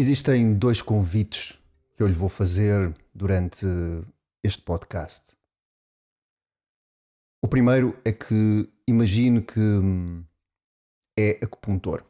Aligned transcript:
Existem 0.00 0.54
dois 0.54 0.80
convites 0.80 1.58
que 1.96 2.00
eu 2.04 2.06
lhe 2.06 2.14
vou 2.14 2.28
fazer 2.28 2.96
durante 3.12 3.66
este 4.44 4.62
podcast. 4.62 5.36
O 7.42 7.48
primeiro 7.48 8.00
é 8.04 8.12
que 8.12 8.72
imagine 8.86 9.42
que 9.42 9.58
hum, 9.58 10.24
é 11.18 11.40
acupuntor. 11.42 12.04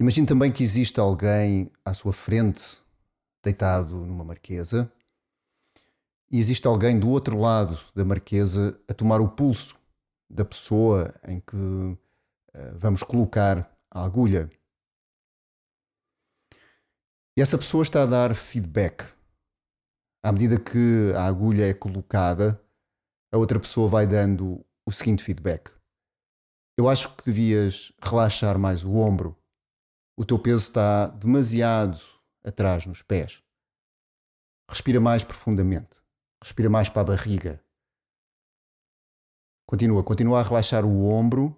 Imagine 0.00 0.28
também 0.28 0.52
que 0.52 0.62
existe 0.62 1.00
alguém 1.00 1.72
à 1.84 1.92
sua 1.92 2.12
frente, 2.12 2.80
deitado 3.42 3.96
numa 3.96 4.22
marquesa, 4.22 4.92
e 6.30 6.38
existe 6.38 6.68
alguém 6.68 7.00
do 7.00 7.10
outro 7.10 7.36
lado 7.36 7.80
da 7.96 8.04
marquesa 8.04 8.80
a 8.86 8.94
tomar 8.94 9.20
o 9.20 9.28
pulso 9.28 9.76
da 10.30 10.44
pessoa 10.44 11.12
em 11.26 11.40
que 11.40 11.56
uh, 11.56 11.98
vamos 12.78 13.02
colocar 13.02 13.76
a 13.90 14.04
agulha. 14.04 14.48
E 17.36 17.40
essa 17.40 17.56
pessoa 17.56 17.82
está 17.82 18.02
a 18.02 18.06
dar 18.06 18.34
feedback. 18.34 19.04
À 20.22 20.30
medida 20.30 20.60
que 20.60 21.12
a 21.16 21.24
agulha 21.24 21.66
é 21.66 21.72
colocada, 21.72 22.62
a 23.32 23.38
outra 23.38 23.58
pessoa 23.58 23.88
vai 23.88 24.06
dando 24.06 24.64
o 24.86 24.92
seguinte 24.92 25.24
feedback: 25.24 25.72
Eu 26.78 26.90
acho 26.90 27.16
que 27.16 27.24
devias 27.24 27.90
relaxar 28.02 28.58
mais 28.58 28.84
o 28.84 28.96
ombro. 28.96 29.36
O 30.18 30.26
teu 30.26 30.38
peso 30.38 30.58
está 30.58 31.06
demasiado 31.06 31.98
atrás 32.44 32.84
nos 32.84 33.00
pés. 33.00 33.42
Respira 34.68 35.00
mais 35.00 35.24
profundamente. 35.24 35.96
Respira 36.42 36.68
mais 36.68 36.90
para 36.90 37.00
a 37.00 37.16
barriga. 37.16 37.64
Continua, 39.66 40.04
continua 40.04 40.40
a 40.40 40.42
relaxar 40.42 40.84
o 40.84 41.06
ombro. 41.06 41.56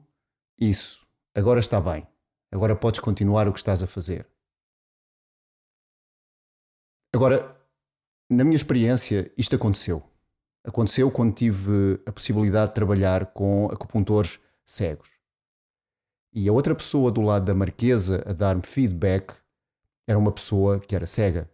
Isso. 0.57 1.05
Agora 1.37 1.59
está 1.59 1.81
bem. 1.81 2.07
Agora 2.53 2.77
podes 2.77 3.01
continuar 3.01 3.49
o 3.49 3.53
que 3.53 3.59
estás 3.59 3.83
a 3.83 3.89
fazer. 3.89 4.34
Agora, 7.15 7.57
na 8.29 8.43
minha 8.43 8.57
experiência, 8.57 9.33
isto 9.39 9.55
aconteceu. 9.55 10.03
Aconteceu 10.65 11.09
quando 11.13 11.33
tive 11.33 12.01
a 12.05 12.11
possibilidade 12.11 12.71
de 12.71 12.75
trabalhar 12.75 13.27
com 13.27 13.67
acupuntores 13.67 14.41
cegos. 14.67 15.09
E 16.33 16.49
a 16.49 16.53
outra 16.53 16.75
pessoa 16.75 17.13
do 17.13 17.21
lado 17.21 17.45
da 17.45 17.55
marquesa 17.55 18.25
a 18.27 18.33
dar-me 18.33 18.63
feedback 18.63 19.33
era 20.09 20.19
uma 20.19 20.33
pessoa 20.33 20.81
que 20.81 20.97
era 20.97 21.07
cega. 21.07 21.49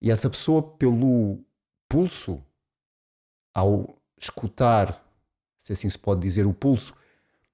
E 0.00 0.12
essa 0.12 0.30
pessoa, 0.30 0.62
pelo 0.62 1.44
pulso, 1.88 2.40
ao 3.52 4.00
escutar, 4.16 5.04
se 5.58 5.72
assim 5.72 5.90
se 5.90 5.98
pode 5.98 6.20
dizer, 6.20 6.46
o 6.46 6.54
pulso 6.54 6.94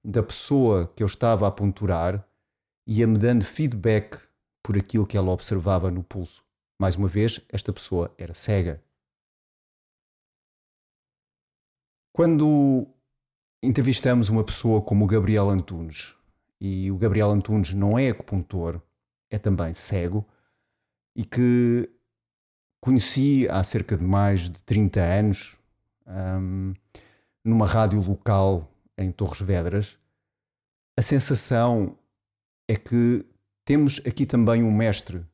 da 0.05 0.21
pessoa 0.21 0.93
que 0.95 1.01
eu 1.01 1.07
estava 1.07 1.47
a 1.47 1.49
apunturar, 1.49 2.23
ia-me 2.85 3.17
dando 3.17 3.43
feedback 3.43 4.21
por 4.61 4.77
aquilo 4.77 5.07
que 5.07 5.17
ela 5.17 5.31
observava 5.31 5.89
no 5.89 6.03
pulso. 6.03 6.42
Mais 6.83 6.97
uma 6.97 7.07
vez, 7.07 7.39
esta 7.47 7.71
pessoa 7.71 8.13
era 8.17 8.33
cega. 8.33 8.83
Quando 12.13 12.85
entrevistamos 13.63 14.27
uma 14.27 14.43
pessoa 14.43 14.81
como 14.81 15.05
o 15.05 15.07
Gabriel 15.07 15.49
Antunes, 15.49 16.13
e 16.59 16.91
o 16.91 16.97
Gabriel 16.97 17.29
Antunes 17.29 17.73
não 17.73 17.97
é 17.97 18.09
acupuntor, 18.09 18.81
é 19.31 19.39
também 19.39 19.73
cego, 19.73 20.27
e 21.15 21.23
que 21.23 21.89
conheci 22.81 23.47
há 23.47 23.63
cerca 23.63 23.95
de 23.95 24.03
mais 24.03 24.49
de 24.49 24.61
30 24.63 24.99
anos, 24.99 25.57
um, 26.05 26.73
numa 27.45 27.65
rádio 27.65 28.01
local 28.01 28.69
em 28.97 29.09
Torres 29.09 29.39
Vedras, 29.39 29.97
a 30.99 31.01
sensação 31.01 31.97
é 32.67 32.75
que 32.75 33.25
temos 33.63 34.01
aqui 34.05 34.25
também 34.25 34.61
um 34.61 34.69
mestre 34.75 35.25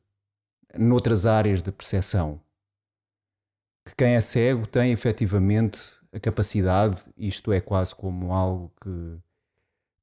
noutras 0.76 1.26
áreas 1.26 1.62
da 1.62 1.72
percepção. 1.72 2.40
Que 3.86 3.94
quem 3.96 4.14
é 4.14 4.20
cego 4.20 4.66
tem 4.66 4.92
efetivamente 4.92 5.92
a 6.12 6.20
capacidade, 6.20 7.02
isto 7.16 7.52
é 7.52 7.60
quase 7.60 7.94
como 7.94 8.32
algo 8.32 8.72
que, 8.80 9.18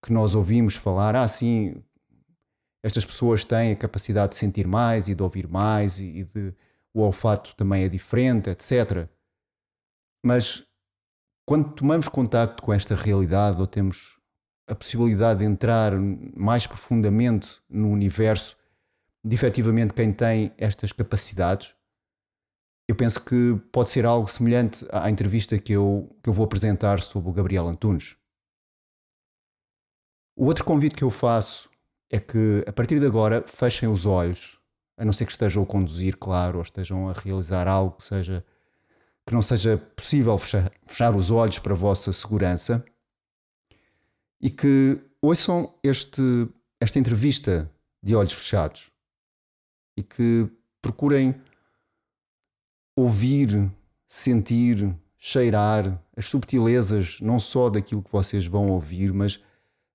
que 0.05 0.13
nós 0.13 0.35
ouvimos 0.35 0.75
falar, 0.75 1.15
ah, 1.15 1.27
sim, 1.27 1.83
estas 2.83 3.05
pessoas 3.05 3.43
têm 3.43 3.71
a 3.71 3.75
capacidade 3.75 4.31
de 4.31 4.37
sentir 4.37 4.65
mais 4.67 5.07
e 5.07 5.15
de 5.15 5.21
ouvir 5.21 5.47
mais 5.47 5.99
e 5.99 6.23
de, 6.23 6.53
o 6.93 7.01
olfato 7.01 7.55
também 7.55 7.83
é 7.83 7.89
diferente, 7.89 8.49
etc. 8.49 9.09
Mas 10.25 10.65
quando 11.45 11.73
tomamos 11.73 12.07
contacto 12.07 12.63
com 12.63 12.73
esta 12.73 12.95
realidade 12.95 13.59
ou 13.59 13.67
temos 13.67 14.17
a 14.67 14.75
possibilidade 14.75 15.39
de 15.39 15.45
entrar 15.45 15.93
mais 16.35 16.67
profundamente 16.67 17.61
no 17.69 17.89
universo 17.89 18.56
de 19.27 19.35
efetivamente 19.35 19.93
quem 19.93 20.13
tem 20.13 20.53
estas 20.57 20.93
capacidades, 20.93 21.75
eu 22.87 22.95
penso 22.95 23.21
que 23.21 23.59
pode 23.73 23.89
ser 23.89 24.05
algo 24.05 24.31
semelhante 24.31 24.85
à 24.89 25.09
entrevista 25.09 25.59
que 25.59 25.73
eu, 25.73 26.15
que 26.23 26.29
eu 26.29 26.33
vou 26.33 26.45
apresentar 26.45 27.01
sobre 27.01 27.29
o 27.29 27.33
Gabriel 27.33 27.67
Antunes. 27.67 28.15
O 30.33 30.45
outro 30.45 30.63
convite 30.63 30.95
que 30.95 31.03
eu 31.03 31.09
faço 31.09 31.69
é 32.09 32.21
que, 32.21 32.63
a 32.65 32.71
partir 32.71 33.01
de 33.01 33.05
agora, 33.05 33.43
fechem 33.45 33.89
os 33.89 34.05
olhos, 34.05 34.57
a 34.97 35.03
não 35.03 35.11
ser 35.11 35.25
que 35.25 35.31
estejam 35.33 35.61
a 35.61 35.65
conduzir, 35.65 36.15
claro, 36.15 36.59
ou 36.59 36.61
estejam 36.61 37.09
a 37.09 37.13
realizar 37.13 37.67
algo 37.67 37.97
que, 37.97 38.05
seja, 38.05 38.45
que 39.25 39.33
não 39.33 39.41
seja 39.41 39.77
possível 39.77 40.37
fechar, 40.37 40.71
fechar 40.85 41.13
os 41.13 41.29
olhos 41.31 41.59
para 41.59 41.73
a 41.73 41.77
vossa 41.77 42.13
segurança, 42.13 42.85
e 44.39 44.49
que 44.49 45.01
ouçam 45.21 45.77
este, 45.83 46.47
esta 46.79 46.97
entrevista 46.97 47.69
de 48.01 48.15
olhos 48.15 48.31
fechados 48.31 48.95
e 49.97 50.03
que 50.03 50.47
procurem 50.81 51.35
ouvir, 52.95 53.71
sentir, 54.07 54.95
cheirar 55.17 56.01
as 56.15 56.27
subtilezas 56.27 57.19
não 57.19 57.39
só 57.39 57.69
daquilo 57.69 58.03
que 58.03 58.11
vocês 58.11 58.45
vão 58.45 58.69
ouvir, 58.69 59.11
mas 59.11 59.43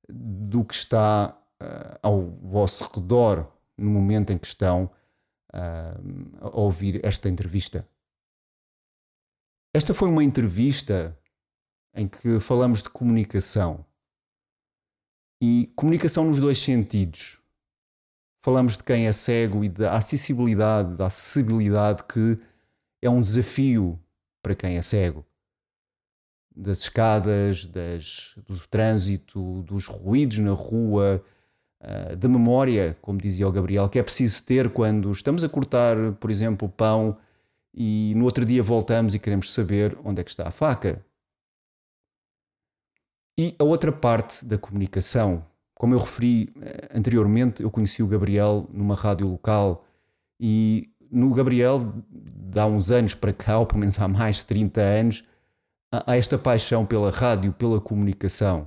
do 0.09 0.65
que 0.65 0.75
está 0.75 1.39
uh, 1.63 1.99
ao 2.03 2.27
vosso 2.29 2.85
redor 2.93 3.51
no 3.79 3.91
momento 3.91 4.31
em 4.31 4.39
que 4.39 4.47
estão 4.47 4.91
uh, 5.55 6.39
a 6.41 6.61
ouvir 6.61 7.01
esta 7.05 7.29
entrevista. 7.29 7.89
Esta 9.75 9.95
foi 9.95 10.09
uma 10.09 10.23
entrevista 10.23 11.19
em 11.95 12.09
que 12.09 12.41
falamos 12.41 12.83
de 12.83 12.91
comunicação. 12.91 13.85
E 15.41 15.73
comunicação 15.75 16.27
nos 16.27 16.39
dois 16.39 16.59
sentidos 16.59 17.42
falamos 18.43 18.77
de 18.77 18.83
quem 18.83 19.07
é 19.07 19.13
cego 19.13 19.65
e 19.65 19.69
da 19.69 19.97
acessibilidade, 19.97 20.97
da 20.97 21.07
acessibilidade 21.07 22.03
que 22.05 22.39
é 23.01 23.09
um 23.09 23.21
desafio 23.21 23.99
para 24.43 24.55
quem 24.55 24.77
é 24.77 24.83
cego. 24.83 25.25
Das 26.55 26.81
escadas, 26.81 27.65
das, 27.65 28.35
do 28.47 28.59
trânsito, 28.69 29.63
dos 29.63 29.87
ruídos 29.87 30.39
na 30.39 30.53
rua, 30.53 31.25
uh, 31.81 32.17
da 32.17 32.29
memória, 32.29 32.99
como 33.01 33.19
dizia 33.19 33.49
o 33.49 33.53
Gabriel, 33.53 33.89
que 33.89 33.99
é 33.99 34.03
preciso 34.03 34.43
ter 34.43 34.71
quando 34.71 35.11
estamos 35.11 35.45
a 35.45 35.49
cortar, 35.49 35.97
por 36.15 36.31
exemplo, 36.31 36.69
pão 36.69 37.17
e 37.73 38.13
no 38.17 38.25
outro 38.25 38.45
dia 38.45 38.63
voltamos 38.63 39.15
e 39.15 39.19
queremos 39.19 39.55
saber 39.55 39.97
onde 40.05 40.21
é 40.21 40.25
que 40.25 40.31
está 40.31 40.49
a 40.49 40.51
faca. 40.51 41.03
E 43.39 43.55
a 43.59 43.65
outra 43.65 43.91
parte 43.91 44.45
da 44.45 44.59
comunicação, 44.59 45.47
como 45.75 45.95
eu 45.95 45.99
referi 45.99 46.53
eh, 46.61 46.89
anteriormente, 46.95 47.63
eu 47.63 47.71
conheci 47.71 48.03
o 48.03 48.09
Gabriel 48.09 48.69
numa 48.73 48.95
rádio 48.95 49.27
local 49.27 49.85
e 50.41 50.93
no 51.11 51.33
Gabriel, 51.35 51.93
há 52.57 52.67
uns 52.67 52.91
anos 52.91 53.15
para 53.15 53.35
cá, 53.35 53.59
ou 53.59 53.67
pelo 53.67 53.81
menos 53.81 54.01
há 54.01 54.09
mais 54.09 54.37
de 54.37 54.47
30 54.47 54.81
anos, 54.81 55.29
há 55.93 56.17
esta 56.17 56.39
paixão 56.39 56.87
pela 56.87 57.11
rádio, 57.11 57.53
pela 57.53 57.81
comunicação. 57.81 58.67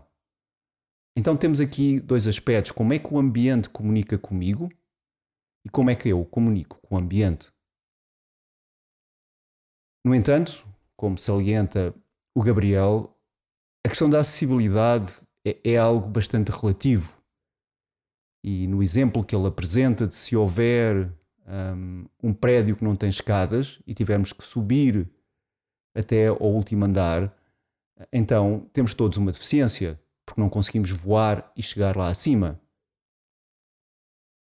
Então 1.17 1.35
temos 1.35 1.59
aqui 1.59 1.99
dois 1.99 2.27
aspectos: 2.27 2.71
como 2.71 2.93
é 2.93 2.99
que 2.99 3.11
o 3.11 3.17
ambiente 3.17 3.69
comunica 3.69 4.17
comigo 4.17 4.69
e 5.65 5.69
como 5.69 5.89
é 5.89 5.95
que 5.95 6.09
eu 6.09 6.23
comunico 6.23 6.79
com 6.81 6.95
o 6.95 6.97
ambiente. 6.97 7.51
No 10.05 10.13
entanto, 10.13 10.63
como 10.95 11.17
salienta 11.17 11.95
o 12.35 12.43
Gabriel, 12.43 13.17
a 13.83 13.89
questão 13.89 14.07
da 14.07 14.19
acessibilidade 14.19 15.24
é, 15.45 15.57
é 15.63 15.77
algo 15.77 16.07
bastante 16.07 16.51
relativo. 16.51 17.17
e 18.43 18.67
no 18.67 18.83
exemplo 18.83 19.23
que 19.23 19.35
ele 19.35 19.47
apresenta 19.47 20.07
de 20.07 20.15
se 20.15 20.35
houver 20.35 21.11
um, 21.47 22.05
um 22.21 22.33
prédio 22.33 22.75
que 22.75 22.83
não 22.83 22.95
tem 22.95 23.09
escadas 23.09 23.79
e 23.85 23.93
tivermos 23.93 24.33
que 24.33 24.45
subir 24.45 25.09
até 25.95 26.27
ao 26.27 26.51
último 26.51 26.85
andar, 26.85 27.33
então 28.11 28.69
temos 28.73 28.93
todos 28.93 29.17
uma 29.17 29.31
deficiência, 29.31 29.99
porque 30.25 30.41
não 30.41 30.49
conseguimos 30.49 30.91
voar 30.91 31.51
e 31.55 31.61
chegar 31.61 31.95
lá 31.95 32.09
acima. 32.09 32.59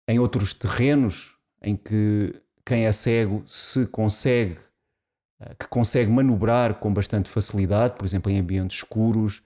Em 0.09 0.19
outros 0.19 0.55
terrenos 0.55 1.37
em 1.61 1.77
que 1.77 2.35
quem 2.65 2.87
é 2.87 2.93
cego 2.93 3.45
se 3.47 3.87
consegue, 3.87 4.59
eh, 5.41 5.55
que 5.59 5.67
consegue 5.69 6.11
manobrar 6.11 6.79
com 6.79 6.93
bastante 6.93 7.29
facilidade, 7.29 7.97
por 7.97 8.05
exemplo, 8.05 8.31
em 8.31 8.39
ambientes 8.39 8.79
escuros, 8.79 9.43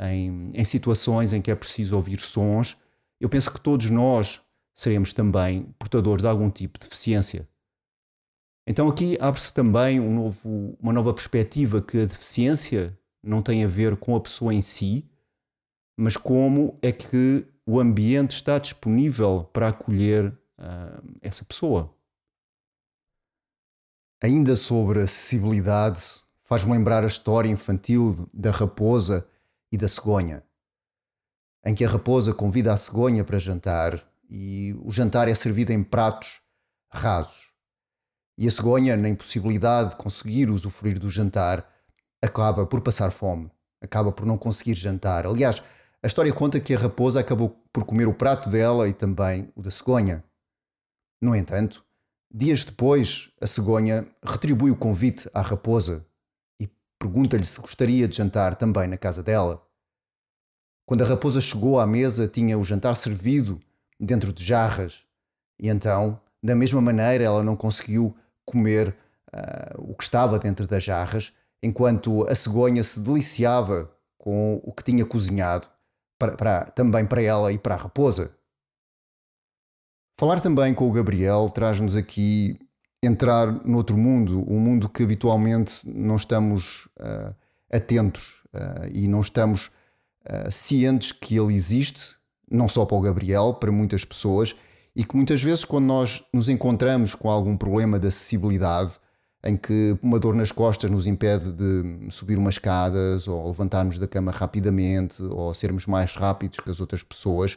em, 0.00 0.50
em 0.54 0.64
situações 0.64 1.32
em 1.32 1.42
que 1.42 1.50
é 1.50 1.54
preciso 1.54 1.96
ouvir 1.96 2.20
sons, 2.20 2.76
eu 3.20 3.28
penso 3.28 3.52
que 3.52 3.60
todos 3.60 3.90
nós 3.90 4.40
seremos 4.72 5.12
também 5.12 5.74
portadores 5.78 6.22
de 6.22 6.28
algum 6.28 6.50
tipo 6.50 6.78
de 6.78 6.86
deficiência. 6.86 7.48
Então 8.66 8.88
aqui 8.88 9.16
abre-se 9.20 9.52
também 9.52 9.98
um 9.98 10.14
novo, 10.14 10.76
uma 10.80 10.92
nova 10.92 11.12
perspectiva 11.12 11.80
que 11.80 12.02
a 12.02 12.06
deficiência 12.06 12.96
não 13.22 13.42
tem 13.42 13.64
a 13.64 13.66
ver 13.66 13.96
com 13.96 14.14
a 14.14 14.20
pessoa 14.20 14.54
em 14.54 14.62
si, 14.62 15.08
mas 15.96 16.16
como 16.16 16.78
é 16.80 16.92
que 16.92 17.44
o 17.66 17.80
ambiente 17.80 18.30
está 18.30 18.58
disponível 18.58 19.44
para 19.52 19.68
acolher 19.68 20.28
uh, 20.58 21.02
essa 21.20 21.44
pessoa. 21.44 21.94
Ainda 24.22 24.56
sobre 24.56 25.00
acessibilidade, 25.00 26.02
faz-me 26.44 26.72
lembrar 26.72 27.04
a 27.04 27.08
história 27.08 27.48
infantil 27.48 28.28
da 28.32 28.50
raposa 28.50 29.28
e 29.70 29.76
da 29.76 29.88
cegonha, 29.88 30.42
em 31.64 31.74
que 31.74 31.84
a 31.84 31.88
raposa 31.88 32.32
convida 32.32 32.72
a 32.72 32.76
cegonha 32.76 33.24
para 33.24 33.38
jantar 33.38 34.02
e 34.30 34.74
o 34.82 34.90
jantar 34.90 35.28
é 35.28 35.34
servido 35.34 35.72
em 35.72 35.82
pratos 35.82 36.40
rasos. 36.90 37.52
E 38.36 38.46
a 38.46 38.50
cegonha, 38.50 38.96
na 38.96 39.08
impossibilidade 39.08 39.90
de 39.90 39.96
conseguir 39.96 40.50
usufruir 40.50 40.98
do 40.98 41.10
jantar, 41.10 41.68
acaba 42.22 42.66
por 42.66 42.80
passar 42.80 43.10
fome, 43.10 43.50
acaba 43.80 44.12
por 44.12 44.24
não 44.24 44.38
conseguir 44.38 44.74
jantar. 44.74 45.26
Aliás, 45.26 45.62
a 46.02 46.06
história 46.06 46.32
conta 46.32 46.60
que 46.60 46.74
a 46.74 46.78
raposa 46.78 47.20
acabou 47.20 47.50
por 47.72 47.84
comer 47.84 48.06
o 48.06 48.14
prato 48.14 48.48
dela 48.48 48.88
e 48.88 48.92
também 48.92 49.52
o 49.56 49.62
da 49.62 49.70
cegonha. 49.70 50.24
No 51.20 51.34
entanto, 51.34 51.84
dias 52.32 52.64
depois, 52.64 53.32
a 53.40 53.46
cegonha 53.46 54.06
retribui 54.24 54.70
o 54.70 54.76
convite 54.76 55.28
à 55.34 55.40
raposa 55.40 56.06
pergunta-lhe 56.98 57.44
se 57.44 57.60
gostaria 57.60 58.08
de 58.08 58.16
jantar 58.16 58.54
também 58.54 58.88
na 58.88 58.98
casa 58.98 59.22
dela. 59.22 59.64
Quando 60.86 61.02
a 61.02 61.06
raposa 61.06 61.40
chegou 61.40 61.78
à 61.78 61.86
mesa, 61.86 62.26
tinha 62.26 62.58
o 62.58 62.64
jantar 62.64 62.96
servido 62.96 63.60
dentro 64.00 64.32
de 64.32 64.44
jarras 64.44 65.06
e 65.58 65.68
então, 65.68 66.20
da 66.42 66.54
mesma 66.54 66.80
maneira, 66.80 67.24
ela 67.24 67.42
não 67.42 67.56
conseguiu 67.56 68.16
comer 68.44 68.96
uh, 69.34 69.90
o 69.90 69.94
que 69.94 70.04
estava 70.04 70.38
dentro 70.38 70.66
das 70.66 70.84
jarras, 70.84 71.32
enquanto 71.62 72.26
a 72.28 72.34
cegonha 72.34 72.82
se 72.82 73.00
deliciava 73.00 73.92
com 74.16 74.60
o 74.62 74.72
que 74.72 74.84
tinha 74.84 75.04
cozinhado 75.04 75.68
para, 76.18 76.36
para, 76.36 76.64
também 76.70 77.04
para 77.04 77.22
ela 77.22 77.52
e 77.52 77.58
para 77.58 77.74
a 77.74 77.78
raposa. 77.78 78.34
Falar 80.18 80.40
também 80.40 80.74
com 80.74 80.88
o 80.88 80.92
Gabriel 80.92 81.48
traz-nos 81.48 81.96
aqui 81.96 82.58
entrar 83.02 83.64
noutro 83.64 83.96
mundo, 83.96 84.44
um 84.50 84.58
mundo 84.58 84.88
que 84.88 85.02
habitualmente 85.02 85.80
não 85.84 86.16
estamos 86.16 86.86
uh, 86.98 87.34
atentos 87.70 88.42
uh, 88.54 88.88
e 88.92 89.06
não 89.06 89.20
estamos 89.20 89.70
uh, 90.26 90.50
cientes 90.50 91.12
que 91.12 91.36
ele 91.36 91.54
existe, 91.54 92.16
não 92.50 92.68
só 92.68 92.84
para 92.84 92.96
o 92.96 93.00
Gabriel, 93.00 93.54
para 93.54 93.70
muitas 93.70 94.04
pessoas, 94.04 94.56
e 94.96 95.04
que 95.04 95.14
muitas 95.14 95.42
vezes, 95.42 95.64
quando 95.64 95.84
nós 95.84 96.24
nos 96.32 96.48
encontramos 96.48 97.14
com 97.14 97.30
algum 97.30 97.56
problema 97.56 97.98
de 98.00 98.08
acessibilidade, 98.08 98.94
em 99.44 99.56
que 99.56 99.96
uma 100.02 100.18
dor 100.18 100.34
nas 100.34 100.50
costas 100.50 100.90
nos 100.90 101.06
impede 101.06 101.52
de 101.52 102.10
subir 102.10 102.36
umas 102.36 102.54
escadas 102.54 103.28
ou 103.28 103.46
levantarmos 103.46 103.98
da 103.98 104.08
cama 104.08 104.32
rapidamente 104.32 105.22
ou 105.22 105.54
sermos 105.54 105.86
mais 105.86 106.12
rápidos 106.12 106.58
que 106.58 106.68
as 106.68 106.80
outras 106.80 107.04
pessoas, 107.04 107.56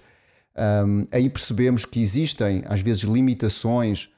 um, 0.86 1.08
aí 1.12 1.28
percebemos 1.30 1.86
que 1.86 2.00
existem 2.00 2.64
às 2.68 2.82
vezes 2.82 3.04
limitações 3.04 4.10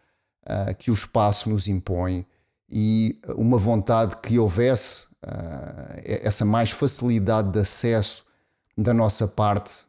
uh, 0.44 0.76
que 0.76 0.92
o 0.92 0.94
espaço 0.94 1.50
nos 1.50 1.68
impõe 1.68 2.26
e 2.70 3.20
uma 3.36 3.58
vontade 3.58 4.18
que 4.18 4.40
houvesse 4.40 5.04
uh, 5.24 6.02
essa 6.04 6.44
mais 6.46 6.72
facilidade 6.72 7.52
de 7.52 7.60
acesso 7.60 8.26
da 8.78 8.94
nossa 8.94 9.28
parte 9.28 9.84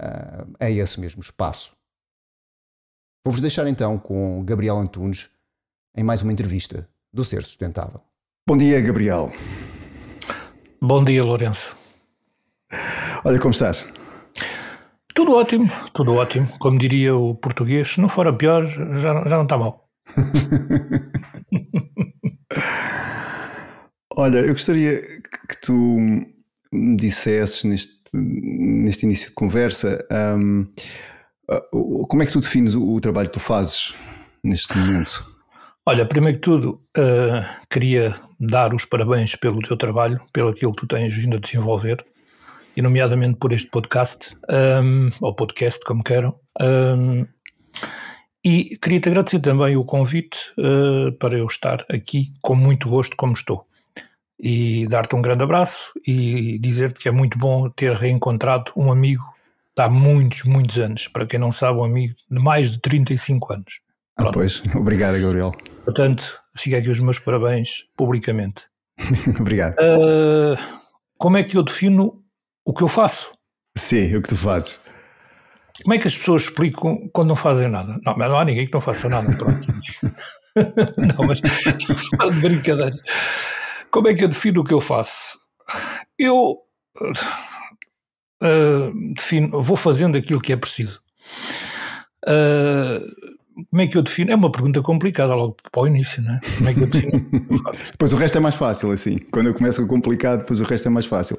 uh, 0.00 0.46
a 0.58 0.70
esse 0.70 1.00
mesmo 1.00 1.20
espaço. 1.20 1.72
Vou-vos 3.24 3.40
deixar 3.40 3.66
então 3.66 3.98
com 3.98 4.42
Gabriel 4.44 4.78
Antunes 4.78 5.28
em 5.96 6.02
mais 6.02 6.22
uma 6.22 6.32
entrevista 6.32 6.88
do 7.12 7.24
Ser 7.24 7.42
Sustentável. 7.44 8.00
Bom 8.46 8.56
dia, 8.56 8.80
Gabriel. 8.80 9.32
Bom 10.80 11.04
dia, 11.04 11.22
Lourenço. 11.22 11.76
Olha, 13.24 13.38
como 13.38 13.50
estás? 13.50 13.92
Tudo 15.14 15.34
ótimo, 15.34 15.70
tudo 15.92 16.14
ótimo. 16.14 16.48
Como 16.58 16.78
diria 16.78 17.14
o 17.14 17.34
português, 17.34 17.92
se 17.92 18.00
não 18.00 18.08
for 18.08 18.26
a 18.26 18.32
pior, 18.32 18.66
já, 18.66 19.28
já 19.28 19.36
não 19.36 19.42
está 19.42 19.58
mal. 19.58 19.79
Olha, 24.14 24.38
eu 24.38 24.52
gostaria 24.52 25.02
que 25.48 25.60
tu 25.62 25.72
me 26.72 26.96
dissesses 26.96 27.64
neste, 27.64 27.94
neste 28.14 29.06
início 29.06 29.28
de 29.28 29.34
conversa 29.34 30.06
um, 30.36 30.66
uh, 31.50 32.06
como 32.06 32.22
é 32.22 32.26
que 32.26 32.32
tu 32.32 32.40
defines 32.40 32.74
o, 32.74 32.94
o 32.94 33.00
trabalho 33.00 33.28
que 33.28 33.34
tu 33.34 33.40
fazes 33.40 33.94
neste 34.42 34.76
momento? 34.76 35.26
Olha, 35.86 36.04
primeiro 36.06 36.38
que 36.38 36.42
tudo, 36.42 36.78
uh, 36.98 37.44
queria 37.68 38.14
dar 38.38 38.74
os 38.74 38.84
parabéns 38.84 39.34
pelo 39.34 39.58
teu 39.58 39.76
trabalho, 39.76 40.20
pelo 40.32 40.50
aquilo 40.50 40.72
que 40.72 40.82
tu 40.82 40.86
tens 40.86 41.14
vindo 41.14 41.36
a 41.36 41.40
desenvolver, 41.40 42.04
e 42.76 42.82
nomeadamente 42.82 43.38
por 43.38 43.52
este 43.52 43.70
podcast, 43.70 44.28
um, 44.48 45.10
ou 45.20 45.34
podcast, 45.34 45.80
como 45.84 46.04
queiram. 46.04 46.38
Um, 46.60 47.26
e 48.44 48.78
queria-te 48.80 49.08
agradecer 49.08 49.40
também 49.40 49.76
o 49.76 49.84
convite 49.84 50.38
uh, 50.58 51.12
para 51.12 51.36
eu 51.36 51.46
estar 51.46 51.84
aqui 51.90 52.32
com 52.40 52.54
muito 52.54 52.88
gosto, 52.88 53.16
como 53.16 53.34
estou. 53.34 53.66
E 54.38 54.86
dar-te 54.86 55.14
um 55.14 55.20
grande 55.20 55.44
abraço 55.44 55.92
e 56.06 56.58
dizer-te 56.58 56.98
que 56.98 57.08
é 57.08 57.12
muito 57.12 57.38
bom 57.38 57.68
ter 57.68 57.94
reencontrado 57.94 58.72
um 58.74 58.90
amigo 58.90 59.24
de 59.76 59.82
há 59.82 59.90
muitos, 59.90 60.44
muitos 60.44 60.78
anos. 60.78 61.08
Para 61.08 61.26
quem 61.26 61.38
não 61.38 61.52
sabe, 61.52 61.78
um 61.78 61.84
amigo 61.84 62.14
de 62.30 62.42
mais 62.42 62.70
de 62.70 62.80
35 62.80 63.52
anos. 63.52 63.80
Ah, 64.16 64.30
pois. 64.32 64.62
Obrigado, 64.74 65.20
Gabriel. 65.20 65.52
Portanto, 65.84 66.38
fica 66.56 66.78
aqui 66.78 66.88
os 66.88 67.00
meus 67.00 67.18
parabéns 67.18 67.84
publicamente. 67.94 68.64
Obrigado. 69.38 69.74
Uh, 69.74 70.56
como 71.18 71.36
é 71.36 71.42
que 71.44 71.56
eu 71.56 71.62
defino 71.62 72.22
o 72.64 72.72
que 72.72 72.82
eu 72.82 72.88
faço? 72.88 73.30
Sim, 73.76 74.16
o 74.16 74.22
que 74.22 74.28
tu 74.30 74.36
fazes. 74.36 74.80
Como 75.82 75.94
é 75.94 75.98
que 75.98 76.08
as 76.08 76.16
pessoas 76.16 76.42
explicam 76.42 77.08
quando 77.12 77.28
não 77.28 77.36
fazem 77.36 77.68
nada? 77.68 77.98
Não, 78.04 78.14
mas 78.16 78.28
não 78.28 78.38
há 78.38 78.44
ninguém 78.44 78.66
que 78.66 78.72
não 78.72 78.80
faça 78.80 79.08
nada, 79.08 79.34
pronto. 79.36 79.66
não, 80.96 81.26
mas 81.26 81.40
de 82.34 82.40
brincadeira. 82.40 82.96
Como 83.90 84.08
é 84.08 84.14
que 84.14 84.24
eu 84.24 84.28
defino 84.28 84.60
o 84.60 84.64
que 84.64 84.74
eu 84.74 84.80
faço? 84.80 85.38
Eu 86.18 86.58
uh, 88.42 89.14
defino, 89.14 89.62
vou 89.62 89.76
fazendo 89.76 90.16
aquilo 90.16 90.40
que 90.40 90.52
é 90.52 90.56
preciso. 90.56 91.00
Uh, 92.26 93.00
como 93.70 93.82
é 93.82 93.86
que 93.86 93.96
eu 93.96 94.02
defino? 94.02 94.30
É 94.30 94.34
uma 94.34 94.50
pergunta 94.50 94.80
complicada 94.80 95.34
logo 95.34 95.56
para 95.70 95.82
o 95.82 95.86
início, 95.86 96.22
não 96.22 96.34
é? 96.34 96.40
Como 96.56 96.68
é 96.68 96.74
que 96.74 96.80
eu 96.80 96.86
defino? 96.86 97.26
depois 97.92 98.12
o 98.12 98.16
resto 98.16 98.38
é 98.38 98.40
mais 98.40 98.54
fácil, 98.54 98.90
assim. 98.90 99.18
Quando 99.30 99.48
eu 99.48 99.54
começo 99.54 99.82
com 99.82 99.88
complicado, 99.88 100.40
depois 100.40 100.60
o 100.60 100.64
resto 100.64 100.86
é 100.86 100.90
mais 100.90 101.06
fácil. 101.06 101.38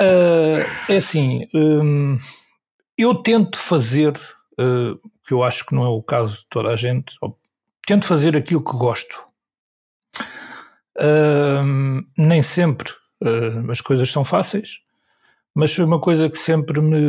Uh, 0.00 0.64
é 0.88 0.96
assim, 0.96 1.46
um, 1.54 2.18
eu 2.98 3.14
tento 3.14 3.58
fazer, 3.58 4.12
uh, 4.60 4.98
que 5.24 5.32
eu 5.32 5.42
acho 5.42 5.64
que 5.64 5.74
não 5.74 5.84
é 5.84 5.88
o 5.88 6.02
caso 6.02 6.38
de 6.38 6.46
toda 6.48 6.70
a 6.70 6.76
gente, 6.76 7.16
tento 7.86 8.04
fazer 8.04 8.36
aquilo 8.36 8.64
que 8.64 8.72
gosto. 8.72 9.26
Uh, 10.98 12.04
nem 12.16 12.42
sempre 12.42 12.92
uh, 13.22 13.70
as 13.70 13.80
coisas 13.80 14.10
são 14.10 14.24
fáceis, 14.24 14.80
mas 15.54 15.72
foi 15.74 15.84
uma 15.84 16.00
coisa 16.00 16.28
que 16.28 16.36
sempre 16.36 16.80
me, 16.80 17.00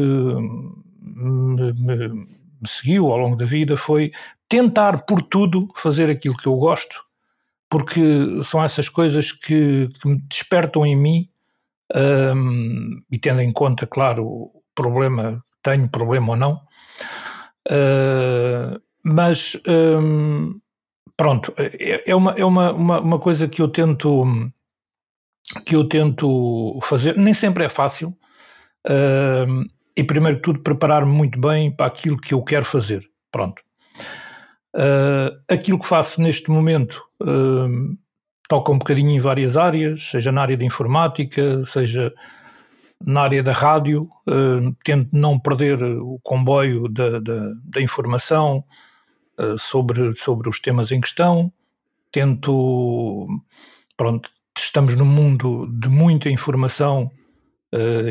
me, 1.01 1.73
me 1.73 2.39
me 2.61 2.67
seguiu 2.67 3.11
ao 3.11 3.17
longo 3.17 3.35
da 3.35 3.45
vida 3.45 3.77
foi 3.77 4.11
tentar 4.47 5.05
por 5.05 5.21
tudo 5.21 5.67
fazer 5.75 6.09
aquilo 6.09 6.35
que 6.35 6.47
eu 6.47 6.55
gosto, 6.55 7.03
porque 7.69 8.01
são 8.43 8.63
essas 8.63 8.89
coisas 8.89 9.31
que, 9.31 9.87
que 9.87 10.07
me 10.07 10.21
despertam 10.27 10.85
em 10.85 10.95
mim 10.95 11.29
e 13.11 13.17
tendo 13.17 13.41
em 13.41 13.51
conta, 13.51 13.87
claro, 13.87 14.25
o 14.25 14.63
problema, 14.75 15.43
tenho 15.69 15.89
problema 15.89 16.31
ou 16.31 16.35
não, 16.35 16.53
uh, 17.69 18.81
mas 19.03 19.57
um, 19.67 20.59
pronto, 21.15 21.53
é, 21.57 22.09
é, 22.11 22.15
uma, 22.15 22.31
é 22.31 22.45
uma, 22.45 22.71
uma, 22.71 22.99
uma, 23.01 23.19
coisa 23.19 23.47
que 23.47 23.61
eu 23.61 23.67
tento 23.67 24.51
que 25.65 25.75
eu 25.75 25.83
tento 25.87 26.79
fazer, 26.83 27.15
nem 27.17 27.33
sempre 27.33 27.63
é 27.63 27.69
fácil, 27.69 28.09
uh, 28.87 29.65
e 29.97 30.03
primeiro 30.03 30.37
que 30.37 30.43
tudo 30.43 30.61
preparar-me 30.61 31.11
muito 31.11 31.39
bem 31.39 31.71
para 31.71 31.87
aquilo 31.87 32.17
que 32.17 32.33
eu 32.33 32.43
quero 32.43 32.65
fazer. 32.65 33.03
Pronto. 33.31 33.61
Uh, 34.75 35.35
aquilo 35.51 35.79
que 35.79 35.87
faço 35.87 36.21
neste 36.21 36.49
momento 36.51 37.03
uh, 37.21 37.97
toca 38.47 38.71
um 38.71 38.77
bocadinho 38.77 39.09
em 39.09 39.19
várias 39.19 39.57
áreas, 39.57 40.09
seja 40.09 40.31
na 40.31 40.41
área 40.41 40.55
de 40.55 40.65
informática, 40.65 41.63
seja 41.65 42.13
na 43.05 43.21
área 43.21 43.41
da 43.41 43.53
rádio, 43.53 44.09
uh, 44.27 44.75
tento 44.83 45.09
não 45.13 45.39
perder 45.39 45.81
o 45.83 46.19
comboio 46.21 46.87
da, 46.87 47.19
da, 47.19 47.53
da 47.63 47.81
informação 47.81 48.63
sobre, 49.57 50.13
sobre 50.15 50.49
os 50.49 50.59
temas 50.59 50.91
em 50.91 50.99
questão, 50.99 51.49
tento, 52.11 53.25
pronto, 53.95 54.29
estamos 54.57 54.95
num 54.95 55.05
mundo 55.05 55.65
de 55.79 55.87
muita 55.87 56.29
informação 56.29 57.09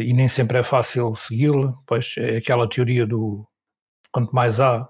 e 0.02 0.10
nem 0.14 0.26
sempre 0.26 0.56
é 0.56 0.62
fácil 0.62 1.14
segui-la, 1.14 1.74
pois 1.86 2.14
é 2.16 2.38
aquela 2.38 2.66
teoria 2.66 3.06
do 3.06 3.46
quanto 4.10 4.34
mais 4.34 4.58
há, 4.58 4.88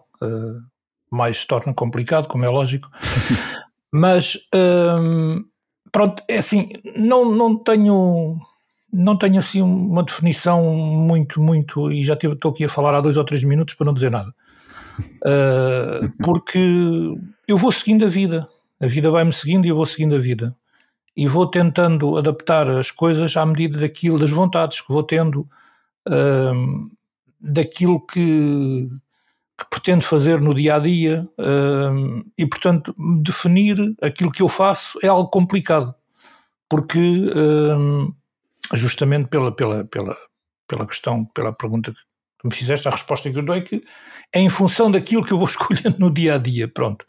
mais 1.11 1.38
se 1.38 1.47
torna 1.49 1.75
complicado, 1.75 2.28
como 2.28 2.45
é 2.45 2.49
lógico. 2.49 2.88
Mas 3.93 4.38
hum, 4.55 5.45
pronto, 5.90 6.23
é 6.28 6.38
assim, 6.38 6.71
não, 6.97 7.35
não 7.35 7.57
tenho 7.57 8.38
não 8.92 9.16
tenho 9.16 9.38
assim 9.38 9.61
uma 9.62 10.02
definição 10.02 10.62
muito, 10.64 11.40
muito, 11.40 11.92
e 11.92 12.02
já 12.02 12.14
estou 12.14 12.50
aqui 12.50 12.64
a 12.64 12.68
falar 12.68 12.95
há 12.95 13.00
dois 13.00 13.16
ou 13.16 13.25
três 13.25 13.45
minutos 13.45 13.75
para 13.75 13.87
não 13.87 13.95
dizer 13.95 14.11
nada. 14.11 14.35
Uh, 14.99 16.11
porque 16.23 16.59
eu 17.47 17.57
vou 17.57 17.71
seguindo 17.71 18.04
a 18.04 18.09
vida, 18.09 18.49
a 18.80 18.87
vida 18.87 19.11
vai-me 19.11 19.33
seguindo 19.33 19.66
e 19.66 19.68
eu 19.68 19.76
vou 19.76 19.87
seguindo 19.87 20.16
a 20.16 20.18
vida. 20.18 20.57
E 21.16 21.26
vou 21.26 21.47
tentando 21.47 22.16
adaptar 22.16 22.71
as 22.71 22.90
coisas 22.90 23.37
à 23.37 23.45
medida 23.45 23.78
daquilo, 23.78 24.18
das 24.18 24.30
vontades 24.30 24.80
que 24.80 24.92
vou 24.92 25.02
tendo, 25.02 25.40
uh, 26.09 26.90
daquilo 27.40 28.00
que, 28.07 28.88
que 29.59 29.66
pretendo 29.68 30.02
fazer 30.02 30.40
no 30.40 30.54
dia 30.54 30.76
a 30.76 30.78
dia 30.78 31.28
uh, 31.38 32.25
e, 32.37 32.47
portanto, 32.47 32.95
definir 33.23 33.76
aquilo 34.00 34.30
que 34.30 34.42
eu 34.42 34.49
faço 34.49 34.99
é 35.02 35.09
algo 35.09 35.28
complicado, 35.28 35.92
porque 36.68 36.99
justamente 38.75 39.28
pela, 39.28 39.52
pela, 39.52 39.84
pela, 39.84 40.16
pela 40.66 40.87
questão, 40.87 41.25
pela 41.26 41.52
pergunta 41.52 41.92
que 41.92 41.98
tu 42.38 42.48
me 42.48 42.54
fizeste, 42.54 42.87
a 42.88 42.90
resposta 42.90 43.30
que 43.30 43.38
eu 43.38 43.42
dou 43.42 43.54
é 43.54 43.60
que 43.60 43.82
é 44.32 44.40
em 44.40 44.48
função 44.48 44.90
daquilo 44.90 45.25
que 45.25 45.32
eu 45.32 45.38
vou 45.38 45.46
escolhendo 45.48 45.96
no 45.98 46.10
dia 46.10 46.34
a 46.34 46.38
dia. 46.38 46.68
Pronto. 46.68 47.04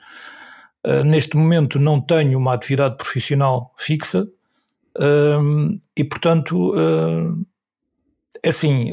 Uh, 0.85 1.03
neste 1.03 1.35
momento 1.35 1.77
não 1.77 1.99
tenho 1.99 2.37
uma 2.37 2.53
atividade 2.53 2.95
profissional 2.95 3.73
fixa 3.77 4.27
e, 5.95 6.03
portanto, 6.03 6.73
é 8.43 8.49
assim, 8.49 8.91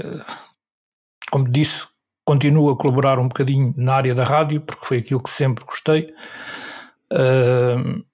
como 1.30 1.49
disse, 1.49 1.87
continuo 2.25 2.70
a 2.70 2.76
colaborar 2.76 3.18
um 3.18 3.28
bocadinho 3.28 3.73
na 3.76 3.94
área 3.94 4.14
da 4.14 4.25
rádio, 4.25 4.61
porque 4.61 4.85
foi 4.85 4.99
aquilo 4.99 5.23
que 5.23 5.30
sempre 5.30 5.64
gostei. 5.64 6.12
Uh, 7.12 8.04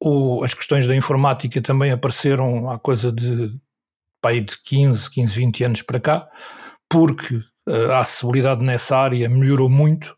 o, 0.00 0.42
as 0.42 0.54
questões 0.54 0.86
da 0.86 0.96
informática 0.96 1.60
também 1.60 1.90
apareceram 1.90 2.70
há 2.70 2.78
coisa 2.78 3.12
de, 3.12 3.54
pai, 4.20 4.40
de 4.40 4.56
15, 4.62 5.10
15, 5.10 5.34
20 5.34 5.64
anos 5.64 5.82
para 5.82 6.00
cá, 6.00 6.28
porque 6.88 7.36
uh, 7.36 7.92
a 7.92 8.00
acessibilidade 8.00 8.64
nessa 8.64 8.96
área 8.96 9.28
melhorou 9.28 9.68
muito 9.68 10.16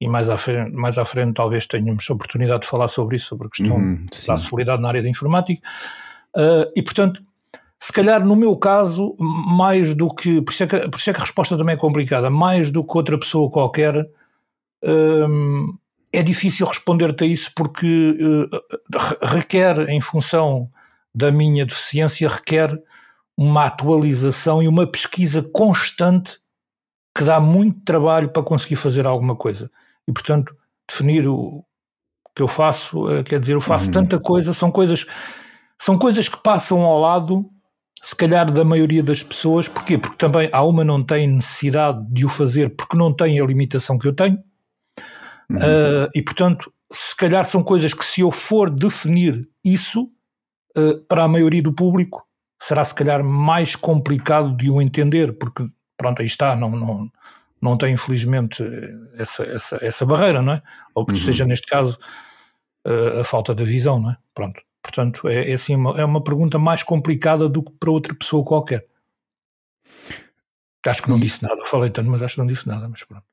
e 0.00 0.08
mais 0.08 0.30
à 0.30 0.36
frente, 0.36 0.72
mais 0.72 0.96
à 0.96 1.04
frente 1.04 1.34
talvez 1.34 1.66
tenhamos 1.66 2.06
a 2.08 2.14
oportunidade 2.14 2.62
de 2.62 2.68
falar 2.68 2.88
sobre 2.88 3.16
isso, 3.16 3.26
sobre 3.26 3.48
a 3.48 3.50
questão 3.50 3.76
uhum, 3.76 4.06
da 4.26 4.34
acessibilidade 4.34 4.80
na 4.80 4.88
área 4.88 5.02
da 5.02 5.08
informática. 5.08 5.60
Uh, 6.34 6.72
e, 6.74 6.82
portanto, 6.82 7.22
se 7.78 7.92
calhar 7.92 8.24
no 8.24 8.34
meu 8.34 8.56
caso, 8.56 9.14
mais 9.18 9.94
do 9.94 10.08
que. 10.14 10.40
Por 10.40 10.52
isso, 10.52 10.62
é 10.64 10.66
que, 10.66 10.88
por 10.88 10.98
isso 10.98 11.10
é 11.10 11.12
que 11.12 11.18
a 11.18 11.24
resposta 11.24 11.56
também 11.56 11.74
é 11.74 11.78
complicada. 11.78 12.30
Mais 12.30 12.70
do 12.70 12.84
que 12.84 12.96
outra 12.96 13.18
pessoa 13.18 13.50
qualquer, 13.50 14.06
hum, 14.82 15.76
é 16.12 16.22
difícil 16.22 16.66
responder-te 16.66 17.24
a 17.24 17.26
isso 17.26 17.50
porque 17.54 18.16
uh, 18.20 18.48
requer, 19.22 19.88
em 19.88 20.00
função 20.00 20.70
da 21.14 21.30
minha 21.30 21.64
deficiência, 21.66 22.28
requer 22.28 22.78
uma 23.40 23.64
atualização 23.64 24.62
e 24.62 24.68
uma 24.68 24.86
pesquisa 24.86 25.42
constante 25.42 26.38
que 27.16 27.24
dá 27.24 27.40
muito 27.40 27.80
trabalho 27.86 28.28
para 28.28 28.42
conseguir 28.42 28.76
fazer 28.76 29.06
alguma 29.06 29.34
coisa. 29.34 29.70
E, 30.06 30.12
portanto, 30.12 30.54
definir 30.86 31.26
o 31.26 31.64
que 32.34 32.42
eu 32.42 32.48
faço, 32.48 33.06
uh, 33.06 33.24
quer 33.24 33.40
dizer, 33.40 33.54
eu 33.54 33.60
faço 33.60 33.86
uhum. 33.86 33.92
tanta 33.92 34.20
coisa, 34.20 34.52
são 34.52 34.70
coisas. 34.70 35.06
São 35.80 35.96
coisas 35.96 36.28
que 36.28 36.36
passam 36.42 36.82
ao 36.82 37.00
lado 37.00 37.48
se 38.02 38.14
calhar 38.14 38.50
da 38.50 38.62
maioria 38.62 39.02
das 39.02 39.22
pessoas, 39.22 39.66
porquê? 39.68 39.96
Porque 39.96 40.18
também 40.18 40.50
há 40.52 40.62
uma 40.62 40.84
não 40.84 41.02
tem 41.02 41.26
necessidade 41.26 42.06
de 42.12 42.26
o 42.26 42.28
fazer 42.28 42.76
porque 42.76 42.96
não 42.96 43.14
tem 43.14 43.40
a 43.40 43.44
limitação 43.46 43.98
que 43.98 44.06
eu 44.06 44.14
tenho, 44.14 44.36
uh, 45.50 46.08
e 46.14 46.22
portanto, 46.22 46.70
se 46.92 47.16
calhar 47.16 47.44
são 47.46 47.62
coisas 47.62 47.94
que 47.94 48.04
se 48.04 48.20
eu 48.20 48.30
for 48.30 48.70
definir 48.70 49.48
isso 49.64 50.10
uh, 50.76 51.00
para 51.08 51.24
a 51.24 51.28
maioria 51.28 51.62
do 51.62 51.74
público, 51.74 52.26
será 52.60 52.84
se 52.84 52.94
calhar 52.94 53.24
mais 53.24 53.74
complicado 53.74 54.54
de 54.56 54.70
o 54.70 54.82
entender, 54.82 55.32
porque 55.38 55.66
pronto, 55.96 56.20
aí 56.20 56.26
está, 56.26 56.54
não, 56.54 56.70
não, 56.70 57.12
não 57.60 57.76
tem 57.76 57.94
infelizmente 57.94 58.62
essa, 59.14 59.42
essa, 59.44 59.78
essa 59.80 60.06
barreira, 60.06 60.42
não 60.42 60.52
é? 60.52 60.62
Ou 60.94 61.06
uhum. 61.08 61.14
seja, 61.14 61.46
neste 61.46 61.66
caso, 61.66 61.98
uh, 62.86 63.20
a 63.20 63.24
falta 63.24 63.54
da 63.54 63.64
visão, 63.64 63.98
não 63.98 64.10
é? 64.10 64.16
Pronto. 64.34 64.62
Portanto, 64.82 65.28
é, 65.28 65.50
é, 65.50 65.52
assim, 65.54 65.74
uma, 65.74 65.98
é 66.00 66.04
uma 66.04 66.22
pergunta 66.22 66.58
mais 66.58 66.82
complicada 66.82 67.48
do 67.48 67.62
que 67.62 67.72
para 67.72 67.90
outra 67.90 68.14
pessoa 68.14 68.44
qualquer. 68.44 68.86
Acho 70.86 71.02
que 71.02 71.10
não 71.10 71.20
disse 71.20 71.42
nada, 71.42 71.64
falei 71.66 71.90
tanto, 71.90 72.10
mas 72.10 72.22
acho 72.22 72.34
que 72.34 72.40
não 72.40 72.46
disse 72.46 72.66
nada, 72.66 72.88
mas 72.88 73.04
pronto. 73.04 73.24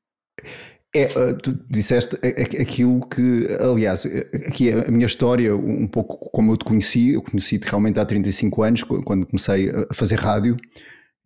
É, 0.94 1.02
eh, 1.02 1.32
tu 1.42 1.58
disseste 1.68 2.16
aquilo 2.60 3.06
que, 3.08 3.46
aliás, 3.60 4.06
aqui 4.46 4.72
a 4.72 4.90
minha 4.90 5.06
história, 5.06 5.54
um 5.54 5.86
pouco 5.86 6.30
como 6.30 6.52
eu 6.52 6.56
te 6.56 6.64
conheci, 6.64 7.10
eu 7.10 7.22
conheci-te 7.22 7.64
realmente 7.68 8.00
há 8.00 8.04
35 8.06 8.62
anos, 8.62 8.82
quando 8.82 9.26
comecei 9.26 9.70
a 9.70 9.92
fazer 9.92 10.16
rádio, 10.16 10.56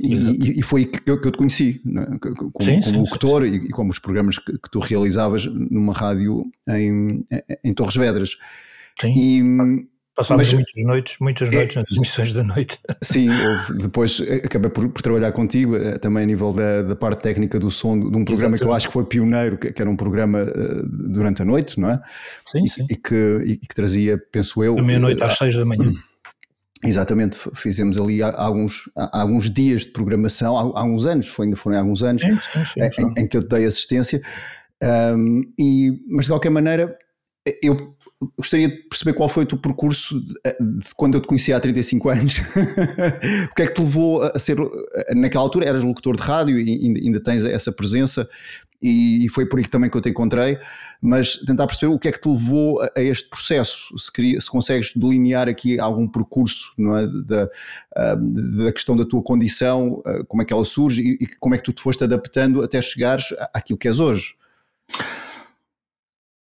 e, 0.01 0.59
e, 0.59 0.63
foi 0.63 0.87
que 0.87 1.09
eu, 1.09 1.21
que 1.21 1.29
eu 1.29 1.31
te 1.31 1.39
conheci, 1.39 1.81
é? 1.87 2.19
como, 2.19 2.53
sim, 2.61 2.81
como 2.81 2.95
sim, 2.95 2.97
locutor 2.99 3.45
sim. 3.45 3.53
E, 3.53 3.57
e, 3.57 3.69
como 3.69 3.91
os 3.91 4.01
programas 4.01 4.37
que, 4.37 4.53
que, 4.53 4.71
tu 4.71 4.81
realizavas 4.81 5.45
numa 5.47 5.93
rádio 5.93 6.45
em, 6.69 7.25
em 7.63 7.73
Torres 7.73 7.95
Vedras. 7.95 8.37
Sim. 9.01 9.15
E, 9.17 9.89
Passámos 10.15 10.47
Mas, 10.47 10.53
muitas 10.53 10.85
noites, 10.85 11.17
muitas 11.21 11.49
é, 11.49 11.53
noites 11.53 11.77
nas 11.77 11.91
emissões 11.97 12.33
da 12.35 12.43
noite. 12.43 12.79
Sim, 13.03 13.29
depois 13.79 14.21
acabei 14.45 14.71
por, 14.71 14.89
por, 14.91 15.01
trabalhar 15.01 15.33
contigo, 15.33 15.75
eh, 15.75 15.99
também 15.99 16.25
a 16.25 16.27
nível 16.27 16.53
da, 16.53 16.83
da 16.83 16.95
parte 16.95 17.23
técnica 17.23 17.59
do 17.59 17.71
som, 17.71 17.99
de 17.99 18.05
um 18.05 18.25
programa 18.25 18.57
Exatamente. 18.57 18.61
que 18.61 18.67
eu 18.67 18.73
acho 18.75 18.87
que 18.89 18.93
foi 18.93 19.07
pioneiro, 19.07 19.57
que, 19.57 19.73
que, 19.73 19.81
era 19.81 19.91
um 19.91 19.97
programa 19.97 20.41
eh, 20.41 20.83
durante 21.09 21.41
a 21.41 21.45
noite, 21.47 21.81
não 21.81 21.91
é? 21.91 22.03
Sim, 22.45 22.63
e, 22.63 22.69
sim. 22.69 22.87
E 22.91 22.97
que, 22.97 23.43
e 23.45 23.57
que 23.57 23.75
trazia, 23.75 24.19
penso 24.31 24.63
eu. 24.63 24.75
Da 24.75 24.83
meia-noite 24.83 25.25
às 25.25 25.39
seis 25.39 25.55
da 25.55 25.65
manhã. 25.65 25.91
Exatamente, 26.85 27.39
fizemos 27.55 27.97
ali 27.97 28.23
alguns, 28.23 28.91
alguns 28.97 29.49
dias 29.49 29.83
de 29.83 29.93
programação, 29.93 30.59
há, 30.59 30.81
alguns 30.81 31.07
anos, 31.07 31.29
foi, 31.29 31.47
ainda 31.47 31.57
foram 31.57 31.79
alguns 31.79 32.03
anos, 32.03 32.21
sim, 32.21 32.37
sim, 32.37 32.65
sim, 32.65 33.03
em, 33.17 33.23
em, 33.23 33.29
que 33.29 33.37
eu 33.37 33.43
te 33.43 33.49
dei 33.49 33.65
assistência. 33.65 34.21
Um, 34.83 35.43
e, 35.57 35.93
mas 36.11 36.25
de 36.25 36.33
qualquer 36.33 36.51
maneira, 36.51 36.99
eu 37.63 37.95
gostaria 38.37 38.69
de 38.69 38.77
perceber 38.89 39.15
qual 39.15 39.29
foi 39.29 39.45
o 39.45 39.47
teu 39.47 39.59
percurso 39.59 40.21
de, 40.21 40.33
de 40.35 40.95
quando 40.97 41.15
eu 41.15 41.21
te 41.21 41.27
conheci 41.27 41.53
há 41.53 41.61
35 41.61 42.09
anos. 42.09 42.39
o 43.51 43.55
que 43.55 43.63
é 43.63 43.67
que 43.67 43.75
te 43.75 43.83
levou 43.83 44.23
a 44.23 44.39
ser, 44.39 44.57
naquela 45.15 45.45
altura 45.45 45.67
eras 45.67 45.85
locutor 45.85 46.17
de 46.17 46.23
rádio 46.23 46.59
e 46.59 46.87
ainda, 46.87 47.01
ainda 47.01 47.21
tens 47.21 47.45
essa 47.45 47.73
presença 47.73 48.29
e, 48.83 49.25
e, 49.25 49.29
foi 49.29 49.47
por 49.47 49.61
aí 49.61 49.67
também 49.67 49.89
que 49.89 49.97
eu 49.97 50.01
te 50.01 50.09
encontrei, 50.09 50.59
mas 51.01 51.37
tentar 51.37 51.69
perceber 51.69 51.93
o 51.93 51.99
que 51.99 52.09
é 52.09 52.13
que 52.13 52.21
te 52.21 52.29
levou 52.29 52.83
a, 52.83 52.91
a 52.97 53.01
este 53.01 53.29
processo, 53.29 53.97
se, 53.97 54.13
queria, 54.13 54.41
se 54.41 54.51
consegues 54.51 54.93
delinear 54.97 55.49
aqui 55.49 55.79
algum 55.79 56.09
percurso 56.09 56.73
é, 56.79 57.07
da, 57.25 58.17
da 58.17 58.73
questão 58.73 58.97
da 58.97 59.05
tua 59.05 59.23
condição, 59.23 60.03
como 60.27 60.43
é 60.43 60.45
que 60.45 60.53
ela 60.53 60.65
surge 60.65 61.01
e, 61.01 61.25
e 61.25 61.27
como 61.39 61.55
é 61.55 61.59
que 61.59 61.65
tu 61.65 61.73
te 61.73 61.81
foste 61.81 62.03
adaptando 62.03 62.61
até 62.61 62.83
chegares 62.83 63.27
àquilo 63.55 63.79
que 63.79 63.87
és 63.87 64.01
hoje. 64.01 64.35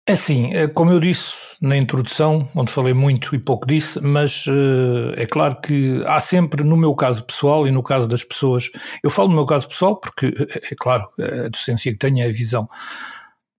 É 0.05 0.15
assim, 0.15 0.53
é 0.53 0.67
como 0.67 0.91
eu 0.91 0.99
disse 0.99 1.52
na 1.63 1.77
introdução, 1.77 2.49
onde 2.57 2.73
falei 2.73 2.93
muito 2.93 3.37
e 3.37 3.39
pouco 3.39 3.65
disse, 3.65 4.01
mas 4.01 4.47
uh, 4.49 5.13
é 5.17 5.25
claro 5.25 5.61
que 5.61 6.03
há 6.07 6.19
sempre, 6.19 6.65
no 6.65 6.77
meu 6.77 6.93
caso 6.93 7.23
pessoal 7.23 7.69
e 7.69 7.71
no 7.71 7.85
caso 7.85 8.09
das 8.09 8.25
pessoas, 8.25 8.69
eu 9.01 9.09
falo 9.09 9.29
no 9.29 9.37
meu 9.37 9.47
caso 9.47 9.69
pessoal 9.69 9.95
porque, 9.95 10.27
é, 10.27 10.73
é 10.73 10.77
claro, 10.77 11.09
a 11.21 11.49
deficiência 11.49 11.93
que 11.93 11.99
tenho 11.99 12.19
é 12.19 12.27
a 12.27 12.33
visão, 12.33 12.69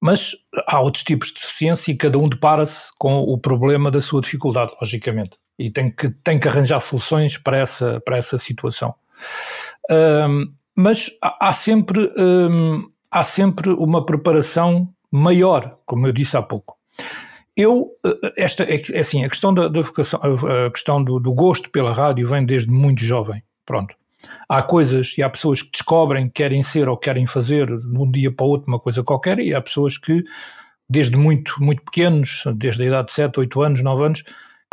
mas 0.01 0.31
há 0.67 0.81
outros 0.81 1.05
tipos 1.05 1.29
de 1.29 1.35
deficiência 1.35 1.93
e 1.93 1.95
cada 1.95 2.19
um 2.19 2.27
depara-se 2.27 2.91
com 2.99 3.19
o 3.21 3.37
problema 3.37 3.89
da 3.89 4.01
sua 4.01 4.19
dificuldade, 4.19 4.73
logicamente, 4.81 5.37
e 5.57 5.71
tem 5.71 5.89
que, 5.89 6.09
tem 6.09 6.37
que 6.37 6.49
arranjar 6.49 6.81
soluções 6.81 7.37
para 7.37 7.57
essa, 7.57 8.01
para 8.01 8.17
essa 8.17 8.37
situação. 8.37 8.93
Um, 9.89 10.53
mas 10.75 11.09
há, 11.23 11.47
há 11.47 11.53
sempre, 11.53 12.11
um, 12.17 12.83
há 13.09 13.23
sempre 13.23 13.69
uma 13.69 14.05
preparação 14.05 14.93
maior, 15.09 15.77
como 15.85 16.05
eu 16.05 16.11
disse 16.11 16.35
há 16.35 16.41
pouco. 16.41 16.82
Eu, 17.55 17.91
eh, 18.05 18.33
esta 18.37 18.63
é, 18.63 18.99
assim, 18.99 19.23
a 19.23 19.29
questão 19.29 19.53
da, 19.53 19.67
da 19.67 19.81
vocação, 19.81 20.19
a 20.21 20.71
questão 20.71 21.03
do, 21.03 21.19
do, 21.19 21.33
gosto 21.33 21.69
pela 21.69 21.93
rádio 21.93 22.27
vem 22.27 22.45
desde 22.45 22.71
muito 22.71 23.03
jovem, 23.03 23.43
pronto. 23.65 23.95
há 24.49 24.61
coisas 24.61 25.15
e 25.17 25.23
há 25.23 25.29
pessoas 25.29 25.61
que 25.61 25.71
descobrem 25.71 26.27
que 26.27 26.33
querem 26.33 26.63
ser 26.63 26.89
ou 26.89 26.97
querem 26.97 27.27
fazer 27.27 27.67
de 27.67 27.97
um 27.97 28.09
dia 28.09 28.31
para 28.31 28.45
o 28.45 28.49
outro 28.49 28.67
uma 28.67 28.79
coisa 28.79 29.03
qualquer, 29.03 29.39
e 29.39 29.53
há 29.53 29.61
pessoas 29.61 29.97
que, 29.97 30.23
desde 30.89 31.15
muito, 31.15 31.55
muito 31.59 31.83
pequenos, 31.83 32.43
desde 32.55 32.83
a 32.83 32.85
idade 32.87 33.07
de 33.07 33.13
7, 33.13 33.39
8 33.39 33.61
anos, 33.61 33.81
9 33.81 34.03
anos, 34.03 34.23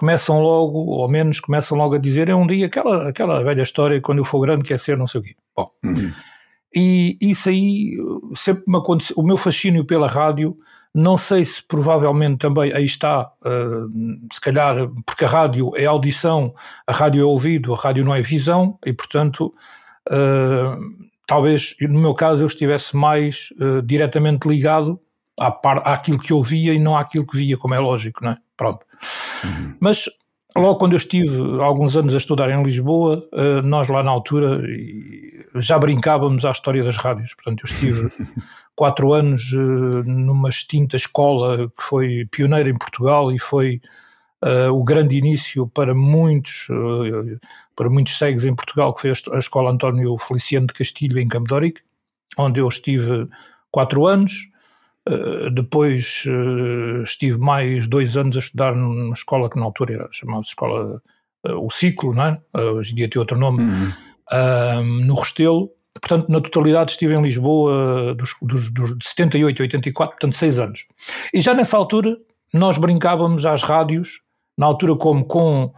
começam 0.00 0.40
logo, 0.40 0.78
ou 0.78 1.08
menos, 1.10 1.40
começam 1.40 1.76
logo 1.76 1.94
a 1.94 1.98
dizer: 1.98 2.30
é 2.30 2.34
um 2.34 2.46
dia 2.46 2.66
aquela, 2.66 3.10
aquela 3.10 3.44
velha 3.44 3.62
história, 3.62 4.00
quando 4.00 4.18
eu 4.18 4.24
for 4.24 4.40
grande, 4.40 4.64
quer 4.64 4.78
ser 4.78 4.96
não 4.96 5.06
sei 5.06 5.20
o 5.20 5.24
quê. 5.24 5.36
Bom. 5.54 5.70
Uhum. 5.84 6.10
E 6.74 7.18
isso 7.20 7.50
aí 7.50 7.96
sempre 8.34 8.64
me 8.66 8.78
aconteceu. 8.78 9.14
O 9.18 9.22
meu 9.22 9.36
fascínio 9.36 9.84
pela 9.84 10.08
rádio, 10.08 10.56
não 10.94 11.16
sei 11.16 11.44
se 11.44 11.62
provavelmente 11.62 12.38
também 12.38 12.72
aí 12.72 12.84
está, 12.84 13.30
uh, 13.42 14.28
se 14.32 14.40
calhar, 14.40 14.88
porque 15.06 15.24
a 15.24 15.28
rádio 15.28 15.70
é 15.76 15.86
audição, 15.86 16.54
a 16.86 16.92
rádio 16.92 17.22
é 17.22 17.24
ouvido, 17.24 17.72
a 17.72 17.76
rádio 17.76 18.04
não 18.04 18.14
é 18.14 18.20
visão, 18.22 18.78
e 18.84 18.92
portanto, 18.92 19.54
uh, 20.10 21.06
talvez 21.26 21.76
no 21.80 22.00
meu 22.00 22.14
caso 22.14 22.42
eu 22.42 22.46
estivesse 22.46 22.96
mais 22.96 23.50
uh, 23.60 23.80
diretamente 23.82 24.48
ligado 24.48 25.00
à 25.38 25.50
par, 25.50 25.82
àquilo 25.86 26.18
que 26.18 26.32
eu 26.32 26.42
via 26.42 26.74
e 26.74 26.78
não 26.78 26.96
àquilo 26.96 27.26
que 27.26 27.36
via, 27.36 27.56
como 27.56 27.74
é 27.74 27.78
lógico, 27.78 28.24
não 28.24 28.32
é? 28.32 28.38
Pronto. 28.56 28.84
Uhum. 29.44 29.74
Mas 29.80 30.06
logo 30.56 30.76
quando 30.76 30.92
eu 30.92 30.98
estive 30.98 31.62
alguns 31.62 31.96
anos 31.96 32.14
a 32.14 32.16
estudar 32.16 32.50
em 32.50 32.62
Lisboa, 32.62 33.28
nós 33.64 33.88
lá 33.88 34.02
na 34.02 34.10
altura 34.10 34.60
já 35.54 35.78
brincávamos 35.78 36.44
à 36.44 36.50
história 36.50 36.84
das 36.84 36.96
rádios. 36.96 37.34
Portanto, 37.34 37.64
eu 37.64 37.72
estive 37.72 38.12
quatro 38.74 39.12
anos 39.12 39.52
uh, 39.52 40.02
numa 40.04 40.48
extinta 40.48 40.96
escola 40.96 41.68
que 41.68 41.82
foi 41.82 42.26
pioneira 42.30 42.68
em 42.68 42.76
Portugal 42.76 43.32
e 43.32 43.38
foi 43.38 43.80
uh, 44.44 44.72
o 44.72 44.84
grande 44.84 45.16
início 45.16 45.66
para 45.66 45.94
muitos, 45.94 46.68
uh, 46.70 47.38
para 47.74 47.90
muitos 47.90 48.16
cegos 48.16 48.44
em 48.44 48.54
Portugal, 48.54 48.94
que 48.94 49.00
foi 49.00 49.10
a, 49.10 49.38
Escola 49.38 49.70
António 49.70 50.16
Feliciano 50.18 50.66
de 50.66 50.74
Castilho, 50.74 51.18
em 51.18 51.28
Campo 51.28 51.48
Dórico, 51.48 51.80
onde 52.38 52.60
eu 52.60 52.68
estive 52.68 53.28
quatro 53.70 54.06
anos. 54.06 54.48
Depois 55.52 56.24
estive 57.04 57.38
mais 57.38 57.86
dois 57.88 58.16
anos 58.16 58.36
a 58.36 58.38
estudar 58.38 58.74
numa 58.74 59.14
escola 59.14 59.48
que 59.48 59.58
na 59.58 59.64
altura 59.64 59.94
era 59.94 60.08
chamada 60.12 60.42
Escola 60.42 61.02
O 61.44 61.70
Ciclo, 61.70 62.14
não 62.14 62.24
é? 62.24 62.40
hoje 62.54 62.92
em 62.92 62.96
dia 62.96 63.08
tem 63.08 63.18
outro 63.18 63.38
nome. 63.38 63.62
Uhum 63.62 63.92
no 65.04 65.14
Restelo. 65.14 65.70
Portanto, 66.00 66.28
na 66.28 66.40
totalidade 66.40 66.92
estive 66.92 67.14
em 67.14 67.22
Lisboa 67.22 68.14
dos, 68.14 68.34
dos, 68.40 68.70
dos, 68.70 68.96
de 68.96 69.08
78 69.08 69.60
a 69.60 69.64
84, 69.64 70.12
portanto, 70.12 70.36
seis 70.36 70.58
anos. 70.58 70.86
E 71.34 71.40
já 71.40 71.52
nessa 71.52 71.76
altura 71.76 72.16
nós 72.54 72.78
brincávamos 72.78 73.44
às 73.44 73.62
rádios, 73.62 74.20
na 74.56 74.66
altura 74.66 74.94
como 74.96 75.24
com 75.24 75.72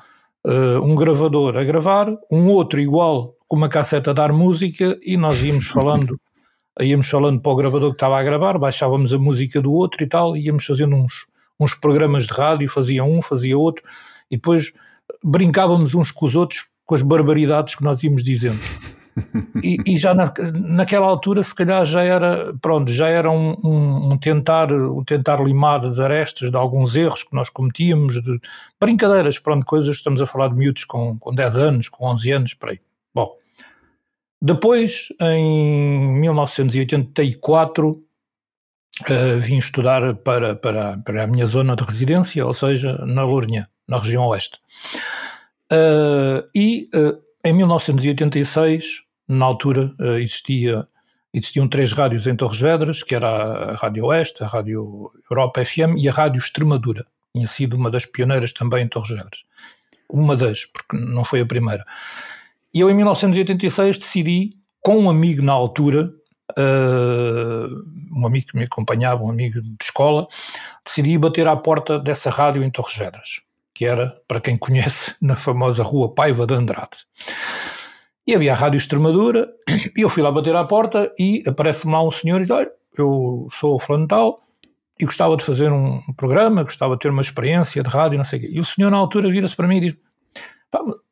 uh, 0.47 0.83
um 0.83 0.95
gravador 0.95 1.57
a 1.57 1.65
gravar, 1.65 2.09
um 2.31 2.49
outro 2.49 2.81
igual 2.81 3.35
com 3.49 3.57
uma 3.57 3.69
casseta 3.69 4.11
a 4.11 4.15
dar 4.15 4.33
música 4.33 4.99
e 5.03 5.17
nós 5.17 5.43
íamos 5.43 5.67
falando, 5.69 6.21
íamos 6.81 7.09
falando 7.09 7.41
para 7.41 7.53
o 7.53 7.57
gravador 7.57 7.91
que 7.91 7.97
estava 7.97 8.19
a 8.19 8.23
gravar, 8.23 8.59
baixávamos 8.59 9.13
a 9.13 9.19
música 9.19 9.61
do 9.61 9.73
outro 9.73 10.03
e 10.03 10.07
tal, 10.07 10.37
íamos 10.37 10.65
fazendo 10.65 10.97
uns, 10.97 11.27
uns 11.59 11.75
programas 11.75 12.27
de 12.27 12.33
rádio, 12.33 12.69
fazia 12.69 13.05
um, 13.05 13.21
fazia 13.21 13.57
outro, 13.57 13.85
e 14.31 14.37
depois 14.37 14.73
brincávamos 15.23 15.95
uns 15.95 16.11
com 16.11 16.27
os 16.27 16.35
outros 16.35 16.73
com 16.85 16.95
as 16.95 17.03
barbaridades 17.03 17.75
que 17.75 17.85
nós 17.85 18.03
íamos 18.03 18.23
dizendo. 18.23 18.61
E, 19.63 19.77
e, 19.87 19.97
já 19.99 20.15
na, 20.15 20.33
naquela 20.55 21.07
altura 21.07 21.43
se 21.43 21.55
calhar 21.55 21.85
já 21.85 22.03
era 22.03 22.55
pronto 22.63 22.91
já 22.91 23.09
era 23.09 23.31
um, 23.31 23.55
um, 23.63 24.13
um, 24.13 24.19
tentar 24.19 24.73
um 24.73 25.05
tentar 25.05 25.39
limar 25.45 25.81
de 25.91 26.03
arestas 26.03 26.51
de 26.51 26.57
alguns 26.57 26.97
erros 26.97 27.23
que 27.23 27.35
nós 27.35 27.51
cometíamos 27.51 28.23
de 28.23 28.41
brincadeiras 28.81 29.39
pronto 29.39 29.67
coisas 29.67 29.97
estamos 29.97 30.23
a 30.23 30.27
falar 30.27 30.49
de 30.49 30.55
miúdos 30.55 30.85
com, 30.85 31.19
com 31.19 31.35
10 31.35 31.59
anos 31.59 31.89
com 31.91 32.07
11 32.07 32.31
anos 32.33 32.55
por 32.55 32.71
aí 32.71 32.81
bom 33.15 33.37
depois 34.45 35.09
em 35.21 36.21
1984 36.21 37.89
uh, 37.89 38.03
vim 39.41 39.57
estudar 39.57 40.15
para, 40.17 40.57
para, 40.57 40.99
para 40.99 41.23
a 41.23 41.27
minha 41.27 41.47
zona 41.47 41.77
de 41.77 41.85
residência 41.85 42.45
ou 42.45 42.53
seja 42.53 42.99
na 43.07 43.25
Lourinhã 43.25 43.69
na 43.87 43.99
região 43.99 44.27
oeste 44.27 44.59
Uh, 45.73 46.47
e 46.55 46.91
uh, 46.95 47.19
em 47.43 47.55
1986, 47.55 49.05
na 49.27 49.47
altura, 49.47 49.95
existia, 50.21 50.87
existiam 51.33 51.67
três 51.67 51.93
rádios 51.93 52.27
em 52.27 52.37
Torres 52.37 52.61
Vedras, 52.61 53.03
que 53.03 53.15
era 53.15 53.29
a 53.71 53.75
Rádio 53.75 54.05
Oeste, 54.05 54.45
a 54.45 54.47
Rádio 54.47 55.11
Europa 55.31 55.65
FM 55.65 55.97
e 55.97 56.09
a 56.09 56.13
Rádio 56.13 56.39
Extremadura. 56.39 57.07
Tinha 57.35 57.47
sido 57.47 57.77
uma 57.77 57.91
das 57.91 58.05
pioneiras 58.05 58.53
também 58.53 58.85
em 58.85 58.89
Torres 58.89 59.09
Vedras. 59.09 59.45
Uma 60.09 60.37
das, 60.37 60.67
porque 60.67 60.97
não 60.97 61.25
foi 61.25 61.41
a 61.41 61.47
primeira. 61.47 61.85
E 62.75 62.81
eu, 62.81 62.91
em 62.91 62.95
1986, 62.95 63.99
decidi, 63.99 64.51
com 64.81 64.99
um 64.99 65.11
amigo 65.11 65.43
na 65.43 65.53
altura, 65.53 66.11
um 68.15 68.27
amigo 68.27 68.47
que 68.47 68.57
me 68.57 68.65
acompanhava, 68.65 69.23
um 69.23 69.31
amigo 69.31 69.61
de 69.61 69.77
escola, 69.83 70.27
decidi 70.85 71.17
bater 71.19 71.47
à 71.47 71.57
porta 71.57 71.99
dessa 71.99 72.31
rádio 72.31 72.63
em 72.63 72.71
Torres 72.71 72.97
Vedras 72.97 73.43
que 73.75 73.85
era, 73.85 74.15
para 74.29 74.41
quem 74.41 74.57
conhece, 74.57 75.15
na 75.21 75.37
famosa 75.37 75.83
rua 75.83 76.15
Paiva 76.15 76.47
de 76.47 76.55
Andrade. 76.55 76.99
E 78.27 78.35
havia 78.35 78.53
a 78.53 78.57
Rádio 78.57 78.79
Extremadura, 78.79 79.49
e 79.97 80.03
eu 80.03 80.09
fui 80.09 80.23
lá 80.23 80.31
bater 80.31 80.55
à 80.55 80.65
porta 80.65 81.13
e 81.19 81.43
aparece-me 81.47 81.93
lá 81.93 82.03
um 82.03 82.11
senhor 82.11 82.37
e 82.39 82.43
diz, 82.43 82.51
olha, 82.51 82.71
eu 82.97 83.49
sou 83.51 83.75
o 83.75 83.79
fulano 83.79 84.07
tal 84.07 84.41
e 85.01 85.05
gostava 85.05 85.37
de 85.37 85.43
fazer 85.43 85.73
um 85.73 86.01
programa, 86.17 86.63
gostava 86.63 86.95
de 86.95 87.01
ter 87.01 87.11
uma 87.11 87.23
experiência 87.23 87.83
de 87.83 87.89
rádio, 87.89 88.19
não 88.19 88.25
sei 88.25 88.39
o 88.39 88.43
quê. 88.43 88.49
E 88.53 88.61
o 88.61 88.65
senhor 88.65 88.91
na 88.91 88.99
altura 88.99 89.31
vira-se 89.31 89.57
para 89.57 89.67
mim 89.67 89.79
e 89.79 89.81
diz, 89.81 89.97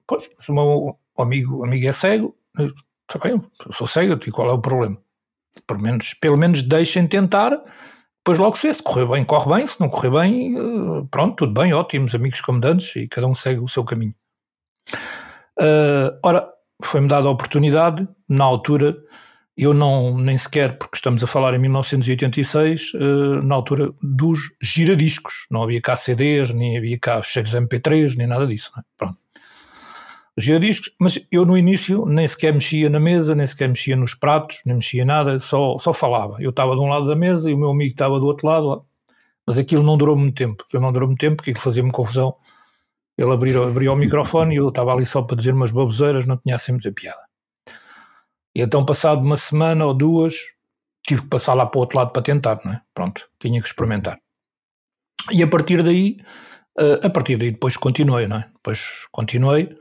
pois, 0.07 0.31
o 0.49 0.53
meu 0.53 0.99
amigo, 1.23 1.65
amigo 1.65 1.89
é 1.89 1.93
cego, 1.93 2.37
está 2.59 3.19
bem, 3.23 3.41
eu 3.67 3.73
sou 3.73 3.87
cego, 3.87 4.19
e 4.27 4.31
qual 4.31 4.49
é 4.51 4.53
o 4.53 4.61
problema? 4.61 4.99
Pelo 5.67 5.81
menos, 5.81 6.15
pelo 6.15 6.37
menos 6.37 6.63
deixem 6.63 7.07
tentar 7.07 7.61
depois 8.21 8.39
logo 8.39 8.57
se 8.57 8.69
vê, 8.69 8.75
se 8.75 8.83
correr 8.83 9.07
bem, 9.07 9.25
corre 9.25 9.57
bem, 9.57 9.67
se 9.67 9.81
não 9.81 9.89
correr 9.89 10.11
bem, 10.11 10.57
eh, 10.57 11.07
pronto, 11.11 11.37
tudo 11.37 11.59
bem, 11.59 11.73
ótimos 11.73 12.15
amigos 12.15 12.41
comandantes 12.41 12.95
e 12.97 13.09
cada 13.09 13.27
um 13.27 13.35
segue 13.35 13.61
o 13.61 13.69
seu 13.69 13.83
caminho. 13.83 14.15
Uh, 15.59 16.19
ora, 16.23 16.49
foi-me 16.83 17.09
dada 17.09 17.29
a 17.29 17.31
oportunidade, 17.31 18.07
na 18.29 18.45
altura, 18.45 18.97
eu 19.57 19.75
não, 19.75 20.17
nem 20.17 20.37
sequer, 20.39 20.79
porque 20.79 20.97
estamos 20.97 21.23
a 21.25 21.27
falar 21.27 21.55
em 21.55 21.59
1986, 21.59 22.95
uh, 22.95 22.99
eh, 22.99 23.43
na 23.43 23.55
altura 23.55 23.91
dos 24.03 24.39
giradiscos, 24.63 25.47
não 25.51 25.63
havia 25.63 25.81
cá 25.81 25.97
CDs, 25.97 26.53
nem 26.53 26.77
havia 26.77 26.99
cá 26.99 27.23
cheiros 27.23 27.55
MP3, 27.55 28.17
nem 28.17 28.27
nada 28.27 28.47
disso, 28.47 28.71
é? 28.79 28.83
pronto 28.99 29.19
giradiscos, 30.39 30.95
mas 30.99 31.19
eu 31.31 31.45
no 31.45 31.57
início 31.57 32.05
nem 32.07 32.27
sequer 32.27 32.53
mexia 32.53 32.89
na 32.89 33.01
mesa, 33.01 33.35
nem 33.35 33.47
sequer 33.47 33.69
mexia 33.69 33.97
nos 33.97 34.15
pratos, 34.15 34.61
nem 34.65 34.77
mexia 34.77 35.05
nada, 35.05 35.39
só, 35.39 35.77
só 35.79 35.93
falava. 35.93 36.37
Eu 36.41 36.51
estava 36.51 36.75
de 36.75 36.81
um 36.81 36.89
lado 36.89 37.07
da 37.07 37.17
mesa 37.17 37.51
e 37.51 37.55
o 37.55 37.59
meu 37.59 37.71
amigo 37.71 37.91
estava 37.91 38.19
do 38.19 38.27
outro 38.27 38.47
lado, 38.47 38.85
mas 39.47 39.59
aquilo 39.59 39.83
não 39.83 39.97
durou 39.97 40.17
muito 40.17 40.37
tempo, 40.37 40.65
aquilo 40.67 40.83
não 40.83 40.93
durou 40.93 41.09
muito 41.09 41.21
tempo, 41.21 41.37
porque 41.37 41.55
fazia-me 41.55 41.91
confusão. 41.91 42.35
Ele 43.19 43.33
abriu, 43.33 43.65
abriu 43.65 43.93
o 43.93 43.97
microfone 43.97 44.55
e 44.55 44.59
eu 44.59 44.69
estava 44.69 44.93
ali 44.95 45.05
só 45.05 45.21
para 45.23 45.37
dizer 45.37 45.53
umas 45.53 45.71
baboseiras, 45.71 46.27
não 46.27 46.37
tinha 46.37 46.57
assim 46.57 46.73
muita 46.73 46.91
piada. 46.93 47.21
E 48.55 48.63
então, 48.63 48.85
passado 48.85 49.21
uma 49.21 49.37
semana 49.37 49.85
ou 49.85 49.95
duas, 49.95 50.35
tive 51.07 51.23
que 51.23 51.29
passar 51.29 51.55
lá 51.55 51.67
para 51.67 51.79
o 51.79 51.81
outro 51.81 51.99
lado 51.99 52.13
para 52.13 52.23
tentar, 52.23 52.61
não 52.65 52.73
é? 52.73 52.81
Pronto, 52.95 53.29
tinha 53.39 53.61
que 53.61 53.67
experimentar. 53.67 54.19
E 55.31 55.43
a 55.43 55.47
partir 55.47 55.83
daí, 55.83 56.17
uh, 56.81 57.07
a 57.07 57.11
partir 57.11 57.37
daí 57.37 57.51
depois 57.51 57.77
continuei, 57.77 58.27
não 58.27 58.39
é? 58.39 58.49
Depois 58.55 59.07
continuei, 59.13 59.77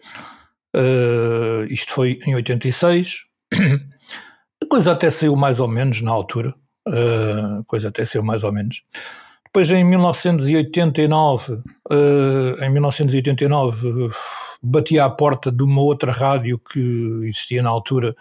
Uh, 0.76 1.66
isto 1.70 1.92
foi 1.92 2.20
em 2.26 2.36
86. 2.36 3.26
A 4.62 4.66
coisa 4.68 4.92
até 4.92 5.10
saiu 5.10 5.36
mais 5.36 5.60
ou 5.60 5.68
menos 5.68 6.02
na 6.02 6.12
altura. 6.12 6.54
Uh, 6.88 7.60
a 7.60 7.64
coisa 7.66 7.90
até 7.90 8.06
saiu 8.06 8.24
mais 8.24 8.44
ou 8.44 8.52
menos. 8.52 8.84
Depois, 9.46 9.70
em 9.72 9.84
1989, 9.84 11.54
uh, 11.54 11.62
eh, 11.90 12.68
em 12.68 12.70
1989, 12.70 14.10
bati 14.62 15.00
à 15.00 15.10
porta 15.10 15.52
de 15.52 15.64
uma 15.64 15.82
outra 15.82 16.12
rádio 16.12 16.60
que 16.60 16.80
existia 17.24 17.64
na 17.64 17.70
altura, 17.70 18.16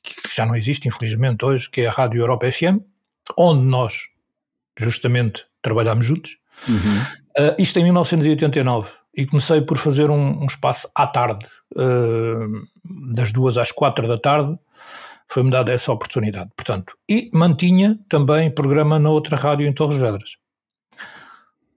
que 0.00 0.32
já 0.32 0.46
não 0.46 0.54
existe, 0.54 0.86
infelizmente, 0.86 1.44
hoje, 1.44 1.68
que 1.68 1.80
é 1.80 1.88
a 1.88 1.90
Rádio 1.90 2.20
Europa 2.20 2.50
FM, 2.52 2.78
onde 3.36 3.64
nós, 3.64 4.10
justamente, 4.78 5.44
trabalhámos 5.60 6.06
juntos. 6.06 6.36
Uhum. 6.68 7.00
Uh, 7.36 7.54
isto 7.58 7.80
em 7.80 7.84
1989 7.84 8.99
e 9.20 9.26
comecei 9.26 9.60
por 9.60 9.76
fazer 9.76 10.10
um, 10.10 10.42
um 10.42 10.46
espaço 10.46 10.88
à 10.94 11.06
tarde, 11.06 11.46
uh, 11.76 13.12
das 13.12 13.30
duas 13.30 13.58
às 13.58 13.70
quatro 13.70 14.08
da 14.08 14.16
tarde, 14.16 14.58
foi-me 15.28 15.50
dada 15.50 15.70
essa 15.72 15.92
oportunidade, 15.92 16.50
portanto, 16.56 16.96
e 17.06 17.30
mantinha 17.34 17.98
também 18.08 18.50
programa 18.50 18.98
na 18.98 19.10
outra 19.10 19.36
rádio 19.36 19.66
em 19.66 19.74
Torres 19.74 19.98
Vedras. 19.98 20.36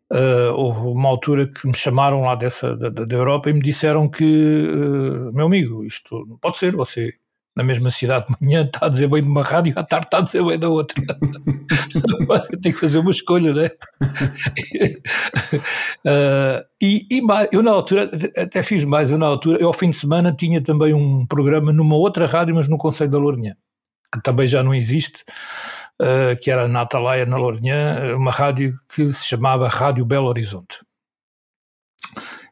Uh, 0.10 0.54
houve 0.56 0.80
uma 0.88 1.10
altura 1.10 1.48
que 1.48 1.68
me 1.68 1.76
chamaram 1.76 2.22
lá 2.22 2.36
dessa, 2.36 2.78
da, 2.78 2.90
da 2.90 3.16
Europa 3.16 3.50
e 3.50 3.54
me 3.54 3.62
disseram 3.62 4.08
que, 4.08 4.24
uh, 4.24 5.34
meu 5.34 5.48
amigo, 5.48 5.84
isto 5.84 6.26
não 6.26 6.38
pode 6.38 6.56
ser, 6.56 6.74
você 6.78 7.14
na 7.56 7.64
mesma 7.64 7.92
cidade 7.92 8.26
de 8.28 8.36
manhã, 8.42 8.64
está 8.64 8.88
a 8.88 8.90
dizer 8.90 9.08
bem 9.08 9.22
de 9.22 9.30
uma 9.30 9.44
rádio, 9.44 9.74
à 9.78 9.84
tarde 9.84 10.08
está 10.08 10.18
a 10.18 10.22
dizer 10.22 10.44
bem 10.44 10.58
da 10.58 10.70
outra. 10.70 11.04
Tem 12.62 12.72
que 12.72 12.80
fazer 12.80 13.00
uma 13.00 13.12
escolha, 13.12 13.54
não 13.54 13.62
é? 13.62 13.72
uh, 16.08 16.66
e, 16.82 17.06
e 17.10 17.22
mais, 17.22 17.50
eu 17.52 17.62
na 17.62 17.72
altura, 17.72 18.10
até 18.36 18.64
fiz 18.64 18.84
mais, 18.84 19.12
eu 19.12 19.18
na 19.18 19.28
altura, 19.28 19.60
eu 19.62 19.68
ao 19.68 19.74
fim 19.74 19.92
de 19.92 19.98
semana 19.98 20.32
tinha 20.32 20.62
também 20.62 20.94
um 20.94 21.26
programa 21.28 21.72
numa 21.72 21.96
outra 21.96 22.26
rádio, 22.26 22.56
mas 22.56 22.68
no 22.68 22.78
Conselho 22.78 23.12
da 23.12 23.20
Lourinhã, 23.20 23.56
que 24.12 24.22
também 24.24 24.48
já 24.48 24.64
não 24.64 24.74
existe, 24.74 25.24
uh, 26.02 26.36
que 26.42 26.50
era 26.50 26.68
na 26.68 26.82
Atalaia, 26.82 27.26
na 27.26 27.38
Lourinhã, 27.38 28.16
uma 28.16 28.32
rádio 28.32 28.74
que 28.96 29.08
se 29.10 29.28
chamava 29.28 29.68
Rádio 29.68 30.06
Belo 30.06 30.28
Horizonte. 30.28 30.80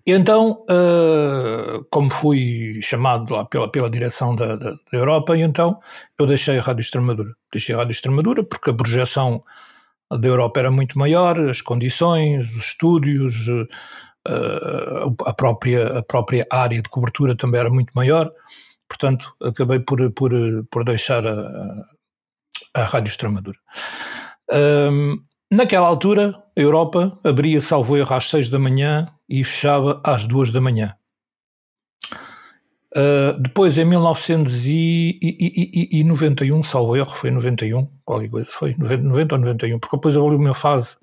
Então, 0.05 0.65
uh, 0.69 1.85
como 1.91 2.09
fui 2.09 2.79
chamado 2.81 3.33
lá 3.33 3.45
pela, 3.45 3.69
pela 3.69 3.89
direção 3.89 4.35
da, 4.35 4.55
da, 4.55 4.71
da, 4.71 4.77
Europa, 4.91 5.37
então 5.37 5.79
eu 6.17 6.25
deixei 6.25 6.57
a 6.57 6.61
Rádio 6.61 6.81
Extremadura. 6.81 7.33
Deixei 7.51 7.75
a 7.75 7.77
Rádio 7.79 7.91
Extremadura 7.91 8.43
porque 8.43 8.69
a 8.69 8.73
projeção 8.73 9.43
da 10.09 10.27
Europa 10.27 10.59
era 10.59 10.71
muito 10.71 10.97
maior, 10.97 11.39
as 11.49 11.61
condições, 11.61 12.49
os 12.55 12.65
estúdios, 12.65 13.47
uh, 13.47 15.15
a, 15.25 15.33
própria, 15.33 15.99
a 15.99 16.03
própria 16.03 16.45
área 16.51 16.81
de 16.81 16.89
cobertura 16.89 17.35
também 17.35 17.59
era 17.59 17.69
muito 17.69 17.91
maior. 17.93 18.31
Portanto, 18.87 19.33
acabei 19.41 19.79
por, 19.79 20.11
por, 20.11 20.31
por 20.69 20.83
deixar 20.83 21.25
a, 21.25 21.85
a 22.73 22.83
Rádio 22.83 23.09
Extremadura. 23.09 23.57
Um, 24.51 25.17
naquela 25.51 25.87
altura, 25.87 26.41
a 26.57 26.59
Europa 26.59 27.15
abria, 27.23 27.61
salvo 27.61 27.95
erro, 27.97 28.15
às 28.15 28.27
seis 28.29 28.49
da 28.49 28.57
manhã 28.57 29.07
e 29.27 29.43
fechava 29.43 30.01
às 30.03 30.25
duas 30.25 30.49
da 30.51 30.61
manhã. 30.61 30.95
Uh, 32.93 33.39
depois, 33.39 33.77
em 33.77 33.85
1991, 33.85 36.63
salvo 36.63 36.97
erro, 36.97 37.11
foi 37.11 37.31
91, 37.31 37.87
qualquer 38.03 38.29
coisa, 38.29 38.51
foi 38.51 38.75
90 38.77 39.35
ou 39.35 39.41
91, 39.41 39.79
porque 39.79 39.95
depois 39.95 40.17
houve 40.17 40.35
uma 40.35 40.53
fase, 40.53 40.97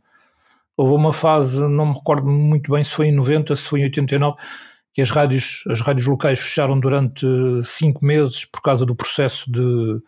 houve 0.77 0.93
uma 0.93 1.15
fase, 1.15 1.59
não 1.61 1.87
me 1.87 1.95
recordo 1.95 2.27
muito 2.27 2.71
bem 2.71 2.85
se 2.85 2.91
foi 2.91 3.07
em 3.07 3.13
90, 3.13 3.57
se 3.57 3.63
foi 3.63 3.81
em 3.81 3.85
89, 3.85 4.37
que 4.93 5.01
as 5.01 5.11
rádios, 5.11 5.65
as 5.69 5.81
rádios 5.81 6.07
locais 6.07 6.39
fecharam 6.39 6.79
durante 6.79 7.25
cinco 7.65 8.05
meses 8.05 8.45
por 8.45 8.61
causa 8.61 8.85
do 8.85 8.95
processo 8.95 9.51
de, 9.51 9.99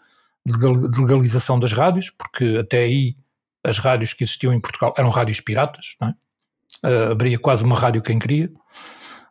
de 0.44 1.00
legalização 1.00 1.58
das 1.58 1.72
rádios, 1.72 2.10
porque 2.10 2.58
até 2.60 2.80
aí 2.80 3.16
as 3.64 3.78
rádios 3.78 4.12
que 4.12 4.24
existiam 4.24 4.52
em 4.52 4.60
Portugal 4.60 4.94
eram 4.96 5.10
rádios 5.10 5.40
piratas, 5.40 5.96
é? 6.02 6.06
uh, 6.88 7.12
abria 7.12 7.38
quase 7.38 7.64
uma 7.64 7.78
rádio 7.78 8.02
quem 8.02 8.18
queria. 8.18 8.50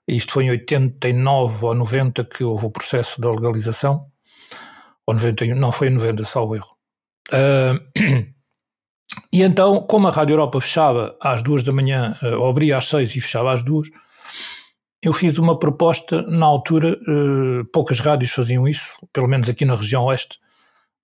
Isto 0.07 0.33
foi 0.33 0.45
em 0.45 0.51
89 0.51 1.65
ou 1.65 1.75
90 1.75 2.23
que 2.25 2.43
houve 2.43 2.65
o 2.65 2.71
processo 2.71 3.21
da 3.21 3.29
legalização, 3.29 4.07
ou 5.05 5.13
91, 5.13 5.55
não 5.55 5.71
foi 5.71 5.87
em 5.87 5.91
90, 5.91 6.23
salvo 6.25 6.55
erro. 6.55 6.75
Uh, 7.31 7.79
e 9.31 9.43
então, 9.43 9.81
como 9.81 10.07
a 10.07 10.11
Rádio 10.11 10.33
Europa 10.33 10.61
fechava 10.61 11.15
às 11.21 11.43
duas 11.43 11.63
da 11.63 11.71
manhã, 11.71 12.17
uh, 12.23 12.39
ou 12.39 12.49
abria 12.49 12.77
às 12.77 12.87
seis 12.87 13.15
e 13.15 13.21
fechava 13.21 13.51
às 13.51 13.63
duas, 13.63 13.87
eu 15.01 15.13
fiz 15.13 15.37
uma 15.37 15.57
proposta, 15.57 16.21
na 16.23 16.45
altura, 16.45 16.99
uh, 17.07 17.65
poucas 17.71 17.99
rádios 17.99 18.31
faziam 18.31 18.67
isso, 18.67 18.91
pelo 19.13 19.27
menos 19.27 19.47
aqui 19.47 19.63
na 19.63 19.75
região 19.75 20.05
oeste, 20.05 20.39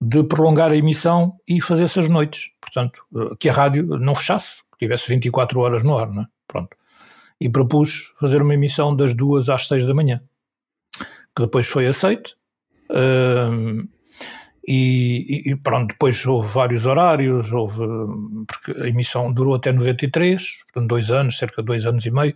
de 0.01 0.23
prolongar 0.23 0.71
a 0.71 0.75
emissão 0.75 1.38
e 1.47 1.62
fazer 1.62 1.84
essas 1.84 2.10
noites. 2.10 2.51
Portanto, 2.60 3.03
que 3.39 3.49
a 3.49 3.53
rádio 3.53 3.84
não 3.99 4.15
fechasse, 4.15 4.58
que 4.71 4.86
tivesse 4.86 5.08
24 5.08 5.60
horas 5.60 5.84
no 5.84 5.97
ar, 5.97 6.12
não 6.12 6.23
é? 6.23 6.25
Pronto. 6.47 6.75
E 7.39 7.49
propus 7.49 8.13
fazer 8.19 8.41
uma 8.41 8.53
emissão 8.53 8.95
das 8.95 9.13
duas 9.13 9.49
às 9.49 9.67
seis 9.67 9.86
da 9.86 9.93
manhã, 9.93 10.21
que 11.36 11.43
depois 11.43 11.67
foi 11.67 11.88
aceito. 11.88 12.36
Um, 12.89 13.88
e, 14.67 15.43
e, 15.45 15.55
pronto, 15.55 15.89
depois 15.89 16.25
houve 16.25 16.51
vários 16.51 16.86
horários, 16.86 17.51
houve, 17.53 17.86
porque 18.47 18.71
a 18.81 18.88
emissão 18.88 19.31
durou 19.31 19.53
até 19.53 19.71
93, 19.71 20.63
portanto, 20.63 20.89
dois 20.89 21.12
anos, 21.12 21.38
cerca 21.38 21.62
de 21.62 21.67
dois 21.67 21.86
anos 21.86 22.05
e 22.05 22.12
meio. 22.12 22.36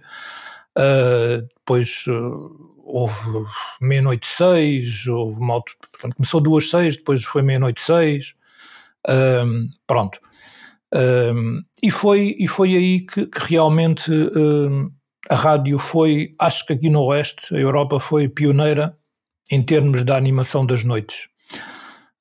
Uh, 0.78 1.42
depois 1.58 2.06
uh, 2.08 2.76
houve 2.84 3.46
meia-noite 3.82 4.26
seis, 4.26 5.08
houve 5.08 5.40
uma, 5.40 5.62
portanto, 5.62 6.16
começou 6.16 6.42
duas 6.42 6.70
seis, 6.70 6.98
depois 6.98 7.24
foi 7.24 7.42
meia-noite 7.42 7.82
seis. 7.82 8.34
Um, 9.08 9.70
pronto. 9.88 10.20
E, 11.84 11.92
foi, 11.92 12.36
e 12.40 12.48
foi 12.48 12.76
aí 12.76 13.02
que, 13.02 13.28
que 13.28 13.40
realmente 13.54 14.12
a 15.30 15.36
rádio 15.36 15.78
foi, 15.78 16.34
acho 16.40 16.66
que 16.66 16.74
aqui 16.74 16.90
no 16.90 17.04
Oeste, 17.04 17.56
a 17.56 17.60
Europa 17.60 18.00
foi 18.00 18.28
pioneira 18.28 18.98
em 19.52 19.62
termos 19.62 20.04
da 20.04 20.18
animação 20.18 20.66
das 20.66 20.84
noites. 20.84 21.30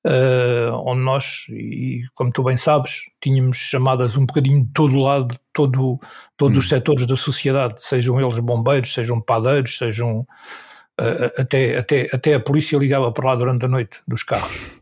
Uh, 0.07 0.73
onde 0.87 1.03
nós, 1.03 1.47
e 1.51 2.03
como 2.15 2.31
tu 2.31 2.43
bem 2.45 2.57
sabes, 2.57 3.03
tínhamos 3.21 3.57
chamadas 3.57 4.17
um 4.17 4.25
bocadinho 4.25 4.65
de 4.65 4.73
todo 4.73 4.97
lado, 4.97 5.37
todo, 5.53 5.99
todos 6.37 6.57
hum. 6.57 6.61
os 6.61 6.69
setores 6.69 7.07
da 7.07 7.17
sociedade, 7.17 7.83
sejam 7.83 8.21
eles 8.21 8.39
bombeiros, 8.39 8.93
sejam 8.93 9.21
padeiros, 9.21 9.77
sejam. 9.77 10.27
Uh, 11.01 11.31
até, 11.41 11.79
até, 11.79 12.09
até 12.13 12.35
a 12.35 12.41
polícia 12.41 12.77
ligava 12.77 13.13
para 13.13 13.29
lá 13.29 13.37
durante 13.37 13.65
a 13.65 13.69
noite 13.69 14.01
dos 14.07 14.23
carros. 14.23 14.79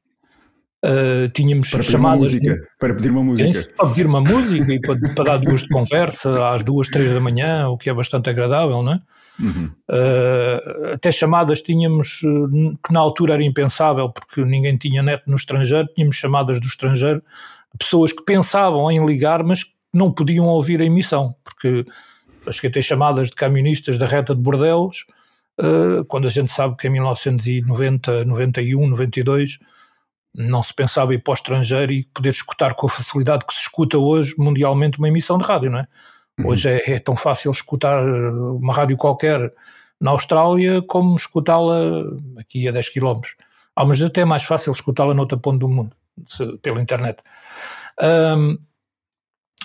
Uh, 0.86 1.28
tínhamos 1.30 1.70
para 1.70 1.82
chamadas. 1.82 2.20
Música, 2.20 2.54
de, 2.54 2.62
para 2.78 2.94
pedir 2.94 3.10
uma 3.10 3.24
música. 3.24 3.74
para 3.76 3.88
pedir 3.88 4.06
uma 4.06 4.20
música 4.20 4.72
e 4.72 4.80
para, 4.80 5.14
para 5.14 5.24
dar 5.24 5.36
duas 5.38 5.62
de 5.62 5.68
conversa 5.68 6.54
às 6.54 6.62
duas, 6.62 6.88
três 6.88 7.12
da 7.12 7.20
manhã, 7.20 7.68
o 7.68 7.76
que 7.76 7.90
é 7.90 7.94
bastante 7.94 8.30
agradável, 8.30 8.82
não 8.82 8.92
é? 8.92 9.00
Uhum. 9.38 9.70
Uh, 9.90 10.94
até 10.94 11.10
chamadas 11.10 11.60
tínhamos 11.60 12.20
que 12.20 12.92
na 12.92 13.00
altura 13.00 13.34
era 13.34 13.44
impensável 13.44 14.10
porque 14.10 14.44
ninguém 14.44 14.78
tinha 14.78 15.02
net 15.02 15.22
no 15.26 15.36
estrangeiro, 15.36 15.88
tínhamos 15.94 16.16
chamadas 16.16 16.60
do 16.60 16.66
estrangeiro 16.66 17.22
pessoas 17.76 18.12
que 18.12 18.24
pensavam 18.24 18.90
em 18.90 19.04
ligar, 19.04 19.42
mas 19.42 19.64
não 19.92 20.12
podiam 20.12 20.46
ouvir 20.46 20.80
a 20.80 20.84
emissão, 20.84 21.34
porque 21.44 21.84
acho 22.46 22.60
que 22.60 22.66
até 22.66 22.80
chamadas 22.80 23.28
de 23.28 23.34
camionistas 23.34 23.98
da 23.98 24.06
reta 24.06 24.34
de 24.34 24.40
Bordeus, 24.40 25.04
uh, 25.60 26.04
quando 26.06 26.26
a 26.26 26.30
gente 26.30 26.50
sabe 26.50 26.76
que 26.76 26.86
em 26.86 26.90
1990, 26.90 28.24
91, 28.24 28.88
92 28.88 29.58
não 30.36 30.62
se 30.62 30.74
pensava 30.74 31.14
ir 31.14 31.22
para 31.22 31.32
o 31.32 31.34
estrangeiro 31.34 31.90
e 31.92 32.04
poder 32.04 32.28
escutar 32.28 32.74
com 32.74 32.86
a 32.86 32.90
facilidade 32.90 33.46
que 33.46 33.54
se 33.54 33.60
escuta 33.60 33.96
hoje 33.96 34.34
mundialmente 34.36 34.98
uma 34.98 35.08
emissão 35.08 35.38
de 35.38 35.44
rádio, 35.44 35.70
não 35.70 35.78
é? 35.78 35.86
Uhum. 36.38 36.48
Hoje 36.48 36.68
é, 36.68 36.92
é, 36.92 36.98
tão 36.98 37.16
fácil 37.16 37.50
escutar 37.50 38.06
eh, 38.06 38.30
uma 38.30 38.74
rádio 38.74 38.96
qualquer 38.96 39.50
na 39.98 40.10
Austrália 40.10 40.82
como 40.82 41.16
escutá-la 41.16 42.04
aqui 42.38 42.68
a 42.68 42.72
10 42.72 42.90
km. 42.90 43.20
Mas 43.86 44.02
até 44.02 44.20
é 44.20 44.24
mais 44.24 44.42
fácil 44.42 44.72
escutá-la 44.72 45.14
noutra 45.14 45.38
ponta 45.38 45.58
do 45.58 45.68
mundo, 45.68 45.94
se, 46.28 46.46
pela 46.58 46.80
internet. 46.80 47.22
Um, 48.02 48.58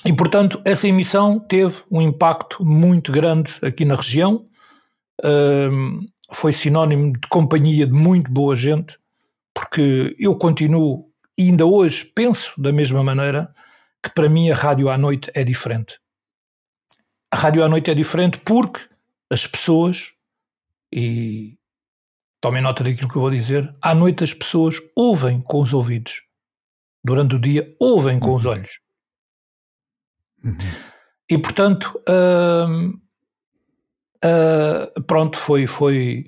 e, 0.05 0.13
portanto, 0.13 0.61
essa 0.65 0.87
emissão 0.87 1.39
teve 1.39 1.81
um 1.89 2.01
impacto 2.01 2.65
muito 2.65 3.11
grande 3.11 3.53
aqui 3.61 3.85
na 3.85 3.95
região, 3.95 4.45
um, 5.23 5.99
foi 6.31 6.51
sinónimo 6.51 7.13
de 7.13 7.27
companhia 7.27 7.85
de 7.85 7.93
muito 7.93 8.31
boa 8.31 8.55
gente, 8.55 8.97
porque 9.53 10.15
eu 10.19 10.35
continuo 10.35 11.11
e 11.37 11.49
ainda 11.49 11.65
hoje 11.65 12.05
penso 12.05 12.59
da 12.59 12.71
mesma 12.71 13.03
maneira 13.03 13.53
que 14.03 14.09
para 14.09 14.29
mim 14.29 14.49
a 14.49 14.55
rádio 14.55 14.89
à 14.89 14.97
noite 14.97 15.31
é 15.33 15.43
diferente. 15.43 15.99
A 17.31 17.37
rádio 17.37 17.63
à 17.63 17.69
noite 17.69 17.89
é 17.89 17.93
diferente 17.93 18.39
porque 18.39 18.81
as 19.29 19.47
pessoas, 19.47 20.11
e 20.91 21.57
tomem 22.41 22.61
nota 22.61 22.83
daquilo 22.83 23.07
que 23.07 23.15
eu 23.15 23.21
vou 23.21 23.31
dizer, 23.31 23.73
à 23.81 23.95
noite 23.95 24.23
as 24.23 24.33
pessoas 24.33 24.75
ouvem 24.95 25.41
com 25.41 25.61
os 25.61 25.73
ouvidos. 25.73 26.23
Durante 27.03 27.35
o 27.35 27.39
dia 27.39 27.75
ouvem 27.79 28.19
com 28.19 28.33
os 28.33 28.45
uhum. 28.45 28.51
olhos. 28.51 28.79
Uhum. 30.43 30.57
E 31.29 31.37
portanto, 31.37 32.01
uh, 32.09 32.89
uh, 34.25 35.03
pronto, 35.03 35.37
foi, 35.37 35.65
foi, 35.65 36.27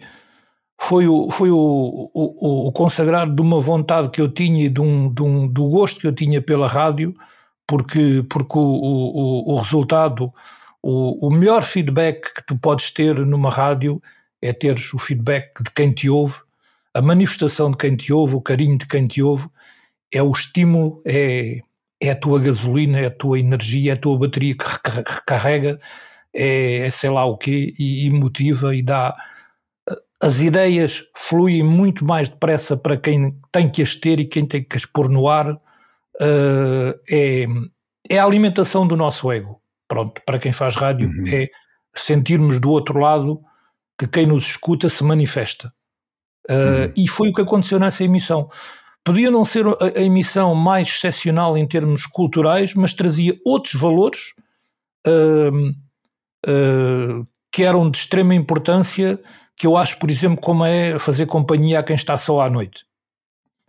foi 0.87 1.07
o, 1.07 1.31
foi 1.31 1.49
o, 1.49 2.11
o, 2.13 2.67
o, 2.67 2.71
consagrar 2.73 3.33
de 3.33 3.41
uma 3.41 3.61
vontade 3.61 4.09
que 4.09 4.19
eu 4.19 4.27
tinha 4.29 4.65
e 4.65 4.69
de 4.69 4.81
um, 4.81 5.11
de 5.13 5.23
um, 5.23 5.47
do 5.47 5.69
gosto 5.69 6.01
que 6.01 6.07
eu 6.07 6.11
tinha 6.13 6.41
pela 6.41 6.67
rádio, 6.67 7.15
porque, 7.65 8.25
porque 8.29 8.57
o, 8.57 8.61
o, 8.61 9.53
o 9.53 9.55
resultado, 9.59 10.33
o, 10.81 11.27
o 11.27 11.31
melhor 11.31 11.63
feedback 11.63 12.33
que 12.33 12.45
tu 12.45 12.57
podes 12.57 12.91
ter 12.91 13.17
numa 13.25 13.49
rádio 13.49 14.01
é 14.41 14.51
teres 14.51 14.93
o 14.93 14.99
feedback 14.99 15.63
de 15.63 15.71
quem 15.71 15.91
te 15.93 16.09
ouve, 16.09 16.35
a 16.93 17.01
manifestação 17.01 17.71
de 17.71 17.77
quem 17.77 17.95
te 17.95 18.11
ouve, 18.11 18.35
o 18.35 18.41
carinho 18.41 18.77
de 18.77 18.85
quem 18.85 19.07
te 19.07 19.23
ouve, 19.23 19.47
é 20.13 20.21
o 20.21 20.31
estímulo, 20.31 21.01
é, 21.05 21.61
é 22.01 22.11
a 22.11 22.15
tua 22.15 22.41
gasolina, 22.41 22.99
é 22.99 23.05
a 23.05 23.11
tua 23.11 23.39
energia, 23.39 23.91
é 23.91 23.93
a 23.93 23.97
tua 23.97 24.17
bateria 24.17 24.53
que 24.53 24.65
recarrega, 24.89 25.79
é, 26.33 26.87
é 26.87 26.89
sei 26.89 27.09
lá 27.09 27.23
o 27.23 27.37
quê, 27.37 27.73
e, 27.79 28.05
e 28.05 28.09
motiva 28.09 28.75
e 28.75 28.83
dá 28.83 29.15
as 30.23 30.39
ideias 30.39 31.03
fluem 31.13 31.61
muito 31.61 32.05
mais 32.05 32.29
depressa 32.29 32.77
para 32.77 32.95
quem 32.95 33.37
tem 33.51 33.69
que 33.69 33.81
as 33.81 33.93
ter 33.93 34.21
e 34.21 34.25
quem 34.25 34.45
tem 34.45 34.63
que 34.63 34.77
as 34.77 34.85
pôr 34.85 35.09
no 35.09 35.27
ar. 35.27 35.51
Uh, 35.51 36.93
é, 37.09 37.45
é 38.09 38.19
a 38.19 38.23
alimentação 38.23 38.87
do 38.87 38.95
nosso 38.95 39.29
ego. 39.29 39.59
Pronto, 39.85 40.21
para 40.25 40.39
quem 40.39 40.53
faz 40.53 40.75
rádio, 40.75 41.09
uhum. 41.09 41.23
é 41.27 41.49
sentirmos 41.93 42.57
do 42.57 42.71
outro 42.71 42.99
lado 42.99 43.41
que 43.99 44.07
quem 44.07 44.25
nos 44.25 44.45
escuta 44.45 44.87
se 44.87 45.03
manifesta. 45.03 45.73
Uh, 46.49 46.53
uhum. 46.53 46.93
E 46.97 47.07
foi 47.07 47.29
o 47.29 47.33
que 47.33 47.41
aconteceu 47.41 47.77
nessa 47.77 48.05
emissão. 48.05 48.49
Podia 49.03 49.29
não 49.29 49.43
ser 49.43 49.67
a, 49.67 49.75
a, 49.97 50.01
emissão 50.01 50.55
mais 50.55 50.87
excepcional 50.87 51.57
em 51.57 51.67
termos 51.67 52.05
culturais, 52.05 52.73
mas 52.73 52.93
trazia 52.93 53.37
outros 53.45 53.73
valores 53.73 54.33
uh, 55.05 55.75
que 57.51 57.63
eram 57.63 57.89
de 57.89 57.97
extrema 57.97 58.33
importância, 58.33 59.19
que 59.55 59.67
eu 59.67 59.77
acho, 59.77 59.99
por 59.99 60.09
exemplo, 60.09 60.41
como 60.41 60.65
é 60.65 60.97
fazer 60.99 61.25
companhia 61.25 61.79
a 61.79 61.83
quem 61.83 61.95
está 61.95 62.17
só 62.17 62.41
à 62.41 62.49
noite. 62.49 62.85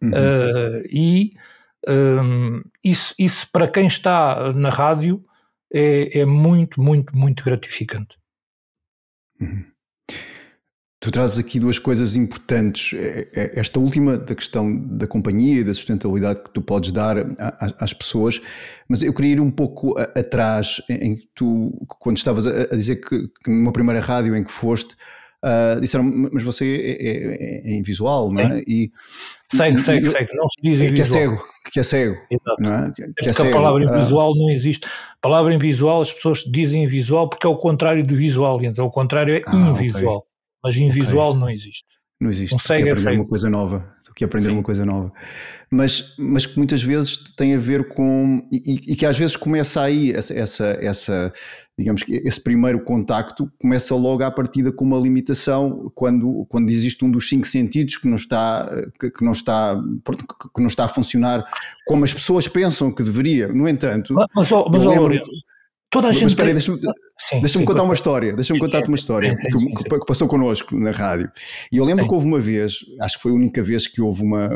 Uhum. 0.03 0.11
e 0.91 1.33
um, 1.89 2.63
isso, 2.83 3.15
isso, 3.19 3.49
para 3.51 3.69
quem 3.69 3.87
está 3.87 4.53
na 4.53 4.69
rádio, 4.69 5.25
é, 5.73 6.21
é 6.21 6.25
muito, 6.25 6.81
muito, 6.81 7.17
muito 7.17 7.45
gratificante. 7.45 8.17
Uhum. 9.41 9.65
Tu 11.01 11.11
trazes 11.11 11.39
aqui 11.39 11.61
duas 11.61 11.79
coisas 11.79 12.17
importantes. 12.17 12.99
É, 12.99 13.29
é, 13.35 13.61
esta 13.61 13.79
última 13.79 14.17
da 14.17 14.35
questão 14.35 14.75
da 14.75 15.07
companhia 15.07 15.61
e 15.61 15.65
da 15.65 15.75
sustentabilidade 15.75 16.43
que 16.43 16.51
tu 16.51 16.63
podes 16.63 16.93
dar 16.93 17.17
às 17.79 17.93
pessoas, 17.93 18.41
mas 18.89 19.03
eu 19.03 19.13
queria 19.13 19.33
ir 19.33 19.41
um 19.41 19.51
pouco 19.51 19.99
atrás, 19.99 20.81
em 20.89 21.17
que 21.17 21.29
tu, 21.35 21.87
quando 22.01 22.17
estavas 22.17 22.47
a 22.47 22.75
dizer 22.75 22.97
que, 22.97 23.29
que 23.29 23.51
numa 23.51 23.73
primeira 23.73 24.01
rádio 24.01 24.35
em 24.35 24.43
que 24.43 24.51
foste, 24.51 24.97
uh, 25.45 25.81
disseram, 25.81 26.05
mas 26.33 26.43
você 26.43 26.65
é, 27.01 27.71
é, 27.71 27.73
é 27.73 27.77
invisual, 27.77 28.33
não 28.33 28.43
é? 28.43 28.63
E, 28.67 28.91
segue, 29.53 29.79
e, 29.79 29.81
segue, 29.81 30.07
segue, 30.07 30.35
não 30.35 30.49
se 30.49 30.63
diz 30.63 30.81
invisual. 30.81 30.95
Que 30.95 31.01
é 31.01 31.05
cego, 31.05 31.49
que 31.73 31.81
é 31.81 31.83
cego. 31.83 32.17
Exato. 32.31 32.63
Não 32.63 32.75
é? 32.75 32.93
Que, 32.93 33.29
é 33.29 33.33
cego. 33.33 33.51
a 33.51 33.53
palavra 33.53 33.85
invisual 33.85 34.33
uh, 34.33 34.35
não 34.35 34.51
existe. 34.51 34.87
A 34.87 35.19
palavra 35.21 35.55
invisual, 35.55 36.01
as 36.01 36.13
pessoas 36.13 36.41
dizem 36.41 36.85
invisual 36.85 37.29
porque 37.29 37.47
é 37.47 37.51
o 37.51 37.57
contrário 37.57 38.05
do 38.05 38.17
visual, 38.17 38.63
então 38.63 38.87
o 38.87 38.91
contrário 38.91 39.35
é 39.35 39.43
ah, 39.47 39.57
invisual. 39.57 40.17
Okay 40.17 40.35
mas 40.65 40.77
invisual 40.77 41.31
okay. 41.31 41.41
não 41.41 41.51
existe. 41.51 41.85
Não 42.21 42.31
existe. 42.31 42.53
Consegue 42.53 42.85
que 42.85 42.91
aprender 42.91 43.17
uma 43.17 43.27
coisa 43.27 43.51
nova. 43.51 43.95
Que 44.15 44.25
aprender 44.25 44.49
Sim. 44.51 44.55
uma 44.55 44.63
coisa 44.63 44.87
nova. 44.87 45.13
Mas, 45.69 46.15
mas 46.17 46.47
que 46.47 46.57
muitas 46.57 46.83
vezes 46.83 47.17
tem 47.37 47.55
a 47.55 47.59
ver 47.59 47.89
com. 47.89 48.47
E, 48.53 48.93
e 48.93 48.97
que 48.97 49.05
às 49.05 49.19
vezes 49.19 49.37
começa 49.37 49.83
aí 49.83 50.13
essa, 50.13 50.33
essa, 50.33 50.67
essa, 50.81 51.33
digamos 51.77 52.05
que 52.05 52.13
esse 52.25 52.41
primeiro 52.41 52.85
contacto 52.85 53.51
começa 53.59 53.95
logo 53.97 54.23
à 54.23 54.31
partida 54.31 54.71
com 54.71 54.85
uma 54.85 54.99
limitação 54.99 55.91
quando, 55.97 56.47
quando 56.49 56.71
existe 56.71 57.05
um 57.05 57.11
dos 57.11 57.29
cinco 57.29 57.47
sentidos 57.47 57.97
que 57.97 58.07
não 58.07 58.15
está 58.15 58.71
que 59.01 59.25
não 59.25 59.33
está 59.33 59.83
que 60.55 60.61
não 60.61 60.69
está 60.69 60.85
a 60.85 60.89
funcionar 60.89 61.45
como 61.85 62.05
as 62.05 62.15
pessoas 62.15 62.47
pensam 62.47 62.93
que 62.93 63.03
deveria. 63.03 63.49
No 63.49 63.69
entanto, 63.69 64.15
mas, 64.15 64.27
mas, 64.33 64.51
mas 64.71 64.85
lembro, 64.85 65.21
Toda 65.95 66.09
a 66.09 66.13
gente. 66.13 66.23
Mas 66.25 66.33
espera 66.33 66.49
aí, 66.49 66.55
deixa-me 66.55 66.81
deixa 67.41 67.65
contar 67.65 67.85
uma 67.85 67.95
história. 67.95 68.33
Deixa-me 68.33 68.59
contar-te 68.59 68.89
uma 68.89 68.97
história 68.97 69.31
sim, 69.31 69.59
sim, 69.61 69.75
que, 69.75 69.85
que, 69.85 70.07
passou 70.07 70.27
connosco 70.27 70.77
na 70.77 70.91
rádio. 70.91 71.31
E 71.71 71.77
eu 71.77 71.85
lembro 71.85 72.09
que 72.09 72.13
houve 72.13 72.27
uma 72.27 72.41
vez, 72.41 72.85
acho 73.01 73.17
que 73.17 73.23
foi 73.23 73.31
a 73.31 73.35
única 73.37 73.63
vez 73.63 73.87
que 73.87 74.03
houve, 74.03 74.25
uma, 74.25 74.51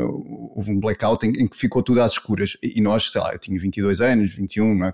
houve 0.53 0.69
um 0.69 0.77
blackout 0.81 1.25
em, 1.25 1.29
em 1.29 1.47
que 1.47 1.55
ficou 1.55 1.81
tudo 1.81 2.01
às 2.01 2.11
escuras. 2.11 2.57
E 2.61 2.81
nós, 2.81 3.09
sei 3.09 3.21
lá, 3.21 3.31
eu 3.31 3.39
tinha 3.39 3.57
22 3.57 4.01
anos, 4.01 4.33
21, 4.33 4.75
não 4.75 4.87
é? 4.87 4.93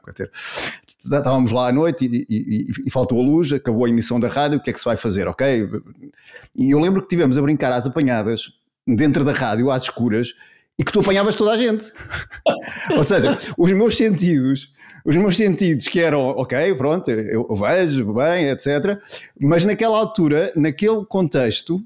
Estávamos 1.04 1.52
lá 1.52 1.70
à 1.70 1.72
noite 1.72 2.06
e, 2.06 2.28
e, 2.30 2.72
e, 2.86 2.92
faltou 2.92 3.20
a 3.20 3.26
luz, 3.26 3.52
acabou 3.52 3.86
a 3.86 3.90
emissão 3.90 4.20
da 4.20 4.28
rádio, 4.28 4.60
o 4.60 4.62
que 4.62 4.70
é 4.70 4.74
que 4.74 4.80
se 4.80 4.86
vai 4.86 4.96
fazer, 4.96 5.28
ok? 5.28 5.68
E 6.56 6.70
eu 6.70 6.80
lembro 6.80 7.02
que 7.02 7.08
tivemos 7.08 7.40
a 7.40 7.42
brincar 7.42 7.72
às 7.72 7.88
apanhadas 7.88 8.52
dentro 8.86 9.26
da 9.26 9.32
rádio, 9.32 9.72
às 9.72 9.82
escuras, 9.82 10.36
e 10.78 10.84
que 10.84 10.92
tu 10.92 11.00
apanhavas 11.00 11.34
toda 11.34 11.54
a 11.54 11.58
gente. 11.58 11.92
Ou 12.96 13.04
seja, 13.04 13.36
os 13.58 13.72
meus 13.72 13.98
sentidos 13.98 14.75
os 15.06 15.16
meus 15.16 15.38
sentidos 15.38 15.88
que 15.88 16.00
eram, 16.00 16.30
ok, 16.30 16.74
pronto, 16.74 17.12
eu 17.12 17.48
vejo 17.56 18.12
bem, 18.12 18.50
etc. 18.50 19.00
Mas 19.40 19.64
naquela 19.64 19.98
altura, 19.98 20.52
naquele 20.56 21.06
contexto, 21.06 21.82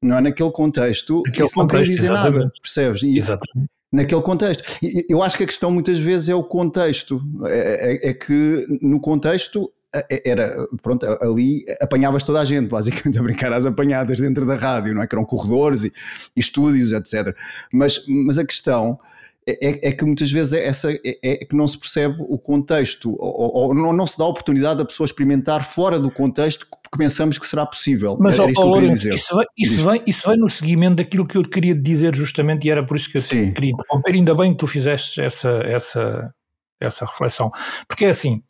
não 0.00 0.18
é 0.18 0.20
naquele 0.20 0.52
contexto, 0.52 1.22
Aquele 1.26 1.44
isso 1.44 1.58
não 1.58 1.66
queria 1.66 1.84
dizer 1.84 2.10
nada, 2.10 2.50
percebes? 2.62 3.02
E, 3.02 3.18
exatamente. 3.18 3.68
Naquele 3.92 4.22
contexto. 4.22 4.78
Eu 5.08 5.20
acho 5.20 5.36
que 5.36 5.42
a 5.42 5.46
questão 5.46 5.68
muitas 5.68 5.98
vezes 5.98 6.28
é 6.28 6.34
o 6.34 6.44
contexto. 6.44 7.20
É, 7.46 8.06
é, 8.06 8.10
é 8.10 8.14
que 8.14 8.64
no 8.80 9.00
contexto 9.00 9.68
é, 9.92 10.30
era, 10.30 10.68
pronto, 10.80 11.04
ali 11.20 11.64
apanhavas 11.80 12.22
toda 12.22 12.40
a 12.40 12.44
gente, 12.44 12.68
basicamente 12.68 13.18
a 13.18 13.22
brincar 13.22 13.52
às 13.52 13.66
apanhadas 13.66 14.20
dentro 14.20 14.46
da 14.46 14.54
rádio, 14.54 14.94
não 14.94 15.02
é? 15.02 15.08
Que 15.08 15.14
eram 15.16 15.24
corredores 15.24 15.82
e, 15.82 15.92
e 16.36 16.40
estúdios, 16.40 16.92
etc. 16.92 17.36
Mas, 17.72 18.04
mas 18.06 18.38
a 18.38 18.44
questão 18.44 18.98
é, 19.46 19.88
é, 19.88 19.92
que 19.92 20.04
muitas 20.04 20.30
vezes 20.30 20.52
é, 20.52 20.66
essa, 20.66 20.92
é, 20.92 21.18
é, 21.22 21.36
que 21.44 21.56
não 21.56 21.66
se 21.66 21.78
percebe 21.78 22.16
o 22.20 22.38
contexto, 22.38 23.16
ou, 23.18 23.54
ou 23.54 23.74
não, 23.74 23.92
não, 23.92 24.06
se 24.06 24.18
dá 24.18 24.24
a 24.24 24.28
oportunidade 24.28 24.78
da 24.78 24.84
pessoa 24.84 25.06
experimentar 25.06 25.64
fora 25.64 25.98
do 25.98 26.10
contexto 26.10 26.66
que 26.66 26.98
pensamos 26.98 27.38
que 27.38 27.46
será 27.46 27.64
possível. 27.64 28.16
Mas, 28.20 28.38
era 28.38 28.50
isso, 28.50 28.60
Paulo, 28.60 28.80
isso, 28.80 29.08
vem, 29.36 29.46
isso, 29.58 29.90
vem, 29.90 30.02
isso 30.06 30.28
vem 30.28 30.38
no 30.38 30.48
seguimento 30.48 30.96
daquilo 30.96 31.26
que 31.26 31.38
eu 31.38 31.42
queria 31.42 31.74
dizer 31.74 32.14
justamente, 32.14 32.66
e 32.66 32.70
era 32.70 32.84
por 32.84 32.96
isso 32.96 33.10
que 33.10 33.16
eu 33.16 33.22
Sim. 33.22 33.52
queria 33.54 33.70
interromper. 33.70 34.14
Ainda 34.14 34.34
bem 34.34 34.52
que 34.52 34.58
tu 34.58 34.66
fizeste 34.66 35.20
essa, 35.20 35.50
essa, 35.64 36.34
essa 36.80 37.04
reflexão, 37.06 37.50
porque 37.88 38.04
é 38.04 38.10
assim: 38.10 38.42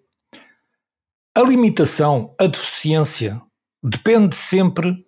a 1.36 1.42
limitação, 1.42 2.34
a 2.38 2.46
deficiência, 2.46 3.40
depende 3.82 4.34
sempre 4.34 5.04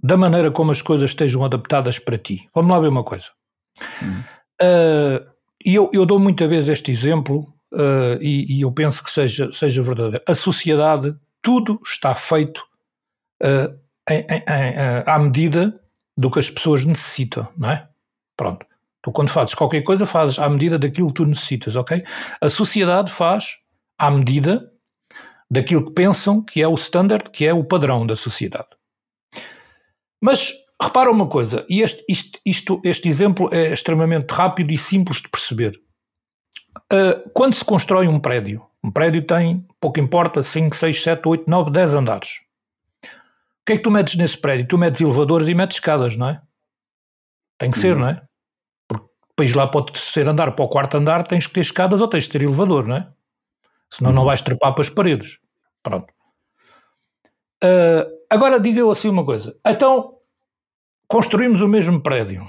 da 0.00 0.16
maneira 0.16 0.50
como 0.50 0.70
as 0.70 0.80
coisas 0.80 1.10
estejam 1.10 1.44
adaptadas 1.44 1.98
para 1.98 2.16
ti. 2.16 2.48
Vamos 2.54 2.70
lá 2.70 2.78
ver 2.78 2.88
uma 2.88 3.02
coisa. 3.02 3.26
Hum. 4.02 4.22
Uh, 4.60 5.24
eu, 5.64 5.90
eu 5.92 6.06
dou 6.06 6.18
muitas 6.18 6.48
vezes 6.48 6.68
este 6.68 6.90
exemplo 6.90 7.52
uh, 7.72 8.20
e, 8.20 8.58
e, 8.58 8.60
eu 8.62 8.72
penso 8.72 9.02
que 9.02 9.10
seja, 9.10 9.50
seja 9.52 9.82
verdadeiro. 9.82 10.24
A 10.26 10.34
sociedade, 10.34 11.16
tudo 11.42 11.80
está 11.84 12.14
feito 12.14 12.64
uh, 13.42 13.78
em, 14.08 14.20
em, 14.20 14.42
em, 14.46 15.02
à 15.06 15.18
medida 15.18 15.78
do 16.16 16.30
que 16.30 16.38
as 16.38 16.50
pessoas 16.50 16.84
necessitam, 16.84 17.46
não 17.56 17.70
é? 17.70 17.88
Pronto. 18.36 18.66
Tu, 19.02 19.12
quando 19.12 19.28
fazes 19.28 19.54
qualquer 19.54 19.82
coisa, 19.82 20.06
fazes 20.06 20.38
à 20.38 20.48
medida 20.48 20.78
daquilo 20.78 21.08
que 21.08 21.14
tu 21.14 21.24
necessitas, 21.24 21.76
ok? 21.76 22.04
A 22.40 22.48
sociedade 22.48 23.12
faz 23.12 23.56
à 23.96 24.10
medida 24.10 24.72
daquilo 25.50 25.84
que 25.84 25.92
pensam 25.92 26.42
que 26.42 26.60
é 26.60 26.68
o 26.68 26.74
standard, 26.74 27.30
que 27.30 27.46
é 27.46 27.52
o 27.52 27.64
padrão 27.64 28.06
da 28.06 28.16
sociedade. 28.16 28.68
Mas 30.20 30.52
Repara 30.80 31.10
uma 31.10 31.26
coisa, 31.26 31.66
e 31.68 31.82
este, 31.82 32.04
isto, 32.08 32.40
isto, 32.46 32.80
este 32.84 33.08
exemplo 33.08 33.48
é 33.52 33.72
extremamente 33.72 34.30
rápido 34.30 34.70
e 34.70 34.78
simples 34.78 35.20
de 35.20 35.28
perceber. 35.28 35.80
Uh, 36.92 37.28
quando 37.34 37.54
se 37.54 37.64
constrói 37.64 38.06
um 38.06 38.20
prédio, 38.20 38.64
um 38.82 38.90
prédio 38.90 39.26
tem, 39.26 39.66
pouco 39.80 39.98
importa, 39.98 40.40
5, 40.40 40.76
6, 40.76 41.02
7, 41.02 41.28
8, 41.28 41.50
9, 41.50 41.70
10 41.72 41.94
andares. 41.94 42.30
O 43.02 43.66
que 43.66 43.72
é 43.72 43.76
que 43.76 43.82
tu 43.82 43.90
metes 43.90 44.14
nesse 44.14 44.38
prédio? 44.38 44.68
Tu 44.68 44.78
metes 44.78 45.00
elevadores 45.00 45.48
e 45.48 45.54
metes 45.54 45.76
escadas, 45.78 46.16
não 46.16 46.28
é? 46.28 46.40
Tem 47.58 47.70
que 47.72 47.78
ser, 47.78 47.94
uhum. 47.94 48.02
não 48.02 48.08
é? 48.08 48.22
Porque 48.86 49.06
depois 49.30 49.54
lá 49.54 49.66
pode 49.66 49.98
ser 49.98 50.28
andar 50.28 50.52
para 50.52 50.64
o 50.64 50.68
quarto 50.68 50.96
andar, 50.96 51.26
tens 51.26 51.46
que 51.46 51.54
ter 51.54 51.60
escadas 51.60 52.00
ou 52.00 52.06
tens 52.06 52.26
que 52.26 52.32
ter 52.32 52.42
elevador, 52.42 52.86
não 52.86 52.96
é? 52.96 53.08
Senão 53.92 54.10
uhum. 54.10 54.16
não 54.16 54.24
vais 54.24 54.40
trepar 54.40 54.72
para 54.72 54.82
as 54.82 54.88
paredes. 54.88 55.38
Pronto. 55.82 56.12
Uh, 57.64 58.06
agora 58.30 58.60
diga 58.60 58.78
eu 58.78 58.90
assim 58.90 59.08
uma 59.08 59.24
coisa. 59.24 59.58
Então, 59.66 60.17
construímos 61.08 61.62
o 61.62 61.68
mesmo 61.68 62.00
prédio, 62.00 62.44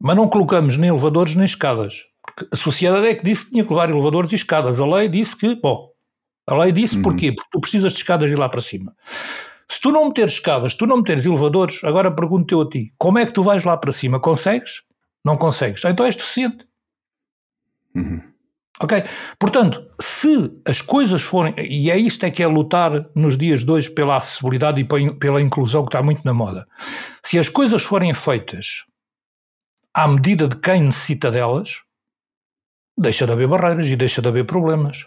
mas 0.00 0.16
não 0.16 0.28
colocamos 0.28 0.76
nem 0.76 0.90
elevadores 0.90 1.34
nem 1.34 1.44
escadas. 1.44 2.02
Porque 2.22 2.48
a 2.52 2.56
sociedade 2.56 3.06
é 3.06 3.14
que 3.14 3.24
disse 3.24 3.46
que 3.46 3.52
tinha 3.52 3.64
que 3.64 3.70
levar 3.70 3.88
elevadores 3.88 4.32
e 4.32 4.34
escadas. 4.34 4.80
A 4.80 4.86
lei 4.86 5.08
disse 5.08 5.36
que, 5.36 5.54
bom, 5.54 5.88
a 6.46 6.54
lei 6.56 6.72
disse 6.72 6.96
uhum. 6.96 7.02
porquê? 7.02 7.32
Porque 7.32 7.48
tu 7.50 7.60
precisas 7.60 7.92
de 7.92 7.98
escadas 7.98 8.28
e 8.28 8.34
ir 8.34 8.38
lá 8.38 8.48
para 8.48 8.60
cima. 8.60 8.94
Se 9.68 9.80
tu 9.80 9.90
não 9.90 10.06
meteres 10.06 10.34
escadas, 10.34 10.72
se 10.72 10.78
tu 10.78 10.86
não 10.86 10.98
meteres 10.98 11.24
elevadores, 11.24 11.82
agora 11.82 12.10
pergunto 12.10 12.52
eu 12.54 12.60
a 12.62 12.68
ti, 12.68 12.92
como 12.98 13.18
é 13.18 13.26
que 13.26 13.32
tu 13.32 13.42
vais 13.42 13.64
lá 13.64 13.76
para 13.76 13.92
cima? 13.92 14.20
Consegues? 14.20 14.82
Não 15.24 15.36
consegues. 15.36 15.84
Então 15.84 16.04
és 16.04 16.14
deficiente. 16.14 16.66
Uhum. 17.94 18.20
Ok? 18.80 19.02
Portanto, 19.38 19.90
se 20.00 20.50
as 20.66 20.82
coisas 20.82 21.22
forem, 21.22 21.54
e 21.58 21.90
é 21.90 21.96
isto 21.96 22.24
é 22.24 22.30
que 22.30 22.42
é 22.42 22.46
lutar 22.46 23.08
nos 23.14 23.36
dias 23.36 23.64
de 23.64 23.70
hoje 23.70 23.90
pela 23.90 24.16
acessibilidade 24.16 24.80
e 24.80 24.84
pela 25.14 25.40
inclusão 25.40 25.82
que 25.82 25.88
está 25.88 26.02
muito 26.02 26.22
na 26.24 26.34
moda, 26.34 26.66
se 27.24 27.38
as 27.38 27.48
coisas 27.48 27.82
forem 27.82 28.12
feitas 28.12 28.84
à 29.94 30.06
medida 30.06 30.46
de 30.46 30.56
quem 30.56 30.82
necessita 30.82 31.30
delas, 31.30 31.80
deixa 32.98 33.26
de 33.26 33.32
haver 33.32 33.48
barreiras 33.48 33.88
e 33.88 33.96
deixa 33.96 34.20
de 34.20 34.28
haver 34.28 34.44
problemas. 34.44 35.06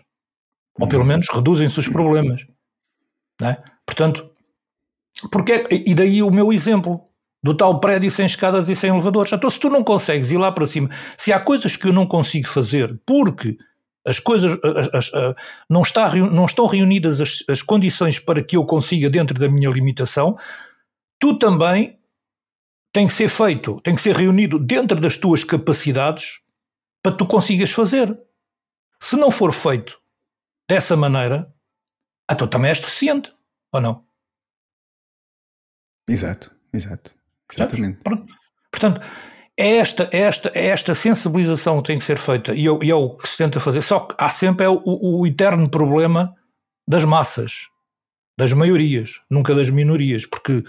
Ou 0.79 0.87
pelo 0.87 1.05
menos 1.05 1.27
reduzem-se 1.31 1.79
os 1.79 1.87
problemas. 1.87 2.45
É? 3.41 3.61
Portanto, 3.85 4.31
porque, 5.31 5.67
e 5.71 5.93
daí 5.93 6.23
o 6.23 6.31
meu 6.31 6.51
exemplo 6.51 7.08
do 7.43 7.55
tal 7.55 7.79
prédio 7.79 8.11
sem 8.11 8.25
escadas 8.25 8.67
e 8.67 8.75
sem 8.75 8.89
elevadores. 8.89 9.31
Então, 9.31 9.49
se 9.49 9.59
tu 9.59 9.69
não 9.69 9.83
consegues 9.83 10.31
ir 10.31 10.37
lá 10.37 10.51
para 10.51 10.65
cima, 10.65 10.89
se 11.17 11.31
há 11.31 11.39
coisas 11.39 11.75
que 11.75 11.87
eu 11.87 11.93
não 11.93 12.05
consigo 12.05 12.47
fazer 12.47 12.99
porque 13.05 13.57
as 14.05 14.19
coisas 14.19 14.57
as, 14.63 15.13
as, 15.13 15.35
não, 15.69 15.81
está, 15.81 16.13
não 16.15 16.45
estão 16.45 16.65
reunidas 16.65 17.21
as, 17.21 17.43
as 17.47 17.61
condições 17.61 18.19
para 18.19 18.43
que 18.43 18.57
eu 18.57 18.65
consiga 18.65 19.09
dentro 19.09 19.37
da 19.39 19.49
minha 19.49 19.69
limitação, 19.69 20.37
tu 21.19 21.37
também 21.37 21.99
tem 22.91 23.07
que 23.07 23.13
ser 23.13 23.29
feito, 23.29 23.79
tem 23.81 23.95
que 23.95 24.01
ser 24.01 24.15
reunido 24.15 24.57
dentro 24.57 24.99
das 24.99 25.17
tuas 25.17 25.43
capacidades 25.43 26.41
para 27.03 27.11
que 27.11 27.19
tu 27.19 27.27
consigas 27.27 27.71
fazer. 27.71 28.17
Se 29.01 29.15
não 29.15 29.31
for 29.31 29.53
feito 29.53 29.99
dessa 30.67 30.95
maneira, 30.95 31.53
então 32.29 32.47
também 32.47 32.69
és 32.69 32.79
deficiente, 32.79 33.33
ou 33.71 33.79
não? 33.79 34.05
Exato, 36.07 36.53
exato. 36.73 37.18
Exatamente. 37.53 37.99
Portanto, 38.71 39.01
é 39.59 39.75
esta, 39.75 40.09
é 40.13 40.19
esta, 40.19 40.51
é 40.55 40.67
esta 40.67 40.95
sensibilização 40.95 41.81
que 41.81 41.87
tem 41.87 41.99
que 41.99 42.05
ser 42.05 42.17
feita 42.17 42.53
e 42.53 42.65
é, 42.65 42.89
é 42.89 42.95
o 42.95 43.09
que 43.09 43.27
se 43.27 43.37
tenta 43.37 43.59
fazer. 43.59 43.81
Só 43.81 43.99
que 43.99 44.15
há 44.17 44.29
sempre 44.29 44.65
é 44.65 44.69
o, 44.69 44.81
o, 44.85 45.27
eterno 45.27 45.69
problema 45.69 46.33
das 46.87 47.03
massas, 47.03 47.67
das 48.37 48.53
maiorias, 48.53 49.19
nunca 49.29 49.53
das 49.53 49.69
minorias, 49.69 50.25
porque 50.25 50.63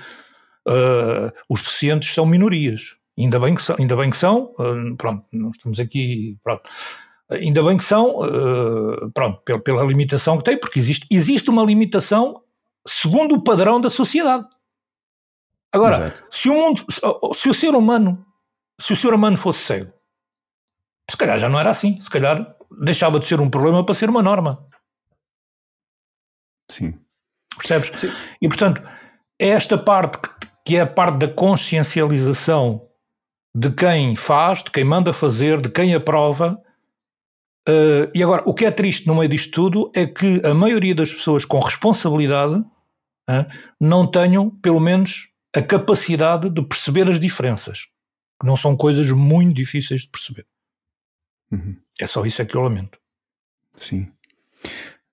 uh, 0.66 1.32
os 1.48 1.62
deficientes 1.62 2.12
são 2.12 2.26
minorias. 2.26 2.96
Ainda 3.16 3.38
bem 3.38 3.54
que 3.54 3.62
são, 3.62 3.76
ainda 3.78 3.94
bem 3.94 4.10
que 4.10 4.16
são 4.16 4.54
uh, 4.58 4.96
pronto, 4.96 5.24
nós 5.32 5.54
estamos 5.54 5.78
aqui, 5.78 6.36
pronto. 6.42 6.68
Ainda 7.30 7.62
bem 7.62 7.76
que 7.76 7.84
são, 7.84 8.22
uh, 8.22 9.08
pronto, 9.14 9.40
pela, 9.44 9.60
pela, 9.60 9.84
limitação 9.84 10.36
que 10.36 10.42
tem, 10.42 10.58
porque 10.58 10.80
existe, 10.80 11.06
existe 11.08 11.48
uma 11.48 11.62
limitação 11.62 12.42
segundo 12.84 13.36
o 13.36 13.44
padrão 13.44 13.80
da 13.80 13.88
sociedade. 13.88 14.46
Agora, 15.72 16.14
se 16.30 16.48
o, 16.48 16.54
mundo, 16.54 16.84
se 17.34 17.48
o 17.48 17.54
ser 17.54 17.74
humano 17.74 18.26
se 18.80 18.94
o 18.94 18.96
ser 18.96 19.12
humano 19.12 19.36
fosse 19.36 19.60
cego, 19.60 19.92
se 21.08 21.16
calhar 21.16 21.38
já 21.38 21.48
não 21.48 21.60
era 21.60 21.70
assim. 21.70 22.00
Se 22.00 22.08
calhar 22.08 22.56
deixava 22.82 23.18
de 23.18 23.26
ser 23.26 23.40
um 23.40 23.50
problema 23.50 23.84
para 23.84 23.94
ser 23.94 24.08
uma 24.08 24.22
norma. 24.22 24.66
Sim. 26.70 26.98
Percebes? 27.56 27.92
Sim. 28.00 28.10
E 28.40 28.48
portanto, 28.48 28.82
é 29.38 29.48
esta 29.48 29.76
parte 29.76 30.18
que, 30.18 30.48
que 30.64 30.76
é 30.76 30.80
a 30.80 30.86
parte 30.86 31.18
da 31.18 31.28
consciencialização 31.28 32.88
de 33.54 33.70
quem 33.70 34.16
faz, 34.16 34.62
de 34.62 34.70
quem 34.70 34.84
manda 34.84 35.12
fazer, 35.12 35.60
de 35.60 35.68
quem 35.68 35.94
aprova. 35.94 36.60
Uh, 37.68 38.08
e 38.14 38.22
agora, 38.22 38.42
o 38.46 38.54
que 38.54 38.64
é 38.64 38.70
triste 38.70 39.06
no 39.06 39.16
meio 39.16 39.28
disto 39.28 39.50
tudo 39.50 39.90
é 39.94 40.06
que 40.06 40.40
a 40.44 40.54
maioria 40.54 40.94
das 40.94 41.12
pessoas 41.12 41.44
com 41.44 41.58
responsabilidade 41.58 42.54
uh, 42.54 43.46
não 43.80 44.06
tenham, 44.06 44.48
pelo 44.48 44.80
menos, 44.80 45.29
a 45.54 45.62
capacidade 45.62 46.48
de 46.48 46.62
perceber 46.62 47.08
as 47.08 47.18
diferenças 47.18 47.88
que 48.40 48.46
não 48.46 48.56
são 48.56 48.76
coisas 48.76 49.10
muito 49.10 49.54
difíceis 49.54 50.02
de 50.02 50.08
perceber. 50.08 50.46
Uhum. 51.50 51.76
É 52.00 52.06
só 52.06 52.24
isso 52.24 52.40
é 52.40 52.44
que 52.44 52.56
eu 52.56 52.62
lamento. 52.62 52.98
Sim. 53.76 54.10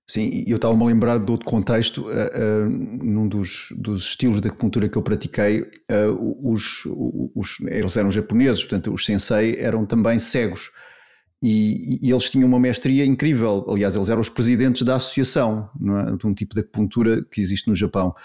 Sim, 0.09 0.45
eu 0.47 0.55
estava-me 0.55 0.83
a 0.83 0.85
lembrar 0.85 1.17
de 1.19 1.29
outro 1.29 1.45
contexto, 1.45 2.07
uh, 2.07 2.09
uh, 2.09 2.69
num 2.69 3.27
dos, 3.27 3.73
dos, 3.75 4.05
estilos 4.05 4.39
de 4.39 4.47
acupuntura 4.47 4.87
que 4.87 4.97
eu 4.97 5.03
pratiquei, 5.03 5.61
uh, 5.61 6.49
os, 6.49 6.83
os, 7.35 7.59
eles 7.67 7.97
eram 7.97 8.09
japoneses, 8.09 8.61
portanto 8.61 8.93
os 8.93 9.05
sensei 9.05 9.55
eram 9.57 9.85
também 9.85 10.17
cegos. 10.17 10.71
E, 11.41 11.99
e, 12.01 12.09
eles 12.09 12.31
tinham 12.31 12.47
uma 12.47 12.59
mestria 12.59 13.05
incrível. 13.05 13.63
Aliás, 13.69 13.95
eles 13.95 14.09
eram 14.09 14.21
os 14.21 14.29
presidentes 14.29 14.81
da 14.81 14.95
associação, 14.95 15.69
é? 16.09 16.17
de 16.17 16.25
um 16.25 16.33
tipo 16.33 16.55
de 16.55 16.61
acupuntura 16.61 17.23
que 17.31 17.39
existe 17.39 17.67
no 17.67 17.75
Japão. 17.75 18.15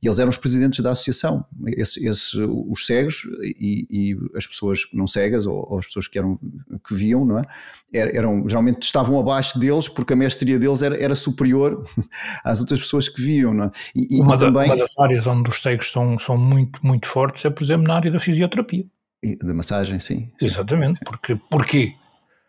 E 0.00 0.06
eles 0.06 0.20
eram 0.20 0.30
os 0.30 0.36
presidentes 0.36 0.78
da 0.78 0.92
associação, 0.92 1.44
esse, 1.66 2.06
esse, 2.06 2.36
os 2.40 2.86
cegos 2.86 3.22
e, 3.42 3.86
e, 3.90 4.16
as 4.36 4.46
pessoas 4.46 4.82
não 4.92 5.08
cegas, 5.08 5.46
ou, 5.46 5.66
ou, 5.68 5.78
as 5.80 5.86
pessoas 5.86 6.06
que, 6.06 6.16
eram, 6.16 6.38
que 6.86 6.94
viam, 6.94 7.24
não 7.24 7.40
é? 7.40 7.44
Eram, 7.92 8.48
geralmente 8.48 8.82
estavam 8.84 9.18
abaixo 9.18 9.58
deles 9.58 9.88
porque 9.88 10.12
a 10.12 10.16
mestria 10.16 10.56
deles 10.56 10.80
era, 10.80 10.96
era 10.96 11.16
superior 11.16 11.84
às 12.44 12.60
outras 12.60 12.78
pessoas 12.78 13.08
que 13.08 13.20
viam. 13.20 13.64
É? 13.64 13.70
e, 13.96 14.20
uma, 14.20 14.38
também, 14.38 14.66
uma 14.66 14.76
das 14.76 14.96
áreas 14.96 15.26
onde 15.26 15.50
os 15.50 15.60
cegos 15.60 15.90
são, 15.90 16.16
são 16.20 16.38
muito, 16.38 16.78
muito 16.86 17.08
fortes 17.08 17.44
é, 17.44 17.50
por 17.50 17.64
exemplo, 17.64 17.88
na 17.88 17.96
área 17.96 18.12
da 18.12 18.20
fisioterapia. 18.20 18.84
E 19.22 19.36
da 19.36 19.52
massagem, 19.52 19.98
sim. 19.98 20.30
sim 20.38 20.46
Exatamente. 20.46 20.98
Sim. 20.98 21.04
Porque, 21.04 21.36
porquê? 21.50 21.94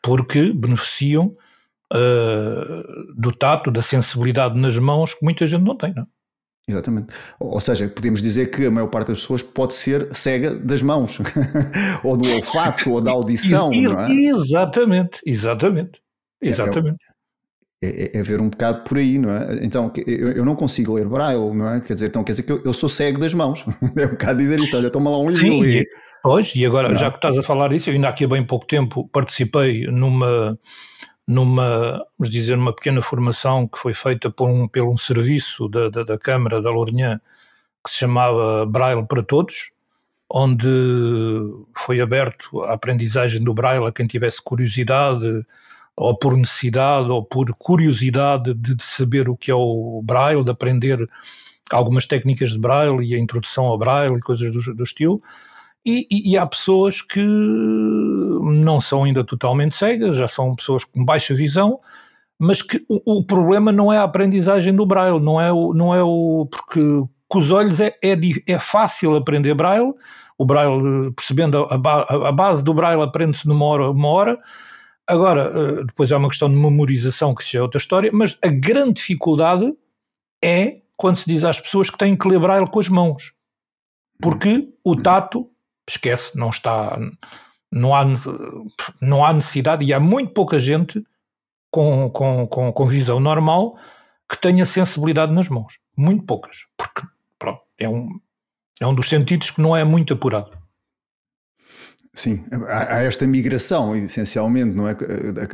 Porque 0.02 0.52
beneficiam 0.54 1.36
uh, 1.94 3.14
do 3.16 3.32
tato, 3.32 3.70
da 3.70 3.82
sensibilidade 3.82 4.60
nas 4.60 4.78
mãos 4.78 5.14
que 5.14 5.24
muita 5.24 5.46
gente 5.46 5.64
não 5.64 5.78
tem, 5.78 5.94
não 5.94 6.04
é? 6.04 6.06
Exatamente. 6.68 7.08
Ou 7.40 7.60
seja, 7.60 7.88
podemos 7.88 8.22
dizer 8.22 8.50
que 8.52 8.66
a 8.66 8.72
maior 8.72 8.88
parte 8.88 9.10
das 9.10 9.22
pessoas 9.22 9.42
pode 9.42 9.74
ser 9.74 10.16
cega 10.16 10.56
das 10.56 10.82
mãos, 10.82 11.20
ou 12.04 12.16
do 12.16 12.30
olfato, 12.30 12.92
ou 12.92 13.02
da 13.02 13.12
audição, 13.12 13.70
não 13.70 14.00
é? 14.00 14.12
Exatamente, 14.12 15.20
exatamente, 15.26 16.02
exatamente. 16.42 17.04
É, 17.84 17.88
é, 17.88 18.20
é, 18.20 18.24
ver 18.24 18.40
um 18.40 18.48
bocado 18.48 18.84
por 18.84 19.00
aí, 19.00 19.18
não 19.18 19.32
é? 19.32 19.66
Então, 19.66 19.92
eu, 20.06 20.32
eu 20.34 20.46
não 20.46 20.56
consigo 20.56 20.94
ler 20.94 21.08
braille, 21.08 21.52
não 21.52 21.68
é? 21.68 21.82
Quer 21.82 21.96
dizer, 21.96 22.08
então 22.08 22.24
quer 22.24 22.34
dizer 22.34 22.44
que 22.44 22.52
eu, 22.52 22.62
eu 22.64 22.74
sou 22.74 22.88
cego 22.88 23.20
das 23.20 23.34
mãos. 23.34 23.66
é 23.98 24.06
um 24.06 24.10
bocado 24.12 24.38
dizer 24.38 24.60
isto, 24.60 24.78
olha, 24.78 24.92
toma 24.92 25.10
lá 25.10 25.18
um 25.18 25.30
livro 25.30 25.44
Sim, 25.44 25.64
e 25.64 25.86
Pois, 26.24 26.56
e 26.56 26.66
agora, 26.66 26.90
não. 26.90 26.96
já 26.96 27.10
que 27.10 27.18
estás 27.18 27.38
a 27.38 27.44
falar 27.44 27.72
isso, 27.74 27.90
eu 27.90 27.96
ainda 27.96 28.10
aqui 28.10 28.26
há 28.26 28.28
bem 28.28 28.44
pouco 28.44 28.66
tempo 28.66 29.08
participei 29.12 29.88
numa, 29.88 30.58
numa, 31.28 32.06
vamos 32.18 32.32
dizer, 32.32 32.56
numa 32.56 32.74
pequena 32.74 33.02
formação 33.02 33.68
que 33.68 33.78
foi 33.78 33.94
feita 33.94 34.30
por 34.30 34.48
um, 34.48 34.68
pelo 34.68 34.92
um 34.92 34.98
serviço 34.98 35.68
da, 35.68 35.90
da, 35.90 36.04
da 36.04 36.18
Câmara 36.18 36.62
da 36.62 36.70
Lourinhã 36.70 37.20
que 37.84 37.90
se 37.90 37.98
chamava 37.98 38.66
Braille 38.66 39.06
para 39.08 39.24
Todos, 39.24 39.72
onde 40.30 40.68
foi 41.76 42.00
aberto 42.00 42.62
a 42.62 42.74
aprendizagem 42.74 43.44
do 43.44 43.54
Braille 43.54 43.86
a 43.86 43.92
quem 43.92 44.08
tivesse 44.08 44.42
curiosidade, 44.42 45.44
ou 45.96 46.18
por 46.18 46.38
necessidade, 46.38 47.10
ou 47.10 47.24
por 47.24 47.54
curiosidade 47.56 48.54
de, 48.54 48.76
de 48.76 48.84
saber 48.84 49.28
o 49.28 49.36
que 49.36 49.52
é 49.52 49.56
o 49.56 50.02
Braille, 50.04 50.44
de 50.44 50.52
aprender 50.52 51.10
algumas 51.72 52.06
técnicas 52.06 52.52
de 52.52 52.60
Braille 52.60 53.06
e 53.06 53.16
a 53.16 53.20
introdução 53.20 53.66
ao 53.66 53.78
Braille 53.78 54.16
e 54.16 54.22
coisas 54.22 54.54
do, 54.54 54.76
do 54.76 54.84
estilo. 54.84 55.22
E, 55.86 56.06
e, 56.12 56.32
e, 56.32 56.38
há 56.38 56.46
pessoas 56.46 57.02
que 57.02 57.20
não 57.20 58.80
são 58.80 59.04
ainda 59.04 59.24
totalmente 59.24 59.76
cegas, 59.76 60.16
já 60.16 60.28
são 60.28 60.56
pessoas 60.56 60.84
com 60.84 61.04
baixa 61.04 61.34
visão, 61.34 61.80
mas 62.38 62.62
que 62.62 62.86
o, 62.88 63.18
o 63.20 63.26
problema 63.26 63.72
não 63.72 63.92
é 63.92 63.98
a 63.98 64.04
aprendizagem 64.04 64.76
do 64.76 64.86
braille, 64.86 65.20
não 65.20 65.42
é 65.42 65.52
o, 65.52 65.74
não 65.74 65.94
é 65.94 66.04
o 66.04 66.48
porque 66.52 66.80
com 67.28 67.40
os 67.40 67.50
olhos 67.50 67.80
é, 67.80 67.98
é, 68.04 68.16
é 68.48 68.60
fácil 68.60 69.16
aprender 69.16 69.54
braille, 69.54 69.94
o 70.38 70.46
braille, 70.46 71.12
percebendo 71.14 71.64
a, 71.64 71.76
a, 71.76 72.30
a 72.30 72.32
base 72.32 72.64
do 72.64 72.74
braille 72.74 73.02
aprende-se 73.02 73.48
numa 73.48 73.66
hora, 73.66 73.92
uma 73.92 74.08
hora, 74.08 74.40
agora 75.08 75.44
eh, 75.44 75.84
depois 75.86 76.12
há 76.12 76.18
uma 76.18 76.30
questão 76.30 76.50
de 76.50 76.56
memorização 76.56 77.36
que 77.36 77.44
isso 77.44 77.56
é 77.56 77.62
outra 77.62 77.78
história, 77.78 78.10
mas 78.12 78.38
a 78.44 78.48
grande 78.48 78.94
dificuldade 78.94 79.72
é 80.44 80.82
quando 80.98 81.18
se 81.18 81.26
diz 81.28 81.44
às 81.44 81.60
pessoas 81.60 81.90
que 81.90 81.98
têm 81.98 82.18
que 82.18 82.28
ler 82.28 82.40
braille 82.40 82.70
com 82.70 82.80
as 82.80 82.90
mãos, 82.90 83.34
porque 84.20 84.68
o 84.84 84.96
tato 84.96 85.51
esquece, 85.88 86.38
não 86.38 86.50
está, 86.50 86.98
não 87.72 87.96
há, 87.96 88.06
não 89.02 89.26
há 89.26 89.34
necessidade 89.34 89.86
e 89.86 89.94
há 89.94 90.00
muito 90.00 90.34
pouca 90.34 90.60
gente 90.60 91.04
com, 91.70 92.10
com, 92.10 92.48
com, 92.48 92.72
com 92.72 92.86
visão 92.88 93.20
normal 93.20 93.78
que 94.30 94.38
tenha 94.38 94.66
sensibilidade 94.66 95.34
nas 95.34 95.50
mãos. 95.50 95.80
Muito 95.98 96.26
poucas, 96.26 96.66
porque 96.78 97.02
pronto, 97.38 97.62
é 97.78 97.88
um, 97.88 98.20
é 98.80 98.88
um 98.88 98.96
dos 98.96 99.10
sentidos 99.10 99.52
que 99.52 99.62
não 99.62 99.76
é 99.76 99.84
muito 99.84 100.14
apurado. 100.14 100.62
Sim, 102.14 102.44
há 102.68 103.04
esta 103.04 103.26
migração, 103.26 103.96
essencialmente, 103.96 104.76
não 104.76 104.86
é? 104.86 104.92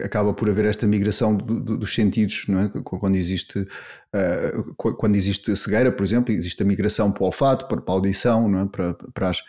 Acaba 0.04 0.34
por 0.34 0.50
haver 0.50 0.66
esta 0.66 0.88
migração 0.88 1.36
do, 1.36 1.60
do, 1.60 1.78
dos 1.78 1.94
sentidos, 1.94 2.46
não 2.48 2.62
é? 2.62 2.70
Quando 2.84 3.16
existe, 3.16 3.60
uh, 3.60 4.74
quando 4.76 5.16
existe 5.16 5.56
cegueira, 5.56 5.92
por 5.92 6.04
exemplo, 6.04 6.34
existe 6.34 6.64
a 6.64 6.66
migração 6.66 7.12
para 7.12 7.22
o 7.22 7.26
olfato, 7.28 7.68
para, 7.68 7.80
para 7.80 7.94
a 7.94 7.98
audição, 7.98 8.50
não 8.50 8.62
é? 8.62 8.66
Para, 8.66 8.96
para 9.14 9.30
as, 9.30 9.44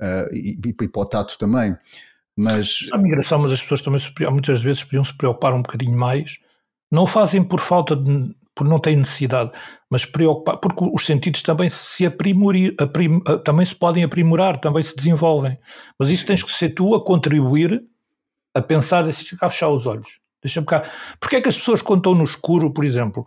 uh, 0.00 0.34
e, 0.34 0.58
e 0.64 0.88
para 0.88 1.02
o 1.02 1.06
tato 1.06 1.38
também. 1.38 1.76
Mas... 2.36 2.88
A 2.92 2.98
migração, 2.98 3.40
mas 3.40 3.52
as 3.52 3.62
pessoas 3.62 3.82
também 3.82 4.00
muitas 4.30 4.62
vezes 4.62 4.84
podiam 4.84 5.04
se 5.04 5.16
preocupar 5.16 5.52
um 5.54 5.62
bocadinho 5.62 5.98
mais. 5.98 6.38
Não 6.90 7.06
fazem 7.06 7.42
por 7.42 7.60
falta 7.60 7.96
de, 7.96 8.34
por 8.54 8.66
não 8.66 8.78
têm 8.78 8.96
necessidade, 8.96 9.52
mas 9.88 10.04
preocupar, 10.04 10.56
porque 10.56 10.84
os 10.92 11.06
sentidos 11.06 11.42
também 11.42 11.70
se 11.70 12.04
aprimorir, 12.04 12.74
aprim, 12.80 13.20
ah, 13.26 13.36
também 13.38 13.64
se 13.64 13.74
podem 13.74 14.02
aprimorar, 14.02 14.60
também 14.60 14.82
se 14.82 14.96
desenvolvem. 14.96 15.56
Mas 15.98 16.10
isso 16.10 16.26
tens 16.26 16.42
que 16.42 16.52
ser 16.52 16.70
tu 16.70 16.92
a 16.94 17.04
contribuir, 17.04 17.82
a 18.54 18.60
pensar, 18.60 19.02
deixa 19.02 19.36
cá 19.36 19.48
fechar 19.48 19.68
os 19.68 19.86
olhos. 19.86 20.18
Deixa 20.42 20.62
cá. 20.62 20.82
Porque 21.20 21.36
é 21.36 21.40
que 21.40 21.48
as 21.48 21.56
pessoas 21.56 21.82
quando 21.82 22.00
estão 22.00 22.14
no 22.14 22.24
escuro, 22.24 22.72
por 22.72 22.84
exemplo, 22.84 23.26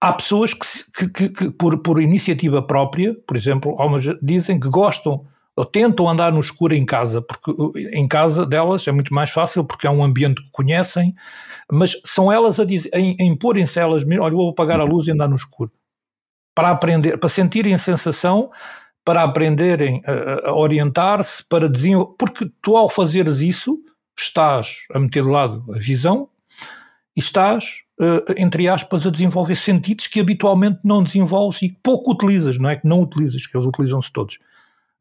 há 0.00 0.12
pessoas 0.12 0.54
que, 0.54 0.66
que, 0.92 1.08
que, 1.08 1.28
que 1.28 1.50
por, 1.50 1.78
por 1.82 2.00
iniciativa 2.00 2.62
própria, 2.62 3.14
por 3.26 3.36
exemplo, 3.36 3.74
algumas 3.78 4.04
dizem 4.22 4.58
que 4.60 4.68
gostam 4.68 5.26
ou 5.56 5.64
tentam 5.64 6.08
andar 6.08 6.32
no 6.32 6.40
escuro 6.40 6.74
em 6.74 6.84
casa, 6.84 7.22
porque 7.22 7.52
em 7.92 8.08
casa 8.08 8.44
delas 8.44 8.86
é 8.88 8.92
muito 8.92 9.14
mais 9.14 9.30
fácil, 9.30 9.64
porque 9.64 9.86
é 9.86 9.90
um 9.90 10.02
ambiente 10.02 10.42
que 10.42 10.50
conhecem, 10.50 11.14
mas 11.70 12.00
são 12.04 12.30
elas 12.30 12.58
a, 12.58 12.64
dizer, 12.64 12.90
a, 12.92 12.98
a 12.98 13.24
imporem-se 13.24 13.78
elas 13.78 14.04
mesmo, 14.04 14.24
olha, 14.24 14.34
vou 14.34 14.50
apagar 14.50 14.80
a 14.80 14.84
luz 14.84 15.06
e 15.06 15.12
andar 15.12 15.28
no 15.28 15.36
escuro. 15.36 15.70
Para 16.54 16.70
aprender, 16.70 17.16
para 17.18 17.28
sentirem 17.28 17.76
sensação, 17.78 18.50
para 19.04 19.22
aprenderem 19.22 20.02
a, 20.06 20.48
a 20.48 20.54
orientar-se, 20.54 21.44
para 21.44 21.68
desenvolver, 21.68 22.14
porque 22.18 22.50
tu 22.60 22.76
ao 22.76 22.88
fazeres 22.88 23.38
isso, 23.38 23.78
estás 24.18 24.78
a 24.92 24.98
meter 24.98 25.22
de 25.22 25.28
lado 25.28 25.64
a 25.72 25.78
visão 25.78 26.28
e 27.16 27.20
estás, 27.20 27.82
uh, 28.00 28.32
entre 28.36 28.68
aspas, 28.68 29.06
a 29.06 29.10
desenvolver 29.10 29.54
sentidos 29.54 30.08
que 30.08 30.18
habitualmente 30.18 30.80
não 30.82 31.02
desenvolves 31.02 31.62
e 31.62 31.76
pouco 31.80 32.12
utilizas, 32.12 32.58
não 32.58 32.70
é 32.70 32.76
que 32.76 32.88
não 32.88 33.00
utilizas, 33.00 33.46
que 33.46 33.56
eles 33.56 33.66
utilizam-se 33.66 34.12
todos. 34.12 34.38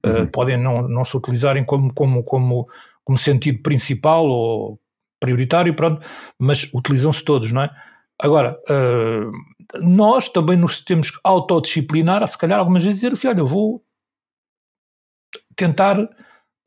Eh, 0.05 0.21
uhum. 0.21 0.27
podem 0.27 0.57
não, 0.57 0.87
não 0.87 1.05
se 1.05 1.15
utilizarem 1.15 1.63
como, 1.63 1.93
como, 1.93 2.23
como, 2.23 2.67
como 3.03 3.17
sentido 3.17 3.61
principal 3.61 4.25
ou 4.25 4.79
prioritário, 5.19 5.73
pronto, 5.73 6.05
mas 6.37 6.69
utilizam-se 6.73 7.23
todos, 7.23 7.51
não 7.51 7.61
é? 7.61 7.69
Agora, 8.19 8.59
uh, 8.69 9.31
nós 9.81 10.27
também 10.27 10.57
nos 10.57 10.81
temos 10.81 11.09
que 11.09 11.19
autodisciplinar, 11.23 12.21
a 12.21 12.27
se 12.27 12.37
calhar 12.37 12.59
algumas 12.59 12.83
vezes 12.83 12.99
dizer 12.99 13.13
assim, 13.13 13.27
olha, 13.29 13.39
eu 13.39 13.47
vou 13.47 13.81
tentar 15.55 15.97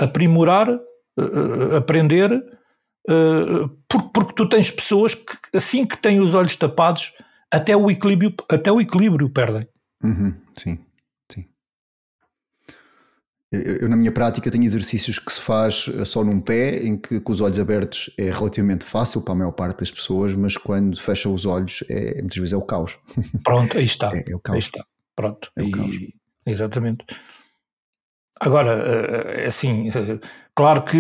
aprimorar, 0.00 0.70
uh, 0.70 1.76
aprender, 1.76 2.32
uh, 2.32 3.68
porque, 3.86 4.08
porque 4.12 4.32
tu 4.34 4.48
tens 4.48 4.70
pessoas 4.70 5.14
que 5.14 5.36
assim 5.54 5.84
que 5.84 5.98
têm 5.98 6.20
os 6.20 6.32
olhos 6.32 6.56
tapados, 6.56 7.12
até 7.52 7.76
o 7.76 7.90
equilíbrio, 7.90 8.34
até 8.50 8.72
o 8.72 8.80
equilíbrio 8.80 9.28
perdem. 9.28 9.68
Uhum, 10.02 10.34
sim. 10.56 10.78
Eu, 13.52 13.88
na 13.88 13.96
minha 13.96 14.10
prática, 14.10 14.50
tenho 14.50 14.64
exercícios 14.64 15.20
que 15.20 15.32
se 15.32 15.40
faz 15.40 15.88
eh, 15.94 16.04
só 16.04 16.24
num 16.24 16.40
pé, 16.40 16.78
em 16.84 16.96
que 16.96 17.20
com 17.20 17.30
os 17.30 17.40
olhos 17.40 17.58
abertos 17.60 18.10
é 18.18 18.30
relativamente 18.30 18.84
fácil 18.84 19.22
para 19.22 19.34
a 19.34 19.36
maior 19.36 19.52
parte 19.52 19.80
das 19.80 19.90
pessoas, 19.90 20.34
mas 20.34 20.56
quando 20.56 21.00
fecha 21.00 21.28
os 21.28 21.46
olhos, 21.46 21.84
é, 21.88 22.20
muitas 22.20 22.38
vezes 22.38 22.52
é 22.52 22.56
o 22.56 22.62
caos. 22.62 22.98
Pronto, 23.44 23.78
aí 23.78 23.84
está. 23.84 24.10
É, 24.16 24.24
é 24.32 24.34
o 24.34 24.40
caos. 24.40 24.56
Aí 24.56 24.60
está. 24.60 24.84
Pronto. 25.14 25.50
É 25.54 25.62
o 25.62 25.70
caos. 25.70 25.96
exatamente. 26.44 27.04
Agora, 28.40 28.72
é 28.72 29.46
assim, 29.46 29.90
claro 30.54 30.82
que 30.82 30.98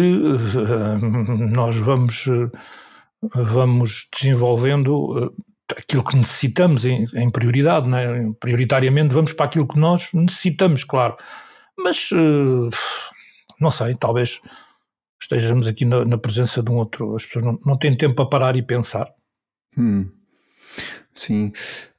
nós 1.52 1.76
vamos, 1.76 2.24
vamos 3.34 4.08
desenvolvendo 4.18 5.34
aquilo 5.76 6.02
que 6.02 6.16
necessitamos 6.16 6.86
em, 6.86 7.06
em 7.14 7.30
prioridade, 7.30 7.92
é? 7.94 8.30
prioritariamente 8.40 9.12
vamos 9.12 9.34
para 9.34 9.44
aquilo 9.46 9.68
que 9.68 9.78
nós 9.78 10.08
necessitamos, 10.14 10.82
claro 10.82 11.16
mas 11.78 12.10
uh, 12.12 12.70
não 13.60 13.70
sei, 13.70 13.94
talvez 13.94 14.40
estejamos 15.20 15.66
aqui 15.66 15.84
na, 15.84 16.04
na, 16.04 16.18
presença 16.18 16.62
de 16.62 16.70
um 16.70 16.76
outro. 16.76 17.14
As 17.14 17.24
pessoas 17.24 17.44
não, 17.44 17.58
não 17.64 17.78
têm 17.78 17.96
tempo 17.96 18.14
para 18.14 18.26
parar 18.26 18.56
e 18.56 18.62
pensar. 18.62 19.08
Hum. 19.76 20.10
Sim, 21.12 21.52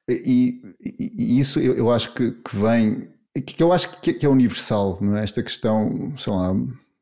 e, 0.10 0.62
e, 0.80 1.40
isso 1.40 1.60
eu, 1.60 1.74
eu 1.74 1.92
acho 1.92 2.14
que, 2.14 2.32
que, 2.32 2.56
vem, 2.56 3.10
que 3.46 3.62
eu 3.62 3.74
acho 3.74 4.00
que, 4.00 4.14
que, 4.14 4.26
é 4.26 4.30
universal, 4.30 5.00
é? 5.16 5.24
Esta 5.24 5.44
questão, 5.44 6.14
sei 6.18 6.32
lá, 6.32 6.52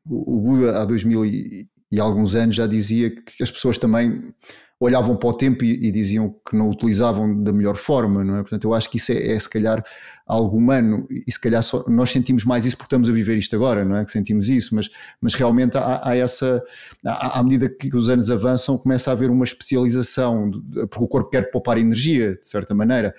o, 0.08 0.40
Buda 0.40 0.80
há 0.80 0.84
dois 0.84 1.04
mil 1.04 1.24
e, 1.24 1.68
e 1.90 2.00
alguns 2.00 2.34
anos 2.34 2.54
já 2.54 2.66
dizia 2.66 3.10
que 3.10 3.42
as 3.42 3.50
pessoas 3.50 3.78
também 3.78 4.32
olhavam 4.80 5.16
para 5.16 5.28
o 5.28 5.34
tempo 5.34 5.64
e, 5.64 5.86
e, 5.86 5.90
diziam 5.92 6.34
que 6.48 6.56
não 6.56 6.68
o 6.68 6.72
utilizavam 6.72 7.42
da 7.42 7.52
melhor 7.52 7.76
forma, 7.76 8.24
não 8.24 8.36
é? 8.36 8.40
Portanto, 8.42 8.64
eu 8.64 8.74
acho 8.74 8.90
que 8.90 8.98
isso 8.98 9.12
é, 9.12 9.32
é 9.32 9.40
se 9.40 9.48
calhar 9.48 9.82
algo 10.26 10.56
humano 10.56 11.06
e 11.08 11.30
se 11.30 11.40
calhar 11.40 11.62
só, 11.62 11.84
nós 11.88 12.10
sentimos 12.10 12.44
mais 12.44 12.64
isso 12.64 12.76
porque 12.76 12.88
estamos 12.88 13.08
a 13.08 13.12
viver 13.12 13.38
isto 13.38 13.54
agora, 13.54 13.84
não 13.84 13.96
é? 13.96 14.04
Que 14.04 14.10
sentimos 14.10 14.48
isso, 14.48 14.74
mas, 14.74 14.90
mas 15.20 15.34
realmente 15.34 15.78
há, 15.78 16.00
há 16.02 16.16
essa, 16.16 16.62
há, 17.04 17.38
à 17.38 17.42
medida 17.42 17.68
que 17.68 17.94
os 17.96 18.08
anos 18.08 18.30
avançam, 18.30 18.76
começa 18.76 19.10
a 19.10 19.12
haver 19.12 19.30
uma 19.30 19.44
especialização, 19.44 20.50
porque 20.90 21.04
o 21.04 21.08
corpo 21.08 21.30
quer 21.30 21.50
poupar 21.50 21.78
energia, 21.78 22.36
de 22.36 22.46
certa 22.46 22.74
maneira 22.74 23.14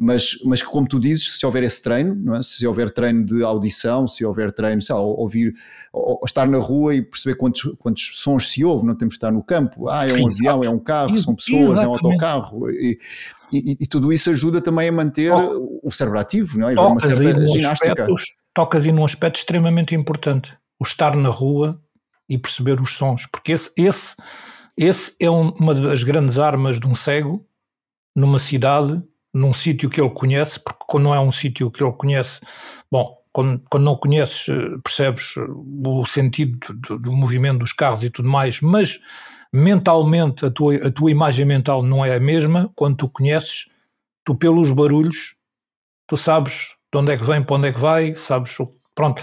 mas, 0.00 0.38
mas 0.46 0.62
como 0.62 0.88
tu 0.88 0.98
dizes, 0.98 1.38
se 1.38 1.44
houver 1.44 1.62
esse 1.62 1.82
treino, 1.82 2.34
é? 2.34 2.42
se 2.42 2.66
houver 2.66 2.90
treino 2.90 3.22
de 3.22 3.44
audição, 3.44 4.08
se 4.08 4.24
houver 4.24 4.50
treino, 4.50 4.80
sei 4.80 4.94
lá, 4.94 5.02
ouvir, 5.02 5.54
ou, 5.92 6.18
estar 6.24 6.48
na 6.48 6.56
rua 6.56 6.94
e 6.94 7.02
perceber 7.02 7.34
quantos, 7.34 7.76
quantos 7.78 8.12
sons 8.14 8.48
se 8.50 8.64
ouve, 8.64 8.86
não 8.86 8.94
temos 8.94 9.12
de 9.12 9.18
estar 9.18 9.30
no 9.30 9.42
campo, 9.42 9.90
ah, 9.90 10.06
é 10.08 10.14
um 10.14 10.26
Exato. 10.26 10.48
avião, 10.48 10.64
é 10.64 10.70
um 10.70 10.78
carro, 10.78 11.18
são 11.18 11.34
pessoas, 11.34 11.80
Exatamente. 11.80 11.84
é 11.84 11.88
um 11.88 11.92
autocarro, 11.92 12.70
e, 12.70 12.98
e, 13.52 13.76
e, 13.80 13.86
tudo 13.86 14.12
isso 14.12 14.30
ajuda 14.30 14.60
também 14.60 14.88
a 14.88 14.92
manter 14.92 15.32
oh, 15.32 15.80
o 15.82 15.90
cérebro 15.90 16.18
ativo, 16.18 16.58
não 16.58 16.68
é? 16.68 16.74
uma 16.78 17.00
certa 17.00 17.48
ginástica. 17.48 18.04
Aspecto, 18.04 18.14
tocas 18.54 18.84
aí 18.84 18.92
num 18.92 19.04
aspecto 19.04 19.36
extremamente 19.36 19.94
importante, 19.94 20.56
o 20.78 20.84
estar 20.84 21.16
na 21.16 21.28
rua 21.28 21.80
e 22.28 22.38
perceber 22.38 22.80
os 22.80 22.92
sons, 22.92 23.26
porque 23.26 23.52
esse, 23.52 23.70
esse, 23.76 24.14
esse 24.76 25.14
é 25.20 25.30
um, 25.30 25.50
uma 25.60 25.74
das 25.74 26.02
grandes 26.02 26.38
armas 26.38 26.78
de 26.78 26.86
um 26.86 26.94
cego 26.94 27.44
numa 28.14 28.38
cidade 28.38 29.02
num 29.32 29.52
sítio 29.52 29.88
que 29.88 30.00
ele 30.00 30.10
conhece, 30.10 30.58
porque 30.58 30.84
quando 30.86 31.04
não 31.04 31.14
é 31.14 31.20
um 31.20 31.30
sítio 31.32 31.70
que 31.70 31.82
ele 31.82 31.92
conhece, 31.92 32.40
bom, 32.90 33.16
quando, 33.32 33.62
quando 33.70 33.84
não 33.84 33.96
conheces, 33.96 34.48
eh, 34.48 34.78
percebes 34.82 35.34
eh, 35.36 35.42
o 35.86 36.04
sentido 36.04 36.58
do, 36.74 36.98
do, 36.98 37.12
movimento 37.12 37.60
dos 37.60 37.72
carros 37.72 38.02
e 38.02 38.10
tudo 38.10 38.28
mais, 38.28 38.60
mas 38.60 38.98
mentalmente 39.52 40.46
a 40.46 40.50
tua, 40.50 40.74
a 40.76 40.90
tua 40.90 41.10
imagem 41.10 41.44
mental 41.44 41.82
não 41.82 42.04
é 42.04 42.14
a 42.14 42.20
mesma, 42.20 42.70
quando 42.74 42.96
tu 42.96 43.08
conheces, 43.08 43.66
tu 44.24 44.34
pelos 44.34 44.70
barulhos, 44.70 45.36
tu 46.06 46.16
sabes 46.16 46.74
de 46.92 46.98
onde 46.98 47.12
é 47.12 47.16
que 47.16 47.24
vem, 47.24 47.42
para 47.42 47.56
onde 47.56 47.68
é 47.68 47.72
que 47.72 47.80
vai, 47.80 48.14
sabes, 48.16 48.56
pronto. 48.94 49.22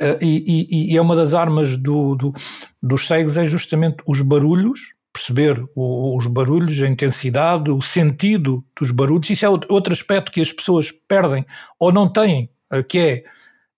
Eh, 0.00 0.18
e, 0.20 0.66
e, 0.70 0.92
e 0.92 0.96
é 0.96 1.00
uma 1.00 1.16
das 1.16 1.34
armas 1.34 1.76
do, 1.76 2.14
do, 2.14 2.32
dos 2.82 3.06
cegos 3.06 3.36
é 3.36 3.44
justamente 3.44 4.02
os 4.06 4.22
barulhos 4.22 4.94
perceber 5.12 5.62
o, 5.74 6.16
os 6.16 6.26
barulhos, 6.26 6.82
a 6.82 6.88
intensidade, 6.88 7.70
o 7.70 7.82
sentido 7.82 8.64
dos 8.78 8.90
barulhos. 8.90 9.28
Isso 9.28 9.44
é 9.44 9.48
outro 9.48 9.92
aspecto 9.92 10.32
que 10.32 10.40
as 10.40 10.52
pessoas 10.52 10.90
perdem 10.90 11.44
ou 11.78 11.92
não 11.92 12.10
têm, 12.10 12.50
eh, 12.72 12.82
que 12.82 12.98
é 12.98 13.24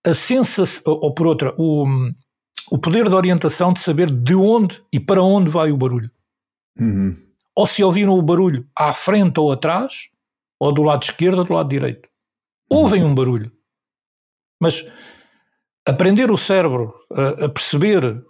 a 0.05 0.13
sensação, 0.13 0.81
ou 0.85 1.13
por 1.13 1.27
outra, 1.27 1.53
o, 1.57 1.85
o 2.71 2.77
poder 2.77 3.07
de 3.09 3.15
orientação 3.15 3.73
de 3.73 3.79
saber 3.79 4.09
de 4.09 4.35
onde 4.35 4.83
e 4.91 4.99
para 4.99 5.21
onde 5.21 5.49
vai 5.49 5.71
o 5.71 5.77
barulho. 5.77 6.11
Uhum. 6.79 7.15
Ou 7.55 7.67
se 7.67 7.83
ouviram 7.83 8.17
o 8.17 8.21
barulho 8.21 8.67
à 8.75 8.91
frente 8.93 9.39
ou 9.39 9.51
atrás, 9.51 10.09
ou 10.59 10.73
do 10.73 10.83
lado 10.83 11.03
esquerdo 11.03 11.39
ou 11.39 11.45
do 11.45 11.53
lado 11.53 11.69
direito. 11.69 12.09
Ouvem 12.69 13.03
um 13.03 13.13
barulho. 13.13 13.51
Mas 14.61 14.85
aprender 15.87 16.31
o 16.31 16.37
cérebro 16.37 16.93
a, 17.11 17.45
a 17.45 17.49
perceber 17.49 18.23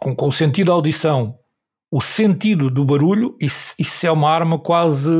com, 0.00 0.14
com 0.14 0.28
o 0.28 0.32
sentido 0.32 0.68
da 0.68 0.72
audição 0.72 1.38
o 1.90 2.00
sentido 2.00 2.68
do 2.68 2.84
barulho, 2.84 3.36
isso, 3.40 3.74
isso 3.78 4.06
é 4.06 4.10
uma 4.10 4.30
arma 4.30 4.58
quase 4.58 5.10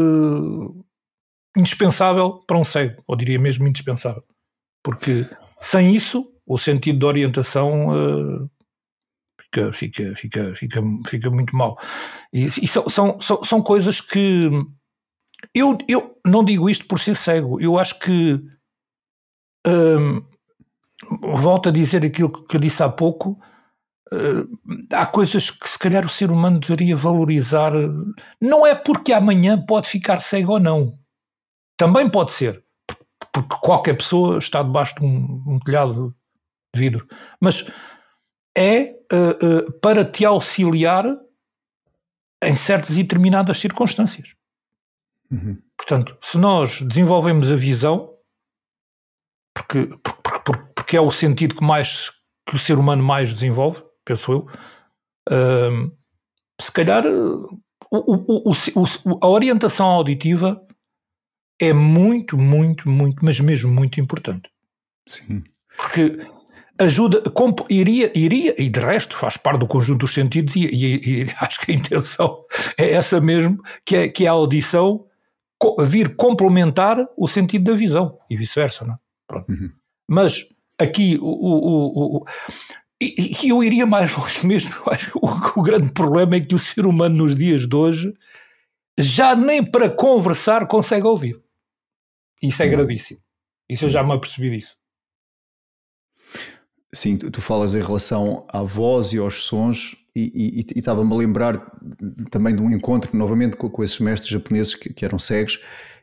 indispensável 1.56 2.44
para 2.46 2.58
um 2.58 2.64
cego, 2.64 3.02
ou 3.06 3.16
diria 3.16 3.38
mesmo 3.38 3.66
indispensável. 3.66 4.22
Porque 4.82 5.26
sem 5.60 5.94
isso, 5.94 6.30
o 6.46 6.56
sentido 6.56 6.98
de 6.98 7.04
orientação 7.04 7.88
uh, 7.88 8.50
fica, 9.40 9.72
fica, 9.72 10.14
fica, 10.14 10.54
fica, 10.54 10.82
fica 11.08 11.30
muito 11.30 11.56
mal. 11.56 11.78
E, 12.32 12.44
e 12.44 12.68
são, 12.68 12.88
são, 12.88 13.20
são, 13.20 13.42
são, 13.42 13.62
coisas 13.62 14.00
que. 14.00 14.50
Eu, 15.54 15.76
eu 15.88 16.18
não 16.24 16.44
digo 16.44 16.70
isto 16.70 16.86
por 16.86 17.00
ser 17.00 17.16
cego, 17.16 17.60
eu 17.60 17.78
acho 17.78 17.98
que. 17.98 18.40
Um, 19.66 20.22
volto 21.20 21.68
a 21.68 21.72
dizer 21.72 22.06
aquilo 22.06 22.30
que 22.30 22.56
eu 22.56 22.60
disse 22.60 22.82
há 22.82 22.88
pouco 22.88 23.38
Uh, 24.12 24.46
há 24.92 25.04
coisas 25.04 25.50
que 25.50 25.68
se 25.68 25.78
calhar 25.78 26.06
o 26.06 26.08
ser 26.08 26.30
humano 26.30 26.60
deveria 26.60 26.96
valorizar. 26.96 27.72
Não 28.40 28.64
é 28.64 28.74
porque 28.74 29.12
amanhã 29.12 29.60
pode 29.60 29.88
ficar 29.88 30.20
cego 30.20 30.52
ou 30.52 30.60
não. 30.60 30.96
Também 31.76 32.08
pode 32.08 32.32
ser. 32.32 32.64
Porque 33.32 33.56
qualquer 33.60 33.94
pessoa 33.94 34.38
está 34.38 34.62
debaixo 34.62 34.94
de 34.94 35.04
um, 35.04 35.42
um 35.46 35.58
telhado 35.58 36.14
de 36.76 36.80
vidro. 36.80 37.08
Mas 37.40 37.66
é 38.56 38.94
uh, 39.12 39.66
uh, 39.66 39.72
para 39.80 40.04
te 40.04 40.24
auxiliar 40.24 41.04
em 42.42 42.54
certas 42.54 42.96
e 42.96 43.02
determinadas 43.02 43.58
circunstâncias. 43.58 44.34
Uhum. 45.30 45.60
Portanto, 45.76 46.16
se 46.20 46.38
nós 46.38 46.80
desenvolvemos 46.82 47.50
a 47.50 47.56
visão, 47.56 48.14
porque, 49.54 49.88
porque, 50.12 50.52
porque 50.74 50.96
é 50.96 51.00
o 51.00 51.10
sentido 51.10 51.54
que 51.54 51.64
mais 51.64 52.10
que 52.48 52.54
o 52.54 52.58
ser 52.58 52.78
humano 52.78 53.02
mais 53.02 53.34
desenvolve, 53.34 53.82
penso 54.04 54.32
eu. 54.32 54.48
Uh, 55.28 55.92
se 56.60 56.70
calhar 56.70 57.04
o, 57.04 57.60
o, 57.90 58.52
o, 58.52 59.18
a 59.20 59.28
orientação 59.28 59.86
auditiva 59.86 60.64
é 61.60 61.72
muito, 61.72 62.36
muito, 62.36 62.88
muito, 62.88 63.24
mas 63.24 63.40
mesmo 63.40 63.72
muito 63.72 64.00
importante. 64.00 64.48
Sim. 65.08 65.42
Porque 65.76 66.18
ajuda, 66.78 67.22
iria, 67.68 68.10
iria, 68.14 68.54
e 68.58 68.68
de 68.68 68.80
resto 68.80 69.16
faz 69.16 69.36
parte 69.36 69.60
do 69.60 69.66
conjunto 69.66 70.00
dos 70.00 70.12
sentidos, 70.12 70.54
e, 70.56 70.66
e, 70.66 71.22
e 71.22 71.26
acho 71.40 71.60
que 71.60 71.72
a 71.72 71.74
intenção 71.74 72.44
é 72.76 72.92
essa 72.92 73.20
mesmo, 73.20 73.62
que 73.84 73.96
é, 73.96 74.08
que 74.08 74.24
é 74.24 74.28
a 74.28 74.32
audição 74.32 75.06
vir 75.86 76.16
complementar 76.16 76.98
o 77.16 77.26
sentido 77.26 77.70
da 77.70 77.76
visão, 77.76 78.18
e 78.28 78.36
vice-versa, 78.36 78.84
não 78.84 78.94
é? 78.94 79.44
uhum. 79.48 79.70
Mas 80.08 80.46
aqui 80.78 81.18
o, 81.20 81.26
o, 81.26 82.16
o, 82.18 82.24
e, 83.00 83.44
e, 83.44 83.48
eu 83.48 83.62
iria 83.62 83.86
mais 83.86 84.14
longe 84.14 84.46
mesmo. 84.46 84.74
Eu 84.86 84.92
acho 84.92 85.12
que 85.12 85.18
o, 85.18 85.60
o, 85.60 85.62
grande 85.62 85.92
problema 85.92 86.36
é 86.36 86.40
que 86.40 86.54
o 86.54 86.58
ser 86.58 86.86
humano 86.86 87.16
nos 87.16 87.34
dias 87.34 87.66
de 87.66 87.74
hoje 87.74 88.14
já 88.98 89.34
nem 89.34 89.62
para 89.64 89.90
conversar 89.90 90.66
consegue 90.66 91.06
ouvir. 91.06 91.40
Isso 92.42 92.62
é 92.62 92.68
gravíssimo. 92.68 93.20
Isso 93.68 93.86
eu 93.86 93.90
já 93.90 94.02
me 94.02 94.12
apercebi 94.12 94.50
disso. 94.50 94.76
Sim, 96.94 97.16
tu, 97.16 97.30
tu 97.30 97.40
falas 97.40 97.74
em 97.74 97.82
relação 97.82 98.46
à 98.48 98.62
voz 98.62 99.12
e 99.12 99.18
aos 99.18 99.44
sons, 99.44 99.96
e, 100.14 100.64
estava-me 100.74 101.12
a 101.12 101.16
lembrar 101.16 101.72
também 102.30 102.56
de 102.56 102.62
um 102.62 102.70
encontro 102.70 103.14
novamente 103.16 103.56
com, 103.56 103.68
com 103.68 103.84
esses 103.84 103.98
mestres 103.98 104.30
japoneses 104.30 104.74
que, 104.74 104.92
que 104.92 105.04
eram 105.04 105.18
cegos 105.18 105.60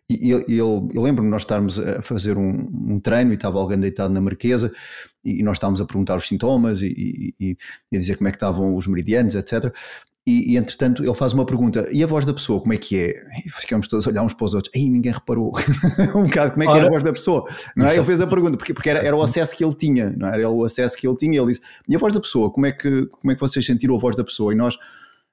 e 0.09 0.31
ele, 0.31 0.45
eu 0.57 1.01
lembro-me 1.01 1.29
nós 1.29 1.43
estarmos 1.43 1.79
a 1.79 2.01
fazer 2.01 2.37
um, 2.37 2.69
um, 2.93 2.99
treino 2.99 3.31
e 3.31 3.35
estava 3.35 3.57
alguém 3.57 3.79
deitado 3.79 4.13
na 4.13 4.19
marquesa 4.19 4.71
e, 5.23 5.41
nós 5.41 5.57
estávamos 5.57 5.79
a 5.79 5.85
perguntar 5.85 6.17
os 6.17 6.27
sintomas 6.27 6.81
e, 6.81 7.33
e, 7.39 7.57
e, 7.91 7.97
a 7.97 7.99
dizer 7.99 8.17
como 8.17 8.27
é 8.27 8.31
que 8.31 8.35
estavam 8.35 8.75
os 8.75 8.85
meridianos, 8.85 9.33
etc. 9.33 9.73
e, 10.25 10.53
e, 10.53 10.57
entretanto 10.57 11.03
ele 11.03 11.13
faz 11.13 11.33
uma 11.33 11.45
pergunta, 11.45 11.87
e 11.91 12.01
a 12.01 12.07
voz 12.07 12.25
da 12.25 12.33
pessoa, 12.33 12.61
como 12.61 12.71
é 12.71 12.77
que 12.77 12.97
é? 12.97 13.13
E 13.45 13.49
ficamos 13.49 13.87
todos 13.87 14.07
a 14.07 14.09
olhar 14.09 14.23
uns 14.23 14.33
para 14.33 14.45
os 14.45 14.53
outros, 14.53 14.73
aí 14.73 14.89
ninguém 14.89 15.11
reparou 15.11 15.51
um 16.15 16.23
bocado 16.23 16.51
como 16.51 16.63
é 16.63 16.65
que 16.65 16.71
Ora, 16.71 16.83
é 16.83 16.87
a 16.87 16.89
voz 16.89 17.03
da 17.03 17.11
pessoa, 17.11 17.49
não 17.75 17.87
é? 17.87 17.95
Ele 17.95 18.05
fez 18.05 18.21
a 18.21 18.27
pergunta, 18.27 18.57
porque, 18.57 18.73
porque 18.73 18.89
era, 18.89 18.99
era, 18.99 19.15
o 19.15 19.21
acesso 19.21 19.55
que 19.55 19.65
ele 19.65 19.75
tinha, 19.75 20.11
não 20.17 20.27
é? 20.29 20.35
era 20.35 20.49
o 20.49 20.63
acesso 20.63 20.97
que 20.97 21.05
ele 21.05 21.17
tinha, 21.17 21.39
ele 21.39 21.47
disse, 21.47 21.61
e 21.87 21.95
a 21.95 21.99
voz 21.99 22.13
da 22.13 22.21
pessoa, 22.21 22.49
como 22.49 22.65
é 22.65 22.71
que, 22.71 23.05
como 23.07 23.31
é 23.31 23.35
que 23.35 23.41
vocês 23.41 23.65
sentiram 23.65 23.95
a 23.95 23.99
voz 23.99 24.15
da 24.15 24.23
pessoa? 24.23 24.53
E 24.53 24.55
nós, 24.55 24.77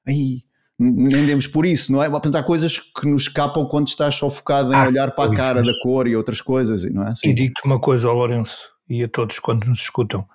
aí 0.06 0.42
nem 0.80 1.26
demos 1.26 1.46
por 1.46 1.66
isso, 1.66 1.92
não 1.92 2.02
é? 2.02 2.06
Há 2.06 2.42
coisas 2.42 2.78
que 2.78 3.06
nos 3.06 3.22
escapam 3.22 3.66
quando 3.66 3.88
estás 3.88 4.14
só 4.14 4.30
focado 4.30 4.72
em 4.72 4.76
ah, 4.76 4.86
olhar 4.86 5.10
para 5.10 5.30
a 5.30 5.36
cara 5.36 5.62
da 5.62 5.72
cor 5.82 6.08
e 6.08 6.16
outras 6.16 6.40
coisas, 6.40 6.82
não 6.90 7.06
é? 7.06 7.10
Assim. 7.10 7.28
E 7.28 7.34
digo-te 7.34 7.60
uma 7.66 7.78
coisa 7.78 8.08
ao 8.08 8.14
Lourenço 8.14 8.70
e 8.88 9.04
a 9.04 9.08
todos 9.08 9.38
quando 9.38 9.66
nos 9.66 9.80
escutam, 9.80 10.26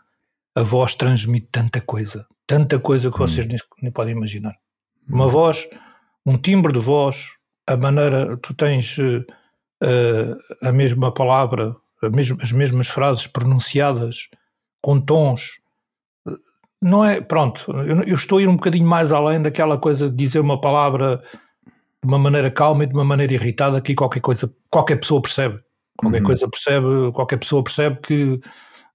a 0.55 0.61
voz 0.61 0.95
transmite 0.95 1.47
tanta 1.51 1.81
coisa, 1.81 2.25
tanta 2.47 2.79
coisa 2.79 3.09
que 3.09 3.15
hum. 3.15 3.27
vocês 3.27 3.45
nem, 3.45 3.57
nem, 3.81 3.91
podem 3.91 4.15
imaginar. 4.15 4.55
Uma 5.07 5.25
hum. 5.25 5.29
voz, 5.29 5.67
um 6.25 6.37
timbre 6.37 6.71
de 6.71 6.79
voz, 6.79 7.27
a 7.67 7.75
maneira, 7.75 8.37
tu 8.37 8.53
tens 8.53 8.97
uh, 8.97 9.25
a 10.61 10.71
mesma 10.71 11.13
palavra, 11.13 11.75
a 12.01 12.09
mesma, 12.09 12.37
as 12.41 12.51
mesmas 12.51 12.87
frases 12.87 13.27
pronunciadas 13.27 14.29
com 14.81 14.99
tons 14.99 15.59
não 16.81 17.03
é, 17.03 17.19
pronto, 17.19 17.71
eu, 17.71 18.03
eu, 18.03 18.15
estou 18.15 18.37
a 18.37 18.41
ir 18.43 18.47
um 18.47 18.55
bocadinho 18.55 18.87
mais 18.87 19.11
além 19.11 19.41
daquela 19.41 19.75
coisa 19.75 20.07
de 20.07 20.15
dizer 20.15 20.39
uma 20.39 20.61
palavra 20.61 21.19
de 21.65 22.07
uma 22.07 22.19
maneira 22.19 22.51
calma 22.51 22.83
e 22.83 22.87
de 22.87 22.93
uma 22.93 23.03
maneira 23.03 23.33
irritada 23.33 23.81
que 23.81 23.95
qualquer 23.95 24.19
coisa, 24.19 24.53
qualquer 24.69 24.97
pessoa 24.97 25.19
percebe. 25.19 25.59
Qualquer 25.97 26.19
uhum. 26.19 26.25
coisa 26.25 26.47
percebe, 26.47 27.11
qualquer 27.13 27.37
pessoa 27.37 27.63
percebe 27.63 27.99
que 28.01 28.39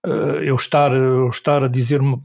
eu, 0.04 0.56
estar, 0.56 0.92
eu 0.92 1.28
estar 1.28 1.62
a 1.62 1.68
dizer 1.68 2.00
uma, 2.00 2.20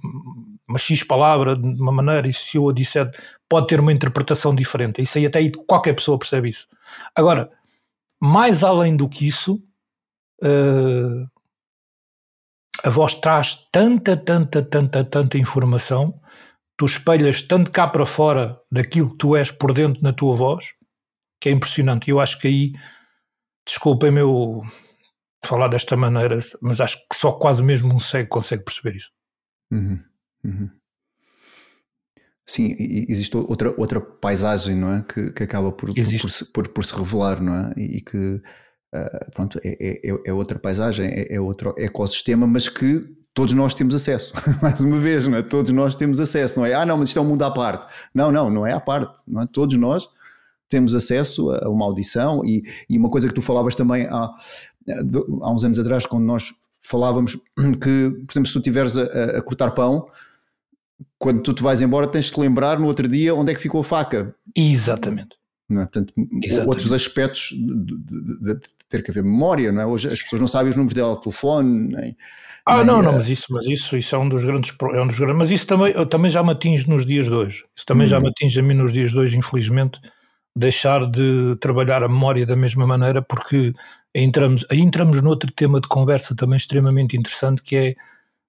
uma 0.68 0.78
X 0.78 1.04
palavra 1.04 1.56
de 1.56 1.82
uma 1.82 1.92
maneira 1.92 2.28
e 2.28 2.34
se 2.34 2.58
eu 2.58 2.70
a 2.70 2.74
disser 2.74 3.12
pode 3.48 3.68
ter 3.68 3.80
uma 3.80 3.94
interpretação 3.94 4.54
diferente. 4.56 5.02
Isso 5.02 5.18
aí 5.18 5.26
até 5.26 5.40
aí 5.40 5.52
qualquer 5.52 5.94
pessoa 5.94 6.18
percebe 6.18 6.50
isso. 6.50 6.68
Agora, 7.16 7.52
mais 8.20 8.64
além 8.64 8.96
do 8.96 9.08
que 9.08 9.28
isso, 9.28 9.62
uh, 10.42 11.30
a 12.84 12.90
voz 12.90 13.14
traz 13.16 13.56
tanta, 13.72 14.18
tanta, 14.18 14.64
tanta, 14.64 15.04
tanta 15.04 15.38
informação, 15.38 16.20
tu 16.78 16.86
espelhas 16.86 17.42
tanto 17.42 17.72
cá 17.72 17.88
para 17.88 18.06
fora 18.06 18.60
daquilo 18.72 19.12
que 19.12 19.18
tu 19.18 19.36
és 19.36 19.52
por 19.52 19.74
dentro 19.74 20.02
na 20.02 20.14
tua 20.14 20.36
voz, 20.36 20.74
que 21.40 21.50
é 21.50 21.52
impressionante. 21.52 22.10
Eu 22.10 22.20
acho 22.20 22.40
que 22.40 22.48
aí, 22.48 22.74
desculpem-me 23.66 24.22
eu 24.22 24.64
falar 25.46 25.68
desta 25.68 25.96
maneira, 25.96 26.38
mas 26.62 26.82
acho 26.82 26.98
que 27.10 27.16
só 27.16 27.32
quase 27.32 27.64
mesmo 27.64 27.94
um 27.94 28.00
cego 28.00 28.30
consegue 28.30 28.64
perceber 28.64 28.98
isso. 28.98 29.12
Uhum, 29.72 30.00
uhum. 30.44 30.70
Sim, 32.48 32.76
existe 33.10 33.36
outra, 33.36 33.74
outra 33.76 34.00
paisagem, 34.00 34.76
não 34.76 34.94
é? 34.94 35.02
Que, 35.02 35.32
que 35.32 35.44
acaba 35.44 35.72
por, 35.72 35.90
por, 35.92 36.54
por, 36.54 36.68
por, 36.70 36.86
se 36.86 36.96
revelar, 36.96 37.42
não 37.42 37.56
é? 37.56 37.74
E 37.76 38.02
que 38.02 38.36
uh, 38.36 39.32
pronto, 39.34 39.60
é, 39.64 39.70
é, 39.70 40.12
é, 40.12 40.22
é, 40.26 40.34
outra 40.34 40.60
paisagem, 40.60 41.08
é, 41.08 41.36
é, 41.36 41.42
outro 41.42 41.74
ecossistema, 41.76 42.46
mas 42.46 42.70
que 42.70 43.04
todos 43.34 43.56
nós 43.56 43.74
temos 43.74 43.96
acesso. 43.96 44.32
Mais 44.62 44.80
uma 44.80 45.00
vez, 45.00 45.28
não 45.28 45.40
é? 45.40 45.42
Todos 45.42 45.72
nós 45.72 45.96
temos 45.96 46.20
acesso, 46.20 46.60
não 46.60 46.68
é? 46.68 46.76
Ah, 46.76 46.86
não, 46.86 46.98
mas 47.00 47.08
isto 47.08 47.18
é 47.18 47.22
um 47.22 47.26
mundo 47.26 47.44
à 47.44 47.50
parte. 47.50 47.92
Não, 48.14 48.32
não, 48.32 48.52
não 48.52 48.66
é 48.66 48.74
à 48.74 48.80
parte, 48.80 49.24
não 49.28 49.42
é? 49.42 49.48
Todos 49.48 49.76
nós 49.76 50.08
temos 50.70 50.94
acesso 50.94 51.52
a 51.52 51.70
uma 51.70 51.86
audição 51.86 52.44
e, 52.46 52.64
e 52.90 52.98
uma 52.98 53.10
coisa 53.10 53.28
que 53.28 53.34
tu 53.34 53.42
falavas 53.42 53.76
também 53.76 54.08
há, 54.08 54.30
há 54.88 55.52
uns 55.52 55.64
anos 55.64 55.80
atrás, 55.80 56.06
quando 56.06 56.26
nós 56.26 56.54
falávamos 56.82 57.38
que, 57.82 58.12
por 58.26 58.32
exemplo, 58.32 58.46
se 58.48 58.54
tu 58.54 58.60
estiveres 58.60 58.98
a, 58.98 59.38
a, 59.38 59.42
cortar 59.42 59.72
pão, 59.72 60.08
quando 61.18 61.42
tu 61.42 61.54
te 61.54 61.64
vais 61.64 61.82
embora 61.82 62.08
tens 62.08 62.26
de 62.26 62.34
te 62.34 62.40
lembrar 62.40 62.80
no 62.80 62.86
outro 62.86 63.08
dia 63.08 63.34
onde 63.34 63.52
é 63.52 63.56
que 63.56 63.62
ficou 63.62 63.82
a 63.82 63.84
faca. 63.84 64.36
Exatamente. 64.56 65.36
Não 65.68 65.82
é? 65.82 65.86
Portanto, 65.86 66.14
outros 66.68 66.94
aspectos 66.94 67.50
de, 67.52 67.98
de, 67.98 68.54
de, 68.54 68.60
ter 68.88 69.04
que 69.04 69.10
haver 69.10 69.24
memória, 69.24 69.72
não 69.72 69.82
é? 69.82 69.86
Hoje 69.86 70.08
as 70.08 70.22
pessoas 70.22 70.40
não 70.40 70.48
sabem 70.48 70.70
os 70.70 70.76
números 70.76 70.94
dela 70.94 71.16
de 71.16 71.22
telefone, 71.22 71.96
nem. 71.96 72.18
Ah, 72.68 72.78
nem, 72.78 72.86
não, 72.86 73.02
não, 73.02 73.14
mas 73.14 73.30
isso, 73.30 73.48
mas 73.50 73.66
isso, 73.68 73.98
isso 73.98 74.16
é 74.16 74.20
um 74.20 74.30
dos 74.30 74.46
grandes. 74.46 74.72
É 74.94 75.02
um 75.02 75.08
dos 75.08 75.18
grandes 75.18 75.38
mas 75.38 75.50
isso 75.50 75.66
também, 75.66 75.94
também 76.08 76.30
já 76.30 76.44
me 76.44 76.52
atinge 76.52 76.88
nos 76.88 77.06
dias 77.06 77.26
de 77.26 77.34
hoje. 77.34 77.66
Isso 77.76 77.86
também 77.86 78.06
hum. 78.06 78.10
já 78.10 78.20
me 78.20 78.28
atinge 78.30 78.60
a 78.60 78.64
mim 78.64 78.76
nos 78.76 78.94
dias 78.94 79.12
de 79.12 79.18
hoje, 79.18 79.38
infelizmente, 79.38 80.00
deixar 80.56 81.10
de 81.10 81.56
trabalhar 81.60 82.04
a 82.04 82.08
memória 82.08 82.46
da 82.46 82.56
mesma 82.56 82.86
maneira, 82.86 83.22
porque 83.24 83.74
entramos, 84.24 84.66
aí 84.72 84.80
entramos 84.80 85.22
noutro 85.22 85.52
tema 85.52 85.82
de 85.82 85.88
conversa 85.88 86.36
também 86.36 86.58
extremamente 86.58 87.18
interessante, 87.18 87.62
que 87.62 87.76
é 87.76 87.96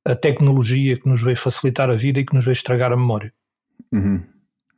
a 0.05 0.14
tecnologia 0.14 0.97
que 0.97 1.09
nos 1.09 1.23
veio 1.23 1.37
facilitar 1.37 1.91
a 1.91 1.95
vida 1.95 2.21
e 2.21 2.25
que 2.25 2.35
nos 2.35 2.45
veio 2.45 2.53
estragar 2.53 2.93
a 2.93 2.97
memória. 2.97 3.33
Uhum. 3.93 4.23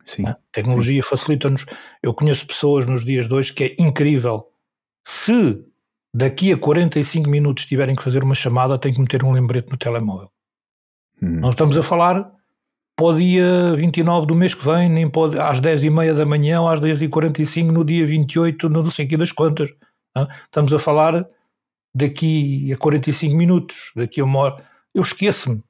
Sim. 0.05 0.27
A 0.27 0.39
tecnologia 0.51 1.03
facilita-nos. 1.03 1.67
Eu 2.03 2.15
conheço 2.15 2.47
pessoas 2.47 2.87
nos 2.87 3.05
dias 3.05 3.29
de 3.29 3.35
hoje 3.35 3.53
que 3.53 3.65
é 3.65 3.77
incrível. 3.79 4.47
Se 5.07 5.63
daqui 6.15 6.51
a 6.53 6.57
45 6.57 7.29
minutos 7.29 7.67
tiverem 7.67 7.95
que 7.95 8.03
fazer 8.03 8.25
uma 8.25 8.35
chamada, 8.35 8.79
têm 8.79 8.95
que 8.95 9.01
meter 9.01 9.23
um 9.23 9.33
lembrete 9.33 9.71
no 9.71 9.77
telemóvel. 9.77 10.31
Hum. 11.23 11.41
Não 11.41 11.51
estamos 11.51 11.77
a 11.77 11.83
falar 11.83 12.33
para 12.97 13.07
o 13.07 13.15
dia 13.15 13.75
29 13.77 14.27
do 14.27 14.35
mês 14.35 14.55
que 14.55 14.65
vem, 14.65 14.89
nem 14.89 15.09
pode, 15.09 15.39
às 15.39 15.61
10 15.61 15.85
e 15.85 15.91
meia 15.91 16.15
da 16.15 16.25
manhã 16.25 16.63
ou 16.63 16.69
às 16.69 16.81
10 16.81 17.03
e 17.03 17.09
45 17.09 17.71
no 17.71 17.85
dia 17.85 18.07
28, 18.07 18.69
no 18.69 18.83
não 18.83 18.91
sei 18.91 19.07
que 19.07 19.17
das 19.17 19.31
quantas. 19.31 19.71
Estamos 20.45 20.73
a 20.73 20.79
falar 20.79 21.27
daqui 21.95 22.73
a 22.73 22.77
45 22.77 23.37
minutos, 23.37 23.93
daqui 23.95 24.21
a 24.21 24.25
uma 24.25 24.39
hora. 24.39 24.65
Eu 24.95 25.03
esqueço-me. 25.03 25.63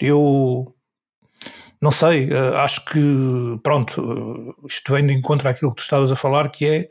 Eu 0.00 0.74
não 1.80 1.90
sei, 1.90 2.30
uh, 2.30 2.56
acho 2.58 2.84
que, 2.84 3.00
pronto, 3.62 4.00
uh, 4.00 4.66
isto 4.66 4.92
vem 4.92 5.04
de 5.04 5.12
encontro 5.12 5.48
àquilo 5.48 5.72
que 5.72 5.78
tu 5.78 5.82
estavas 5.82 6.12
a 6.12 6.16
falar, 6.16 6.48
que 6.48 6.64
é 6.64 6.88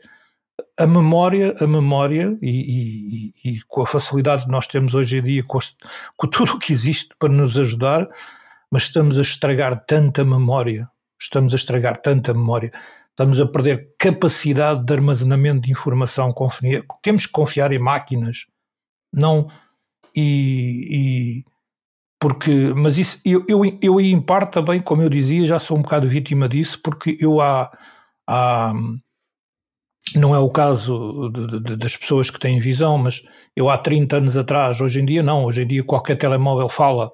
a 0.78 0.86
memória, 0.86 1.54
a 1.60 1.66
memória, 1.66 2.36
e, 2.42 3.32
e, 3.42 3.52
e 3.52 3.60
com 3.62 3.82
a 3.82 3.86
facilidade 3.86 4.44
que 4.44 4.50
nós 4.50 4.66
temos 4.66 4.94
hoje 4.94 5.18
em 5.18 5.22
dia, 5.22 5.42
com, 5.44 5.58
com 6.14 6.26
tudo 6.26 6.54
o 6.54 6.58
que 6.58 6.72
existe 6.72 7.14
para 7.18 7.32
nos 7.32 7.56
ajudar, 7.58 8.06
mas 8.70 8.84
estamos 8.84 9.18
a 9.18 9.22
estragar 9.22 9.82
tanta 9.86 10.24
memória, 10.24 10.88
estamos 11.18 11.54
a 11.54 11.56
estragar 11.56 11.96
tanta 11.96 12.34
memória, 12.34 12.70
estamos 13.12 13.40
a 13.40 13.46
perder 13.46 13.94
capacidade 13.98 14.84
de 14.84 14.92
armazenamento 14.92 15.62
de 15.62 15.72
informação, 15.72 16.34
temos 17.02 17.26
que 17.26 17.32
confiar 17.32 17.72
em 17.72 17.78
máquinas, 17.78 18.46
não, 19.12 19.48
e, 20.16 21.44
porque, 22.22 22.72
mas 22.74 22.98
isso, 22.98 23.20
eu, 23.24 23.44
eu, 23.48 23.62
eu 23.82 24.00
em 24.00 24.20
parte 24.20 24.52
também, 24.52 24.80
como 24.80 25.02
eu 25.02 25.08
dizia, 25.08 25.46
já 25.46 25.58
sou 25.58 25.76
um 25.76 25.82
bocado 25.82 26.08
vítima 26.08 26.48
disso, 26.48 26.80
porque 26.82 27.16
eu 27.20 27.40
há, 27.40 27.70
há 28.28 28.72
não 30.14 30.34
é 30.34 30.38
o 30.38 30.50
caso 30.50 31.30
de, 31.30 31.60
de, 31.60 31.76
das 31.76 31.96
pessoas 31.96 32.30
que 32.30 32.38
têm 32.38 32.60
visão, 32.60 32.98
mas 32.98 33.22
eu 33.56 33.68
há 33.68 33.78
30 33.78 34.16
anos 34.16 34.36
atrás, 34.36 34.80
hoje 34.80 35.00
em 35.00 35.04
dia 35.04 35.22
não, 35.22 35.44
hoje 35.44 35.62
em 35.62 35.66
dia 35.66 35.82
qualquer 35.84 36.16
telemóvel 36.16 36.68
fala, 36.68 37.10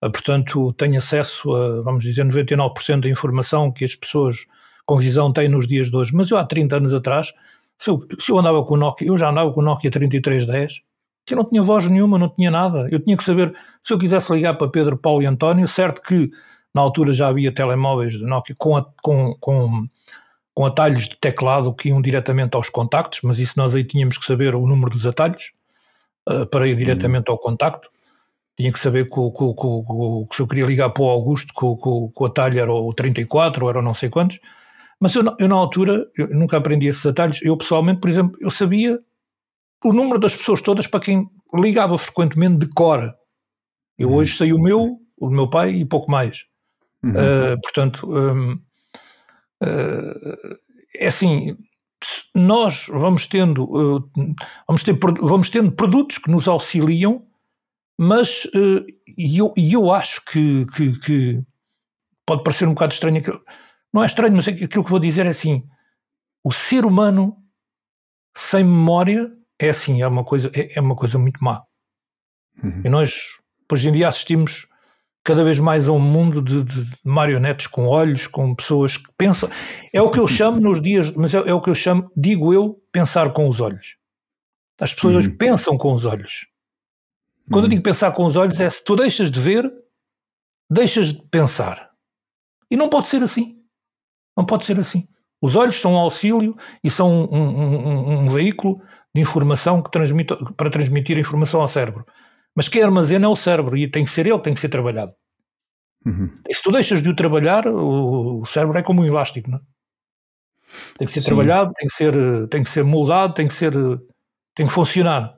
ah, 0.00 0.10
portanto 0.10 0.72
tenho 0.72 0.98
acesso 0.98 1.52
a, 1.54 1.82
vamos 1.82 2.02
dizer, 2.04 2.24
99% 2.24 3.00
da 3.00 3.08
informação 3.08 3.72
que 3.72 3.84
as 3.84 3.94
pessoas 3.94 4.46
com 4.86 4.96
visão 4.96 5.32
têm 5.32 5.48
nos 5.48 5.66
dias 5.66 5.90
de 5.90 5.96
hoje, 5.96 6.14
mas 6.14 6.30
eu 6.30 6.38
há 6.38 6.44
30 6.44 6.76
anos 6.76 6.94
atrás, 6.94 7.34
se 7.76 7.90
eu, 7.90 8.06
se 8.18 8.30
eu 8.30 8.38
andava 8.38 8.64
com 8.64 8.74
o 8.74 8.76
Nokia, 8.76 9.08
eu 9.08 9.18
já 9.18 9.28
andava 9.28 9.52
com 9.52 9.60
o 9.60 9.64
Nokia 9.64 9.90
3310, 9.90 10.80
eu 11.28 11.36
não 11.36 11.44
tinha 11.44 11.62
voz 11.62 11.88
nenhuma, 11.88 12.18
não 12.18 12.28
tinha 12.28 12.50
nada. 12.50 12.88
Eu 12.90 13.00
tinha 13.00 13.16
que 13.16 13.24
saber, 13.24 13.52
se 13.82 13.92
eu 13.92 13.98
quisesse 13.98 14.32
ligar 14.32 14.54
para 14.54 14.68
Pedro, 14.68 14.96
Paulo 14.96 15.22
e 15.22 15.26
António, 15.26 15.66
certo 15.66 16.00
que 16.00 16.30
na 16.72 16.80
altura 16.80 17.12
já 17.12 17.28
havia 17.28 17.52
telemóveis 17.52 18.12
de 18.12 18.24
Nokia 18.24 18.54
com, 18.56 18.76
a, 18.76 18.86
com, 19.02 19.34
com, 19.40 19.88
com 20.54 20.64
atalhos 20.64 21.08
de 21.08 21.16
teclado 21.16 21.74
que 21.74 21.88
iam 21.88 22.00
diretamente 22.00 22.54
aos 22.54 22.68
contactos, 22.68 23.20
mas 23.22 23.38
isso 23.38 23.54
nós 23.56 23.74
aí 23.74 23.82
tínhamos 23.82 24.16
que 24.18 24.24
saber 24.24 24.54
o 24.54 24.66
número 24.66 24.90
dos 24.90 25.04
atalhos 25.04 25.52
uh, 26.28 26.46
para 26.46 26.68
ir 26.68 26.76
diretamente 26.76 27.30
ao 27.30 27.38
contacto. 27.38 27.90
Tinha 28.56 28.72
que 28.72 28.78
saber 28.78 29.04
que, 29.04 29.10
que, 29.10 29.54
que, 29.54 30.26
que, 30.30 30.36
se 30.36 30.42
eu 30.42 30.46
queria 30.46 30.64
ligar 30.64 30.90
para 30.90 31.02
o 31.02 31.08
Augusto, 31.10 31.52
que, 31.52 32.22
o 32.22 32.24
atalho 32.24 32.58
era 32.58 32.72
o 32.72 32.94
34 32.94 33.64
ou 33.64 33.70
era 33.70 33.82
não 33.82 33.92
sei 33.92 34.08
quantos. 34.08 34.38
Mas 35.00 35.14
eu, 35.14 35.22
eu 35.38 35.48
na 35.48 35.54
altura, 35.54 36.10
eu 36.16 36.28
nunca 36.28 36.56
aprendi 36.56 36.86
esses 36.86 37.04
atalhos. 37.04 37.40
Eu 37.42 37.56
pessoalmente, 37.56 38.00
por 38.00 38.08
exemplo, 38.08 38.36
eu 38.40 38.50
sabia 38.50 38.98
o 39.84 39.92
número 39.92 40.18
das 40.18 40.34
pessoas 40.34 40.60
todas 40.60 40.86
para 40.86 41.00
quem 41.00 41.28
ligava 41.54 41.98
frequentemente 41.98 42.58
de 42.58 42.68
cor. 42.72 43.14
Eu 43.98 44.08
uhum. 44.08 44.16
hoje 44.16 44.36
sei 44.36 44.52
o 44.52 44.58
meu, 44.58 44.98
o 45.16 45.28
do 45.28 45.34
meu 45.34 45.48
pai 45.48 45.70
e 45.72 45.84
pouco 45.84 46.10
mais. 46.10 46.44
Uhum. 47.02 47.12
Uh, 47.12 47.60
portanto, 47.62 48.06
um, 48.08 48.52
uh, 48.52 48.58
ah, 49.62 50.56
é 50.96 51.06
assim, 51.06 51.56
nós 52.34 52.86
vamos 52.88 53.26
tendo, 53.26 53.64
uh, 53.64 54.10
vamos, 54.66 54.82
ter, 54.82 54.98
vamos 55.20 55.50
tendo 55.50 55.72
produtos 55.72 56.18
que 56.18 56.30
nos 56.30 56.48
auxiliam, 56.48 57.24
mas 57.98 58.46
e 59.16 59.38
eu, 59.38 59.54
eu 59.56 59.90
acho 59.90 60.22
que, 60.26 60.66
que, 60.66 60.98
que, 61.00 61.42
pode 62.26 62.42
parecer 62.42 62.66
um 62.66 62.74
bocado 62.74 62.92
estranho, 62.92 63.22
não 63.96 64.02
é 64.02 64.06
estranho, 64.06 64.36
mas 64.36 64.46
é 64.46 64.50
aquilo 64.50 64.84
que 64.84 64.90
vou 64.90 65.00
dizer 65.00 65.24
é 65.24 65.30
assim, 65.30 65.66
o 66.44 66.52
ser 66.52 66.84
humano 66.84 67.34
sem 68.36 68.62
memória 68.62 69.32
é 69.58 69.70
assim, 69.70 70.02
é 70.02 70.06
uma 70.06 70.22
coisa, 70.22 70.50
é, 70.54 70.76
é 70.76 70.80
uma 70.82 70.94
coisa 70.94 71.18
muito 71.18 71.42
má. 71.42 71.64
Uhum. 72.62 72.82
E 72.84 72.90
nós, 72.90 73.38
hoje 73.72 73.88
em 73.88 73.92
dia, 73.92 74.08
assistimos 74.08 74.66
cada 75.24 75.42
vez 75.42 75.58
mais 75.58 75.88
a 75.88 75.92
um 75.92 75.98
mundo 75.98 76.42
de, 76.42 76.62
de, 76.62 76.92
marionetes 77.02 77.66
com 77.66 77.86
olhos, 77.86 78.26
com 78.26 78.54
pessoas 78.54 78.98
que 78.98 79.10
pensam. 79.16 79.48
É 79.90 80.02
o 80.02 80.10
que 80.10 80.20
eu 80.20 80.28
chamo 80.28 80.60
nos 80.60 80.80
dias, 80.80 81.10
mas 81.12 81.32
é, 81.32 81.38
é 81.38 81.54
o 81.54 81.60
que 81.62 81.70
eu 81.70 81.74
chamo, 81.74 82.12
digo 82.14 82.52
eu, 82.52 82.78
pensar 82.92 83.32
com 83.32 83.48
os 83.48 83.60
olhos. 83.60 83.96
As 84.78 84.92
pessoas 84.92 85.14
uhum. 85.14 85.18
hoje 85.20 85.30
pensam 85.30 85.78
com 85.78 85.94
os 85.94 86.04
olhos. 86.04 86.46
Quando 87.50 87.64
uhum. 87.64 87.64
eu 87.64 87.70
digo 87.70 87.82
pensar 87.82 88.12
com 88.12 88.26
os 88.26 88.36
olhos, 88.36 88.60
é 88.60 88.68
se 88.68 88.84
tu 88.84 88.94
deixas 88.94 89.30
de 89.30 89.40
ver, 89.40 89.72
deixas 90.70 91.14
de 91.14 91.22
pensar. 91.30 91.90
E 92.70 92.76
não 92.76 92.90
pode 92.90 93.08
ser 93.08 93.22
assim. 93.22 93.55
Não 94.36 94.44
pode 94.44 94.64
ser 94.64 94.78
assim. 94.78 95.08
Os 95.40 95.54
olhos 95.54 95.76
são 95.76 95.94
um 95.94 95.98
auxílio 95.98 96.56
e 96.82 96.90
são 96.90 97.28
um, 97.30 97.36
um, 97.36 98.18
um, 98.20 98.28
veículo 98.28 98.80
de 99.14 99.20
informação 99.20 99.82
que 99.82 99.90
transmite, 99.90 100.34
para 100.56 100.70
transmitir 100.70 101.18
informação 101.18 101.60
ao 101.60 101.68
cérebro. 101.68 102.04
Mas 102.54 102.68
quem 102.68 102.82
armazena 102.82 103.26
é 103.26 103.28
o 103.28 103.36
cérebro 103.36 103.76
e 103.76 103.90
tem 103.90 104.04
que 104.04 104.10
ser 104.10 104.26
ele 104.26 104.36
que 104.38 104.44
tem 104.44 104.54
que 104.54 104.60
ser 104.60 104.68
trabalhado. 104.68 105.12
Uhum. 106.04 106.32
E 106.48 106.54
se 106.54 106.62
tu 106.62 106.70
deixas 106.70 107.02
de 107.02 107.08
o 107.08 107.16
trabalhar, 107.16 107.66
o, 107.66 108.40
o 108.40 108.46
cérebro 108.46 108.78
é 108.78 108.82
como 108.82 109.02
um 109.02 109.04
elástico, 109.04 109.50
não 109.50 109.58
é? 109.58 109.60
Tem 110.98 111.06
que 111.06 111.12
ser 111.12 111.20
Sim. 111.20 111.26
trabalhado, 111.26 111.72
tem 111.74 111.86
que 111.86 111.94
ser, 111.94 112.48
tem 112.48 112.62
que 112.62 112.70
ser 112.70 112.84
moldado, 112.84 113.34
tem 113.34 113.46
que 113.46 113.54
ser, 113.54 113.72
tem 114.54 114.66
que 114.66 114.72
funcionar. 114.72 115.36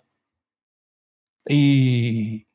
E, 1.50 2.46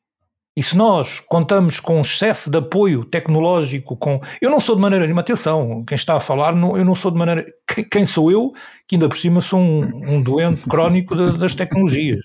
e 0.56 0.62
se 0.62 0.76
nós 0.76 1.18
contamos 1.18 1.80
com 1.80 2.00
excesso 2.00 2.48
de 2.48 2.58
apoio 2.58 3.04
tecnológico, 3.04 3.96
com. 3.96 4.20
Eu 4.40 4.50
não 4.50 4.60
sou 4.60 4.76
de 4.76 4.82
maneira 4.82 5.04
nenhuma, 5.04 5.20
atenção, 5.20 5.84
quem 5.84 5.96
está 5.96 6.16
a 6.16 6.20
falar, 6.20 6.54
não, 6.54 6.76
eu 6.76 6.84
não 6.84 6.94
sou 6.94 7.10
de 7.10 7.18
maneira. 7.18 7.44
Quem 7.90 8.06
sou 8.06 8.30
eu, 8.30 8.52
que 8.86 8.94
ainda 8.94 9.08
por 9.08 9.16
cima 9.16 9.40
sou 9.40 9.58
um, 9.58 10.14
um 10.14 10.22
doente 10.22 10.62
crónico 10.62 11.16
de, 11.16 11.38
das 11.38 11.54
tecnologias. 11.54 12.24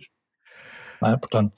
É? 1.04 1.18
Portanto, 1.18 1.54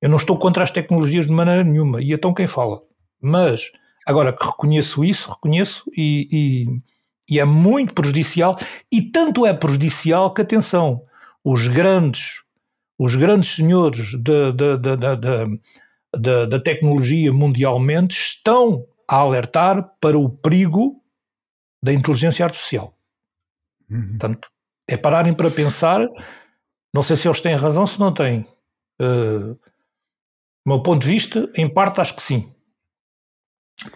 eu 0.00 0.08
não 0.08 0.16
estou 0.16 0.38
contra 0.38 0.62
as 0.62 0.70
tecnologias 0.70 1.26
de 1.26 1.32
maneira 1.32 1.64
nenhuma, 1.64 2.00
e 2.00 2.12
então 2.12 2.32
quem 2.32 2.46
fala? 2.46 2.80
Mas, 3.20 3.72
agora 4.06 4.32
que 4.32 4.44
reconheço 4.44 5.02
isso, 5.02 5.30
reconheço, 5.30 5.82
e, 5.96 6.28
e, 6.30 7.34
e 7.34 7.40
é 7.40 7.44
muito 7.44 7.92
prejudicial, 7.92 8.54
e 8.92 9.02
tanto 9.02 9.44
é 9.44 9.52
prejudicial 9.52 10.32
que, 10.32 10.42
atenção, 10.42 11.02
os 11.42 11.66
grandes, 11.66 12.42
os 12.96 13.16
grandes 13.16 13.56
senhores 13.56 14.12
da, 14.22 14.52
da, 16.18 16.46
da, 16.46 16.60
tecnologia 16.60 17.32
mundialmente 17.32 18.16
estão 18.16 18.86
a 19.08 19.16
alertar 19.16 19.96
para 20.00 20.18
o 20.18 20.28
perigo 20.28 21.02
da 21.82 21.92
inteligência 21.92 22.44
artificial. 22.44 22.96
Uhum. 23.90 24.08
Portanto, 24.10 24.48
é 24.88 24.96
pararem 24.96 25.34
para 25.34 25.50
pensar. 25.50 26.06
Não 26.92 27.02
sei 27.02 27.16
se 27.16 27.28
eles 27.28 27.40
têm 27.40 27.54
razão, 27.54 27.86
se 27.86 27.98
não 27.98 28.12
têm. 28.12 28.46
Uh, 29.00 29.58
meu 30.66 30.82
ponto 30.82 31.02
de 31.02 31.08
vista, 31.08 31.50
em 31.54 31.68
parte, 31.68 32.00
acho 32.00 32.14
que 32.16 32.22
sim. 32.22 32.52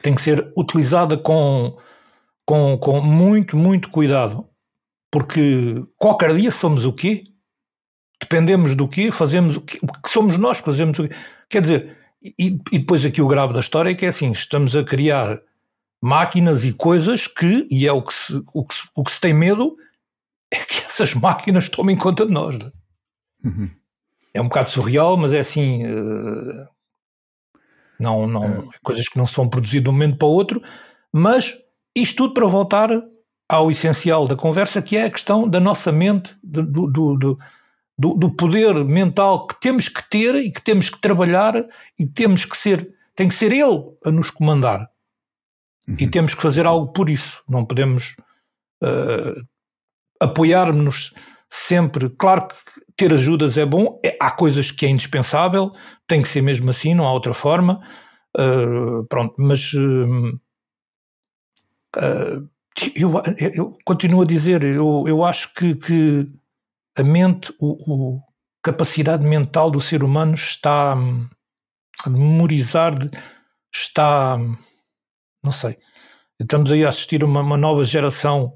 Tem 0.02 0.14
que 0.14 0.20
ser 0.20 0.52
utilizada 0.56 1.16
com, 1.16 1.78
com, 2.44 2.76
com 2.78 3.00
muito, 3.00 3.56
muito 3.56 3.90
cuidado. 3.90 4.48
Porque 5.10 5.82
qualquer 5.96 6.36
dia 6.36 6.50
somos 6.50 6.84
o 6.84 6.92
quê? 6.92 7.24
Dependemos 8.20 8.74
do 8.74 8.88
quê? 8.88 9.10
Fazemos 9.10 9.56
o 9.56 9.60
quê? 9.62 9.78
Somos 10.06 10.36
nós 10.36 10.60
que 10.60 10.66
fazemos 10.66 10.98
o 10.98 11.08
quê? 11.08 11.14
Quer 11.48 11.62
dizer, 11.62 11.97
e, 12.22 12.58
e, 12.72 12.78
depois 12.78 13.04
aqui 13.04 13.22
o 13.22 13.28
grave 13.28 13.52
da 13.52 13.60
história 13.60 13.90
é 13.90 13.94
que 13.94 14.04
é 14.04 14.08
assim, 14.08 14.30
estamos 14.32 14.74
a 14.74 14.84
criar 14.84 15.40
máquinas 16.02 16.64
e 16.64 16.72
coisas 16.72 17.26
que, 17.26 17.66
e 17.70 17.86
é 17.86 17.92
o 17.92 18.02
que 18.02 18.14
se, 18.14 18.42
o 18.52 18.64
que 18.64 18.74
se, 18.74 18.88
o 18.96 19.04
que 19.04 19.10
se 19.12 19.20
tem 19.20 19.32
medo, 19.32 19.76
é 20.50 20.56
que 20.58 20.84
essas 20.86 21.14
máquinas 21.14 21.68
tomem 21.68 21.96
conta 21.96 22.26
de 22.26 22.32
nós. 22.32 22.56
É? 22.56 22.72
Uhum. 23.46 23.70
É 24.34 24.40
um 24.40 24.48
bocado 24.48 24.70
surreal, 24.70 25.16
mas 25.16 25.32
é 25.32 25.40
assim, 25.40 25.86
uh, 25.86 26.68
não, 27.98 28.26
não, 28.26 28.44
é. 28.44 28.68
coisas 28.82 29.08
que 29.08 29.18
não 29.18 29.26
são 29.26 29.48
produzidas 29.48 29.84
de 29.84 29.90
um 29.90 29.92
momento 29.92 30.18
para 30.18 30.28
o 30.28 30.32
outro, 30.32 30.62
mas 31.12 31.56
isto 31.94 32.16
tudo 32.16 32.34
para 32.34 32.46
voltar 32.46 32.90
ao 33.48 33.70
essencial 33.70 34.26
da 34.26 34.36
conversa, 34.36 34.82
que 34.82 34.96
é 34.96 35.04
a 35.04 35.10
questão 35.10 35.48
da 35.48 35.58
nossa 35.58 35.90
mente, 35.90 36.36
do, 36.42 36.62
do, 36.62 37.16
do, 37.16 37.38
do, 37.98 38.14
do, 38.14 38.30
poder 38.30 38.84
mental 38.84 39.46
que 39.46 39.60
temos 39.60 39.88
que 39.88 40.08
ter 40.08 40.36
e 40.36 40.52
que 40.52 40.62
temos 40.62 40.88
que 40.88 41.00
trabalhar 41.00 41.66
e 41.98 42.06
temos 42.06 42.44
que 42.44 42.56
ser, 42.56 42.94
tem 43.14 43.28
que 43.28 43.34
ser 43.34 43.52
ele 43.52 43.82
a 44.04 44.10
nos 44.10 44.30
comandar. 44.30 44.88
Uhum. 45.88 45.96
E 45.98 46.06
temos 46.08 46.34
que 46.34 46.42
fazer 46.42 46.64
algo 46.64 46.92
por 46.92 47.10
isso. 47.10 47.42
Não 47.48 47.64
podemos 47.64 48.16
uh, 48.82 49.44
apoiar-nos 50.20 51.12
sempre. 51.50 52.08
Claro 52.10 52.48
que 52.48 52.54
ter 52.96 53.12
ajudas 53.12 53.58
é 53.58 53.66
bom, 53.66 54.00
é, 54.04 54.16
há 54.20 54.30
coisas 54.30 54.70
que 54.70 54.86
é 54.86 54.88
indispensável, 54.88 55.72
tem 56.06 56.22
que 56.22 56.28
ser 56.28 56.42
mesmo 56.42 56.70
assim, 56.70 56.94
não 56.94 57.06
há 57.06 57.12
outra 57.12 57.34
forma. 57.34 57.80
Uh, 58.36 59.04
pronto, 59.08 59.34
mas 59.38 59.72
uh, 59.72 60.38
eu, 62.94 63.12
eu, 63.54 63.72
continuo 63.84 64.22
a 64.22 64.26
dizer, 64.26 64.62
eu, 64.62 65.04
eu 65.06 65.24
acho 65.24 65.52
que, 65.54 65.74
que 65.74 66.30
a 66.98 67.04
mente, 67.04 67.52
o, 67.60 68.16
o 68.16 68.22
capacidade 68.62 69.24
mental 69.24 69.70
do 69.70 69.80
ser 69.80 70.02
humano 70.02 70.34
está 70.34 70.96
hum, 70.96 71.28
a 72.04 72.10
memorizar, 72.10 72.92
está, 73.72 74.36
hum, 74.36 74.56
não 75.44 75.52
sei, 75.52 75.78
estamos 76.40 76.72
aí 76.72 76.84
a 76.84 76.88
assistir 76.88 77.22
uma, 77.22 77.40
uma 77.40 77.56
nova 77.56 77.84
geração. 77.84 78.52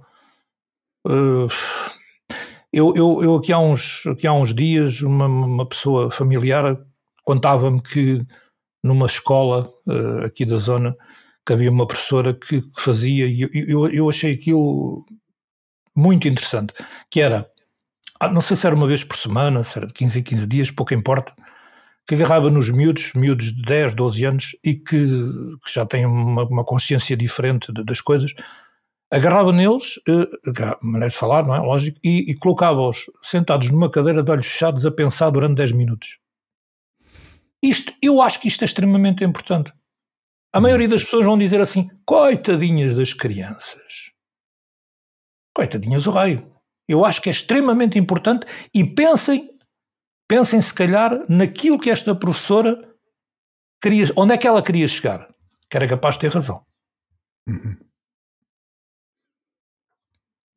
Uh, 1.07 1.47
eu, 2.73 2.93
eu, 2.97 3.23
eu, 3.23 3.37
aqui, 3.37 3.53
há 3.53 3.59
uns, 3.59 4.05
aqui 4.07 4.27
há 4.27 4.33
uns 4.33 4.53
dias, 4.53 5.01
uma, 5.03 5.27
uma 5.27 5.69
pessoa 5.69 6.11
familiar 6.11 6.77
contava-me 7.25 7.81
que 7.81 8.27
numa 8.83 9.07
escola 9.07 9.73
uh, 9.87 10.25
aqui 10.25 10.45
da 10.45 10.57
zona 10.57 10.97
que 11.47 11.53
havia 11.53 11.71
uma 11.71 11.87
professora 11.87 12.35
que, 12.35 12.61
que 12.61 12.81
fazia, 12.81 13.27
e 13.27 13.43
eu, 13.43 13.89
eu, 13.89 14.09
achei 14.09 14.33
aquilo 14.33 15.05
muito 15.95 16.27
interessante, 16.27 16.73
que 17.11 17.21
era 17.21 17.49
não 18.31 18.41
sei 18.41 18.57
se 18.57 18.67
era 18.67 18.77
uma 18.77 18.87
vez 18.87 19.03
por 19.03 19.17
semana, 19.17 19.63
se 19.63 19.79
era 19.79 19.87
de 19.87 19.93
15 19.93 20.19
em 20.19 20.23
15 20.23 20.47
dias, 20.47 20.71
pouco 20.71 20.95
importa, 20.95 21.35
que 22.07 22.15
agarrava 22.15 22.51
nos 22.51 22.71
miúdos, 22.71 23.13
miúdos 23.15 23.53
de 23.53 23.63
10, 23.63 23.95
12 23.95 24.25
anos 24.25 24.57
e 24.65 24.75
que, 24.75 25.07
que 25.65 25.73
já 25.73 25.87
têm 25.87 26.05
uma, 26.05 26.45
uma, 26.45 26.65
consciência 26.65 27.17
diferente 27.17 27.73
de, 27.73 27.85
das 27.85 28.01
coisas, 28.01 28.35
agarrava 29.11 29.53
neles, 29.53 30.01
eh, 30.09 30.27
maneira 30.81 31.11
de 31.11 31.17
falar, 31.17 31.47
não 31.47 31.55
é? 31.55 31.61
Lógico, 31.61 31.99
e, 32.03 32.31
e 32.31 32.35
colocava-os 32.35 33.05
sentados 33.23 33.71
numa 33.71 33.91
cadeira 33.91 34.23
de 34.23 34.31
olhos 34.31 34.47
fechados 34.47 34.85
a 34.85 34.91
pensar 34.91 35.31
durante 35.31 35.57
10 35.57 35.73
minutos. 35.73 36.19
Isto, 37.63 37.93
eu 38.03 38.21
acho 38.21 38.41
que 38.41 38.49
isto 38.49 38.63
é 38.63 38.65
extremamente 38.65 39.23
importante. 39.23 39.73
A 40.53 40.61
maioria 40.61 40.89
das 40.89 41.05
pessoas 41.05 41.25
vão 41.25 41.39
dizer 41.39 41.61
assim: 41.61 41.89
coitadinhas 42.05 42.97
das 42.97 43.13
crianças. 43.15 44.11
Coitadinhas 45.55 46.07
o 46.07 46.11
raio. 46.11 46.52
Eu 46.89 47.05
acho 47.05 47.23
que 47.23 47.29
é 47.29 47.33
extremamente 47.33 47.99
importante 47.99 48.47
e 48.75 48.85
pensem, 48.85 49.51
pensem 50.29 50.61
se 50.61 50.75
calhar 50.75 51.23
naquilo 51.29 51.79
que 51.79 51.91
esta 51.91 52.15
professora 52.15 52.77
queria, 53.81 54.07
onde 54.17 54.35
é 54.35 54.39
que 54.39 54.47
ela 54.47 54.63
queria 54.63 54.87
chegar, 54.87 55.29
que 55.71 55.77
era 55.77 55.89
capaz 55.89 56.17
de 56.17 56.23
ter 56.23 56.31
razão. 56.31 56.65
Uhum. 57.49 57.77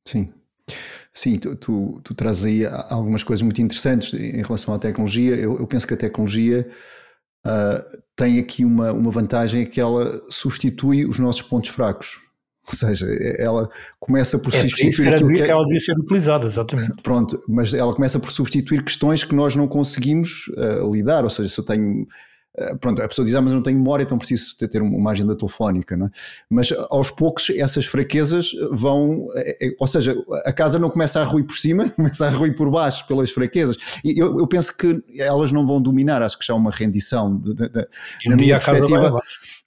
Sim. 0.08 0.34
Sim, 1.14 1.40
tu, 1.40 1.56
tu, 1.56 2.02
tu 2.04 2.14
trazes 2.14 2.46
aí 2.46 2.66
algumas 2.66 3.24
coisas 3.24 3.42
muito 3.42 3.62
interessantes 3.62 4.14
em 4.14 4.42
relação 4.42 4.74
à 4.74 4.80
tecnologia. 4.80 5.36
Eu, 5.36 5.58
eu 5.58 5.66
penso 5.66 5.88
que 5.88 5.94
a 5.94 5.98
tecnologia 5.98 6.70
uh, 7.48 8.02
tem 8.16 8.38
aqui 8.38 8.66
uma, 8.66 8.92
uma 8.92 9.10
vantagem, 9.12 9.62
é 9.62 9.66
que 9.66 9.80
ela 9.80 10.22
substitui 10.30 11.06
os 11.06 11.18
nossos 11.18 11.42
pontos 11.42 11.70
fracos. 11.70 12.20
Ou 12.68 12.74
seja, 12.74 13.06
ela 13.38 13.70
começa 14.00 14.40
por 14.40 14.54
é, 14.54 14.60
substituir 14.60 15.14
aquilo 15.14 15.32
que, 15.32 15.42
é... 15.42 15.46
que 15.46 15.52
ela 15.52 15.64
devia 15.64 15.80
ser 15.80 15.98
utilizada, 15.98 16.48
exatamente. 16.48 17.02
Pronto, 17.04 17.42
mas 17.48 17.74
ela 17.74 17.94
começa 17.94 18.20
por 18.20 18.32
substituir 18.32 18.84
questões 18.84 19.24
que 19.24 19.36
nós 19.36 19.56
não 19.56 19.68
conseguimos 19.68 20.48
uh, 20.50 20.92
lidar. 20.92 21.24
Ou 21.24 21.30
seja, 21.30 21.50
se 21.50 21.60
eu 21.60 21.66
tenho 21.66 22.08
eh, 22.58 22.76
pronto, 22.76 23.02
a 23.02 23.08
pessoa 23.08 23.26
diz, 23.26 23.36
ah, 23.36 23.42
mas 23.42 23.52
eu 23.52 23.58
não 23.58 23.64
tenho 23.64 23.78
memória, 23.78 24.04
então 24.04 24.18
preciso 24.18 24.58
ter 24.58 24.82
uma 24.82 25.12
agenda 25.12 25.36
telefónica, 25.36 25.98
não 25.98 26.08
é? 26.08 26.10
Mas 26.50 26.72
aos 26.90 27.12
poucos 27.12 27.50
essas 27.50 27.86
fraquezas 27.86 28.52
vão, 28.72 29.28
é, 29.36 29.68
é, 29.68 29.76
ou 29.80 29.88
seja, 29.88 30.16
a 30.46 30.54
casa 30.54 30.80
não 30.80 30.90
começa 30.90 31.20
a 31.22 31.24
ruir 31.24 31.46
por 31.46 31.58
cima, 31.58 31.90
começa 31.96 32.26
a 32.26 32.30
ruir 32.30 32.56
por 32.56 32.70
baixo 32.72 33.06
pelas 33.08 33.30
fraquezas. 33.30 33.78
E 34.04 34.18
eu, 34.20 34.40
eu 34.40 34.48
penso 34.48 34.76
que 34.76 35.04
elas 35.18 35.52
não 35.52 35.68
vão 35.68 35.82
dominar, 35.82 36.22
acho 36.22 36.40
que 36.40 36.46
já 36.46 36.54
é 36.54 36.58
uma 36.58 36.72
rendição. 36.72 37.38
De, 37.38 37.54
de, 37.54 37.70
de, 37.70 37.88
e 38.26 38.34
um 38.34 38.38
dia 38.38 38.60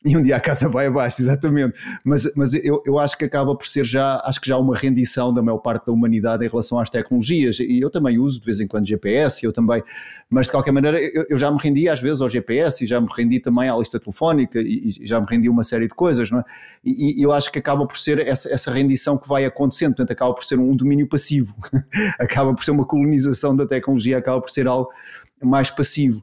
E 0.05 0.17
um 0.17 0.23
dia 0.23 0.37
a 0.37 0.41
casa 0.41 0.69
vai 0.69 0.87
abaixo, 0.87 1.21
exatamente. 1.21 1.75
Mas, 2.05 2.33
mas 2.37 2.55
eu, 2.55 2.81
eu 2.87 3.01
acho 3.01 3.19
que 3.19 3.25
acaba 3.25 3.57
por 3.57 3.67
ser 3.67 3.85
já, 3.85 4.23
acho 4.25 4.41
que 4.41 4.47
já 4.47 4.57
uma 4.57 4.77
rendição 4.77 5.35
da 5.35 5.43
maior 5.43 5.59
parte 5.59 5.87
da 5.87 5.93
humanidade 5.93 6.47
em 6.47 6.49
relação 6.49 6.79
às 6.79 6.89
tecnologias. 6.89 7.59
E 7.59 7.81
eu 7.81 7.91
também 7.91 8.17
uso 8.17 8.39
de 8.39 8.47
vez 8.47 8.61
em 8.61 8.69
quando 8.69 8.87
GPS, 8.87 9.45
eu 9.45 9.53
também, 9.53 9.83
mas 10.31 10.47
de 10.47 10.53
qualquer 10.53 10.71
maneira 10.71 11.01
eu, 11.01 11.27
eu 11.29 11.37
já 11.37 11.51
me 11.51 11.59
rendi 11.61 11.89
às 11.89 12.01
vezes 12.01 12.21
ao 12.21 12.29
GPS 12.29 12.85
e 12.85 12.87
já 12.87 13.01
me 13.01 13.09
rendi 13.13 13.41
também 13.41 13.69
à 13.69 13.77
lista 13.77 13.99
telefónica 13.99 14.61
e, 14.61 14.89
e 15.01 15.07
já 15.07 15.21
me 15.21 15.27
rendi 15.29 15.49
uma 15.49 15.65
série 15.65 15.89
de 15.89 15.95
coisas, 15.95 16.31
não 16.31 16.39
é? 16.39 16.45
E, 16.85 17.21
e, 17.21 17.23
eu 17.23 17.33
acho 17.33 17.51
que 17.51 17.59
acaba 17.59 17.85
por 17.85 17.99
ser 17.99 18.21
essa, 18.21 18.49
essa 18.53 18.71
rendição 18.71 19.19
que 19.19 19.29
vai 19.29 19.45
acontecendo, 19.45 19.97
portanto, 19.97 20.13
acaba 20.13 20.33
por 20.33 20.45
ser 20.45 20.61
um 20.61 20.77
domínio 20.77 21.09
passivo, 21.09 21.57
acaba 22.21 22.55
por 22.55 22.63
ser 22.63 22.71
uma 22.71 22.87
colonização 22.87 23.57
da 23.57 23.67
tecnologia, 23.67 24.17
acaba 24.17 24.41
por 24.41 24.51
ser 24.51 24.69
algo 24.69 24.91
mais 25.43 25.71
passivo. 25.71 26.23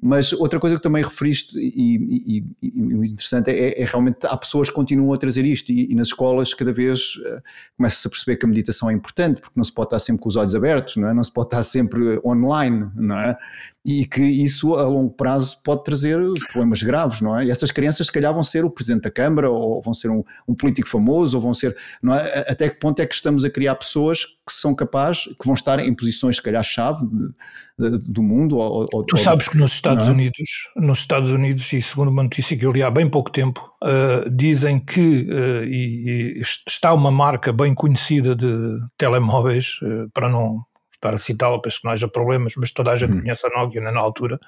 Mas 0.00 0.32
outra 0.32 0.60
coisa 0.60 0.76
que 0.76 0.82
também 0.82 1.02
referiste 1.02 1.58
e, 1.58 2.38
e, 2.38 2.44
e 2.62 2.68
interessante 3.08 3.50
é, 3.50 3.80
é, 3.80 3.84
realmente 3.84 4.18
há 4.24 4.36
pessoas 4.36 4.68
que 4.68 4.74
continuam 4.74 5.12
a 5.12 5.16
trazer 5.16 5.44
isto 5.44 5.72
e, 5.72 5.90
e 5.90 5.94
nas 5.94 6.08
escolas 6.08 6.54
cada 6.54 6.72
vez 6.72 7.16
uh, 7.16 7.42
começa-se 7.76 8.06
a 8.06 8.10
perceber 8.10 8.36
que 8.36 8.46
a 8.46 8.48
meditação 8.48 8.88
é 8.88 8.92
importante 8.92 9.40
porque 9.40 9.54
não 9.56 9.64
se 9.64 9.72
pode 9.72 9.88
estar 9.88 9.98
sempre 9.98 10.22
com 10.22 10.28
os 10.28 10.36
olhos 10.36 10.54
abertos, 10.54 10.96
não 10.96 11.08
é? 11.08 11.14
Não 11.14 11.22
se 11.24 11.32
pode 11.32 11.48
estar 11.48 11.64
sempre 11.64 12.20
online, 12.24 12.88
não 12.94 13.18
é? 13.18 13.36
E 13.88 14.04
que 14.04 14.20
isso 14.22 14.74
a 14.74 14.86
longo 14.86 15.10
prazo 15.10 15.56
pode 15.64 15.82
trazer 15.82 16.18
problemas 16.52 16.82
graves, 16.82 17.22
não 17.22 17.38
é? 17.38 17.46
E 17.46 17.50
essas 17.50 17.70
crianças 17.70 18.06
se 18.06 18.12
calhar 18.12 18.34
vão 18.34 18.42
ser 18.42 18.64
o 18.64 18.70
presidente 18.70 19.04
da 19.04 19.10
Câmara 19.10 19.50
ou 19.50 19.80
vão 19.80 19.94
ser 19.94 20.10
um, 20.10 20.22
um 20.46 20.54
político 20.54 20.88
famoso 20.88 21.38
ou 21.38 21.42
vão 21.42 21.54
ser, 21.54 21.74
não 22.02 22.14
é? 22.14 22.44
Até 22.48 22.68
que 22.68 22.78
ponto 22.78 23.00
é 23.00 23.06
que 23.06 23.14
estamos 23.14 23.44
a 23.44 23.50
criar 23.50 23.74
pessoas 23.76 24.26
que 24.26 24.52
são 24.52 24.74
capazes, 24.74 25.24
que 25.24 25.46
vão 25.46 25.54
estar 25.54 25.78
em 25.78 25.94
posições 25.94 26.36
se 26.36 26.42
calhar 26.42 26.62
chave 26.62 27.06
do 27.78 28.22
mundo. 28.22 28.56
Ou, 28.56 28.86
ou, 28.92 29.04
tu 29.04 29.16
sabes 29.16 29.48
que 29.48 29.56
nos 29.56 29.72
Estados 29.72 30.08
é? 30.08 30.10
Unidos, 30.10 30.68
nos 30.76 30.98
Estados 30.98 31.30
Unidos, 31.30 31.72
e 31.72 31.80
segundo 31.80 32.08
uma 32.08 32.22
notícia 32.22 32.56
que 32.56 32.66
eu 32.66 32.72
li 32.72 32.82
há 32.82 32.90
bem 32.90 33.08
pouco 33.08 33.30
tempo, 33.30 33.70
uh, 33.84 34.28
dizem 34.30 34.80
que 34.80 35.26
uh, 35.30 35.64
e, 35.64 36.38
e 36.38 36.42
está 36.66 36.92
uma 36.92 37.10
marca 37.10 37.52
bem 37.52 37.74
conhecida 37.74 38.34
de 38.34 38.78
telemóveis, 38.96 39.78
uh, 39.82 40.10
para 40.12 40.28
não 40.28 40.58
estar 40.98 41.14
a 41.14 41.18
citá-la, 41.18 41.60
penso 41.60 41.80
que 41.80 41.84
não 41.84 41.92
haja 41.92 42.08
problemas, 42.08 42.54
mas 42.56 42.70
toda 42.72 42.90
a 42.90 42.96
gente 42.96 43.12
hum. 43.12 43.20
conhece 43.20 43.46
a 43.46 43.50
Nokia 43.50 43.80
na 43.80 43.98
altura, 43.98 44.38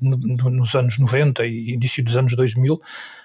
no, 0.00 0.16
no, 0.16 0.50
nos 0.50 0.74
anos 0.74 0.98
90 0.98 1.44
e 1.46 1.72
início 1.72 2.04
dos 2.04 2.16
anos 2.16 2.34
2000, 2.36 2.80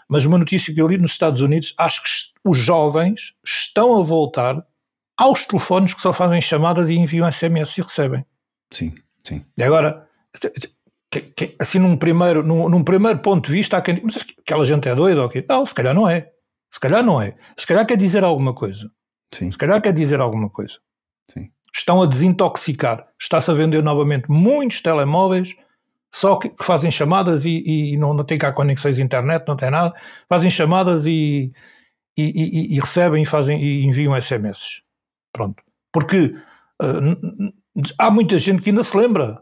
mas 0.09 0.25
uma 0.25 0.37
notícia 0.37 0.73
que 0.73 0.81
eu 0.81 0.87
li 0.87 0.97
nos 0.97 1.11
Estados 1.11 1.41
Unidos, 1.41 1.73
acho 1.77 2.03
que 2.03 2.09
os 2.43 2.57
jovens 2.57 3.33
estão 3.45 3.99
a 3.99 4.03
voltar 4.03 4.65
aos 5.17 5.45
telefones 5.45 5.93
que 5.93 6.01
só 6.01 6.13
fazem 6.13 6.41
chamadas 6.41 6.89
e 6.89 6.95
enviam 6.95 7.29
SMS 7.31 7.77
e 7.77 7.81
recebem. 7.81 8.25
Sim, 8.71 8.95
sim. 9.23 9.45
E 9.57 9.63
agora, 9.63 10.07
assim 11.59 11.79
num 11.79 11.97
primeiro, 11.97 12.45
num, 12.45 12.69
num, 12.69 12.83
primeiro 12.83 13.19
ponto 13.19 13.47
de 13.47 13.51
vista, 13.51 13.77
há 13.77 13.81
quem 13.81 14.01
mas 14.01 14.17
aquela 14.39 14.65
gente 14.65 14.87
é 14.87 14.95
doida 14.95 15.21
ou 15.21 15.29
quê? 15.29 15.45
Não, 15.47 15.65
se 15.65 15.75
calhar 15.75 15.93
não 15.93 16.09
é. 16.09 16.31
Se 16.71 16.79
calhar 16.79 17.03
não 17.03 17.21
é. 17.21 17.35
Se 17.57 17.67
calhar 17.67 17.85
quer 17.85 17.97
dizer 17.97 18.23
alguma 18.23 18.53
coisa. 18.53 18.89
Sim. 19.33 19.51
Se 19.51 19.57
calhar 19.57 19.81
quer 19.81 19.93
dizer 19.93 20.19
alguma 20.19 20.49
coisa. 20.49 20.79
Sim. 21.31 21.51
Estão 21.79 22.01
a 22.01 22.05
desintoxicar. 22.05 23.07
Está-se 23.17 23.49
a 23.49 23.53
vender 23.53 23.81
novamente 23.81 24.29
muitos 24.29 24.81
telemóveis 24.81 25.55
só 26.11 26.35
que, 26.37 26.49
que 26.49 26.65
fazem 26.65 26.91
chamadas 26.91 27.45
e, 27.45 27.63
e, 27.65 27.97
não, 27.97 28.13
não 28.13 28.23
tem 28.23 28.37
cá 28.37 28.51
conexões 28.51 28.95
de 28.95 29.01
internet, 29.01 29.47
não 29.47 29.55
tem 29.55 29.69
nada. 29.69 29.93
Fazem 30.27 30.49
chamadas 30.49 31.05
e, 31.05 31.53
e, 32.17 32.75
e 32.75 32.79
recebem 32.79 33.23
e, 33.23 33.25
fazem, 33.25 33.61
e 33.61 33.85
enviam 33.85 34.19
SMS. 34.19 34.81
Pronto. 35.31 35.63
Porque 35.91 36.35
uh, 36.81 37.53
há 37.97 38.11
muita 38.11 38.37
gente 38.37 38.61
que 38.61 38.69
ainda 38.69 38.83
se 38.83 38.97
lembra. 38.97 39.39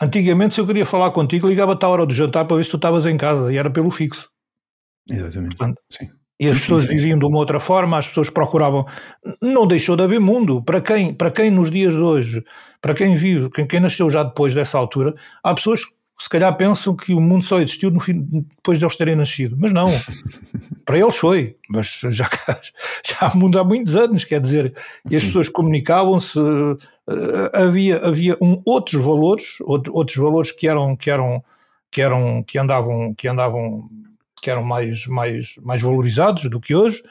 Antigamente, 0.00 0.54
se 0.54 0.60
eu 0.60 0.66
queria 0.66 0.84
falar 0.84 1.10
contigo, 1.10 1.48
ligava-te 1.48 1.84
à 1.84 1.88
hora 1.88 2.04
do 2.04 2.12
jantar 2.12 2.44
para 2.46 2.56
ver 2.56 2.64
se 2.64 2.70
tu 2.70 2.76
estavas 2.76 3.06
em 3.06 3.16
casa 3.16 3.52
e 3.52 3.56
era 3.56 3.70
pelo 3.70 3.90
fixo. 3.90 4.30
Exatamente. 5.08 5.56
Portanto, 5.56 5.80
sim. 5.90 6.10
E 6.38 6.46
as 6.46 6.58
pessoas 6.58 6.86
viviam 6.86 7.18
de 7.18 7.24
uma 7.24 7.38
outra 7.38 7.58
forma, 7.58 7.96
as 7.96 8.06
pessoas 8.06 8.28
procuravam. 8.28 8.84
Não 9.42 9.66
deixou 9.66 9.96
de 9.96 10.02
haver 10.02 10.20
mundo. 10.20 10.62
Para 10.62 10.80
quem, 10.80 11.14
para 11.14 11.30
quem 11.30 11.50
nos 11.50 11.70
dias 11.70 11.94
de 11.94 12.00
hoje, 12.00 12.44
para 12.80 12.94
quem 12.94 13.16
vive, 13.16 13.48
quem, 13.50 13.66
quem 13.66 13.80
nasceu 13.80 14.10
já 14.10 14.22
depois 14.22 14.54
dessa 14.54 14.76
altura, 14.76 15.14
há 15.42 15.54
pessoas 15.54 15.84
que 15.84 15.92
se 16.18 16.28
calhar 16.28 16.54
pensam 16.56 16.94
que 16.94 17.12
o 17.12 17.20
mundo 17.20 17.44
só 17.44 17.60
existiu 17.60 17.90
no 17.90 18.00
fim, 18.00 18.26
depois 18.30 18.78
de 18.78 18.84
eles 18.84 18.96
terem 18.96 19.16
nascido. 19.16 19.56
Mas 19.58 19.72
não. 19.72 19.88
para 20.84 20.98
eles 20.98 21.16
foi. 21.16 21.56
Mas 21.70 22.00
já, 22.10 22.28
já 23.04 23.16
há 23.20 23.34
mundo 23.34 23.58
há 23.58 23.64
muitos 23.64 23.96
anos, 23.96 24.24
quer 24.24 24.40
dizer, 24.40 24.74
e 25.10 25.16
as 25.16 25.22
Sim. 25.22 25.28
pessoas 25.28 25.48
comunicavam-se 25.48 26.38
eh, 27.08 27.50
havia, 27.54 27.98
havia 27.98 28.36
um, 28.42 28.60
outros 28.64 29.00
valores, 29.02 29.58
outros 29.60 30.16
valores 30.16 30.50
que 30.50 30.66
eram, 30.66 30.96
que 30.96 31.10
eram, 31.10 31.42
que 31.90 32.02
eram, 32.02 32.42
que 32.42 32.58
andavam, 32.58 33.14
que 33.14 33.28
andavam, 33.28 33.88
que 34.46 34.50
eram 34.50 34.62
mais, 34.62 35.08
mais, 35.08 35.56
mais 35.60 35.82
valorizados 35.82 36.48
do 36.48 36.60
que 36.60 36.72
hoje. 36.72 37.02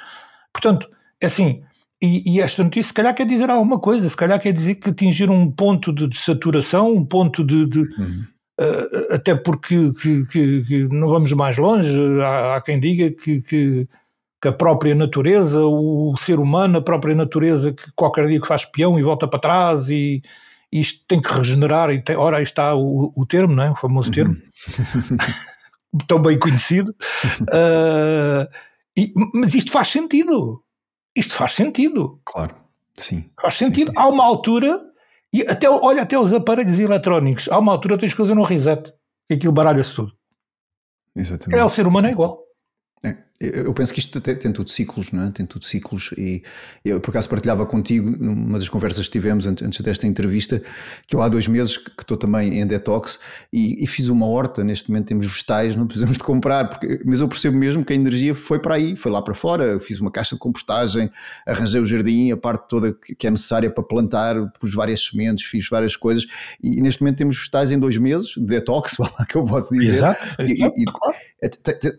Portanto, 0.54 0.90
é 1.20 1.26
assim, 1.26 1.62
e, 2.02 2.38
e, 2.38 2.40
esta 2.40 2.64
notícia 2.64 2.88
se 2.88 2.94
calhar 2.94 3.14
quer 3.14 3.26
dizer 3.26 3.50
alguma 3.50 3.78
coisa, 3.78 4.08
se 4.08 4.16
calhar 4.16 4.40
quer 4.40 4.54
dizer 4.54 4.76
que 4.76 4.90
atingiram 4.90 5.36
um 5.36 5.52
ponto 5.52 5.92
de, 5.92 6.08
de 6.08 6.18
saturação, 6.18 6.94
um 6.94 7.04
ponto 7.04 7.44
de, 7.44 7.66
de 7.66 7.80
uhum. 7.80 8.26
uh, 8.62 9.14
até 9.14 9.36
porque 9.36 9.92
que, 10.02 10.26
que, 10.28 10.64
que, 10.64 10.84
não 10.88 11.10
vamos 11.10 11.34
mais 11.34 11.58
longe, 11.58 12.00
há, 12.22 12.56
há 12.56 12.62
quem 12.62 12.80
diga 12.80 13.12
que, 13.12 13.86
a 14.46 14.52
própria 14.54 14.96
natureza, 14.96 15.60
o 15.66 16.16
ser 16.18 16.40
humano, 16.40 16.78
a 16.78 16.82
própria 16.82 17.16
natureza 17.16 17.74
que 17.74 17.92
qualquer 17.96 18.28
dia 18.28 18.40
que 18.40 18.48
faz 18.48 18.64
peão 18.64 18.98
e 18.98 19.02
volta 19.02 19.28
para 19.28 19.40
trás 19.40 19.90
e, 19.90 20.22
e 20.72 20.80
isto 20.80 21.04
tem 21.08 21.20
que 21.20 21.34
regenerar 21.34 21.90
e 21.90 22.00
tem, 22.00 22.16
ora 22.16 22.38
aí 22.38 22.44
está 22.44 22.76
o, 22.76 23.12
o 23.14 23.26
termo, 23.26 23.56
não 23.56 23.64
é? 23.64 23.72
o 23.72 23.76
famoso 23.76 24.12
termo, 24.12 24.36
uhum. 24.36 25.18
tão 26.08 26.22
bem 26.22 26.38
conhecido, 26.38 26.96
uh, 27.42 28.48
e, 28.98 29.14
mas 29.34 29.54
isto 29.56 29.72
faz 29.72 29.90
sentido, 29.90 30.64
isto 31.16 31.34
faz 31.34 31.52
sentido. 31.52 32.20
Claro, 32.26 32.56
sim. 32.98 33.30
Faz 33.42 33.56
sentido. 33.56 33.90
Sim, 33.90 33.96
sim. 33.96 34.02
Há 34.02 34.08
uma 34.10 34.24
altura, 34.24 34.82
e 35.34 35.42
até, 35.44 35.70
olha, 35.70 36.04
até 36.04 36.18
os 36.18 36.34
aparelhos 36.34 36.80
eletrónicos, 36.80 37.50
há 37.50 37.60
uma 37.60 37.72
altura 37.72 37.98
tens 37.98 38.14
que 38.14 38.18
fazer 38.18 38.38
um 38.38 38.44
reset, 38.44 38.94
e 39.30 39.34
aquilo 39.34 39.54
baralha-se 39.54 39.94
tudo. 39.96 40.14
Exatamente. 41.16 41.60
É, 41.60 41.64
o 41.64 41.70
ser 41.70 41.88
humano 41.88 42.08
é 42.08 42.12
igual. 42.12 42.45
Eu 43.40 43.74
penso 43.74 43.94
que 43.94 44.00
isto 44.00 44.22
tem, 44.22 44.34
tem 44.36 44.52
tudo 44.52 44.70
ciclos, 44.70 45.12
não 45.12 45.26
é? 45.26 45.30
Tem 45.30 45.46
tudo 45.46 45.66
ciclos 45.66 46.14
e 46.18 46.42
eu 46.86 47.02
por 47.02 47.10
acaso 47.12 47.28
partilhava 47.28 47.66
contigo 47.66 48.10
numa 48.18 48.58
das 48.58 48.70
conversas 48.70 49.08
que 49.08 49.12
tivemos 49.12 49.46
antes 49.46 49.82
desta 49.82 50.08
entrevista 50.08 50.62
que 51.06 51.16
eu 51.16 51.22
há 51.22 51.28
dois 51.28 51.46
meses 51.46 51.76
que 51.78 52.02
estou 52.02 52.16
também 52.16 52.60
em 52.60 52.66
detox 52.66 53.20
e, 53.52 53.84
e 53.84 53.88
fiz 53.88 54.08
uma 54.08 54.26
horta, 54.26 54.64
neste 54.64 54.90
momento 54.90 55.08
temos 55.08 55.26
vegetais, 55.26 55.76
não 55.76 55.86
precisamos 55.86 56.18
de 56.18 56.24
comprar, 56.24 56.70
porque, 56.70 57.02
mas 57.06 57.20
eu 57.20 57.28
percebo 57.28 57.58
mesmo 57.58 57.84
que 57.84 57.92
a 57.92 57.96
energia 57.96 58.34
foi 58.34 58.58
para 58.58 58.76
aí, 58.76 58.96
foi 58.96 59.12
lá 59.12 59.22
para 59.22 59.34
fora, 59.34 59.82
fiz 59.82 60.00
uma 60.00 60.12
caixa 60.12 60.36
de 60.36 60.40
compostagem, 60.40 61.12
arranjei 61.46 61.82
o 61.82 61.86
jardim, 61.86 62.32
a 62.32 62.38
parte 62.38 62.70
toda 62.70 62.94
que 62.94 63.28
é 63.28 63.30
necessária 63.30 63.70
para 63.70 63.84
plantar, 63.84 64.36
pus 64.60 64.74
várias 64.74 65.06
sementes, 65.08 65.46
fiz 65.46 65.68
várias 65.68 65.98
coisas 65.98 66.26
e, 66.64 66.82
neste 66.82 67.02
momento 67.02 67.18
temos 67.18 67.36
vegetais 67.36 67.70
em 67.70 67.78
dois 67.78 67.98
meses, 67.98 68.30
de 68.30 68.46
detox, 68.46 68.96
que 69.28 69.36
eu 69.36 69.44
posso 69.44 69.74
dizer. 69.74 69.96
Exato, 69.96 70.42
e, 70.42 70.64
e, 70.64 70.86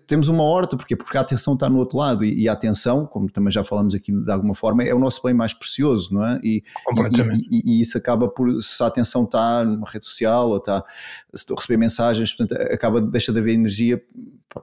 temos 0.07 0.29
uma 0.29 0.43
horta, 0.43 0.77
porque 0.77 0.97
porque 0.97 1.19
há 1.19 1.25
atenção 1.27 1.55
está 1.55 1.69
no 1.69 1.79
outro 1.79 1.99
lado 1.99 2.25
e, 2.25 2.43
e, 2.43 2.49
a 2.49 2.53
atenção, 2.53 3.07
como 3.07 3.31
também 3.31 3.51
já 3.51 3.65
falamos 3.65 3.95
aqui 3.95 4.13
de 4.13 4.31
alguma 4.31 4.55
forma, 4.55 4.83
é 4.83 4.95
o 4.95 4.99
nosso 4.99 5.23
bem 5.23 5.35
mais 5.35 5.53
precioso, 5.53 6.15
não 6.15 6.25
é? 6.25 6.41
E, 6.43 6.63
e, 7.51 7.79
e 7.79 7.81
isso 7.81 7.99
acaba 7.99 8.29
por, 8.29 8.63
se 8.63 8.83
a 8.83 8.87
atenção 8.87 9.25
está 9.25 9.65
numa 9.65 9.89
rede 9.89 10.07
social 10.07 10.51
ou 10.51 10.59
está, 10.59 10.85
se 11.35 11.43
estou 11.43 11.57
a 11.57 11.61
receber 11.61 11.77
mensagens, 11.77 12.33
portanto, 12.33 12.61
acaba, 12.73 13.01
deixa 13.01 13.33
de 13.33 13.39
haver 13.39 13.55
energia 13.55 14.03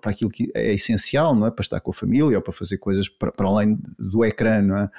para 0.02 0.12
aquilo 0.12 0.30
que 0.30 0.52
é 0.54 0.74
essencial, 0.74 1.36
não 1.36 1.48
é? 1.48 1.52
Para 1.52 1.62
estar 1.62 1.80
com 1.80 1.92
a 1.92 1.94
família 1.94 2.38
ou 2.38 2.42
para 2.42 2.54
fazer 2.54 2.78
coisas 2.78 3.08
para, 3.08 3.32
para 3.32 3.48
além 3.48 3.78
do 4.00 4.26
ecrã, 4.26 4.62
não 4.62 4.78
é? 4.78 4.90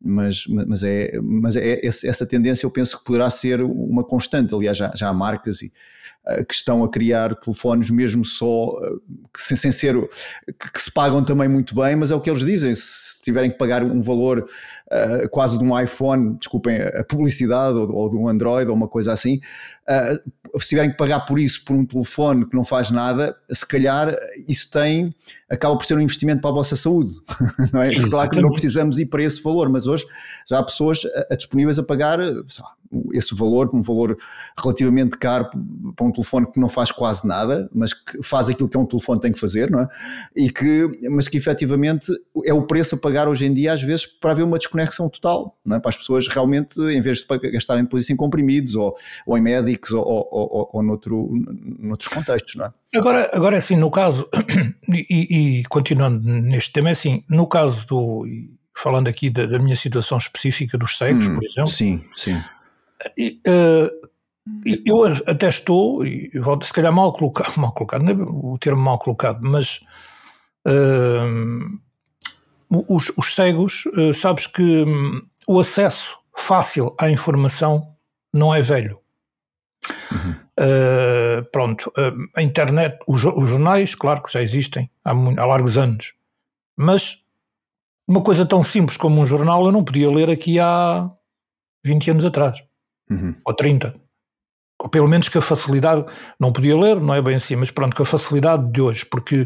Mas, 0.00 0.46
mas, 0.46 0.82
é, 0.82 1.18
mas 1.22 1.56
é 1.56 1.80
essa 1.86 2.26
tendência 2.26 2.66
eu 2.66 2.70
penso 2.70 2.98
que 2.98 3.04
poderá 3.04 3.30
ser 3.30 3.62
uma 3.62 4.04
constante, 4.04 4.54
aliás 4.54 4.76
já, 4.76 4.92
já 4.94 5.08
há 5.08 5.14
marcas 5.14 5.62
e 5.62 5.72
que 6.48 6.54
estão 6.54 6.82
a 6.82 6.90
criar 6.90 7.34
telefones 7.34 7.90
mesmo 7.90 8.24
só 8.24 8.74
que, 9.32 9.42
sem, 9.42 9.56
sem 9.56 9.72
ser 9.72 9.94
que, 10.58 10.72
que, 10.72 10.80
se 10.80 10.90
pagam 10.90 11.22
também 11.22 11.48
muito 11.48 11.74
bem, 11.74 11.96
mas 11.96 12.10
é 12.10 12.14
o 12.14 12.20
que 12.20 12.30
eles 12.30 12.44
dizem. 12.44 12.74
Se 12.74 13.22
tiverem 13.22 13.50
que 13.50 13.58
pagar 13.58 13.82
um 13.82 14.00
valor 14.00 14.48
uh, 14.94 15.28
quase 15.28 15.58
de 15.58 15.64
um 15.64 15.78
iPhone, 15.78 16.36
desculpem 16.38 16.80
a 16.80 17.02
publicidade, 17.04 17.76
ou, 17.76 17.92
ou 17.92 18.08
de 18.08 18.16
um 18.16 18.28
Android 18.28 18.70
ou 18.70 18.76
uma 18.76 18.88
coisa 18.88 19.12
assim, 19.12 19.40
uh, 19.88 20.60
se 20.60 20.68
tiverem 20.68 20.92
que 20.92 20.96
pagar 20.96 21.26
por 21.26 21.38
isso 21.38 21.64
por 21.64 21.74
um 21.74 21.84
telefone 21.84 22.46
que 22.46 22.54
não 22.54 22.64
faz 22.64 22.90
nada, 22.90 23.36
se 23.50 23.66
calhar 23.66 24.14
isso 24.46 24.70
tem 24.70 25.12
acaba 25.48 25.76
por 25.76 25.84
ser 25.84 25.96
um 25.96 26.00
investimento 26.00 26.40
para 26.40 26.50
a 26.50 26.54
vossa 26.54 26.76
saúde, 26.76 27.14
não 27.72 27.82
é? 27.82 27.94
Claro 27.94 28.30
que 28.30 28.40
não 28.40 28.50
precisamos 28.50 28.98
ir 28.98 29.06
para 29.06 29.22
esse 29.22 29.42
valor, 29.42 29.68
mas 29.68 29.86
hoje 29.86 30.04
já 30.48 30.58
há 30.58 30.62
pessoas 30.62 31.02
a, 31.04 31.34
a 31.34 31.36
disponíveis 31.36 31.78
a 31.78 31.82
pagar 31.82 32.18
esse 33.12 33.34
valor, 33.34 33.70
um 33.74 33.80
valor 33.80 34.16
relativamente 34.56 35.16
caro 35.18 35.50
para 35.96 36.06
um 36.06 36.12
telefone 36.12 36.46
que 36.46 36.60
não 36.60 36.68
faz 36.68 36.92
quase 36.92 37.26
nada, 37.26 37.68
mas 37.74 37.92
que 37.92 38.22
faz 38.22 38.48
aquilo 38.48 38.68
que 38.68 38.78
um 38.78 38.86
telefone 38.86 39.20
tem 39.20 39.32
que 39.32 39.40
fazer, 39.40 39.70
não 39.70 39.80
é? 39.80 39.88
E 40.36 40.50
que, 40.50 41.08
mas 41.10 41.28
que 41.28 41.36
efetivamente 41.36 42.06
é 42.44 42.52
o 42.52 42.62
preço 42.62 42.94
a 42.94 42.98
pagar 42.98 43.28
hoje 43.28 43.46
em 43.46 43.54
dia, 43.54 43.72
às 43.72 43.82
vezes, 43.82 44.06
para 44.06 44.32
haver 44.32 44.44
uma 44.44 44.58
desconexão 44.58 44.83
total, 45.08 45.56
não 45.64 45.76
é? 45.76 45.80
Para 45.80 45.90
as 45.90 45.96
pessoas 45.96 46.28
realmente, 46.28 46.80
em 46.80 47.00
vez 47.00 47.18
de 47.18 47.50
gastarem 47.50 47.84
depois 47.84 48.08
em 48.10 48.16
comprimidos 48.16 48.74
ou, 48.74 48.94
ou 49.26 49.38
em 49.38 49.42
médicos 49.42 49.92
ou, 49.92 50.04
ou, 50.04 50.28
ou, 50.30 50.70
ou 50.72 50.82
noutro, 50.82 51.30
noutros 51.78 52.08
contextos, 52.08 52.56
não 52.56 52.66
é? 52.66 52.72
Agora, 52.94 53.30
agora 53.32 53.56
assim, 53.56 53.76
no 53.76 53.90
caso, 53.90 54.28
e, 54.88 55.60
e, 55.60 55.64
continuando 55.64 56.28
neste 56.28 56.72
tema, 56.72 56.90
é 56.90 56.92
assim, 56.92 57.24
no 57.28 57.46
caso 57.46 57.86
do, 57.86 58.26
falando 58.76 59.08
aqui 59.08 59.30
da, 59.30 59.46
da 59.46 59.58
minha 59.58 59.76
situação 59.76 60.18
específica 60.18 60.76
dos 60.76 60.96
cegos, 60.98 61.26
hum, 61.26 61.34
por 61.34 61.44
exemplo. 61.44 61.70
Sim, 61.70 62.04
sim. 62.16 62.40
E, 63.16 63.40
uh, 63.46 64.04
eu 64.84 65.04
até 65.26 65.48
estou, 65.48 66.04
e 66.04 66.30
se 66.62 66.72
calhar 66.72 66.92
mal 66.92 67.12
colocado, 67.12 67.56
mal 67.58 67.72
colocado, 67.72 68.02
não 68.02 68.12
é 68.12 68.14
o 68.14 68.58
termo 68.58 68.82
mal 68.82 68.98
colocado, 68.98 69.40
mas 69.42 69.80
uh, 70.66 71.78
os, 72.70 73.12
os, 73.16 73.34
cegos, 73.34 73.86
uh, 73.86 74.12
sabes 74.14 74.46
que 74.46 74.62
um, 74.62 75.22
o 75.46 75.60
acesso 75.60 76.18
fácil 76.36 76.94
à 76.98 77.10
informação 77.10 77.94
não 78.32 78.54
é 78.54 78.60
velho. 78.60 78.98
Uhum. 80.10 80.34
Uh, 80.58 81.44
pronto, 81.50 81.92
uh, 81.98 82.28
a 82.36 82.42
internet, 82.42 82.98
os, 83.06 83.24
os, 83.24 83.48
jornais, 83.48 83.94
claro 83.94 84.22
que 84.22 84.32
já 84.32 84.42
existem 84.42 84.90
há, 85.04 85.12
muito, 85.12 85.38
há 85.40 85.46
largos 85.46 85.76
anos, 85.76 86.14
mas 86.76 87.22
uma 88.06 88.22
coisa 88.22 88.46
tão 88.46 88.62
simples 88.62 88.96
como 88.96 89.20
um 89.20 89.26
jornal 89.26 89.64
eu 89.66 89.72
não 89.72 89.84
podia 89.84 90.10
ler 90.10 90.30
aqui 90.30 90.60
há 90.60 91.10
20 91.84 92.12
anos 92.12 92.24
atrás, 92.24 92.62
uhum. 93.10 93.32
ou 93.44 93.54
30. 93.54 93.94
Ou 94.78 94.88
pelo 94.88 95.08
menos 95.08 95.28
que 95.28 95.38
a 95.38 95.42
facilidade, 95.42 96.04
não 96.38 96.52
podia 96.52 96.76
ler, 96.76 97.00
não 97.00 97.14
é 97.14 97.22
bem 97.22 97.36
assim, 97.36 97.56
mas 97.56 97.70
pronto, 97.70 97.96
com 97.96 98.02
a 98.02 98.06
facilidade 98.06 98.70
de 98.70 98.80
hoje, 98.80 99.04
porque 99.06 99.44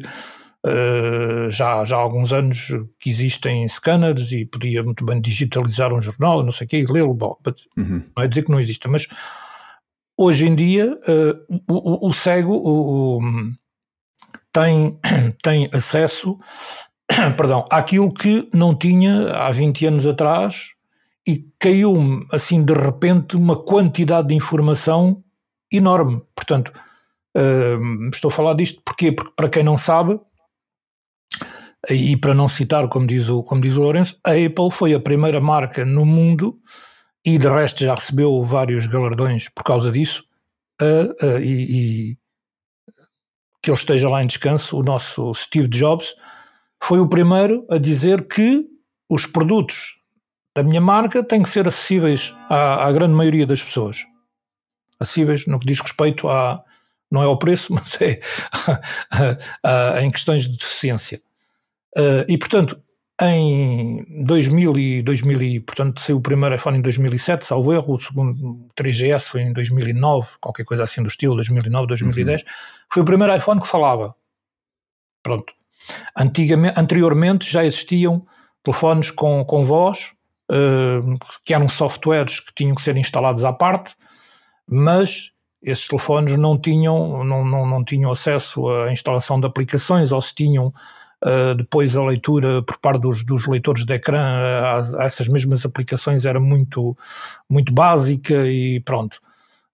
Uh, 0.66 1.48
já, 1.50 1.84
já 1.84 1.96
há 1.96 2.00
alguns 2.00 2.32
anos 2.32 2.68
que 2.98 3.09
existem 3.09 3.66
scanners 3.68 4.32
e 4.32 4.44
podia 4.44 4.82
muito 4.82 5.04
bem 5.04 5.20
digitalizar 5.20 5.94
um 5.94 6.02
jornal, 6.02 6.42
não 6.42 6.50
sei 6.50 6.66
o 6.66 6.68
quê, 6.68 6.78
e 6.78 6.92
lê-lo. 6.92 7.16
Uhum. 7.76 8.02
Não 8.16 8.22
é 8.22 8.26
dizer 8.26 8.42
que 8.42 8.50
não 8.50 8.59
exista, 8.59 8.88
mas 8.88 9.06
hoje 10.16 10.46
em 10.46 10.54
dia 10.54 10.92
uh, 10.92 11.62
o, 11.72 12.09
o, 12.09 12.12
cego 12.12 12.54
o, 12.54 13.18
o, 13.18 13.20
tem, 14.52 14.98
tem 15.42 15.70
acesso 15.72 16.38
perdão, 17.36 17.64
àquilo 17.70 18.12
que 18.12 18.48
não 18.52 18.74
tinha 18.74 19.32
há 19.32 19.50
20 19.50 19.86
anos 19.86 20.06
atrás 20.06 20.72
e 21.26 21.46
caiu-me 21.59 22.26
assim 22.32 22.64
de 22.64 22.72
repente 22.72 23.36
uma 23.36 23.56
quantidade 23.56 24.28
de 24.28 24.34
informação 24.34 25.22
enorme. 25.72 26.22
Portanto, 26.34 26.72
uh, 27.36 28.09
estou 28.12 28.28
a 28.28 28.32
falar 28.32 28.54
disto 28.54 28.80
porque, 28.84 29.12
porque 29.12 29.32
para 29.36 29.48
quem 29.48 29.62
não 29.62 29.76
sabe, 29.76 30.18
e 31.88 32.16
para 32.16 32.34
não 32.34 32.48
citar, 32.48 32.88
como 32.88 33.06
diz, 33.06 33.28
o, 33.28 33.42
como 33.42 33.60
diz 33.60 33.76
o 33.76 33.82
Lourenço, 33.82 34.18
a 34.24 34.32
Apple 34.32 34.70
foi 34.70 34.94
a 34.94 35.00
primeira 35.00 35.40
marca 35.40 35.84
no 35.84 36.04
mundo, 36.04 36.58
e 37.24 37.38
de 37.38 37.48
resto 37.48 37.84
já 37.84 37.94
recebeu 37.94 38.42
vários 38.42 38.86
galardões 38.86 39.48
por 39.48 39.62
causa 39.62 39.92
disso, 39.92 40.24
uh, 40.80 41.26
uh, 41.26 41.38
e, 41.40 42.12
e, 42.12 42.18
que 43.62 43.70
ele 43.70 43.76
esteja 43.76 44.08
lá 44.08 44.22
em 44.22 44.26
descanso, 44.26 44.78
o 44.78 44.82
nosso 44.82 45.32
Steve 45.34 45.68
Jobs, 45.68 46.14
foi 46.82 47.00
o 47.00 47.08
primeiro 47.08 47.66
a 47.70 47.78
dizer 47.78 48.26
que 48.26 48.64
os 49.08 49.26
produtos 49.26 49.96
da 50.56 50.62
minha 50.62 50.80
marca 50.80 51.22
têm 51.22 51.42
que 51.42 51.48
ser 51.48 51.68
acessíveis 51.68 52.34
à, 52.48 52.86
à 52.86 52.92
grande 52.92 53.14
maioria 53.14 53.46
das 53.46 53.62
pessoas. 53.62 54.04
Acessíveis 54.98 55.46
no 55.46 55.58
que 55.58 55.66
diz 55.66 55.80
respeito 55.80 56.28
a, 56.28 56.62
não 57.10 57.22
é 57.22 57.26
ao 57.26 57.38
preço, 57.38 57.72
mas 57.74 58.00
é 58.00 58.20
a, 58.52 58.80
a, 59.62 59.94
a, 59.94 60.02
em 60.02 60.10
questões 60.10 60.48
de 60.48 60.56
deficiência. 60.56 61.20
Uh, 61.97 62.24
e, 62.28 62.36
portanto, 62.36 62.80
em 63.20 64.05
2000 64.24 64.78
e, 64.78 65.03
2000 65.03 65.43
e, 65.43 65.61
portanto, 65.61 66.01
saiu 66.01 66.18
o 66.18 66.20
primeiro 66.20 66.55
iPhone 66.55 66.78
em 66.78 66.80
2007, 66.80 67.45
salvo 67.45 67.72
erro, 67.72 67.95
o 67.95 67.99
segundo 67.99 68.68
3GS 68.78 69.22
foi 69.22 69.43
em 69.43 69.53
2009, 69.53 70.28
qualquer 70.41 70.64
coisa 70.64 70.84
assim 70.84 71.03
do 71.03 71.09
estilo, 71.09 71.34
2009, 71.34 71.89
2010. 71.89 72.43
Uhum. 72.43 72.49
Foi 72.93 73.03
o 73.03 73.05
primeiro 73.05 73.34
iPhone 73.34 73.61
que 73.61 73.66
falava. 73.66 74.14
Pronto. 75.22 75.53
Antigamente, 76.16 76.78
anteriormente 76.78 77.51
já 77.51 77.64
existiam 77.64 78.24
telefones 78.62 79.11
com, 79.11 79.45
com 79.45 79.64
voz, 79.64 80.12
uh, 80.51 81.18
que 81.45 81.53
eram 81.53 81.68
softwares 81.68 82.39
que 82.39 82.55
tinham 82.55 82.74
que 82.74 82.82
ser 82.82 82.97
instalados 82.97 83.45
à 83.45 83.53
parte, 83.53 83.97
mas 84.68 85.32
esses 85.61 85.89
telefones 85.89 86.36
não 86.36 86.57
tinham, 86.57 87.24
não, 87.24 87.45
não, 87.45 87.66
não 87.66 87.84
tinham 87.84 88.12
acesso 88.12 88.68
à 88.68 88.93
instalação 88.93 89.41
de 89.41 89.47
aplicações, 89.47 90.12
ou 90.12 90.22
se 90.22 90.34
tinham 90.34 90.72
Uh, 91.24 91.52
depois 91.56 91.96
a 91.96 92.04
leitura 92.04 92.62
por 92.62 92.78
parte 92.78 93.00
dos, 93.00 93.24
dos 93.24 93.44
leitores 93.46 93.84
de 93.84 93.92
ecrã 93.92 94.20
a, 94.20 94.76
a, 94.76 95.04
essas 95.04 95.26
mesmas 95.26 95.66
aplicações 95.66 96.24
era 96.24 96.38
muito, 96.38 96.96
muito 97.50 97.72
básica 97.72 98.46
e 98.46 98.78
pronto. 98.80 99.20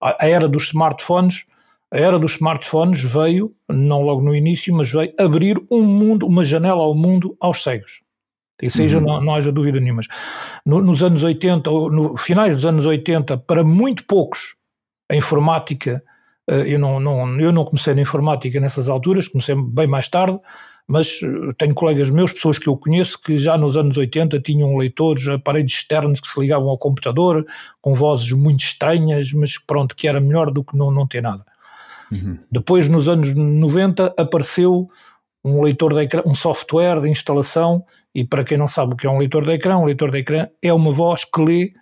A, 0.00 0.24
a, 0.24 0.26
era 0.26 0.48
dos 0.48 0.64
smartphones, 0.64 1.44
a 1.92 1.98
era 1.98 2.18
dos 2.18 2.32
smartphones 2.32 3.02
veio, 3.04 3.54
não 3.68 4.00
logo 4.00 4.22
no 4.22 4.34
início, 4.34 4.74
mas 4.74 4.90
veio 4.90 5.12
abrir 5.20 5.62
um 5.70 5.82
mundo, 5.82 6.26
uma 6.26 6.44
janela 6.44 6.82
ao 6.82 6.94
mundo 6.94 7.36
aos 7.38 7.62
cegos. 7.62 8.02
E 8.62 8.70
seja, 8.70 8.98
uhum. 8.98 9.04
não, 9.04 9.20
não 9.20 9.34
haja 9.34 9.52
dúvida 9.52 9.78
nenhuma. 9.80 10.00
No, 10.64 10.80
nos 10.80 11.02
anos 11.02 11.22
80, 11.22 11.70
ou 11.70 11.90
no 11.90 12.16
finais 12.16 12.54
dos 12.54 12.64
anos 12.64 12.86
80, 12.86 13.36
para 13.38 13.62
muito 13.62 14.04
poucos, 14.04 14.56
a 15.10 15.14
informática, 15.14 16.02
uh, 16.50 16.54
eu, 16.54 16.78
não, 16.78 16.98
não, 16.98 17.40
eu 17.40 17.52
não 17.52 17.64
comecei 17.64 17.94
na 17.94 18.00
informática 18.00 18.58
nessas 18.60 18.88
alturas, 18.88 19.28
comecei 19.28 19.54
bem 19.54 19.86
mais 19.86 20.08
tarde, 20.08 20.40
mas 20.86 21.20
eh, 21.22 21.52
tenho 21.56 21.74
colegas 21.74 22.10
meus, 22.10 22.32
pessoas 22.32 22.58
que 22.58 22.68
eu 22.68 22.76
conheço, 22.76 23.18
que 23.18 23.38
já 23.38 23.56
nos 23.56 23.76
anos 23.76 23.96
80 23.96 24.38
tinham 24.40 24.76
leitores, 24.76 25.26
aparelhos 25.28 25.72
externos 25.72 26.20
que 26.20 26.28
se 26.28 26.38
ligavam 26.38 26.68
ao 26.68 26.78
computador, 26.78 27.44
com 27.80 27.94
vozes 27.94 28.30
muito 28.32 28.64
estranhas, 28.64 29.32
mas 29.32 29.58
pronto, 29.58 29.96
que 29.96 30.06
era 30.06 30.20
melhor 30.20 30.50
do 30.50 30.62
que 30.62 30.76
não, 30.76 30.90
não 30.90 31.06
ter 31.06 31.22
nada. 31.22 31.44
Uhum. 32.12 32.38
Depois, 32.50 32.88
nos 32.88 33.08
anos 33.08 33.34
90, 33.34 34.14
apareceu 34.18 34.88
um 35.42 35.62
leitor 35.62 35.94
de 35.94 36.00
ecrã, 36.00 36.22
um 36.26 36.34
software 36.34 37.00
de 37.00 37.08
instalação, 37.08 37.84
e 38.14 38.24
para 38.24 38.44
quem 38.44 38.56
não 38.56 38.68
sabe 38.68 38.94
o 38.94 38.96
que 38.96 39.06
é 39.06 39.10
um 39.10 39.18
leitor 39.18 39.44
de 39.44 39.52
ecrã, 39.52 39.76
um 39.76 39.84
leitor 39.84 40.10
de 40.10 40.18
ecrã 40.18 40.48
é 40.62 40.72
uma 40.72 40.92
voz 40.92 41.24
que 41.24 41.42
lê 41.42 41.72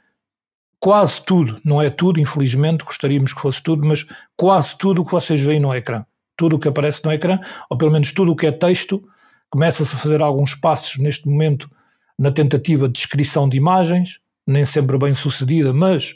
quase 0.80 1.22
tudo, 1.24 1.60
não 1.64 1.80
é 1.80 1.90
tudo, 1.90 2.18
infelizmente, 2.18 2.84
gostaríamos 2.84 3.32
que 3.32 3.40
fosse 3.40 3.62
tudo, 3.62 3.86
mas 3.86 4.04
quase 4.36 4.76
tudo 4.76 5.02
o 5.02 5.04
que 5.04 5.12
vocês 5.12 5.40
veem 5.40 5.60
no 5.60 5.74
ecrã 5.74 6.04
tudo 6.36 6.56
o 6.56 6.58
que 6.58 6.68
aparece 6.68 7.04
no 7.04 7.12
ecrã, 7.12 7.38
ou 7.68 7.76
pelo 7.76 7.90
menos 7.90 8.12
tudo 8.12 8.32
o 8.32 8.36
que 8.36 8.46
é 8.46 8.52
texto, 8.52 9.02
começa-se 9.50 9.94
a 9.94 9.98
fazer 9.98 10.22
alguns 10.22 10.54
passos 10.54 10.98
neste 10.98 11.28
momento 11.28 11.70
na 12.18 12.30
tentativa 12.30 12.86
de 12.86 12.94
descrição 12.94 13.48
de 13.48 13.56
imagens, 13.56 14.18
nem 14.46 14.64
sempre 14.64 14.96
bem 14.98 15.14
sucedida, 15.14 15.72
mas 15.72 16.14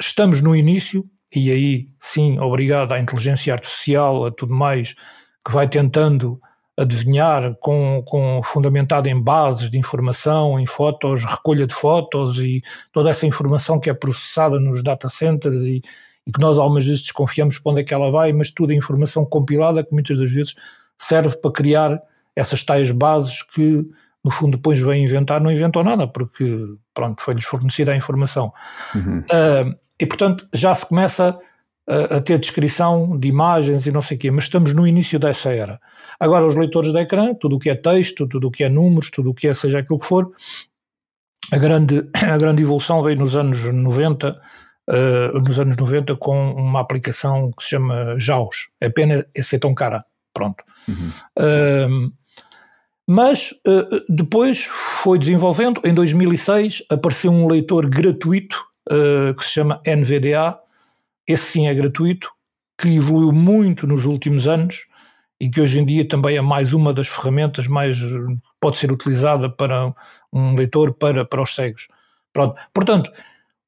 estamos 0.00 0.40
no 0.40 0.54
início, 0.56 1.04
e 1.34 1.50
aí 1.50 1.88
sim, 2.00 2.38
obrigado 2.38 2.92
à 2.92 3.00
inteligência 3.00 3.52
artificial, 3.52 4.26
a 4.26 4.30
tudo 4.30 4.54
mais, 4.54 4.94
que 5.44 5.52
vai 5.52 5.68
tentando 5.68 6.40
adivinhar 6.76 7.54
com, 7.60 8.02
com 8.04 8.40
fundamentado 8.42 9.08
em 9.08 9.20
bases 9.20 9.70
de 9.70 9.78
informação, 9.78 10.58
em 10.58 10.66
fotos, 10.66 11.24
recolha 11.24 11.66
de 11.66 11.74
fotos 11.74 12.38
e 12.38 12.62
toda 12.92 13.10
essa 13.10 13.26
informação 13.26 13.78
que 13.78 13.88
é 13.88 13.94
processada 13.94 14.58
nos 14.58 14.82
data 14.82 15.08
centers 15.08 15.62
e, 15.62 15.82
e 16.26 16.32
que 16.32 16.40
nós 16.40 16.58
algumas 16.58 16.84
vezes 16.86 17.02
desconfiamos 17.02 17.58
para 17.58 17.72
onde 17.72 17.80
é 17.82 17.84
que 17.84 17.92
ela 17.92 18.10
vai, 18.10 18.32
mas 18.32 18.50
tudo 18.50 18.72
é 18.72 18.76
informação 18.76 19.24
compilada 19.24 19.84
que 19.84 19.92
muitas 19.92 20.18
das 20.18 20.30
vezes 20.30 20.54
serve 20.98 21.36
para 21.36 21.52
criar 21.52 22.02
essas 22.34 22.62
tais 22.62 22.90
bases 22.90 23.42
que 23.42 23.86
no 24.24 24.30
fundo 24.30 24.56
depois 24.56 24.80
vêm 24.80 25.04
inventar, 25.04 25.40
não 25.40 25.52
inventam 25.52 25.84
nada, 25.84 26.08
porque 26.08 26.44
pronto, 26.94 27.20
foi-lhes 27.20 27.44
fornecida 27.44 27.92
a 27.92 27.96
informação. 27.96 28.52
Uhum. 28.94 29.18
Uh, 29.18 29.78
e 30.00 30.06
portanto 30.06 30.48
já 30.52 30.74
se 30.74 30.86
começa 30.86 31.38
a, 31.86 32.16
a, 32.16 32.20
ter 32.20 32.38
descrição 32.38 33.18
de 33.18 33.28
imagens 33.28 33.86
e 33.86 33.92
não 33.92 34.00
sei 34.00 34.16
o 34.16 34.20
quê, 34.20 34.30
mas 34.30 34.44
estamos 34.44 34.72
no 34.72 34.86
início 34.86 35.18
dessa 35.18 35.52
era. 35.52 35.78
Agora 36.18 36.46
os 36.46 36.56
leitores 36.56 36.90
de 36.90 36.98
ecrã, 36.98 37.34
tudo 37.34 37.56
o 37.56 37.58
que 37.58 37.68
é 37.68 37.74
texto, 37.74 38.26
tudo 38.26 38.48
o 38.48 38.50
que 38.50 38.64
é 38.64 38.68
números, 38.70 39.10
tudo 39.10 39.30
o 39.30 39.34
que 39.34 39.46
é 39.46 39.52
seja 39.52 39.80
aquilo 39.80 39.98
que 39.98 40.06
for, 40.06 40.32
a 41.52 41.58
grande, 41.58 42.08
a 42.16 42.38
grande 42.38 42.62
evolução 42.62 43.02
veio 43.02 43.18
nos 43.18 43.36
anos 43.36 43.62
90, 43.62 44.40
uh, 44.88 45.38
nos 45.40 45.58
anos 45.58 45.76
90 45.76 46.16
com 46.16 46.52
uma 46.52 46.80
aplicação 46.80 47.50
que 47.52 47.62
se 47.62 47.70
chama 47.70 48.18
JAWS. 48.18 48.68
É 48.80 48.88
pena 48.88 49.26
ser 49.40 49.58
tão 49.58 49.74
cara. 49.74 50.04
Pronto. 50.32 50.64
Uhum. 50.88 51.10
Uh, 51.38 52.12
mas 53.08 53.52
uh, 53.66 54.04
depois 54.08 54.64
foi 54.64 55.18
desenvolvendo. 55.18 55.80
Em 55.84 55.94
2006 55.94 56.84
apareceu 56.90 57.30
um 57.30 57.46
leitor 57.46 57.88
gratuito 57.88 58.64
que 59.38 59.44
se 59.44 59.52
chama 59.52 59.80
NVDA. 59.86 60.58
Esse 61.26 61.52
sim 61.52 61.68
é 61.68 61.74
gratuito, 61.74 62.30
que 62.78 62.96
evoluiu 62.96 63.32
muito 63.32 63.86
nos 63.86 64.04
últimos 64.04 64.46
anos 64.46 64.84
e 65.40 65.48
que 65.48 65.58
hoje 65.58 65.80
em 65.80 65.86
dia 65.86 66.06
também 66.06 66.36
é 66.36 66.42
mais 66.42 66.74
uma 66.74 66.92
das 66.92 67.08
ferramentas 67.08 67.66
mais 67.66 67.96
pode 68.60 68.76
ser 68.76 68.92
utilizada 68.92 69.48
para 69.48 69.94
um 70.30 70.54
leitor 70.54 70.92
para, 70.92 71.24
para 71.24 71.40
os 71.40 71.54
cegos. 71.54 71.88
Pronto. 72.30 72.60
Portanto, 72.74 73.10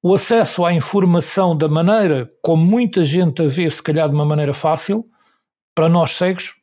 o 0.06 0.14
acesso 0.14 0.64
à 0.64 0.72
informação 0.72 1.56
da 1.56 1.66
maneira 1.66 2.30
como 2.40 2.64
muita 2.64 3.04
gente 3.04 3.42
a 3.42 3.48
vê, 3.48 3.68
se 3.68 3.82
calhar 3.82 4.08
de 4.08 4.14
uma 4.14 4.24
maneira 4.24 4.54
fácil, 4.54 5.04
para 5.74 5.88
nós 5.88 6.12
cegos, 6.12 6.54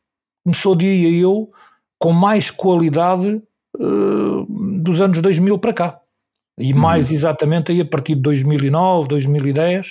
começou, 0.45 0.73
diria 0.73 1.11
eu, 1.19 1.51
com 1.99 2.13
mais 2.13 2.49
qualidade 2.49 3.43
uh, 3.77 4.79
dos 4.81 5.01
anos 5.01 5.19
2000 5.19 5.59
para 5.59 5.73
cá. 5.73 5.99
E 6.57 6.71
uhum. 6.71 6.79
mais 6.79 7.11
exatamente 7.11 7.73
aí 7.73 7.81
a 7.81 7.85
partir 7.85 8.15
de 8.15 8.21
2009, 8.21 9.09
2010, 9.09 9.87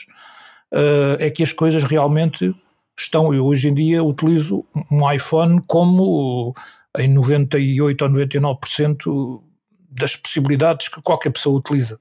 uh, 0.72 1.16
é 1.18 1.28
que 1.28 1.42
as 1.42 1.52
coisas 1.52 1.84
realmente 1.84 2.54
estão. 2.98 3.34
Eu 3.34 3.44
hoje 3.44 3.68
em 3.68 3.74
dia 3.74 4.02
utilizo 4.02 4.64
um 4.90 5.12
iPhone 5.12 5.60
como 5.66 6.54
em 6.96 7.12
98 7.12 8.02
ou 8.02 8.10
99% 8.10 9.42
das 9.90 10.16
possibilidades 10.16 10.88
que 10.88 11.02
qualquer 11.02 11.28
pessoa 11.28 11.58
utiliza. 11.58 12.00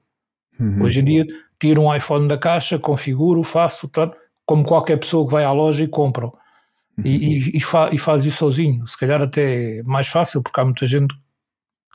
Uhum. 0.58 0.82
Hoje 0.82 1.00
em 1.00 1.04
dia, 1.04 1.26
tiro 1.58 1.82
um 1.82 1.94
iPhone 1.94 2.28
da 2.28 2.38
caixa, 2.38 2.78
configuro, 2.78 3.42
faço, 3.42 3.88
tá, 3.88 4.10
como 4.44 4.64
qualquer 4.64 4.98
pessoa 4.98 5.26
que 5.26 5.32
vai 5.32 5.44
à 5.44 5.52
loja 5.52 5.84
e 5.84 5.88
compra. 5.88 6.26
Uhum. 6.26 7.04
E, 7.04 7.38
e, 7.38 7.56
e, 7.56 7.60
fa, 7.60 7.90
e, 7.92 7.98
faz 7.98 8.24
isso 8.26 8.38
sozinho. 8.38 8.86
Se 8.86 8.98
calhar 8.98 9.22
até 9.22 9.78
é 9.78 9.82
mais 9.82 10.08
fácil, 10.08 10.42
porque 10.42 10.60
há 10.60 10.64
muita 10.64 10.86
gente 10.86 11.14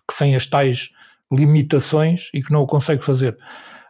que 0.08 0.14
sem 0.14 0.36
as 0.36 0.48
tais 0.48 0.90
limitações 1.32 2.30
e 2.34 2.42
que 2.42 2.52
não 2.52 2.62
o 2.62 2.68
consegue 2.68 3.04
fazer. 3.04 3.38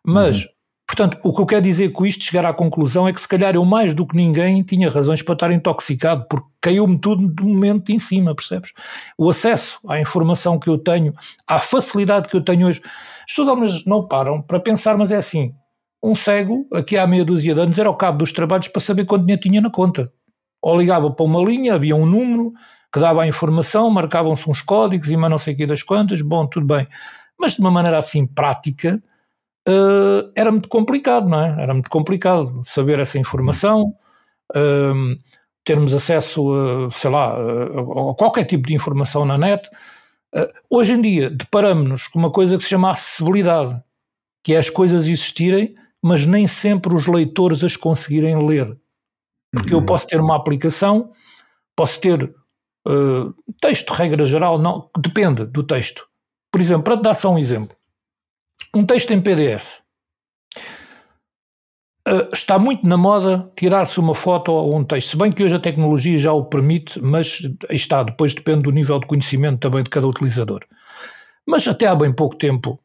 Mas, 0.04 0.44
uhum. 0.44 0.50
Portanto, 0.88 1.20
o 1.22 1.34
que 1.34 1.42
eu 1.42 1.46
quero 1.46 1.62
dizer 1.62 1.90
com 1.92 2.06
isto, 2.06 2.24
chegar 2.24 2.46
à 2.46 2.54
conclusão, 2.54 3.06
é 3.06 3.12
que 3.12 3.20
se 3.20 3.28
calhar 3.28 3.54
eu 3.54 3.66
mais 3.66 3.94
do 3.94 4.08
que 4.08 4.16
ninguém 4.16 4.64
tinha 4.64 4.90
razões 4.90 5.22
para 5.22 5.34
estar 5.34 5.52
intoxicado, 5.52 6.26
porque 6.30 6.48
caiu-me 6.62 6.98
tudo 6.98 7.28
de 7.28 7.44
momento 7.44 7.92
em 7.92 8.00
cima, 8.00 8.34
percebes? 8.34 8.72
O 9.18 9.30
acesso 9.30 9.80
à 9.86 10.00
informação 10.00 10.58
que 10.58 10.70
eu 10.70 10.78
tenho, 10.78 11.14
à 11.46 11.60
facilidade 11.60 12.30
que 12.30 12.38
eu 12.38 12.42
tenho 12.42 12.68
hoje. 12.68 12.82
As 13.28 13.36
pessoas 13.36 13.86
não 13.86 14.08
param 14.08 14.42
para 14.42 14.60
pensar, 14.60 14.98
mas 14.98 15.12
é 15.12 15.18
assim, 15.18 15.54
um 16.02 16.16
cego, 16.16 16.68
aqui 16.74 16.98
há 16.98 17.06
meia 17.06 17.26
dúzia 17.26 17.54
de 17.54 17.62
anos, 17.62 17.78
era 17.78 17.90
ao 17.90 17.98
cabo 17.98 18.20
dos 18.20 18.32
trabalhos 18.32 18.68
para 18.68 18.82
saber 18.82 19.06
quanto 19.06 19.24
dinheiro 19.24 19.42
tinha 19.42 19.62
na 19.62 19.70
conta. 19.70 20.12
Ou 20.62 20.78
ligava 20.78 21.12
para 21.12 21.26
uma 21.26 21.44
linha, 21.44 21.74
havia 21.74 21.96
um 21.96 22.06
número 22.06 22.54
que 22.94 23.00
dava 23.00 23.24
a 23.24 23.28
informação, 23.28 23.90
marcavam-se 23.90 24.50
uns 24.50 24.62
códigos 24.62 25.12
e 25.12 25.18
mais 25.18 25.30
não 25.30 25.38
sei 25.38 25.54
o 25.54 25.58
que 25.58 25.66
das 25.66 25.84
quantas, 25.84 26.22
bom, 26.22 26.48
tudo 26.48 26.66
bem. 26.66 26.88
Mas 27.40 27.54
de 27.54 27.60
uma 27.60 27.70
maneira 27.70 27.98
assim 27.98 28.26
prática, 28.26 29.02
uh, 29.68 30.32
era 30.36 30.52
muito 30.52 30.70
complicado, 30.70 31.28
não 31.28 31.42
é? 31.42 31.62
Era 31.62 31.74
muito 31.74 31.90
complicado 31.90 32.62
saber 32.64 33.00
essa 33.00 33.20
informação, 33.20 33.94
uh, 34.56 35.20
termos 35.64 35.94
acesso, 35.94 36.54
a, 36.54 36.92
sei 36.92 37.12
lá, 37.12 37.36
a, 37.36 38.12
a, 38.12 38.16
qualquer 38.16 38.46
tipo 38.46 38.68
de 38.68 38.74
informação 38.74 39.26
na 39.26 39.38
net. 39.38 39.70
Uh, 40.36 40.48
hoje 40.70 40.94
em 40.94 41.02
dia, 41.02 41.30
deparamos 41.30 42.08
com 42.08 42.20
uma 42.20 42.32
coisa 42.32 42.58
que 42.58 42.64
se 42.64 42.70
chama 42.70 42.92
acessibilidade, 42.92 43.82
que 44.44 44.54
é 44.54 44.58
as 44.58 44.70
coisas 44.70 45.06
existirem, 45.06 45.76
mas 46.02 46.26
nem 46.26 46.48
sempre 46.48 46.96
os 46.96 47.08
leitores 47.08 47.64
as 47.64 47.76
conseguirem 47.76 48.46
ler. 48.46 48.78
Porque 49.54 49.74
uhum. 49.74 49.82
eu 49.82 49.86
posso 49.86 50.08
ter 50.08 50.20
uma 50.20 50.36
aplicação, 50.36 51.12
posso 51.76 52.00
ter 52.00 52.24
uh, 52.24 53.34
texto, 53.62 53.92
regra 53.92 54.26
geral, 54.26 54.60
não, 54.60 54.90
depende 54.98 55.46
do 55.46 55.64
texto. 55.64 56.08
Por 56.52 56.62
exemplo, 56.62 56.84
para 56.84 56.98
te 56.98 57.04
dar 57.04 57.14
só 57.14 57.32
um 57.32 57.38
exemplo, 57.38 57.76
um 58.74 58.86
texto 58.86 59.12
em 59.12 59.22
PDF. 59.22 59.80
Eh, 62.08 62.30
está 62.32 62.58
muito 62.58 62.88
na 62.88 62.96
moda 62.96 63.52
tirar-se 63.54 64.00
uma 64.00 64.16
foto 64.16 64.50
ou 64.54 64.74
um 64.74 64.84
texto, 64.84 65.10
se 65.10 65.18
bem 65.18 65.30
que 65.30 65.44
hoje 65.44 65.56
a 65.56 65.60
tecnologia 65.60 66.18
já 66.18 66.32
o 66.32 66.46
permite, 66.46 67.02
mas 67.02 67.42
está, 67.70 68.02
depois 68.02 68.34
depende 68.34 68.62
do 68.64 68.72
nível 68.72 68.98
de 68.98 69.06
conhecimento 69.06 69.60
também 69.60 69.84
de 69.84 69.90
cada 69.90 70.08
utilizador. 70.08 70.62
Mas 71.46 71.68
até 71.68 71.86
há 71.86 71.94
bem 71.94 72.14
pouco 72.14 72.38
tempo, 72.38 72.80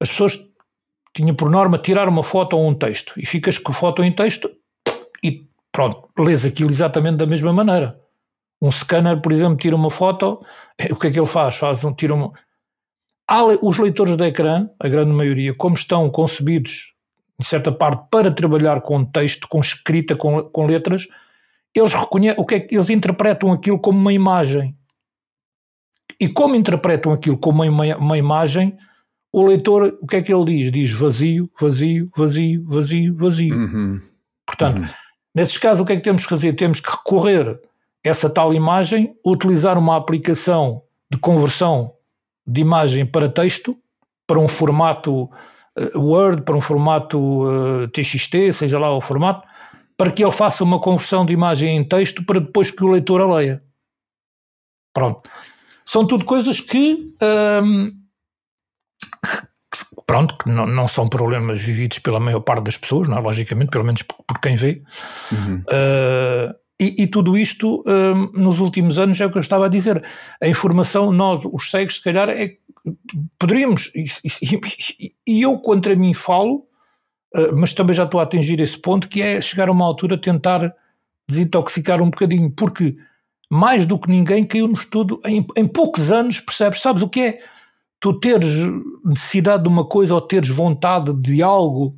as 0.00 0.10
pessoas 0.10 0.38
tinham 1.14 1.34
por 1.36 1.50
norma 1.50 1.76
tirar 1.76 2.08
uma 2.08 2.22
foto 2.22 2.56
ou 2.56 2.66
um 2.66 2.74
texto, 2.74 3.12
e 3.18 3.26
ficas 3.26 3.58
com 3.58 3.72
foto 3.72 4.02
em 4.02 4.10
texto 4.10 4.50
e 5.22 5.46
pronto, 5.70 6.08
lês 6.18 6.46
aquilo 6.46 6.70
exatamente 6.70 7.18
da 7.18 7.26
mesma 7.26 7.52
maneira. 7.52 8.00
Um 8.62 8.70
scanner, 8.70 9.20
por 9.20 9.30
exemplo, 9.30 9.58
tira 9.58 9.76
uma 9.76 9.90
foto, 9.90 10.42
eh, 10.78 10.90
o 10.90 10.96
que 10.96 11.08
é 11.08 11.10
que 11.10 11.20
ele 11.20 11.26
faz? 11.26 11.56
faz 11.56 11.84
um, 11.84 11.92
tira 11.92 12.14
uma, 12.14 12.32
os 13.60 13.76
leitores 13.76 14.16
de 14.16 14.24
ecrã, 14.24 14.70
a 14.80 14.88
grande 14.88 15.12
maioria, 15.12 15.54
como 15.54 15.74
estão 15.74 16.08
concebidos, 16.08 16.93
em 17.40 17.42
certa 17.42 17.72
parte, 17.72 18.06
para 18.10 18.30
trabalhar 18.30 18.80
com 18.80 19.04
texto, 19.04 19.48
com 19.48 19.60
escrita, 19.60 20.14
com, 20.14 20.42
com 20.42 20.66
letras, 20.66 21.08
eles 21.74 21.92
reconhecem, 21.92 22.40
o 22.40 22.46
que 22.46 22.54
é 22.54 22.60
que 22.60 22.74
eles 22.74 22.90
interpretam 22.90 23.52
aquilo 23.52 23.78
como 23.78 23.98
uma 23.98 24.12
imagem. 24.12 24.76
E 26.20 26.28
como 26.28 26.54
interpretam 26.54 27.12
aquilo 27.12 27.36
como 27.36 27.64
uma, 27.64 27.96
uma 27.96 28.16
imagem, 28.16 28.76
o 29.32 29.44
leitor, 29.44 29.98
o 30.00 30.06
que 30.06 30.16
é 30.16 30.22
que 30.22 30.32
ele 30.32 30.44
diz? 30.44 30.70
Diz 30.70 30.92
vazio, 30.92 31.50
vazio, 31.60 32.08
vazio, 32.16 32.64
vazio, 32.68 33.16
vazio. 33.16 33.56
Uhum. 33.56 34.00
Portanto, 34.46 34.78
uhum. 34.78 34.88
nesses 35.34 35.56
casos, 35.56 35.80
o 35.80 35.84
que 35.84 35.94
é 35.94 35.96
que 35.96 36.02
temos 36.02 36.22
que 36.22 36.28
fazer? 36.28 36.52
Temos 36.52 36.78
que 36.78 36.90
recorrer 36.90 37.48
a 37.48 37.58
essa 38.08 38.30
tal 38.30 38.54
imagem, 38.54 39.16
utilizar 39.26 39.76
uma 39.76 39.96
aplicação 39.96 40.82
de 41.10 41.18
conversão 41.18 41.92
de 42.46 42.60
imagem 42.60 43.04
para 43.04 43.28
texto, 43.28 43.76
para 44.26 44.38
um 44.38 44.46
formato 44.46 45.28
Word, 45.94 46.42
para 46.42 46.56
um 46.56 46.60
formato 46.60 47.18
uh, 47.18 47.84
eh, 47.84 47.86
TXT, 47.88 48.52
seja 48.52 48.78
lá 48.78 48.94
o 48.94 49.00
formato, 49.00 49.46
para 49.96 50.10
que 50.10 50.22
ele 50.22 50.32
faça 50.32 50.62
uma 50.62 50.80
conversão 50.80 51.26
de 51.26 51.32
imagem 51.32 51.76
em 51.76 51.84
texto 51.84 52.24
para 52.24 52.40
depois 52.40 52.70
que 52.70 52.84
o 52.84 52.88
leitor 52.88 53.20
a 53.20 53.36
leia. 53.36 53.62
Pronto. 54.92 55.28
São 55.84 56.06
tudo 56.06 56.24
coisas 56.24 56.60
que, 56.60 56.96
que 59.70 60.02
pronto, 60.06 60.36
que 60.38 60.48
não, 60.48 60.66
não, 60.66 60.88
são 60.88 61.08
problemas 61.08 61.60
vividos 61.60 61.98
pela 61.98 62.20
maior 62.20 62.40
parte 62.40 62.64
das 62.64 62.76
pessoas, 62.76 63.08
não 63.08 63.18
é? 63.18 63.20
logicamente, 63.20 63.70
pelo 63.70 63.84
menos 63.84 64.02
por, 64.02 64.16
por 64.26 64.40
quem 64.40 64.56
vê. 64.56 64.82
Uhum. 65.30 65.56
Uh, 65.58 66.54
e, 66.80 67.02
e, 67.02 67.06
tudo 67.06 67.38
isto, 67.38 67.84
um, 67.86 68.30
nos 68.32 68.58
últimos 68.58 68.98
anos, 68.98 69.20
é 69.20 69.26
o 69.26 69.30
que 69.30 69.38
eu 69.38 69.42
estava 69.42 69.66
a 69.66 69.68
dizer. 69.68 70.04
A 70.42 70.48
informação, 70.48 71.12
nós, 71.12 71.44
os 71.44 71.70
cegos, 71.70 71.96
se 71.96 72.02
calhar, 72.02 72.28
é, 72.28 72.56
poderíamos, 73.38 73.90
e, 73.94 74.06
e, 74.24 75.14
e 75.26 75.42
eu 75.42 75.58
contra 75.58 75.96
mim 75.96 76.14
falo, 76.14 76.66
uh, 77.34 77.56
mas 77.56 77.72
também 77.72 77.94
já 77.94 78.04
estou 78.04 78.20
a 78.20 78.24
atingir 78.24 78.60
esse 78.60 78.78
ponto, 78.78 79.08
que 79.08 79.22
é 79.22 79.40
chegar 79.40 79.68
a 79.68 79.72
uma 79.72 79.84
altura 79.84 80.18
tentar 80.18 80.74
desintoxicar 81.28 82.02
um 82.02 82.10
bocadinho, 82.10 82.50
porque 82.50 82.96
mais 83.50 83.86
do 83.86 83.98
que 83.98 84.10
ninguém 84.10 84.44
caiu-nos 84.44 84.84
tudo 84.84 85.20
em, 85.24 85.46
em 85.56 85.66
poucos 85.66 86.10
anos, 86.10 86.40
percebes? 86.40 86.80
Sabes 86.80 87.02
o 87.02 87.08
que 87.08 87.20
é? 87.20 87.38
Tu 88.00 88.12
teres 88.20 88.50
necessidade 89.04 89.62
de 89.62 89.68
uma 89.68 89.84
coisa 89.84 90.14
ou 90.14 90.20
teres 90.20 90.48
vontade 90.48 91.12
de 91.14 91.42
algo 91.42 91.96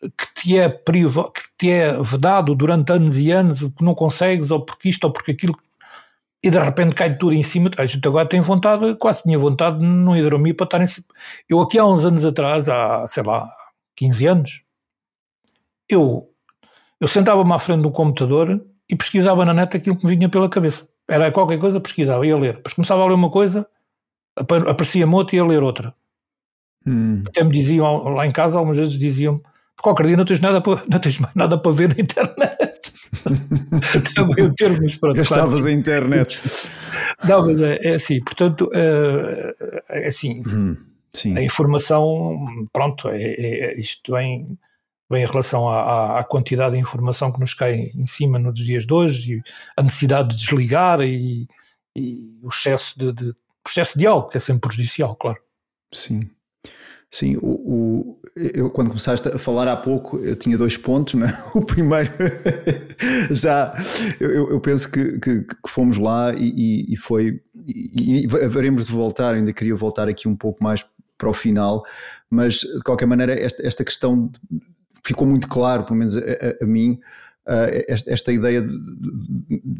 que 0.00 0.34
te 0.34 0.58
é 0.58 0.68
priva, 0.68 1.30
que 1.30 1.42
te 1.58 1.70
é 1.70 2.00
vedado 2.02 2.54
durante 2.54 2.92
anos 2.92 3.18
e 3.18 3.30
anos, 3.30 3.60
que 3.60 3.84
não 3.84 3.94
consegues, 3.94 4.50
ou 4.50 4.64
porque 4.64 4.88
isto 4.88 5.04
ou 5.04 5.12
porque 5.12 5.32
aquilo, 5.32 5.56
e 6.44 6.50
de 6.50 6.58
repente 6.58 6.94
cai 6.94 7.16
tudo 7.16 7.34
em 7.34 7.42
cima. 7.42 7.70
A 7.78 7.86
gente 7.86 8.06
agora 8.06 8.28
tem 8.28 8.42
vontade, 8.42 8.94
quase 8.96 9.22
tinha 9.22 9.38
vontade 9.38 9.78
de 9.78 9.86
não 9.86 10.14
ir 10.14 10.28
dormir 10.28 10.52
para 10.52 10.64
estar 10.64 10.82
em 10.82 10.86
cima. 10.86 11.06
Eu 11.48 11.58
aqui 11.62 11.78
há 11.78 11.86
uns 11.86 12.04
anos 12.04 12.22
atrás, 12.22 12.68
há 12.68 13.06
sei 13.06 13.22
lá, 13.22 13.48
15 13.96 14.26
anos, 14.26 14.62
eu, 15.88 16.28
eu 17.00 17.08
sentava-me 17.08 17.52
à 17.52 17.58
frente 17.58 17.80
do 17.80 17.90
computador 17.90 18.62
e 18.86 18.94
pesquisava 18.94 19.42
na 19.46 19.54
net 19.54 19.74
aquilo 19.74 19.96
que 19.96 20.04
me 20.04 20.14
vinha 20.14 20.28
pela 20.28 20.46
cabeça. 20.46 20.86
Era 21.08 21.32
qualquer 21.32 21.58
coisa, 21.58 21.80
pesquisava, 21.80 22.26
ia 22.26 22.36
ler. 22.36 22.56
Depois 22.56 22.74
começava 22.74 23.02
a 23.02 23.06
ler 23.06 23.14
uma 23.14 23.30
coisa, 23.30 23.66
aparecia-me 24.36 25.14
outra 25.14 25.36
e 25.36 25.38
ia 25.38 25.46
ler 25.46 25.62
outra. 25.62 25.94
Hum. 26.86 27.22
Até 27.26 27.42
me 27.42 27.50
diziam 27.50 28.04
lá 28.10 28.26
em 28.26 28.32
casa, 28.32 28.58
algumas 28.58 28.76
vezes 28.76 28.98
diziam-me 28.98 29.40
qualquer 29.80 30.06
dia 30.06 30.16
não 30.16 30.24
tens 30.24 30.40
nada 30.40 30.60
para, 30.60 30.82
não 30.88 30.98
tens 30.98 31.18
mais 31.18 31.34
nada 31.34 31.58
para 31.58 31.72
ver 31.72 31.88
na 31.88 32.02
internet. 32.02 32.73
Também 34.14 34.44
o 34.44 34.54
termo, 34.54 34.78
mas 34.82 34.96
pronto. 34.96 35.16
Gastavas 35.16 35.62
claro. 35.62 35.68
a 35.68 35.72
internet. 35.72 36.42
Não, 37.24 37.46
mas 37.46 37.60
é, 37.60 37.78
é 37.82 37.94
assim, 37.94 38.20
portanto, 38.20 38.70
é, 38.74 39.54
é 39.88 40.08
assim, 40.08 40.42
hum, 40.46 40.76
a 41.36 41.42
informação, 41.42 42.66
pronto, 42.72 43.08
é, 43.08 43.22
é, 43.22 43.60
é, 43.66 43.80
isto 43.80 44.12
vem, 44.12 44.58
vem 45.10 45.22
em 45.22 45.26
relação 45.26 45.68
à, 45.68 46.18
à, 46.18 46.24
quantidade 46.24 46.74
de 46.74 46.80
informação 46.80 47.30
que 47.30 47.40
nos 47.40 47.54
cai 47.54 47.92
em 47.94 48.06
cima 48.06 48.38
nos 48.38 48.58
dias 48.58 48.86
de 48.86 48.92
hoje, 48.92 49.34
e 49.34 49.42
a 49.76 49.82
necessidade 49.82 50.30
de 50.30 50.36
desligar 50.36 51.00
e, 51.00 51.46
e 51.94 52.38
o 52.42 52.48
excesso 52.48 52.98
de, 52.98 53.12
de, 53.12 53.34
excesso 53.66 53.98
de 53.98 54.06
algo, 54.06 54.28
que 54.28 54.36
é 54.36 54.40
sempre 54.40 54.68
prejudicial, 54.68 55.14
claro. 55.16 55.38
Sim. 55.92 56.28
Sim, 57.14 57.36
o, 57.36 57.46
o, 57.46 58.20
eu 58.34 58.68
quando 58.70 58.88
começaste 58.88 59.28
a 59.28 59.38
falar 59.38 59.68
há 59.68 59.76
pouco, 59.76 60.18
eu 60.18 60.34
tinha 60.34 60.58
dois 60.58 60.76
pontos, 60.76 61.14
né? 61.14 61.32
O 61.54 61.64
primeiro, 61.64 62.10
já, 63.30 63.72
eu, 64.18 64.50
eu 64.50 64.60
penso 64.60 64.90
que, 64.90 65.20
que, 65.20 65.42
que, 65.42 65.56
fomos 65.68 65.96
lá 65.96 66.34
e, 66.36 66.92
e 66.92 66.96
foi, 66.96 67.40
e, 67.68 68.24
e 68.24 68.26
veremos 68.26 68.86
de 68.86 68.92
voltar, 68.92 69.32
ainda 69.32 69.52
queria 69.52 69.76
voltar 69.76 70.08
aqui 70.08 70.26
um 70.26 70.34
pouco 70.34 70.64
mais 70.64 70.84
para 71.16 71.28
o 71.28 71.32
final, 71.32 71.84
mas 72.28 72.54
de 72.54 72.82
qualquer 72.84 73.06
maneira 73.06 73.32
esta, 73.32 73.64
esta 73.64 73.84
questão 73.84 74.28
ficou 75.06 75.24
muito 75.24 75.46
claro, 75.46 75.84
pelo 75.84 76.00
menos 76.00 76.16
a, 76.16 76.20
a, 76.20 76.64
a 76.64 76.66
mim, 76.66 76.98
esta, 77.46 78.10
esta, 78.10 78.32
ideia 78.32 78.62
de, 78.62 78.78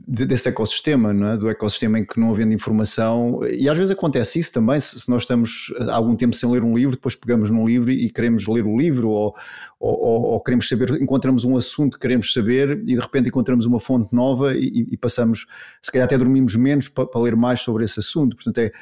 de, 0.07 0.27
desse 0.27 0.49
ecossistema, 0.49 1.12
é? 1.33 1.37
do 1.37 1.49
ecossistema 1.49 1.99
em 1.99 2.05
que 2.05 2.21
não 2.21 2.31
havendo 2.31 2.53
informação, 2.53 3.41
e 3.47 3.69
às 3.69 3.77
vezes 3.77 3.91
acontece 3.91 4.39
isso 4.39 4.53
também, 4.53 4.79
se, 4.79 5.01
se, 5.01 5.11
nós 5.11 5.23
estamos 5.23 5.73
há 5.81 5.95
algum 5.95 6.15
tempo 6.15 6.37
sem 6.37 6.51
ler 6.51 6.62
um 6.62 6.77
livro, 6.77 6.95
depois 6.95 7.17
pegamos 7.17 7.51
num 7.51 7.67
livro 7.67 7.91
e 7.91 8.11
queremos 8.11 8.47
ler 8.47 8.67
o 8.67 8.77
livro, 8.77 9.09
ou, 9.09 9.35
ou, 9.81 10.23
ou 10.25 10.41
queremos 10.41 10.69
saber, 10.69 10.91
encontramos 11.01 11.45
um 11.45 11.57
assunto 11.57 11.95
que 11.95 12.01
queremos 12.01 12.33
saber 12.35 12.83
e 12.83 12.95
de 12.95 13.01
repente 13.01 13.29
encontramos 13.29 13.65
uma 13.65 13.81
fonte 13.81 14.15
nova 14.15 14.55
e, 14.55 14.87
e 14.91 14.97
passamos, 14.99 15.47
se 15.81 15.91
calhar 15.91 16.05
até 16.05 16.19
dormimos 16.19 16.57
menos 16.57 16.89
para, 16.89 17.07
para 17.07 17.21
ler 17.23 17.35
mais 17.35 17.61
sobre 17.61 17.85
esse 17.85 17.99
assunto, 17.99 18.37
portanto 18.37 18.59
é, 18.59 18.73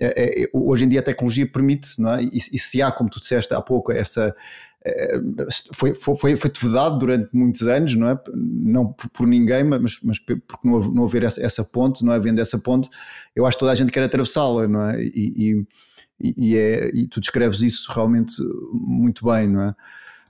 é, 0.00 0.44
é, 0.44 0.50
hoje 0.54 0.86
em 0.86 0.88
dia 0.88 1.00
a 1.00 1.02
tecnologia 1.02 1.46
permite, 1.46 2.00
não 2.00 2.14
é? 2.14 2.22
E, 2.22 2.36
e, 2.36 2.58
se 2.58 2.80
há, 2.80 2.90
como 2.90 3.10
tu 3.10 3.20
disseste 3.20 3.52
há 3.52 3.60
pouco, 3.60 3.92
essa, 3.92 4.28
eh, 4.28 4.34
foi, 5.74 5.94
foi, 5.94 6.36
foi, 6.36 6.50
vedado 6.62 6.98
durante 6.98 7.28
muitos 7.32 7.68
anos, 7.68 7.94
não 7.94 8.08
é? 8.08 8.18
Não 8.34 8.92
por, 8.92 9.10
por 9.10 9.26
ninguém, 9.26 9.62
mas, 9.62 9.98
mas 10.02 10.18
porque 10.18 10.40
não, 10.64 10.80
não 10.80 11.04
haver 11.04 11.22
essa, 11.24 11.44
essa, 11.44 11.62
ponte, 11.62 12.04
não 12.04 12.12
havendo 12.12 12.40
essa 12.40 12.58
ponte, 12.58 12.88
eu 13.36 13.44
acho 13.44 13.56
que 13.56 13.60
toda 13.60 13.72
a 13.72 13.74
gente 13.74 13.92
quer 13.92 14.02
atravessá-la, 14.02 14.66
não 14.66 14.88
é? 14.88 15.02
E, 15.02 15.66
e, 16.18 16.34
e, 16.36 16.56
é, 16.56 16.90
e 16.94 17.06
tu 17.06 17.20
descreves 17.20 17.60
isso 17.60 17.92
realmente 17.92 18.32
muito 18.72 19.24
bem, 19.24 19.46
não 19.48 19.62
é? 19.62 19.74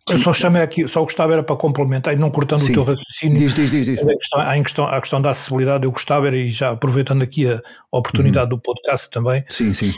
Eu 0.08 0.18
só 0.18 0.32
chamei 0.32 0.62
aqui, 0.62 0.88
só 0.88 1.02
gostava 1.02 1.34
era 1.34 1.42
para 1.42 1.54
complementar, 1.54 2.12
e 2.12 2.16
não 2.16 2.30
cortando 2.30 2.58
Sim. 2.58 2.72
o 2.72 2.74
teu 2.74 2.82
raciocínio. 2.82 3.38
Diz, 3.38 3.54
diz, 3.54 3.70
diz. 3.70 3.86
diz. 3.86 4.02
A, 4.02 4.06
questão, 4.06 4.40
a, 4.40 4.62
questão, 4.62 4.84
a 4.86 5.00
questão 5.00 5.22
da 5.22 5.30
acessibilidade, 5.30 5.84
eu 5.84 5.92
gostava 5.92 6.26
era, 6.26 6.36
e 6.36 6.50
já 6.50 6.70
aproveitando 6.70 7.22
aqui 7.22 7.48
a 7.48 7.62
oportunidade 7.92 8.50
uhum. 8.50 8.58
do 8.58 8.60
podcast 8.60 9.08
também. 9.10 9.44
Sim, 9.48 9.72
sim 9.72 9.92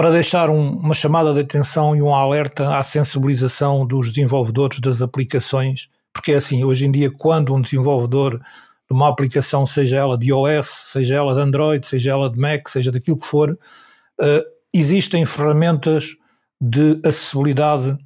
para 0.00 0.12
deixar 0.12 0.48
um, 0.48 0.70
uma 0.78 0.94
chamada 0.94 1.34
de 1.34 1.40
atenção 1.40 1.94
e 1.94 2.00
um 2.00 2.14
alerta 2.14 2.74
à 2.74 2.82
sensibilização 2.82 3.86
dos 3.86 4.08
desenvolvedores 4.08 4.80
das 4.80 5.02
aplicações, 5.02 5.90
porque 6.10 6.32
é 6.32 6.36
assim, 6.36 6.64
hoje 6.64 6.86
em 6.86 6.90
dia, 6.90 7.10
quando 7.10 7.54
um 7.54 7.60
desenvolvedor 7.60 8.38
de 8.38 8.96
uma 8.96 9.10
aplicação, 9.10 9.66
seja 9.66 9.98
ela 9.98 10.16
de 10.16 10.28
iOS, 10.28 10.68
seja 10.68 11.16
ela 11.16 11.34
de 11.34 11.40
Android, 11.42 11.86
seja 11.86 12.12
ela 12.12 12.30
de 12.30 12.38
Mac, 12.38 12.66
seja 12.68 12.90
daquilo 12.90 13.20
que 13.20 13.26
for, 13.26 13.50
uh, 13.50 14.42
existem 14.72 15.26
ferramentas 15.26 16.16
de 16.58 16.98
acessibilidade 17.04 17.98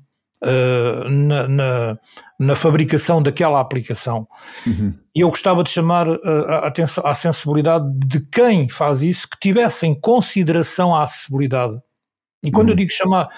uh, 0.44 1.08
na, 1.08 1.48
na, 1.48 1.98
na, 2.38 2.56
fabricação 2.56 3.22
daquela 3.22 3.60
aplicação. 3.60 4.28
Uhum. 4.66 4.94
E 5.14 5.20
eu 5.20 5.28
gostava 5.28 5.64
de 5.64 5.70
chamar 5.70 6.08
uh, 6.08 6.20
a 6.48 6.66
atenção 6.66 7.04
à 7.06 7.14
sensibilidade 7.14 7.86
de 8.06 8.20
quem 8.20 8.68
faz 8.68 9.02
isso, 9.02 9.28
que 9.28 9.38
tivesse 9.40 9.86
em 9.86 9.98
consideração 9.98 10.94
a 10.94 11.04
acessibilidade. 11.04 11.78
E 12.42 12.50
quando 12.50 12.66
uhum. 12.66 12.72
eu 12.72 12.76
digo 12.76 12.92
chamar, 12.92 13.28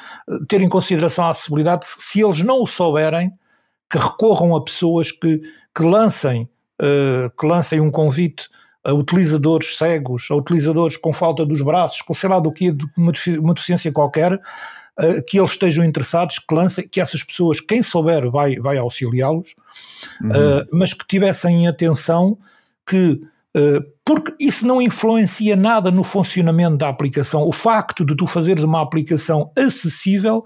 ter 0.49 0.61
em 0.61 0.69
consideração 0.69 1.25
a 1.25 1.31
acessibilidade, 1.31 1.87
se 1.87 2.21
eles 2.21 2.41
não 2.43 2.63
o 2.63 2.67
souberem, 2.67 3.31
que 3.89 3.99
recorram 3.99 4.57
a 4.57 4.65
pessoas 4.65 5.13
que, 5.13 5.41
que 5.75 5.83
lancem 5.83 6.49
uh, 6.81 7.31
que 7.39 7.47
lancem 7.47 7.81
um 7.81 7.91
convite 7.91 8.49
a 8.85 8.93
utilizadores 8.93 9.77
cegos, 9.77 10.29
a 10.31 10.37
utilizadores 10.37 10.97
com 10.97 11.13
falta 11.13 11.45
dos 11.45 11.61
braços, 11.61 12.03
com 12.03 12.15
sei 12.15 12.31
lá 12.31 12.39
do 12.39 12.53
que, 12.53 12.71
de 12.71 12.87
uma 12.97 13.53
deficiência 13.53 13.91
qualquer, 13.91 14.41
uh, 15.01 15.23
que 15.27 15.39
eles 15.39 15.53
estejam 15.53 15.85
interessados, 15.85 16.39
que 16.39 16.55
lancem, 16.55 16.89
que 16.89 17.01
essas 17.01 17.23
pessoas, 17.23 17.61
quem 17.61 17.83
souber, 17.83 18.31
vai, 18.31 18.57
vai 18.57 18.79
auxiliá-los, 18.79 19.55
uhum. 20.21 20.31
uh, 20.31 20.67
mas 20.73 20.93
que 20.93 21.07
tivessem 21.07 21.67
atenção 21.67 22.39
que 22.87 23.21
porque 24.05 24.35
isso 24.39 24.67
não 24.67 24.83
influencia 24.83 25.57
nada 25.57 25.91
no 25.91 26.05
funcionamento 26.05 26.77
da 26.77 26.91
aplicação. 26.91 27.41
O 27.49 27.53
facto 27.53 28.05
de 28.05 28.15
tu 28.15 28.27
fazeres 28.27 28.63
uma 28.63 28.83
aplicação 28.83 29.51
acessível 29.57 30.45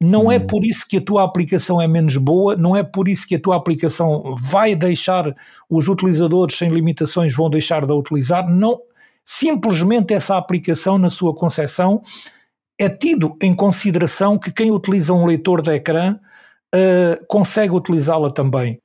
não 0.00 0.30
é 0.30 0.36
hum. 0.36 0.46
por 0.46 0.64
isso 0.64 0.86
que 0.86 0.98
a 0.98 1.00
tua 1.00 1.24
aplicação 1.24 1.80
é 1.80 1.88
menos 1.88 2.16
boa, 2.16 2.54
não 2.54 2.76
é 2.76 2.82
por 2.82 3.08
isso 3.08 3.26
que 3.26 3.34
a 3.34 3.40
tua 3.40 3.56
aplicação 3.56 4.36
vai 4.38 4.74
deixar 4.74 5.34
os 5.70 5.88
utilizadores 5.88 6.56
sem 6.56 6.68
limitações 6.68 7.34
vão 7.34 7.48
deixar 7.48 7.86
de 7.86 7.92
a 7.92 7.94
utilizar, 7.94 8.48
não. 8.48 8.78
Simplesmente 9.24 10.14
essa 10.14 10.36
aplicação, 10.36 10.98
na 10.98 11.10
sua 11.10 11.34
concepção, 11.34 12.02
é 12.78 12.88
tido 12.88 13.36
em 13.42 13.54
consideração 13.54 14.38
que 14.38 14.52
quem 14.52 14.70
utiliza 14.70 15.12
um 15.12 15.26
leitor 15.26 15.62
de 15.62 15.70
ecrã 15.70 16.18
uh, 16.74 17.26
consegue 17.26 17.72
utilizá-la 17.72 18.30
também. 18.30 18.78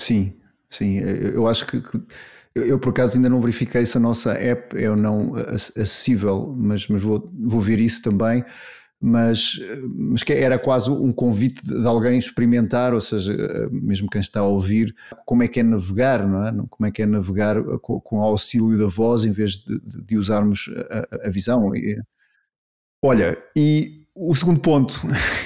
Sim, 0.00 0.34
sim. 0.70 0.98
Eu 0.98 1.46
acho 1.48 1.66
que, 1.66 1.80
que 1.80 1.98
eu, 2.54 2.64
eu, 2.64 2.78
por 2.78 2.90
acaso 2.90 3.16
ainda 3.16 3.28
não 3.28 3.40
verifiquei 3.40 3.84
se 3.84 3.96
a 3.96 4.00
nossa 4.00 4.32
app 4.32 4.76
é 4.76 4.88
ou 4.88 4.96
não 4.96 5.34
acessível, 5.34 6.54
mas, 6.56 6.86
mas 6.88 7.02
vou, 7.02 7.30
vou 7.34 7.60
ver 7.60 7.80
isso 7.80 8.02
também 8.02 8.44
mas, 9.00 9.60
mas 9.96 10.22
que 10.24 10.32
era 10.32 10.58
quase 10.58 10.90
um 10.90 11.12
convite 11.12 11.64
de 11.64 11.86
alguém 11.86 12.18
experimentar, 12.18 12.92
ou 12.92 13.00
seja, 13.00 13.32
mesmo 13.70 14.08
quem 14.10 14.20
está 14.20 14.40
a 14.40 14.46
ouvir, 14.46 14.94
como 15.24 15.42
é 15.42 15.48
que 15.48 15.60
é 15.60 15.62
navegar, 15.62 16.26
não 16.26 16.44
é? 16.44 16.52
Como 16.68 16.86
é 16.86 16.90
que 16.90 17.02
é 17.02 17.06
navegar 17.06 17.62
com, 17.80 18.00
com 18.00 18.18
o 18.18 18.22
auxílio 18.22 18.76
da 18.76 18.88
voz 18.88 19.24
em 19.24 19.30
vez 19.30 19.52
de, 19.52 19.80
de 20.04 20.16
usarmos 20.16 20.68
a, 20.90 21.28
a 21.28 21.30
visão. 21.30 21.70
Olha, 23.02 23.38
e 23.56 23.98
o 24.20 24.34
segundo 24.34 24.58
ponto, 24.58 25.00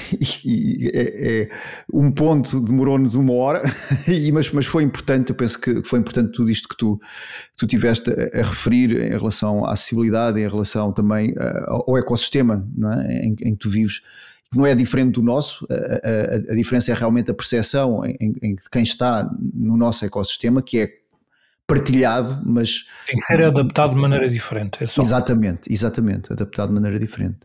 e, 0.44 0.90
é, 0.94 1.42
é, 1.42 1.48
um 1.92 2.10
ponto 2.10 2.58
demorou-nos 2.60 3.14
uma 3.14 3.34
hora, 3.34 3.62
mas, 4.32 4.50
mas 4.50 4.64
foi 4.64 4.82
importante, 4.82 5.28
eu 5.28 5.36
penso 5.36 5.60
que 5.60 5.82
foi 5.84 6.00
importante 6.00 6.32
tudo 6.32 6.50
isto 6.50 6.66
que 6.66 6.76
tu, 6.76 6.98
tu 7.56 7.66
tiveste 7.66 8.10
a, 8.10 8.40
a, 8.40 8.42
referir 8.42 8.92
em 8.92 9.10
relação 9.10 9.64
à 9.66 9.72
acessibilidade, 9.72 10.40
em 10.40 10.48
relação 10.48 10.90
também 10.92 11.32
uh, 11.32 11.84
ao 11.86 11.98
ecossistema 11.98 12.66
é? 12.98 13.26
em, 13.26 13.36
em, 13.42 13.52
que 13.54 13.58
tu 13.58 13.68
vives, 13.68 14.00
que 14.50 14.56
não 14.56 14.64
é 14.64 14.74
diferente 14.74 15.12
do 15.12 15.22
nosso, 15.22 15.66
a, 15.70 15.74
a, 15.74 16.52
a 16.52 16.56
diferença 16.56 16.90
é 16.90 16.94
realmente 16.94 17.30
a 17.30 17.34
percepção 17.34 18.02
em, 18.06 18.16
em, 18.18 18.34
em 18.42 18.56
quem 18.70 18.82
está 18.82 19.30
no 19.52 19.76
nosso 19.76 20.06
ecossistema, 20.06 20.62
que 20.62 20.78
é 20.78 21.01
partilhado, 21.72 22.40
mas. 22.44 22.84
Tem 23.06 23.16
que 23.16 23.22
ser 23.22 23.42
adaptado 23.42 23.94
de 23.94 24.00
maneira 24.00 24.28
diferente. 24.28 24.82
É 24.82 24.86
só... 24.86 25.00
Exatamente, 25.00 25.72
exatamente, 25.72 26.32
adaptado 26.32 26.68
de 26.68 26.74
maneira 26.74 26.98
diferente. 26.98 27.38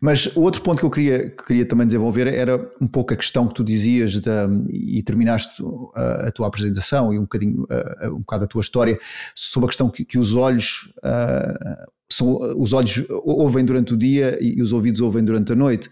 Mas 0.00 0.26
o 0.36 0.42
outro 0.42 0.62
ponto 0.62 0.78
que 0.78 0.84
eu 0.84 0.90
queria, 0.90 1.30
que 1.30 1.44
queria 1.44 1.66
também 1.66 1.86
desenvolver 1.86 2.26
era 2.26 2.70
um 2.80 2.86
pouco 2.86 3.14
a 3.14 3.16
questão 3.16 3.48
que 3.48 3.54
tu 3.54 3.64
dizias 3.64 4.20
da, 4.20 4.48
e 4.68 5.02
terminaste 5.02 5.62
a, 5.94 6.28
a, 6.28 6.30
tua 6.30 6.46
apresentação 6.46 7.12
e 7.12 7.18
um 7.18 7.22
bocadinho 7.22 7.66
a, 7.70 8.08
um 8.08 8.20
bocado 8.20 8.44
a 8.44 8.46
tua 8.46 8.60
história 8.60 8.98
sobre 9.34 9.66
a 9.66 9.68
questão 9.68 9.90
que, 9.90 10.04
que 10.04 10.18
os 10.18 10.34
olhos. 10.34 10.92
Uh, 10.98 11.98
são, 12.10 12.38
os 12.56 12.72
olhos 12.72 13.04
ouvem 13.22 13.62
durante 13.62 13.92
o 13.92 13.96
dia 13.96 14.38
e 14.40 14.62
os 14.62 14.72
ouvidos 14.72 15.02
ouvem 15.02 15.22
durante 15.22 15.52
a 15.52 15.56
noite. 15.56 15.90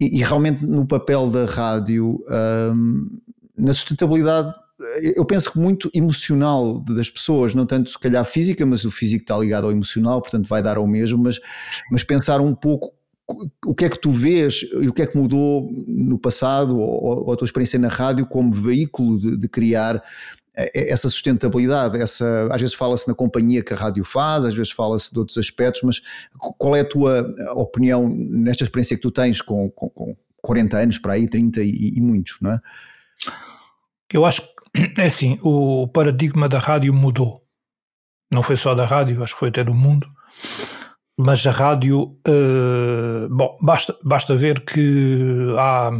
E, 0.00 0.18
e 0.18 0.22
realmente 0.22 0.66
no 0.66 0.84
papel 0.84 1.30
da 1.30 1.44
rádio, 1.44 2.24
um, 2.74 3.20
na 3.56 3.72
sustentabilidade 3.72 4.52
eu 5.14 5.24
penso 5.24 5.52
que 5.52 5.58
muito 5.58 5.90
emocional 5.92 6.78
das 6.80 7.10
pessoas, 7.10 7.54
não 7.54 7.66
tanto 7.66 7.90
se 7.90 7.98
calhar 7.98 8.24
física, 8.24 8.64
mas 8.64 8.84
o 8.84 8.90
físico 8.90 9.22
está 9.22 9.36
ligado 9.36 9.64
ao 9.64 9.72
emocional, 9.72 10.20
portanto 10.20 10.48
vai 10.48 10.62
dar 10.62 10.76
ao 10.76 10.86
mesmo, 10.86 11.22
mas, 11.22 11.40
mas 11.90 12.04
pensar 12.04 12.40
um 12.40 12.54
pouco 12.54 12.94
o 13.66 13.74
que 13.74 13.84
é 13.84 13.88
que 13.88 14.00
tu 14.00 14.10
vês 14.10 14.64
e 14.80 14.88
o 14.88 14.92
que 14.92 15.02
é 15.02 15.06
que 15.06 15.16
mudou 15.16 15.70
no 15.86 16.18
passado 16.18 16.78
ou, 16.78 17.26
ou 17.26 17.32
a 17.32 17.36
tua 17.36 17.44
experiência 17.44 17.78
na 17.78 17.88
rádio 17.88 18.26
como 18.26 18.52
veículo 18.52 19.18
de, 19.18 19.36
de 19.36 19.48
criar 19.48 20.02
eh, 20.56 20.90
essa 20.90 21.10
sustentabilidade, 21.10 22.00
essa, 22.00 22.48
às 22.50 22.60
vezes 22.60 22.74
fala-se 22.74 23.06
na 23.06 23.14
companhia 23.14 23.62
que 23.62 23.74
a 23.74 23.76
rádio 23.76 24.02
faz, 24.02 24.44
às 24.44 24.54
vezes 24.54 24.72
fala-se 24.72 25.12
de 25.12 25.18
outros 25.18 25.36
aspectos, 25.36 25.82
mas 25.82 26.00
qual 26.38 26.74
é 26.74 26.80
a 26.80 26.88
tua 26.88 27.34
opinião 27.54 28.08
nesta 28.08 28.64
experiência 28.64 28.96
que 28.96 29.02
tu 29.02 29.10
tens 29.10 29.42
com, 29.42 29.70
com, 29.70 29.90
com 29.90 30.16
40 30.40 30.78
anos 30.78 30.98
para 30.98 31.12
aí, 31.12 31.28
30 31.28 31.62
e, 31.62 31.94
e 31.96 32.00
muitos, 32.00 32.38
não 32.40 32.52
é? 32.52 32.60
Eu 34.10 34.24
acho 34.24 34.40
é 34.96 35.06
assim, 35.06 35.38
o 35.42 35.88
paradigma 35.88 36.48
da 36.48 36.58
rádio 36.58 36.92
mudou. 36.92 37.42
Não 38.30 38.42
foi 38.42 38.56
só 38.56 38.74
da 38.74 38.84
rádio, 38.84 39.22
acho 39.22 39.34
que 39.34 39.40
foi 39.40 39.48
até 39.48 39.64
do 39.64 39.74
mundo. 39.74 40.06
Mas 41.18 41.44
a 41.46 41.50
rádio, 41.50 42.16
uh, 42.28 43.28
bom, 43.30 43.56
basta, 43.60 43.96
basta 44.04 44.36
ver 44.36 44.64
que 44.64 45.54
há, 45.58 45.90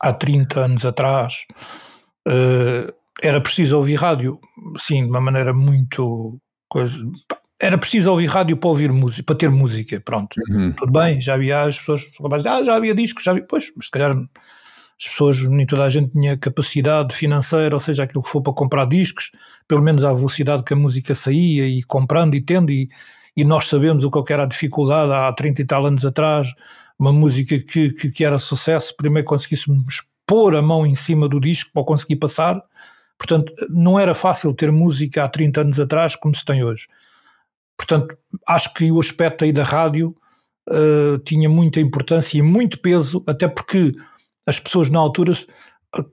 há 0.00 0.12
30 0.12 0.60
anos 0.60 0.84
atrás 0.84 1.44
uh, 2.28 2.92
era 3.22 3.40
preciso 3.40 3.78
ouvir 3.78 3.94
rádio, 3.94 4.38
sim, 4.78 5.04
de 5.04 5.10
uma 5.10 5.20
maneira 5.20 5.54
muito. 5.54 6.38
Coisa, 6.68 6.96
era 7.60 7.76
preciso 7.76 8.10
ouvir 8.10 8.26
rádio 8.26 8.56
para 8.56 8.70
ouvir 8.70 8.92
música, 8.92 9.22
para 9.24 9.36
ter 9.36 9.50
música, 9.50 10.00
pronto. 10.00 10.34
Uhum. 10.48 10.72
Tudo 10.72 10.92
bem, 10.92 11.20
já 11.20 11.34
havia 11.34 11.64
as 11.64 11.78
pessoas, 11.78 12.04
ah, 12.46 12.64
já 12.64 12.74
havia 12.74 12.94
discos, 12.94 13.24
já 13.24 13.32
havia, 13.32 13.44
pois, 13.46 13.70
mas 13.76 13.86
se 13.86 13.90
calhar 13.90 14.16
as 15.00 15.08
pessoas, 15.08 15.42
nem 15.46 15.64
toda 15.64 15.84
a 15.84 15.90
gente 15.90 16.12
tinha 16.12 16.36
capacidade 16.36 17.14
financeira, 17.14 17.74
ou 17.74 17.80
seja, 17.80 18.02
aquilo 18.02 18.22
que 18.22 18.28
for 18.28 18.42
para 18.42 18.52
comprar 18.52 18.84
discos, 18.84 19.30
pelo 19.66 19.82
menos 19.82 20.04
à 20.04 20.12
velocidade 20.12 20.62
que 20.62 20.74
a 20.74 20.76
música 20.76 21.14
saía 21.14 21.66
e 21.66 21.82
comprando 21.82 22.34
e 22.34 22.42
tendo, 22.42 22.70
e, 22.70 22.90
e 23.34 23.42
nós 23.42 23.66
sabemos 23.66 24.04
o 24.04 24.10
que 24.10 24.32
era 24.32 24.42
a 24.42 24.46
dificuldade 24.46 25.10
há 25.10 25.32
30 25.32 25.62
e 25.62 25.64
tal 25.64 25.86
anos 25.86 26.04
atrás, 26.04 26.48
uma 26.98 27.12
música 27.12 27.58
que, 27.58 27.90
que, 27.90 28.10
que 28.10 28.24
era 28.24 28.36
sucesso, 28.36 28.94
primeiro 28.94 29.26
conseguíssemos 29.26 30.02
pôr 30.26 30.54
a 30.54 30.60
mão 30.60 30.86
em 30.86 30.94
cima 30.94 31.26
do 31.26 31.40
disco 31.40 31.70
para 31.72 31.82
conseguir 31.82 32.16
passar, 32.16 32.62
portanto, 33.18 33.54
não 33.70 33.98
era 33.98 34.14
fácil 34.14 34.52
ter 34.52 34.70
música 34.70 35.24
há 35.24 35.28
30 35.28 35.62
anos 35.62 35.80
atrás 35.80 36.14
como 36.14 36.34
se 36.34 36.44
tem 36.44 36.62
hoje. 36.62 36.86
Portanto, 37.74 38.14
acho 38.46 38.74
que 38.74 38.92
o 38.92 39.00
aspecto 39.00 39.44
aí 39.44 39.52
da 39.52 39.64
rádio 39.64 40.14
uh, 40.68 41.18
tinha 41.24 41.48
muita 41.48 41.80
importância 41.80 42.36
e 42.36 42.42
muito 42.42 42.78
peso, 42.78 43.24
até 43.26 43.48
porque 43.48 43.94
as 44.46 44.58
pessoas 44.58 44.88
na 44.90 44.98
altura 44.98 45.32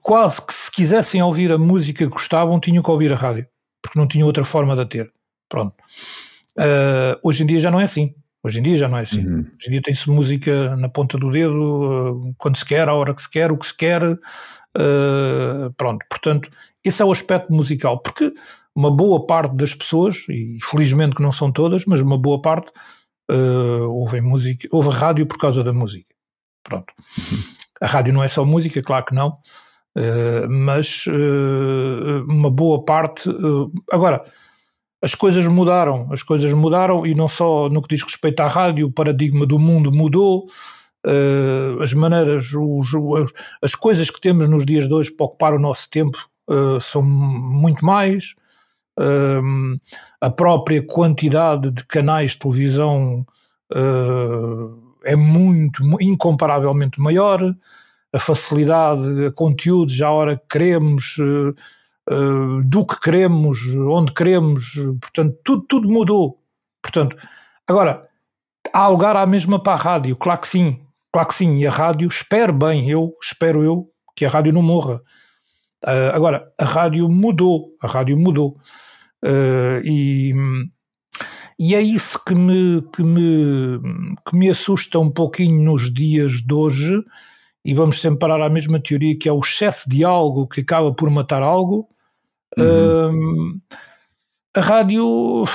quase 0.01 0.41
que 0.41 0.53
se 0.53 0.71
quisessem 0.71 1.21
ouvir 1.21 1.51
a 1.51 1.57
música 1.57 2.05
que 2.05 2.11
gostavam 2.11 2.59
tinham 2.59 2.83
que 2.83 2.91
ouvir 2.91 3.11
a 3.13 3.15
rádio, 3.15 3.47
porque 3.81 3.97
não 3.97 4.07
tinham 4.07 4.27
outra 4.27 4.43
forma 4.43 4.75
de 4.75 4.81
a 4.81 4.85
ter. 4.85 5.11
Pronto. 5.49 5.75
Uh, 6.57 7.17
hoje 7.23 7.43
em 7.43 7.45
dia 7.45 7.59
já 7.59 7.71
não 7.71 7.79
é 7.79 7.83
assim. 7.83 8.13
Hoje 8.43 8.59
em 8.59 8.63
dia 8.63 8.77
já 8.77 8.87
não 8.87 8.97
é 8.97 9.01
assim. 9.01 9.25
Uhum. 9.25 9.39
Hoje 9.39 9.67
em 9.67 9.71
dia 9.71 9.81
tem-se 9.81 10.09
música 10.09 10.75
na 10.75 10.89
ponta 10.89 11.17
do 11.17 11.29
dedo, 11.29 12.21
uh, 12.29 12.35
quando 12.37 12.57
se 12.57 12.65
quer, 12.65 12.89
a 12.89 12.93
hora 12.93 13.13
que 13.13 13.21
se 13.21 13.29
quer, 13.29 13.51
o 13.51 13.57
que 13.57 13.67
se 13.67 13.75
quer. 13.75 14.03
Uh, 14.03 15.71
pronto. 15.75 16.05
Portanto, 16.09 16.49
esse 16.83 17.01
é 17.01 17.05
o 17.05 17.11
aspecto 17.11 17.53
musical. 17.53 17.99
Porque 17.99 18.33
uma 18.75 18.91
boa 18.91 19.25
parte 19.25 19.55
das 19.55 19.73
pessoas, 19.73 20.25
e 20.29 20.57
felizmente 20.63 21.15
que 21.15 21.21
não 21.21 21.31
são 21.31 21.51
todas, 21.51 21.85
mas 21.85 21.99
uma 21.99 22.17
boa 22.17 22.41
parte, 22.41 22.71
uh, 23.29 23.89
ouvem 23.89 24.21
música, 24.21 24.67
ouve 24.71 24.89
rádio 24.89 25.25
por 25.25 25.37
causa 25.37 25.63
da 25.63 25.73
música. 25.73 26.13
Pronto. 26.63 26.93
Uhum. 27.17 27.56
A 27.81 27.87
rádio 27.87 28.13
não 28.13 28.23
é 28.23 28.27
só 28.27 28.43
música, 28.45 28.81
claro 28.81 29.05
que 29.05 29.15
não, 29.15 29.29
uh, 29.97 30.49
mas 30.49 31.05
uh, 31.07 32.25
uma 32.27 32.49
boa 32.49 32.83
parte. 32.83 33.29
Uh, 33.29 33.71
agora, 33.91 34.23
as 35.01 35.13
coisas 35.13 35.45
mudaram, 35.47 36.07
as 36.11 36.23
coisas 36.23 36.51
mudaram 36.53 37.05
e 37.05 37.13
não 37.13 37.27
só 37.27 37.69
no 37.69 37.81
que 37.81 37.95
diz 37.95 38.03
respeito 38.03 38.39
à 38.41 38.47
rádio, 38.47 38.87
o 38.87 38.91
paradigma 38.91 39.45
do 39.45 39.59
mundo 39.59 39.91
mudou. 39.91 40.47
as 41.81 41.93
maneiras, 41.93 42.51
os, 42.53 42.89
as 43.61 43.75
coisas 43.75 44.09
que 44.09 44.19
temos 44.19 44.49
nos 44.49 44.65
dias 44.65 44.87
de 44.87 44.93
hoje 44.93 45.11
para 45.11 45.25
ocupar 45.25 45.53
o 45.53 45.59
nosso 45.59 45.87
tempo 45.89 46.17
são 46.81 47.03
muito 47.03 47.85
mais. 47.85 48.33
a 50.19 50.29
própria 50.31 50.81
quantidade 50.81 51.69
de 51.69 51.85
canais 51.85 52.31
de 52.31 52.39
televisão 52.39 53.25
uh, 53.71 54.86
é 55.07 55.15
muito, 55.15 55.81
incomparavelmente 56.01 56.99
maior, 56.99 57.55
a 58.11 58.19
facilidade, 58.19 59.25
a 59.25 59.31
conteúdos 59.31 60.01
à 60.01 60.11
hora 60.11 60.35
que 60.35 60.45
queremos, 60.49 61.17
uh, 61.17 61.55
uh, 62.13 62.63
do 62.63 62.85
que 62.85 62.99
queremos, 62.99 63.59
onde 63.75 64.11
queremos, 64.11 64.73
portanto, 64.99 65.37
tudo, 65.45 65.65
tudo 65.65 65.87
mudou. 65.87 66.41
Portanto, 66.81 67.15
agora, 67.65 68.05
há 68.73 68.87
lugar 68.89 69.15
à 69.15 69.25
mesma 69.25 69.63
para 69.63 69.73
a 69.73 69.81
rádio, 69.81 70.15
claro 70.17 70.41
que 70.41 70.47
sim, 70.49 70.81
claro 71.11 71.29
que 71.29 71.35
sim, 71.35 71.57
e 71.57 71.65
a 71.65 71.71
rádio, 71.71 72.07
espero 72.09 72.51
bem, 72.51 72.89
eu 72.89 73.13
espero 73.21 73.63
eu 73.63 73.89
que 74.13 74.25
a 74.25 74.29
rádio 74.29 74.51
não 74.51 74.61
morra. 74.61 75.01
Uh, 75.85 76.11
agora, 76.13 76.51
a 76.59 76.65
rádio 76.65 77.07
mudou, 77.07 77.69
a 77.81 77.87
rádio 77.87 78.17
mudou. 78.17 78.57
E, 79.83 80.33
e 81.59 81.73
é 81.73 81.81
isso 81.81 82.23
que 82.23 82.35
me, 82.35 82.81
que, 82.93 83.03
me, 83.03 83.79
que 84.27 84.35
me 84.35 84.49
assusta 84.49 84.99
um 84.99 85.09
pouquinho 85.09 85.63
nos 85.63 85.91
dias 85.91 86.33
de 86.33 86.53
hoje, 86.53 87.03
e 87.65 87.73
vamos 87.73 87.99
sempre 87.99 88.19
parar 88.19 88.41
à 88.41 88.49
mesma 88.49 88.79
teoria, 88.79 89.17
que 89.17 89.27
é 89.27 89.31
o 89.31 89.39
excesso 89.39 89.89
de 89.89 90.03
algo 90.03 90.47
que 90.47 90.61
acaba 90.61 90.93
por 90.93 91.09
matar 91.09 91.41
algo. 91.41 91.89
Uhum. 92.57 93.55
Uh, 93.55 93.61
a 94.55 94.61
rádio, 94.61 95.45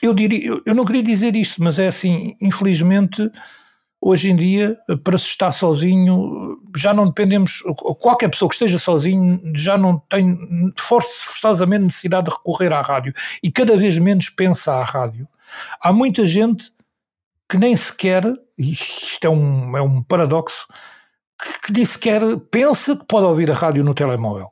eu 0.00 0.14
diria, 0.14 0.60
eu 0.64 0.74
não 0.74 0.84
queria 0.84 1.02
dizer 1.02 1.36
isto, 1.36 1.62
mas 1.62 1.78
é 1.78 1.88
assim, 1.88 2.34
infelizmente 2.40 3.30
hoje 4.06 4.30
em 4.30 4.36
dia, 4.36 4.78
para 5.02 5.16
se 5.16 5.24
estar 5.24 5.50
sozinho, 5.50 6.60
já 6.76 6.92
não 6.92 7.06
dependemos, 7.06 7.62
qualquer 7.98 8.28
pessoa 8.28 8.50
que 8.50 8.54
esteja 8.54 8.78
sozinho 8.78 9.40
já 9.56 9.78
não 9.78 9.98
tem 9.98 10.36
forçosamente 10.78 11.84
necessidade 11.84 12.26
de 12.26 12.36
recorrer 12.36 12.70
à 12.70 12.82
rádio 12.82 13.14
e 13.42 13.50
cada 13.50 13.74
vez 13.78 13.96
menos 13.96 14.28
pensa 14.28 14.74
à 14.74 14.84
rádio. 14.84 15.26
Há 15.80 15.90
muita 15.90 16.26
gente 16.26 16.70
que 17.48 17.56
nem 17.56 17.74
sequer, 17.74 18.24
e 18.58 18.72
isto 18.72 19.24
é 19.24 19.30
um, 19.30 19.74
é 19.74 19.80
um 19.80 20.02
paradoxo, 20.02 20.66
que, 21.42 21.60
que 21.62 21.72
nem 21.72 21.84
sequer 21.86 22.20
pensa 22.50 22.94
que 22.94 23.06
pode 23.06 23.24
ouvir 23.24 23.50
a 23.50 23.54
rádio 23.54 23.82
no 23.82 23.94
telemóvel. 23.94 24.50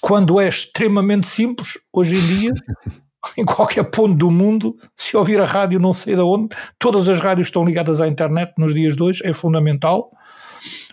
Quando 0.00 0.40
é 0.40 0.46
extremamente 0.46 1.26
simples, 1.26 1.78
hoje 1.92 2.14
em 2.14 2.26
dia, 2.28 2.52
em 3.36 3.44
qualquer 3.44 3.84
ponto 3.84 4.14
do 4.14 4.30
mundo, 4.30 4.76
se 4.96 5.16
ouvir 5.16 5.40
a 5.40 5.44
rádio 5.44 5.78
não 5.78 5.92
sei 5.92 6.14
de 6.14 6.20
onde, 6.20 6.54
todas 6.78 7.08
as 7.08 7.20
rádios 7.20 7.48
estão 7.48 7.64
ligadas 7.64 8.00
à 8.00 8.08
internet 8.08 8.52
nos 8.58 8.74
dias 8.74 8.96
de 8.96 9.02
hoje, 9.02 9.22
é 9.24 9.32
fundamental. 9.32 10.10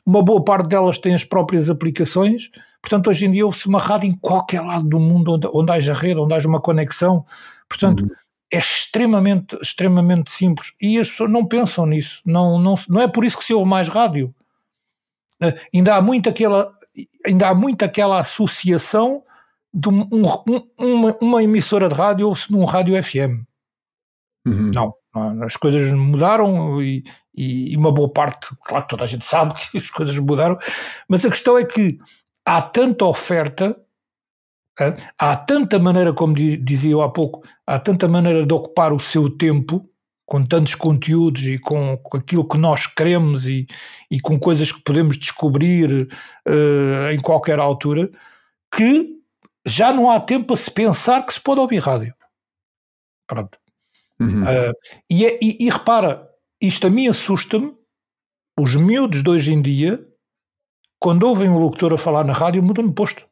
Uma 0.06 0.22
boa 0.22 0.44
parte 0.44 0.68
delas 0.68 0.98
tem 0.98 1.14
as 1.14 1.24
próprias 1.24 1.70
aplicações, 1.70 2.50
portanto 2.82 3.10
hoje 3.10 3.26
em 3.26 3.32
dia 3.32 3.46
ouve-se 3.46 3.68
uma 3.68 3.80
rádio 3.80 4.10
em 4.10 4.18
qualquer 4.18 4.62
lado 4.62 4.84
do 4.84 5.00
mundo 5.00 5.34
onde, 5.34 5.48
onde 5.54 5.72
haja 5.72 5.94
rede, 5.94 6.20
onde 6.20 6.34
haja 6.34 6.48
uma 6.48 6.62
conexão, 6.62 7.26
portanto 7.70 8.02
uhum. 8.02 8.10
é 8.52 8.58
extremamente, 8.58 9.58
extremamente 9.62 10.32
simples 10.32 10.74
e 10.82 11.00
as 11.00 11.10
pessoas 11.10 11.32
não 11.32 11.46
pensam 11.46 11.86
nisso, 11.86 12.22
não, 12.26 12.60
não, 12.60 12.76
não 12.90 13.02
é 13.02 13.08
por 13.08 13.24
isso 13.24 13.38
que 13.38 13.46
se 13.46 13.54
ouve 13.54 13.70
mais 13.70 13.88
rádio. 13.88 14.34
Uh, 15.42 15.54
ainda 15.74 15.96
há 15.96 16.02
muito 16.02 16.30
aquela 16.30 16.72
ainda 17.26 17.50
há 17.50 17.56
muito 17.56 17.84
aquela 17.84 18.20
associação 18.20 19.24
de 19.74 19.90
um, 19.90 20.08
um, 20.12 20.26
uma, 20.78 21.18
uma, 21.20 21.44
emissora 21.44 21.90
de 21.90 21.96
rádio 21.96 22.28
ou 22.28 22.36
se 22.36 22.52
num 22.52 22.64
rádio 22.66 23.02
FM. 23.02 23.44
Uhum. 24.46 24.72
Não, 24.72 24.94
as 25.44 25.56
coisas 25.56 25.92
mudaram 25.92 26.82
e, 26.82 27.04
e, 27.36 27.76
uma 27.78 27.92
boa 27.92 28.12
parte, 28.12 28.50
claro 28.66 28.84
que 28.84 28.90
toda 28.90 29.04
a 29.06 29.08
gente 29.08 29.26
sabe 29.26 29.54
que 29.72 29.78
as 29.78 29.90
coisas 29.90 30.18
mudaram, 30.20 30.58
mas 31.08 31.26
a 31.26 31.30
questão 31.30 31.58
é 31.58 31.64
que 31.64 31.98
há 32.46 32.62
tanta 32.62 33.06
oferta, 33.06 33.76
há 35.18 35.36
tanta 35.36 35.80
maneira, 35.80 36.14
como 36.14 36.34
dizia 36.34 36.92
eu 36.92 37.02
há 37.02 37.12
pouco, 37.12 37.42
há 37.66 37.80
tanta 37.80 38.08
maneira 38.08 38.46
de 38.46 38.54
ocupar 38.54 38.92
o 38.92 39.00
seu 39.00 39.30
tempo 39.30 39.88
com 40.26 40.44
tantos 40.44 40.74
conteúdos 40.74 41.46
e 41.46 41.58
com, 41.58 41.98
com 41.98 42.18
aquilo 42.18 42.48
que 42.48 42.58
nós 42.58 42.88
queremos 42.88 43.48
e, 43.48 43.68
e 44.10 44.20
com 44.20 44.40
coisas 44.40 44.72
que 44.72 44.82
podemos 44.82 45.18
descobrir 45.18 46.08
uh, 46.48 47.12
em 47.12 47.20
qualquer 47.20 47.60
altura, 47.60 48.10
que 48.74 49.23
já 49.66 49.94
não 49.94 50.10
há 50.10 50.20
tempo 50.20 50.54
a 50.54 50.58
se 50.58 50.70
pensar 50.70 51.26
que 51.26 51.34
se 51.34 51.42
pode 51.42 51.62
ouvir 51.62 51.80
rádio. 51.80 52.14
Pronto. 53.28 53.58
Uhum. 54.20 54.42
Uh, 54.42 54.74
e, 55.10 55.26
é, 55.26 55.40
e, 55.42 55.66
e, 55.66 55.70
repara, 55.70 56.30
isto 56.62 56.88
a 56.88 56.90
mim 56.90 57.08
assusta-me. 57.08 57.76
Os 58.60 58.76
miúdos 58.76 59.24
de 59.24 59.30
hoje 59.30 59.52
em 59.52 59.62
dia, 59.62 60.06
quando 61.00 61.24
ouvem 61.24 61.50
o 61.50 61.58
locutor 61.58 61.94
a 61.94 61.98
falar 61.98 62.24
na 62.24 62.34
rádio, 62.34 62.62
mudam 62.62 62.88
de 62.88 62.94
posto. 62.94 63.28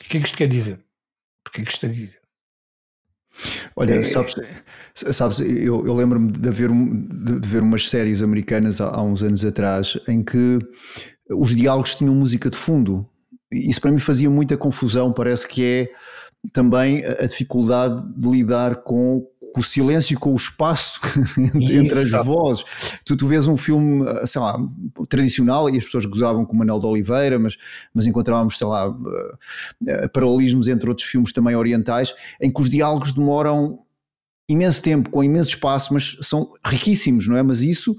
O 0.00 0.04
que 0.04 0.16
é 0.16 0.20
que 0.20 0.26
isto 0.26 0.36
quer 0.36 0.48
dizer? 0.48 0.84
O 1.46 1.50
que 1.50 1.60
é 1.60 1.64
que 1.64 1.70
isto 1.70 1.80
quer 1.80 1.92
dizer? 1.92 2.20
Olha, 3.76 3.94
é... 3.94 4.02
sabes, 4.02 4.34
sabes 4.94 5.40
eu, 5.40 5.86
eu 5.86 5.94
lembro-me 5.94 6.32
de, 6.32 6.48
haver, 6.48 6.70
de, 6.70 7.40
de 7.40 7.48
ver 7.48 7.62
umas 7.62 7.88
séries 7.88 8.20
americanas 8.20 8.80
há, 8.80 8.88
há 8.88 9.02
uns 9.02 9.22
anos 9.22 9.44
atrás 9.44 9.98
em 10.08 10.22
que 10.22 10.58
os 11.30 11.54
diálogos 11.54 11.94
tinham 11.94 12.14
música 12.14 12.50
de 12.50 12.56
fundo 12.56 13.08
isso 13.52 13.80
para 13.80 13.90
mim 13.90 13.98
fazia 13.98 14.30
muita 14.30 14.56
confusão. 14.56 15.12
Parece 15.12 15.46
que 15.46 15.64
é 15.64 15.90
também 16.52 17.04
a 17.04 17.26
dificuldade 17.26 18.02
de 18.16 18.28
lidar 18.28 18.76
com 18.76 19.26
o 19.56 19.62
silêncio 19.62 20.14
e 20.14 20.16
com 20.16 20.32
o 20.32 20.36
espaço 20.36 21.00
entre 21.54 22.00
as 22.00 22.10
vozes. 22.24 22.64
Tu, 23.04 23.16
tu 23.16 23.26
vês 23.26 23.46
um 23.46 23.56
filme, 23.56 24.04
sei 24.26 24.40
lá, 24.40 24.58
tradicional 25.08 25.68
e 25.68 25.78
as 25.78 25.84
pessoas 25.84 26.04
gozavam 26.04 26.44
com 26.44 26.54
o 26.54 26.58
Manuel 26.58 26.80
de 26.80 26.86
Oliveira, 26.86 27.38
mas, 27.38 27.56
mas 27.94 28.06
encontrávamos, 28.06 28.56
sei 28.56 28.66
lá, 28.66 28.94
eh, 29.86 30.08
paralelismos 30.08 30.68
entre 30.68 30.88
outros 30.88 31.06
filmes 31.06 31.32
também 31.32 31.54
orientais, 31.54 32.14
em 32.40 32.50
que 32.50 32.60
os 32.60 32.70
diálogos 32.70 33.12
demoram 33.12 33.80
imenso 34.48 34.82
tempo, 34.82 35.10
com 35.10 35.22
imenso 35.22 35.50
espaço, 35.50 35.94
mas 35.94 36.16
são 36.22 36.52
riquíssimos, 36.64 37.28
não 37.28 37.36
é? 37.36 37.42
Mas 37.42 37.62
isso, 37.62 37.96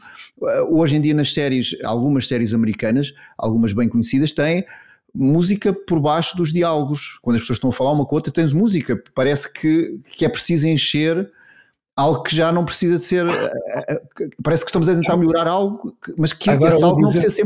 hoje 0.69 0.95
em 0.95 1.01
dia 1.01 1.13
nas 1.13 1.33
séries, 1.33 1.75
algumas 1.83 2.27
séries 2.27 2.53
americanas, 2.53 3.13
algumas 3.37 3.73
bem 3.73 3.87
conhecidas, 3.87 4.31
têm 4.31 4.65
música 5.13 5.71
por 5.71 5.99
baixo 5.99 6.35
dos 6.35 6.51
diálogos. 6.51 7.19
Quando 7.21 7.35
as 7.35 7.41
pessoas 7.43 7.57
estão 7.57 7.69
a 7.69 7.73
falar 7.73 7.91
uma 7.91 8.05
com 8.05 8.15
a 8.15 8.17
outra, 8.17 8.33
tens 8.33 8.53
música. 8.53 9.01
Parece 9.13 9.51
que, 9.51 9.99
que 10.17 10.25
é 10.25 10.29
preciso 10.29 10.67
encher 10.67 11.29
algo 11.95 12.23
que 12.23 12.35
já 12.35 12.51
não 12.51 12.65
precisa 12.65 12.97
de 12.97 13.03
ser. 13.03 13.25
Eh, 13.27 13.51
eh, 13.89 14.01
parece 14.41 14.63
que 14.63 14.69
estamos 14.69 14.89
a 14.89 14.95
tentar 14.95 15.15
melhorar 15.17 15.47
algo, 15.47 15.95
mas 16.17 16.33
que 16.33 16.49
Agora 16.49 16.73
esse 16.73 16.83
algo 16.83 16.97
dizer... 16.97 17.05
não 17.05 17.11
precisa 17.11 17.35
ser 17.35 17.45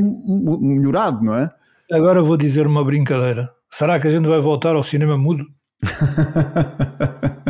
melhorado, 0.62 1.24
não 1.24 1.36
é? 1.36 1.52
Agora 1.92 2.22
vou 2.22 2.38
dizer 2.38 2.66
uma 2.68 2.84
brincadeira. 2.84 3.52
Será 3.70 4.00
que 4.00 4.08
a 4.08 4.12
gente 4.12 4.28
vai 4.28 4.40
voltar 4.40 4.76
ao 4.76 4.84
cinema 4.84 5.18
mudo? 5.18 5.46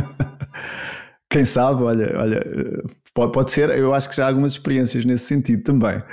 Quem 1.30 1.44
sabe, 1.46 1.84
olha, 1.84 2.18
olha, 2.18 2.44
pode, 3.18 3.32
pode 3.32 3.52
ser, 3.52 3.72
eu 3.72 3.96
acho 3.96 4.08
que 4.08 4.16
já 4.16 4.26
há 4.26 4.28
algumas 4.28 4.52
experiências 4.52 5.04
nesse 5.04 5.26
sentido 5.26 5.64
também. 5.64 6.04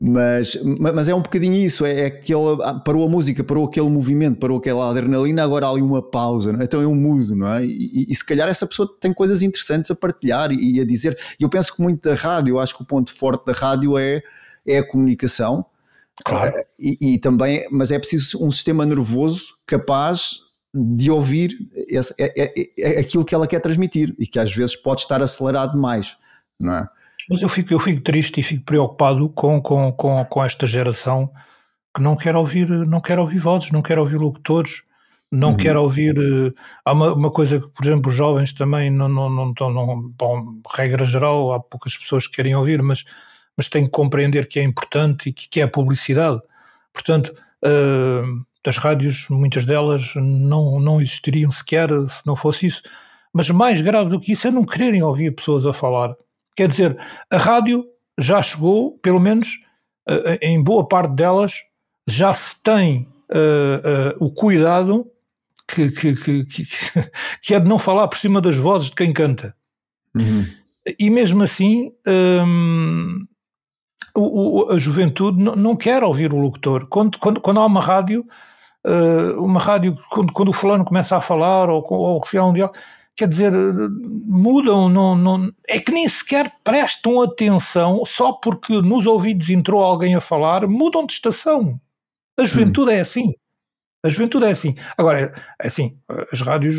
Mas, 0.00 0.56
mas 0.78 1.08
é 1.08 1.14
um 1.14 1.20
bocadinho 1.20 1.54
isso, 1.54 1.84
é, 1.84 2.02
é 2.02 2.06
aquele, 2.06 2.62
ah, 2.62 2.74
parou 2.74 3.04
a 3.04 3.08
música, 3.08 3.42
parou 3.42 3.66
aquele 3.66 3.90
movimento, 3.90 4.38
parou 4.38 4.58
aquela 4.58 4.88
adrenalina, 4.88 5.42
agora 5.42 5.66
há 5.66 5.70
ali 5.70 5.82
uma 5.82 6.00
pausa, 6.00 6.56
é? 6.60 6.62
então 6.62 6.80
eu 6.80 6.94
mudo, 6.94 7.34
não 7.34 7.52
é? 7.54 7.64
E, 7.64 8.06
e, 8.06 8.06
e, 8.08 8.14
se 8.14 8.24
calhar 8.24 8.48
essa 8.48 8.68
pessoa 8.68 8.88
tem 9.00 9.12
coisas 9.12 9.42
interessantes 9.42 9.90
a 9.90 9.96
partilhar 9.96 10.52
e 10.52 10.80
a 10.80 10.84
dizer. 10.84 11.18
E 11.40 11.42
eu 11.42 11.48
penso 11.48 11.74
que 11.74 11.82
muito 11.82 12.08
da 12.08 12.14
rádio, 12.14 12.52
eu 12.52 12.60
acho 12.60 12.76
que 12.76 12.82
o 12.82 12.86
ponto 12.86 13.12
forte 13.12 13.44
da 13.44 13.52
rádio 13.52 13.98
é, 13.98 14.22
é 14.64 14.78
a 14.78 14.86
comunicação. 14.86 15.66
Claro. 16.24 16.54
Ah, 16.56 16.64
e, 16.78 17.14
e 17.14 17.18
também, 17.18 17.66
mas 17.72 17.90
é 17.90 17.98
preciso 17.98 18.44
um 18.44 18.50
sistema 18.50 18.86
nervoso 18.86 19.54
capaz 19.66 20.48
de 20.74 21.10
ouvir 21.10 21.56
esse, 21.88 22.14
é, 22.18 22.32
é, 22.36 22.70
é, 22.78 23.00
aquilo 23.00 23.24
que 23.24 23.34
ela 23.34 23.46
quer 23.46 23.60
transmitir 23.60 24.14
e 24.18 24.26
que 24.26 24.38
às 24.38 24.54
vezes 24.54 24.76
pode 24.76 25.00
estar 25.00 25.20
acelerado 25.22 25.72
demais, 25.72 26.16
não 26.58 26.74
é? 26.74 26.88
Mas 27.30 27.42
eu 27.42 27.48
fico, 27.48 27.72
eu 27.72 27.78
fico 27.78 28.02
triste 28.02 28.40
e 28.40 28.42
fico 28.42 28.64
preocupado 28.64 29.28
com, 29.28 29.60
com, 29.60 29.92
com, 29.92 30.24
com 30.24 30.44
esta 30.44 30.66
geração 30.66 31.30
que 31.94 32.02
não 32.02 32.16
quer 32.16 32.34
ouvir, 32.34 32.68
não 32.68 33.00
quer 33.00 33.18
ouvir 33.18 33.38
vozes, 33.38 33.70
não 33.70 33.82
quer 33.82 33.98
ouvir 33.98 34.16
locutores, 34.16 34.82
não 35.30 35.50
uhum. 35.50 35.56
quer 35.56 35.76
ouvir. 35.76 36.18
Uh, 36.18 36.54
há 36.84 36.92
uma, 36.92 37.12
uma, 37.12 37.30
coisa 37.30 37.60
que, 37.60 37.68
por 37.68 37.84
exemplo, 37.84 38.10
os 38.10 38.16
jovens 38.16 38.52
também 38.52 38.90
não, 38.90 39.08
não, 39.08 39.28
não 39.28 39.50
estão. 39.50 39.70
Não, 39.70 40.08
bom, 40.10 40.60
regra 40.74 41.04
geral, 41.04 41.52
há 41.52 41.60
poucas 41.60 41.96
pessoas 41.96 42.26
que 42.26 42.34
querem 42.34 42.54
ouvir, 42.54 42.82
mas, 42.82 43.04
mas 43.56 43.68
têm 43.68 43.84
que 43.84 43.90
compreender 43.90 44.48
que 44.48 44.58
é 44.58 44.62
importante 44.62 45.28
e 45.28 45.32
que, 45.32 45.48
que 45.48 45.60
é 45.60 45.64
a 45.64 45.68
publicidade. 45.68 46.40
Portanto, 46.92 47.32
uh, 47.64 48.46
as 48.66 48.76
rádios, 48.76 49.26
muitas 49.30 49.64
delas, 49.64 50.12
não, 50.14 50.78
não 50.78 51.00
existiriam 51.00 51.50
sequer 51.50 51.88
se 52.06 52.26
não 52.26 52.36
fosse 52.36 52.66
isso. 52.66 52.82
Mas 53.32 53.48
mais 53.50 53.80
grave 53.80 54.10
do 54.10 54.20
que 54.20 54.32
isso 54.32 54.46
é 54.46 54.50
não 54.50 54.64
quererem 54.64 55.02
ouvir 55.02 55.34
pessoas 55.34 55.66
a 55.66 55.72
falar. 55.72 56.14
Quer 56.58 56.66
dizer, 56.66 56.98
a 57.30 57.36
rádio 57.36 57.84
já 58.18 58.42
chegou, 58.42 58.98
pelo 58.98 59.20
menos 59.20 59.60
uh, 60.10 60.36
em 60.42 60.60
boa 60.60 60.88
parte 60.88 61.14
delas, 61.14 61.52
já 62.04 62.34
se 62.34 62.60
tem 62.60 63.08
uh, 63.30 64.18
uh, 64.18 64.26
o 64.26 64.28
cuidado 64.28 65.06
que, 65.68 65.88
que, 65.88 66.16
que, 66.16 66.44
que, 67.42 67.54
é 67.54 67.60
de 67.60 67.68
não 67.68 67.78
falar 67.78 68.08
por 68.08 68.18
cima 68.18 68.40
das 68.40 68.56
vozes 68.56 68.88
de 68.88 68.96
quem 68.96 69.12
canta. 69.12 69.54
Uhum. 70.16 70.46
E 70.98 71.08
mesmo 71.10 71.44
assim, 71.44 71.92
um, 72.44 73.24
o, 74.16 74.62
o, 74.64 74.72
a 74.72 74.78
juventude 74.78 75.40
não, 75.40 75.54
não, 75.54 75.76
quer 75.76 76.02
ouvir 76.02 76.34
o 76.34 76.40
locutor. 76.40 76.88
Quando, 76.88 77.20
quando, 77.20 77.40
quando 77.40 77.60
há 77.60 77.66
uma 77.66 77.80
rádio, 77.80 78.26
uma 79.36 79.60
rádio, 79.60 79.96
quando, 80.10 80.32
quando 80.32 80.48
o 80.48 80.52
fulano 80.52 80.84
começa 80.84 81.16
a 81.16 81.20
falar, 81.20 81.70
ou, 81.70 81.86
ou 81.88 82.24
se 82.24 82.36
há 82.36 82.44
um 82.44 82.52
diálogo, 82.52 82.76
quer 83.18 83.26
dizer, 83.26 83.52
mudam, 84.26 84.88
não, 84.88 85.16
não, 85.16 85.52
é 85.66 85.80
que 85.80 85.90
nem 85.90 86.08
sequer 86.08 86.54
prestam 86.62 87.20
atenção 87.20 88.04
só 88.06 88.32
porque 88.32 88.80
nos 88.80 89.06
ouvidos 89.06 89.50
entrou 89.50 89.82
alguém 89.82 90.14
a 90.14 90.20
falar, 90.20 90.68
mudam 90.68 91.04
de 91.04 91.14
estação. 91.14 91.80
A 92.38 92.44
juventude 92.44 92.92
hum. 92.92 92.94
é 92.94 93.00
assim. 93.00 93.34
A 94.04 94.08
juventude 94.08 94.46
é 94.46 94.50
assim. 94.50 94.76
Agora, 94.96 95.34
é 95.60 95.66
assim, 95.66 95.98
as 96.32 96.40
rádios, 96.40 96.76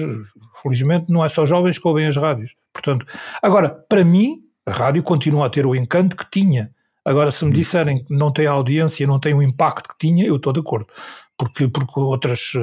felizmente, 0.64 1.12
não 1.12 1.26
é 1.26 1.28
só 1.28 1.46
jovens 1.46 1.78
que 1.78 1.86
ouvem 1.86 2.08
as 2.08 2.16
rádios. 2.16 2.56
Portanto, 2.72 3.06
agora, 3.44 3.70
para 3.70 4.06
mim, 4.06 4.42
a 4.66 4.72
rádio 4.72 5.04
continua 5.04 5.48
a 5.48 5.50
ter 5.50 5.66
o 5.66 5.76
encanto 5.76 6.16
que 6.16 6.26
tinha. 6.32 6.72
Agora, 7.04 7.32
se 7.32 7.44
me 7.44 7.52
disserem 7.52 8.02
que 8.06 8.14
não 8.14 8.32
tem 8.32 8.48
audiência, 8.48 9.06
não 9.06 9.20
tem 9.20 9.34
o 9.34 9.44
impacto 9.44 9.90
que 9.90 10.08
tinha, 10.08 10.26
eu 10.26 10.38
estou 10.38 10.54
de 10.54 10.62
acordo. 10.62 10.88
Porque, 11.38 11.68
porque 11.68 12.00
outras, 12.00 12.54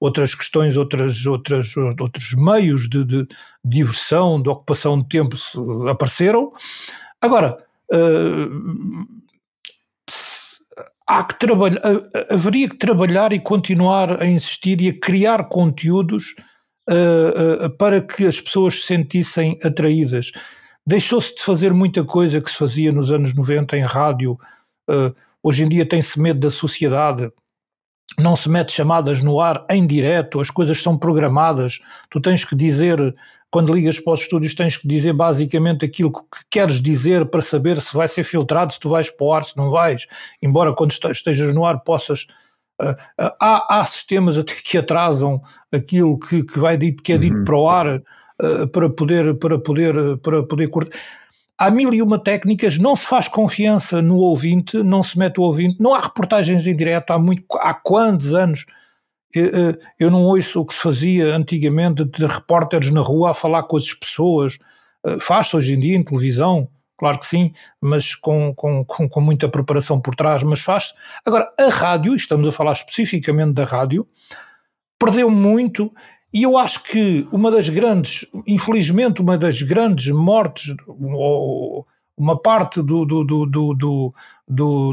outras 0.00 0.34
questões, 0.34 0.76
outras, 0.76 1.24
outras, 1.26 1.76
outros 1.76 2.34
meios 2.34 2.88
de, 2.88 3.04
de, 3.04 3.26
diversão, 3.64 4.40
de 4.40 4.48
ocupação 4.48 5.00
de 5.00 5.08
tempo 5.08 5.36
apareceram. 5.88 6.52
Agora, 7.20 7.56
uh, 7.92 9.06
há 11.06 11.24
que 11.24 11.38
trabalhar, 11.38 11.80
haveria 12.30 12.68
que 12.68 12.76
trabalhar 12.76 13.32
e 13.32 13.40
continuar 13.40 14.22
a 14.22 14.26
insistir 14.26 14.80
e 14.80 14.88
a 14.88 15.00
criar 15.00 15.48
conteúdos 15.48 16.34
uh, 16.90 17.66
uh, 17.66 17.70
para 17.70 18.00
que 18.00 18.26
as 18.26 18.40
pessoas 18.40 18.80
se 18.80 18.86
sentissem 18.86 19.58
atraídas. 19.62 20.32
Deixou-se 20.86 21.34
de 21.34 21.42
fazer 21.42 21.72
muita 21.72 22.04
coisa 22.04 22.40
que 22.40 22.50
se 22.50 22.56
fazia 22.56 22.92
nos 22.92 23.10
anos 23.10 23.34
90 23.34 23.76
em 23.76 23.82
rádio. 23.82 24.38
Uh, 24.88 25.14
hoje 25.42 25.64
em 25.64 25.68
dia 25.68 25.86
tem-se 25.86 26.20
medo 26.20 26.40
da 26.40 26.50
sociedade. 26.50 27.30
Não 28.18 28.34
se 28.34 28.48
mete 28.48 28.72
chamadas 28.72 29.20
no 29.22 29.40
ar 29.40 29.64
em 29.70 29.86
direto, 29.86 30.40
as 30.40 30.50
coisas 30.50 30.80
são 30.82 30.96
programadas. 30.96 31.80
Tu 32.10 32.20
tens 32.20 32.44
que 32.44 32.54
dizer 32.54 33.14
quando 33.50 33.72
ligas 33.72 33.98
para 33.98 34.12
os 34.12 34.20
estúdios 34.20 34.54
tens 34.54 34.76
que 34.76 34.86
dizer 34.86 35.12
basicamente 35.12 35.84
aquilo 35.84 36.12
que 36.12 36.20
queres 36.50 36.80
dizer 36.80 37.26
para 37.26 37.40
saber 37.40 37.80
se 37.80 37.96
vai 37.96 38.08
ser 38.08 38.24
filtrado, 38.24 38.72
se 38.72 38.80
tu 38.80 38.90
vais 38.90 39.10
para 39.10 39.26
o 39.26 39.32
ar, 39.32 39.44
se 39.44 39.56
não 39.56 39.70
vais, 39.70 40.06
embora 40.42 40.74
quando 40.74 40.90
estejas 40.90 41.54
no 41.54 41.64
ar 41.64 41.80
possas. 41.80 42.26
Uh, 42.78 42.90
uh, 42.90 43.32
há, 43.40 43.80
há, 43.80 43.86
sistemas 43.86 44.36
até 44.36 44.52
que 44.62 44.76
atrasam 44.76 45.40
aquilo 45.72 46.18
que, 46.18 46.42
que, 46.42 46.58
vai 46.58 46.76
dito, 46.76 47.02
que 47.02 47.14
é 47.14 47.16
dito 47.16 47.38
uhum. 47.38 47.44
para 47.44 47.56
o 47.56 47.68
ar 47.68 47.86
uh, 47.96 48.68
para 48.70 48.90
poder, 48.90 49.34
para 49.38 49.58
poder, 49.58 50.18
para 50.18 50.42
poder 50.42 50.68
cortar. 50.68 50.98
Há 51.58 51.70
mil 51.70 51.92
e 51.94 52.02
uma 52.02 52.18
técnicas, 52.18 52.78
não 52.78 52.94
se 52.94 53.06
faz 53.06 53.28
confiança 53.28 54.02
no 54.02 54.18
ouvinte, 54.18 54.82
não 54.82 55.02
se 55.02 55.18
mete 55.18 55.40
o 55.40 55.42
ouvinte, 55.42 55.78
não 55.80 55.94
há 55.94 56.00
reportagens 56.00 56.66
em 56.66 56.76
direto 56.76 57.12
há, 57.12 57.18
muito, 57.18 57.44
há 57.58 57.72
quantos 57.72 58.34
anos 58.34 58.66
eh, 59.34 59.78
eu 59.98 60.10
não 60.10 60.22
ouço 60.22 60.60
o 60.60 60.66
que 60.66 60.74
se 60.74 60.80
fazia 60.80 61.34
antigamente 61.34 62.04
de 62.04 62.26
repórteres 62.26 62.90
na 62.90 63.00
rua 63.00 63.30
a 63.30 63.34
falar 63.34 63.64
com 63.64 63.76
as 63.76 63.92
pessoas. 63.92 64.58
Eh, 65.04 65.18
faz-se 65.20 65.56
hoje 65.56 65.74
em 65.74 65.80
dia 65.80 65.96
em 65.96 66.04
televisão, 66.04 66.68
claro 66.96 67.18
que 67.18 67.26
sim, 67.26 67.52
mas 67.80 68.14
com, 68.14 68.54
com, 68.54 68.84
com, 68.84 69.20
muita 69.20 69.48
preparação 69.48 70.00
por 70.00 70.14
trás, 70.14 70.42
mas 70.42 70.60
faz-se. 70.60 70.94
Agora, 71.24 71.52
a 71.58 71.68
rádio, 71.68 72.14
estamos 72.14 72.48
a 72.48 72.52
falar 72.52 72.72
especificamente 72.72 73.54
da 73.54 73.64
rádio, 73.64 74.06
perdeu 74.98 75.30
muito 75.30 75.92
e 76.32 76.42
eu 76.42 76.58
acho 76.58 76.82
que 76.82 77.26
uma 77.32 77.50
das 77.50 77.68
grandes, 77.68 78.26
infelizmente, 78.46 79.22
uma 79.22 79.38
das 79.38 79.62
grandes 79.62 80.12
mortes, 80.12 80.74
ou 80.86 81.86
uma 82.16 82.40
parte 82.40 82.82
do, 82.82 83.04
do, 83.04 83.24
do, 83.24 83.46
do, 83.46 84.14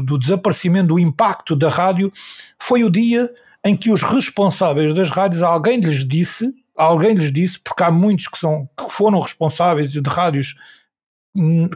do, 0.02 0.18
desaparecimento, 0.18 0.88
do 0.88 0.98
impacto 0.98 1.56
da 1.56 1.68
rádio, 1.68 2.12
foi 2.60 2.84
o 2.84 2.90
dia 2.90 3.32
em 3.64 3.76
que 3.76 3.90
os 3.90 4.02
responsáveis 4.02 4.94
das 4.94 5.10
rádios, 5.10 5.42
alguém 5.42 5.80
lhes 5.80 6.06
disse, 6.06 6.54
alguém 6.76 7.14
lhes 7.14 7.32
disse, 7.32 7.58
porque 7.58 7.82
há 7.82 7.90
muitos 7.90 8.28
que, 8.28 8.38
são, 8.38 8.68
que 8.76 8.90
foram 8.90 9.20
responsáveis 9.20 9.90
de 9.90 10.00
rádios 10.06 10.54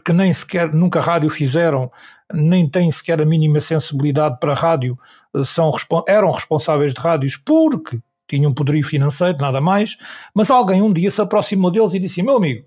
que 0.04 0.12
nem 0.12 0.32
sequer 0.32 0.72
nunca 0.72 1.00
rádio 1.00 1.28
fizeram, 1.28 1.90
nem 2.32 2.68
têm 2.68 2.92
sequer 2.92 3.20
a 3.20 3.24
mínima 3.24 3.60
sensibilidade 3.60 4.38
para 4.38 4.54
rádio, 4.54 4.96
eh, 5.34 5.42
são, 5.42 5.70
eram 6.06 6.30
responsáveis 6.30 6.94
de 6.94 7.00
rádios 7.00 7.36
porque 7.36 7.98
tinham 8.28 8.52
poderio 8.52 8.84
financeiro, 8.84 9.38
nada 9.38 9.60
mais, 9.60 9.96
mas 10.34 10.50
alguém 10.50 10.82
um 10.82 10.92
dia 10.92 11.10
se 11.10 11.20
aproximou 11.20 11.70
deles 11.70 11.94
e 11.94 11.98
disse: 11.98 12.22
Meu 12.22 12.36
amigo, 12.36 12.64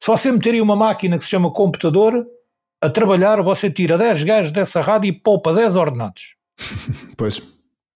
se 0.00 0.06
você 0.06 0.30
meter 0.30 0.54
aí 0.54 0.60
uma 0.60 0.76
máquina 0.76 1.16
que 1.16 1.24
se 1.24 1.30
chama 1.30 1.50
computador 1.50 2.26
a 2.80 2.90
trabalhar, 2.90 3.40
você 3.42 3.70
tira 3.70 3.96
10 3.96 4.24
gajos 4.24 4.52
dessa 4.52 4.80
rádio 4.80 5.08
e 5.08 5.12
poupa 5.12 5.52
10 5.52 5.76
ordenados. 5.76 6.34
Pois. 7.16 7.40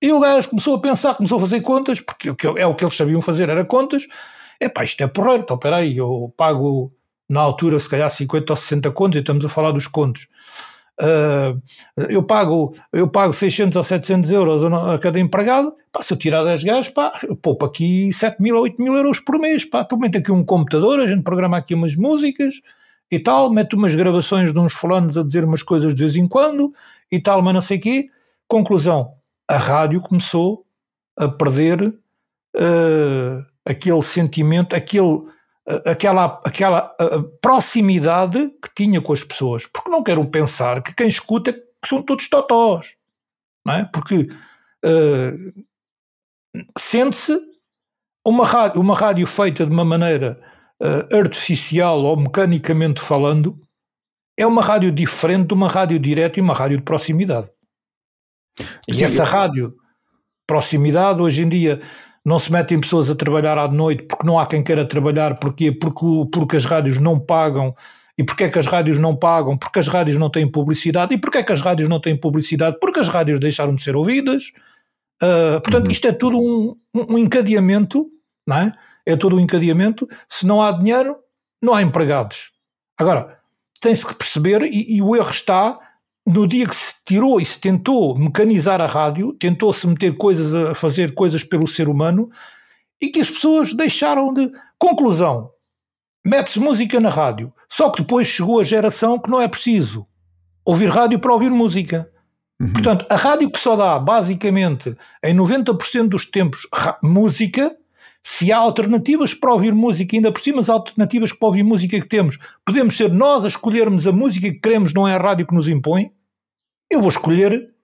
E 0.01 0.13
o 0.13 0.21
gajo 0.21 0.49
começou 0.51 0.77
a 0.77 0.81
pensar, 0.81 1.15
começou 1.15 1.39
a 1.39 1.41
fazer 1.41 1.61
contas, 1.61 2.01
porque 2.01 2.29
é 2.29 2.67
o 2.67 2.75
que 2.75 2.85
eles 2.85 2.97
sabiam 2.97 3.21
fazer, 3.21 3.49
era 3.49 3.65
contas. 3.65 4.07
Epá, 4.61 4.85
isto 4.85 5.03
é 5.03 5.09
porreiro, 5.09 5.43
então 5.43 5.57
espera 5.57 5.79
aí, 5.79 5.97
eu 5.97 6.33
pago 6.37 6.93
na 7.29 7.41
altura 7.41 7.79
se 7.81 7.89
calhar 7.89 8.09
50 8.09 8.53
ou 8.53 8.57
60 8.57 8.91
contos, 8.93 9.17
e 9.17 9.21
estamos 9.21 9.45
a 9.45 9.49
falar 9.49 9.73
dos 9.73 9.89
contos. 9.89 10.29
Uh, 11.01 11.63
eu, 12.09 12.25
pago, 12.25 12.75
eu 12.93 13.07
pago 13.07 13.33
600 13.33 13.77
ou 13.77 13.85
700 13.85 14.33
euros 14.33 14.65
a 14.65 14.99
cada 14.99 15.21
empregado, 15.21 15.73
pá, 15.93 16.03
se 16.03 16.13
eu 16.13 16.17
tirar 16.17 16.43
10 16.43 16.65
gajos, 16.65 16.93
pá, 16.93 17.13
poupo 17.41 17.65
aqui 17.65 18.13
7 18.13 18.43
mil 18.43 18.57
ou 18.57 18.63
8 18.63 18.83
mil 18.83 18.95
euros 18.97 19.21
por 19.21 19.39
mês, 19.39 19.65
pá, 19.65 19.85
tu 19.85 19.97
mete 19.97 20.19
aqui 20.19 20.33
um 20.33 20.45
computador, 20.45 20.99
a 20.99 21.07
gente 21.07 21.23
programa 21.23 21.57
aqui 21.57 21.73
umas 21.73 21.95
músicas 21.95 22.57
e 23.11 23.19
tal, 23.19 23.49
mete 23.51 23.75
umas 23.75 23.95
gravações 23.95 24.53
de 24.53 24.59
uns 24.59 24.73
fulanos 24.73 25.17
a 25.17 25.23
dizer 25.23 25.45
umas 25.45 25.63
coisas 25.63 25.95
de 25.95 26.01
vez 26.01 26.17
em 26.17 26.27
quando 26.27 26.73
e 27.11 27.21
tal, 27.21 27.43
mas 27.43 27.55
não 27.55 27.61
sei 27.61 27.79
o 27.79 27.81
quê. 27.81 28.11
Conclusão, 28.49 29.15
a 29.49 29.57
rádio 29.57 30.01
começou 30.01 30.65
a 31.17 31.29
perder 31.29 31.81
uh, 31.87 33.45
aquele 33.65 34.03
sentimento, 34.03 34.75
aquele, 34.75 35.23
aquela, 35.85 36.41
aquela 36.45 36.97
uh, 37.01 37.23
proximidade 37.41 38.51
que 38.63 38.75
tinha 38.75 39.01
com 39.01 39.13
as 39.13 39.23
pessoas. 39.23 39.67
Porque 39.67 39.91
não 39.91 40.03
quero 40.03 40.25
pensar 40.27 40.83
que 40.83 40.95
quem 40.95 41.09
escuta 41.09 41.53
que 41.53 41.89
são 41.89 42.03
todos 42.03 42.29
totós, 42.29 42.97
não 43.65 43.75
é? 43.75 43.85
Porque 43.93 44.29
sente-se 46.79 47.39
uma 48.27 48.45
rádio, 48.45 48.81
uma 48.81 48.97
rádio 48.97 49.27
feita 49.27 49.65
de 49.65 49.73
uma 49.73 49.85
maneira 49.85 50.41
artificial 51.13 52.03
ou 52.03 52.17
mecanicamente 52.17 53.01
falando, 53.01 53.61
é 54.37 54.47
uma 54.47 54.63
rádio 54.63 54.91
diferente 54.91 55.49
de 55.49 55.55
uma 55.55 55.69
rádio 55.69 55.99
direta 55.99 56.39
e 56.39 56.43
uma 56.43 56.55
rádio 56.55 56.79
de 56.79 56.85
proximidade. 56.85 57.51
E 58.89 59.05
essa 59.05 59.25
rádio, 59.25 59.77
proximidade, 60.47 61.23
hoje 61.23 61.45
em 61.45 61.49
dia 61.49 61.81
não 62.29 62.39
se 62.39 62.53
metem 62.53 62.79
pessoas 62.79 63.09
a 63.09 63.15
trabalhar 63.15 63.57
à 63.57 63.67
noite 63.67 64.03
porque 64.03 64.27
não 64.27 64.39
há 64.39 64.47
quem 64.47 64.63
queira 64.63 64.87
trabalhar, 64.87 65.39
porquê? 65.39 65.73
Porque, 65.73 66.05
porque 66.31 66.57
as 66.57 66.65
rádios 66.65 66.99
não 66.99 67.19
pagam. 67.19 67.75
E 68.19 68.23
porquê 68.23 68.45
é 68.45 68.49
que 68.51 68.59
as 68.59 68.67
rádios 68.67 68.99
não 68.99 69.17
pagam? 69.17 69.57
Porque 69.57 69.79
as 69.79 69.89
rádios 69.89 70.19
não 70.19 70.29
têm 70.29 70.47
publicidade. 70.47 71.15
E 71.15 71.19
porquê 71.19 71.39
é 71.39 71.43
que 71.43 71.53
as 71.53 71.63
rádios 71.63 71.89
não 71.89 71.99
têm 71.99 72.17
publicidade? 72.17 72.77
Porque 72.81 73.01
as 73.01 73.09
rádios 73.09 73.41
deixaram 73.41 73.75
de 73.75 73.83
ser 73.83 73.97
ouvidas. 73.97 74.53
Uh, 75.23 75.61
portanto, 75.63 75.87
uhum. 75.87 75.93
isto 75.93 76.07
é 76.07 76.13
tudo 76.13 76.37
um, 76.37 76.75
um 76.95 77.17
encadeamento, 77.17 78.07
não 78.47 78.57
é? 78.59 78.73
É 79.07 79.17
tudo 79.17 79.37
um 79.37 79.41
encadeamento. 79.41 80.07
Se 80.29 80.47
não 80.47 80.61
há 80.61 80.71
dinheiro, 80.73 81.17
não 81.63 81.73
há 81.73 81.81
empregados. 81.81 82.51
Agora, 82.99 83.39
tem-se 83.81 84.05
que 84.05 84.15
perceber, 84.15 84.63
e, 84.63 84.97
e 84.97 85.01
o 85.01 85.17
erro 85.17 85.31
está 85.31 85.79
no 86.29 86.47
dia 86.47 86.67
que 86.67 86.77
se 86.77 86.95
tirou 87.05 87.41
e 87.41 87.45
se 87.45 87.59
tentou 87.59 88.17
mecanizar 88.19 88.81
a 88.81 88.87
rádio, 88.87 89.33
tentou-se 89.35 89.87
meter 89.87 90.17
coisas 90.17 90.55
a 90.55 90.75
fazer 90.75 91.15
coisas 91.15 91.43
pelo 91.43 91.67
ser 91.67 91.89
humano 91.89 92.31
e 93.01 93.09
que 93.09 93.21
as 93.21 93.31
pessoas 93.31 93.73
deixaram 93.73 94.33
de. 94.35 94.51
Conclusão: 94.79 95.51
mete-se 96.27 96.61
música 96.61 97.01
na 97.01 97.11
rádio. 97.11 97.53
Só 97.71 97.91
que 97.91 98.03
depois 98.03 98.27
chegou 98.27 98.61
a 98.61 98.65
geração 98.65 99.19
que 99.19 99.31
não 99.31 99.41
é 99.41 99.49
preciso 99.49 100.07
ouvir 100.65 100.89
rádio 100.89 101.19
para 101.19 101.33
ouvir 101.33 101.51
música. 101.51 102.11
Uhum. 102.61 102.73
Portanto, 102.73 103.07
a 103.09 103.17
rádio 103.17 103.51
que 103.51 103.59
só 103.59 103.77
dá, 103.77 103.99
basicamente, 103.99 104.97
em 105.25 105.35
90% 105.35 106.09
dos 106.09 106.27
tempos, 106.27 106.67
música, 107.03 107.75
se 108.23 108.53
há 108.53 108.59
alternativas 108.59 109.33
para 109.33 109.53
ouvir 109.53 109.73
música, 109.73 110.17
ainda 110.17 110.31
por 110.31 110.41
cima 110.41 110.61
as 110.61 110.69
alternativas 110.69 111.33
para 111.33 111.49
ouvir 111.49 111.63
música 111.63 111.99
que 112.01 112.09
temos, 112.09 112.39
podemos 112.65 112.97
ser 112.97 113.13
nós 113.13 113.45
a 113.45 113.49
escolhermos 113.49 114.07
a 114.07 114.13
música 114.13 114.51
que 114.51 114.61
queremos, 114.61 114.93
não 114.93 115.07
é 115.09 115.15
a 115.15 115.19
rádio 115.19 115.47
que 115.47 115.55
nos 115.55 115.69
impõe, 115.69 116.11
eu 116.91 117.01
vou 117.01 117.09
escolher 117.09 117.75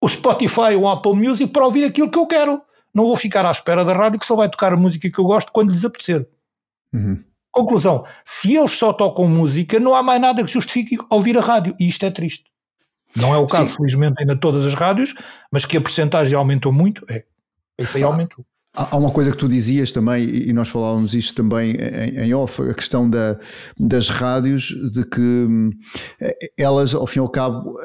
o 0.00 0.08
Spotify 0.08 0.74
ou 0.76 0.82
o 0.82 0.88
Apple 0.88 1.14
Music 1.14 1.52
para 1.52 1.64
ouvir 1.64 1.84
aquilo 1.84 2.10
que 2.10 2.18
eu 2.18 2.26
quero. 2.26 2.60
Não 2.94 3.06
vou 3.06 3.16
ficar 3.16 3.46
à 3.46 3.50
espera 3.50 3.84
da 3.84 3.94
rádio 3.94 4.20
que 4.20 4.26
só 4.26 4.36
vai 4.36 4.48
tocar 4.48 4.72
a 4.72 4.76
música 4.76 5.10
que 5.10 5.18
eu 5.18 5.24
gosto 5.24 5.52
quando 5.52 5.70
lhes 5.70 5.84
apetecer. 5.84 6.28
Uhum. 6.92 7.22
Conclusão: 7.50 8.04
se 8.24 8.56
eles 8.56 8.72
só 8.72 8.92
tocam 8.92 9.28
música, 9.28 9.78
não 9.78 9.94
há 9.94 10.02
mais 10.02 10.20
nada 10.20 10.42
que 10.44 10.50
justifique 10.50 10.98
ouvir 11.10 11.38
a 11.38 11.40
rádio. 11.40 11.74
E 11.78 11.88
isto 11.88 12.04
é 12.04 12.10
triste. 12.10 12.50
Não 13.14 13.34
é 13.34 13.38
o 13.38 13.46
caso, 13.46 13.70
Sim. 13.70 13.76
felizmente, 13.76 14.16
ainda 14.18 14.34
todas 14.34 14.64
as 14.64 14.74
rádios, 14.74 15.14
mas 15.50 15.64
que 15.64 15.76
a 15.76 15.80
porcentagem 15.80 16.34
aumentou 16.34 16.72
muito, 16.72 17.04
é. 17.10 17.24
Isso 17.78 17.96
aí 17.96 18.02
ah, 18.02 18.06
aumentou. 18.06 18.44
Há 18.74 18.96
uma 18.96 19.10
coisa 19.10 19.30
que 19.30 19.36
tu 19.36 19.48
dizias 19.48 19.92
também, 19.92 20.24
e 20.24 20.52
nós 20.52 20.68
falávamos 20.68 21.14
isto 21.14 21.34
também 21.34 21.76
em 22.16 22.32
off, 22.32 22.62
a 22.62 22.72
questão 22.72 23.08
da, 23.08 23.38
das 23.78 24.08
rádios, 24.08 24.74
de 24.90 25.04
que 25.04 25.20
hum, 25.20 25.70
elas, 26.56 26.94
ao 26.94 27.06
fim 27.06 27.18
e 27.18 27.20
ao 27.20 27.28
cabo, 27.28 27.76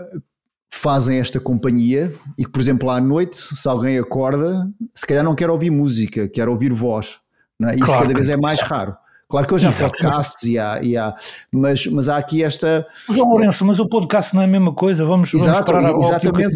fazem 0.72 1.19
esta 1.19 1.39
companhia 1.39 2.14
e 2.38 2.45
que, 2.45 2.51
por 2.51 2.61
exemplo, 2.61 2.89
à 2.89 3.01
noite, 3.01 3.38
se 3.38 3.68
alguém 3.68 3.97
acorda, 3.97 4.69
se 4.93 5.05
calhar 5.05 5.23
não 5.23 5.35
quer 5.35 5.49
ouvir 5.49 5.72
música, 5.72 6.27
quer 6.30 6.47
ouvir 6.47 6.72
voz. 6.72 7.19
É? 7.64 7.76
Isso 7.76 7.85
claro 7.85 8.01
cada 8.03 8.14
vez 8.14 8.30
é 8.30 8.38
mais 8.38 8.61
raro. 8.61 8.95
Claro 9.29 9.45
que 9.45 9.53
hoje 9.53 9.67
há 9.67 9.71
podcasts 9.73 10.43
e 10.43 10.57
há, 10.57 10.81
e 10.81 10.95
há 10.95 11.13
mas, 11.51 11.85
mas 11.87 12.07
há 12.07 12.15
aqui 12.15 12.41
esta. 12.41 12.87
Mas, 13.09 13.17
Lourenço, 13.17 13.65
mas 13.65 13.77
o 13.77 13.85
podcast 13.85 14.33
não 14.33 14.41
é 14.41 14.45
a 14.45 14.47
mesma 14.47 14.73
coisa, 14.73 15.05
vamos, 15.05 15.33
Exato, 15.33 15.69
vamos 15.69 15.83
parar 15.83 15.99
Exatamente, 15.99 16.55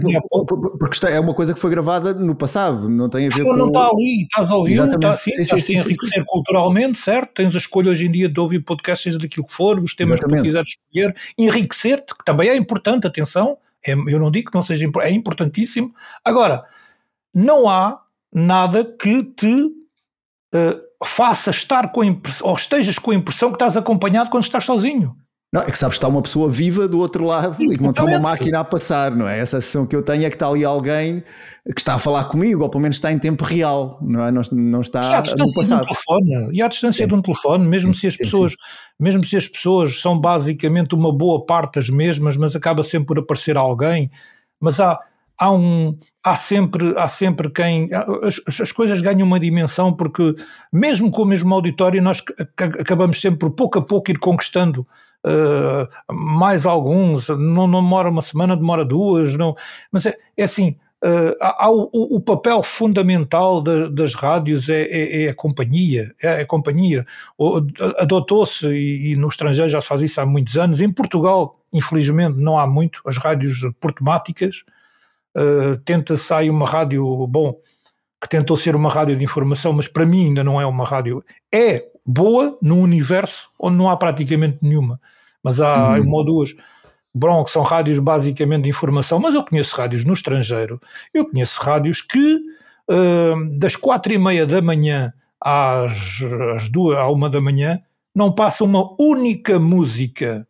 porque 0.80 1.06
é 1.06 1.20
uma 1.20 1.34
coisa 1.34 1.54
que 1.54 1.60
foi 1.60 1.70
gravada 1.70 2.14
no 2.14 2.34
passado, 2.34 2.88
não 2.88 3.10
tem 3.10 3.28
a 3.28 3.36
ver 3.36 3.44
com. 3.44 3.58
Não 3.58 3.68
está 3.68 3.90
ali, 3.90 4.24
estás 4.24 4.50
a 4.50 4.56
ouvir, 4.56 4.80
está, 4.80 5.18
sim, 5.18 5.32
sim, 5.32 5.44
sim, 5.44 5.60
sim, 5.60 5.74
enriquecer 5.74 6.24
culturalmente, 6.26 6.98
certo? 6.98 7.34
Tens 7.34 7.54
a 7.54 7.58
escolha 7.58 7.92
hoje 7.92 8.06
em 8.06 8.12
dia 8.12 8.30
de 8.30 8.40
ouvir 8.40 8.62
podcasts 8.62 9.18
daquilo 9.18 9.46
que 9.46 9.54
for, 9.54 9.78
os 9.78 9.94
temas 9.94 10.20
exatamente. 10.20 10.38
que 10.38 10.42
tu 10.42 10.44
quiseres 10.44 10.70
escolher, 10.70 11.16
enriquecer-te, 11.38 12.16
que 12.18 12.24
também 12.24 12.48
é 12.48 12.56
importante, 12.56 13.06
atenção, 13.06 13.58
é, 13.86 13.92
eu 13.92 14.18
não 14.18 14.32
digo 14.32 14.50
que 14.50 14.56
não 14.56 14.64
seja 14.64 14.90
é 15.02 15.12
importantíssimo. 15.12 15.94
Agora, 16.24 16.64
não 17.36 17.68
há 17.68 18.00
nada 18.32 18.86
que 18.86 19.24
te. 19.24 19.66
Uh, 20.54 20.91
faça 21.06 21.50
estar 21.50 21.92
com 21.92 22.02
a 22.02 22.06
impressão, 22.06 22.48
ou 22.48 22.56
estejas 22.56 23.00
com 23.00 23.12
a 23.12 23.16
impressão 23.16 23.50
que 23.50 23.56
estás 23.56 23.76
acompanhado 23.76 24.30
quando 24.30 24.44
estás 24.44 24.66
sozinho. 24.66 25.16
Não, 25.54 25.62
é 25.62 25.70
que 25.70 25.78
sabes 25.78 25.96
que 25.96 25.98
está 25.98 26.08
uma 26.08 26.22
pessoa 26.22 26.50
viva 26.50 26.88
do 26.88 26.98
outro 26.98 27.26
lado 27.26 27.62
Exatamente. 27.62 27.74
e 27.74 27.78
que 27.78 27.84
não 27.84 27.90
está 27.90 28.04
uma 28.06 28.20
máquina 28.20 28.60
a 28.62 28.64
passar, 28.64 29.12
não 29.12 29.28
é? 29.28 29.38
Essa 29.38 29.60
sensação 29.60 29.86
que 29.86 29.94
eu 29.94 30.02
tenho 30.02 30.24
é 30.24 30.30
que 30.30 30.36
está 30.38 30.48
ali 30.48 30.64
alguém 30.64 31.22
que 31.66 31.80
está 31.80 31.96
a 31.96 32.00
falar 32.00 32.24
comigo, 32.26 32.64
ou 32.64 32.70
pelo 32.70 32.82
menos 32.82 32.96
está 32.96 33.12
em 33.12 33.20
tempo 33.20 33.44
real, 33.44 34.00
não 34.02 34.26
é? 34.26 34.32
Não, 34.32 34.42
não 34.54 34.80
está 34.80 35.02
e 35.02 35.14
à 35.14 35.20
distância 35.20 35.62
de 35.62 35.74
um 35.74 35.86
telefone, 35.86 36.50
e 36.54 36.62
à 36.62 36.68
distância 36.70 37.04
sim. 37.04 37.08
de 37.08 37.14
um 37.14 37.22
telefone, 37.22 37.68
mesmo 37.68 37.94
sim, 37.94 38.00
se 38.00 38.08
as 38.08 38.14
sim, 38.14 38.20
pessoas, 38.20 38.56
mesmo 38.98 39.26
se 39.26 39.36
as 39.36 39.48
pessoas 39.50 40.00
são 40.00 40.18
basicamente 40.18 40.96
uma 40.96 41.12
boa 41.12 41.46
parte 41.46 41.76
das 41.76 41.90
mesmas, 41.90 42.38
mas 42.38 42.56
acaba 42.56 42.82
sempre 42.82 43.08
por 43.08 43.20
aparecer 43.20 43.58
alguém, 43.58 44.10
mas 44.58 44.80
há 44.80 44.98
há 45.42 45.52
um 45.52 45.98
há 46.24 46.36
sempre 46.36 46.94
há 46.98 47.08
sempre 47.08 47.50
quem 47.50 47.90
as, 48.24 48.40
as 48.62 48.72
coisas 48.72 49.02
ganham 49.02 49.26
uma 49.26 49.40
dimensão 49.40 49.92
porque 49.92 50.36
mesmo 50.72 51.10
com 51.10 51.24
o 51.24 51.26
mesmo 51.26 51.52
auditório 51.54 52.02
nós 52.02 52.24
acabamos 52.56 53.20
sempre 53.20 53.40
por 53.40 53.52
pouco 53.52 53.80
a 53.80 53.82
pouco 53.82 54.12
ir 54.12 54.20
conquistando 54.20 54.86
uh, 55.26 56.14
mais 56.14 56.66
alguns. 56.66 57.28
Não, 57.30 57.66
não 57.68 57.82
demora 57.82 58.10
uma 58.10 58.22
semana 58.22 58.56
demora 58.56 58.86
duas 58.86 59.36
não. 59.36 59.56
Mas 59.92 60.06
é, 60.06 60.16
é 60.38 60.44
assim 60.44 60.78
Uh, 61.04 61.34
há, 61.42 61.68
o, 61.68 61.90
o, 61.92 62.22
papel 62.22 62.62
fundamental 62.62 63.60
das 63.60 64.14
rádios 64.14 64.70
é, 64.70 64.84
é, 64.84 65.24
é, 65.24 65.30
a 65.30 65.34
companhia, 65.34 66.14
é 66.22 66.42
a 66.42 66.46
companhia. 66.46 67.08
Adotou-se, 67.98 68.68
e, 68.68 69.12
e, 69.12 69.16
no 69.16 69.28
estrangeiro 69.28 69.68
já 69.68 69.82
se 69.82 69.88
faz 69.88 70.04
isso 70.04 70.22
há 70.22 70.28
muitos 70.28 70.60
anos, 70.60 70.80
em 70.80 70.92
Portugal, 70.92 71.60
infelizmente, 71.74 72.38
não 72.38 72.60
há 72.60 72.68
muito, 72.68 73.02
as 73.04 73.18
rádios 73.18 73.68
portemáticas, 73.80 74.64
uh, 75.38 75.78
tenta 75.86 76.18
sair 76.18 76.50
uma 76.50 76.68
rádio, 76.68 77.28
bom, 77.28 77.56
que 78.22 78.30
tentou 78.30 78.56
ser 78.56 78.76
uma 78.76 78.90
rádio 78.90 79.16
de 79.16 79.24
informação, 79.24 79.74
mas 79.74 79.88
para 79.88 80.06
mim 80.06 80.28
ainda 80.28 80.44
não 80.44 80.62
é 80.62 80.66
uma 80.66 80.86
rádio. 80.86 81.24
É 81.52 81.86
boa 82.06 82.58
num 82.62 82.82
universo 82.82 83.50
onde 83.60 83.78
não 83.78 83.90
há 83.90 83.98
praticamente 83.98 84.60
nenhuma, 84.62 85.00
mas 85.44 85.60
há 85.60 85.94
uhum. 85.94 86.04
uma 86.04 86.18
ou 86.18 86.26
duas. 86.26 86.56
Bom, 87.14 87.44
que 87.44 87.52
são 87.52 87.64
rádios 87.64 88.00
basicamente 88.00 88.64
de 88.64 88.70
informação, 88.70 89.20
mas 89.20 89.36
eu 89.36 89.44
conheço 89.44 89.76
rádios 89.76 90.06
no 90.06 90.14
estrangeiro. 90.14 90.80
Eu 91.14 91.30
conheço 91.30 91.62
rádios 91.62 92.02
que 92.02 92.36
uh, 92.36 93.58
das 93.58 93.76
quatro 93.76 94.14
e 94.14 94.18
meia 94.18 94.46
da 94.46 94.62
manhã 94.62 95.14
às, 95.40 96.22
às 96.56 96.70
duas, 96.70 96.98
à 96.98 97.08
uma 97.08 97.30
da 97.30 97.42
manhã 97.42 97.82
não 98.16 98.32
passa 98.32 98.64
uma 98.64 98.96
única 99.00 99.60
música. 99.60 100.48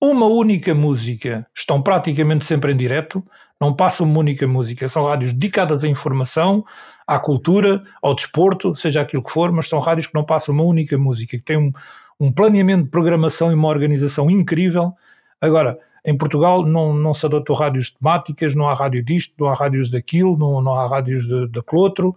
Uma 0.00 0.26
única 0.26 0.74
música. 0.74 1.46
Estão 1.54 1.82
praticamente 1.82 2.44
sempre 2.44 2.72
em 2.72 2.76
direto 2.76 3.22
não 3.60 3.74
passam 3.74 4.06
uma 4.06 4.18
única 4.18 4.46
música, 4.46 4.88
são 4.88 5.04
rádios 5.04 5.34
dedicadas 5.34 5.84
à 5.84 5.88
informação, 5.88 6.64
à 7.06 7.18
cultura, 7.18 7.82
ao 8.02 8.14
desporto, 8.14 8.74
seja 8.74 9.02
aquilo 9.02 9.22
que 9.22 9.30
for, 9.30 9.52
mas 9.52 9.68
são 9.68 9.78
rádios 9.78 10.06
que 10.06 10.14
não 10.14 10.24
passam 10.24 10.54
uma 10.54 10.64
única 10.64 10.96
música, 10.96 11.36
que 11.36 11.44
têm 11.44 11.58
um, 11.58 11.70
um 12.18 12.32
planeamento 12.32 12.84
de 12.84 12.90
programação 12.90 13.50
e 13.50 13.54
uma 13.54 13.68
organização 13.68 14.30
incrível. 14.30 14.94
Agora, 15.38 15.78
em 16.02 16.16
Portugal 16.16 16.64
não, 16.64 16.94
não 16.94 17.12
se 17.12 17.26
adotou 17.26 17.54
rádios 17.54 17.90
temáticas, 17.90 18.54
não 18.54 18.66
há 18.66 18.72
rádio 18.72 19.04
disto, 19.04 19.34
não 19.38 19.50
há 19.50 19.54
rádios 19.54 19.90
daquilo, 19.90 20.38
não, 20.38 20.62
não 20.62 20.74
há 20.74 20.88
rádios 20.88 21.28
daquele 21.28 21.82
outro. 21.82 22.16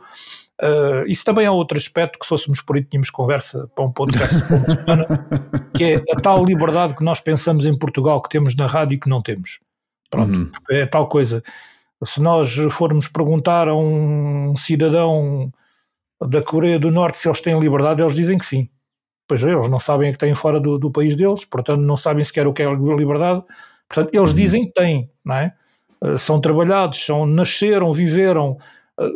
Uh, 0.62 1.06
isso 1.08 1.26
também 1.26 1.46
é 1.46 1.52
outro 1.52 1.78
aspecto 1.78 2.20
que, 2.20 2.26
se 2.26 2.30
fôssemos 2.30 2.62
por 2.62 2.76
aí, 2.76 2.84
tínhamos 2.84 3.10
conversa 3.10 3.68
para 3.76 3.86
um 3.86 3.92
podcast 3.92 4.36
uma 4.44 4.76
semana, 4.76 5.28
que 5.74 5.84
é 5.84 5.96
a 6.12 6.22
tal 6.22 6.46
liberdade 6.46 6.96
que 6.96 7.04
nós 7.04 7.20
pensamos 7.20 7.66
em 7.66 7.78
Portugal 7.78 8.22
que 8.22 8.30
temos 8.30 8.56
na 8.56 8.68
rádio 8.68 8.96
e 8.96 9.00
que 9.00 9.10
não 9.10 9.22
temos. 9.22 9.60
Pronto, 10.10 10.38
uhum. 10.38 10.52
é 10.70 10.86
tal 10.86 11.08
coisa. 11.08 11.42
Se 12.04 12.22
nós 12.22 12.54
formos 12.72 13.08
perguntar 13.08 13.68
a 13.68 13.76
um 13.76 14.56
cidadão 14.56 15.52
da 16.22 16.42
Coreia 16.42 16.78
do 16.78 16.92
Norte 16.92 17.18
se 17.18 17.28
eles 17.28 17.42
têm 17.42 17.60
liberdade, 17.60 18.02
eles 18.02 18.16
dizem 18.16 18.38
que 18.38 18.46
sim. 18.46 18.70
Pois 19.28 19.42
eles 19.42 19.70
não 19.70 19.80
sabem 19.80 20.10
o 20.10 20.14
que 20.14 20.20
têm 20.20 20.36
fora 20.36 20.60
do, 20.60 20.78
do, 20.78 20.92
país 20.92 21.16
deles, 21.16 21.46
portanto 21.46 21.80
não 21.80 21.98
sabem 21.98 22.24
sequer 22.24 22.46
o 22.46 22.54
que 22.54 22.62
é 22.62 22.72
liberdade. 22.72 23.44
Portanto, 23.88 24.14
eles 24.14 24.30
uhum. 24.30 24.36
dizem 24.36 24.66
que 24.66 24.74
têm, 24.74 25.10
não 25.26 25.36
é? 25.36 25.54
Eh, 26.04 26.18
são 26.18 26.40
trabalhados, 26.40 27.04
são, 27.06 27.26
nasceram, 27.26 27.94
viveram 27.94 28.52
uh, 28.52 28.58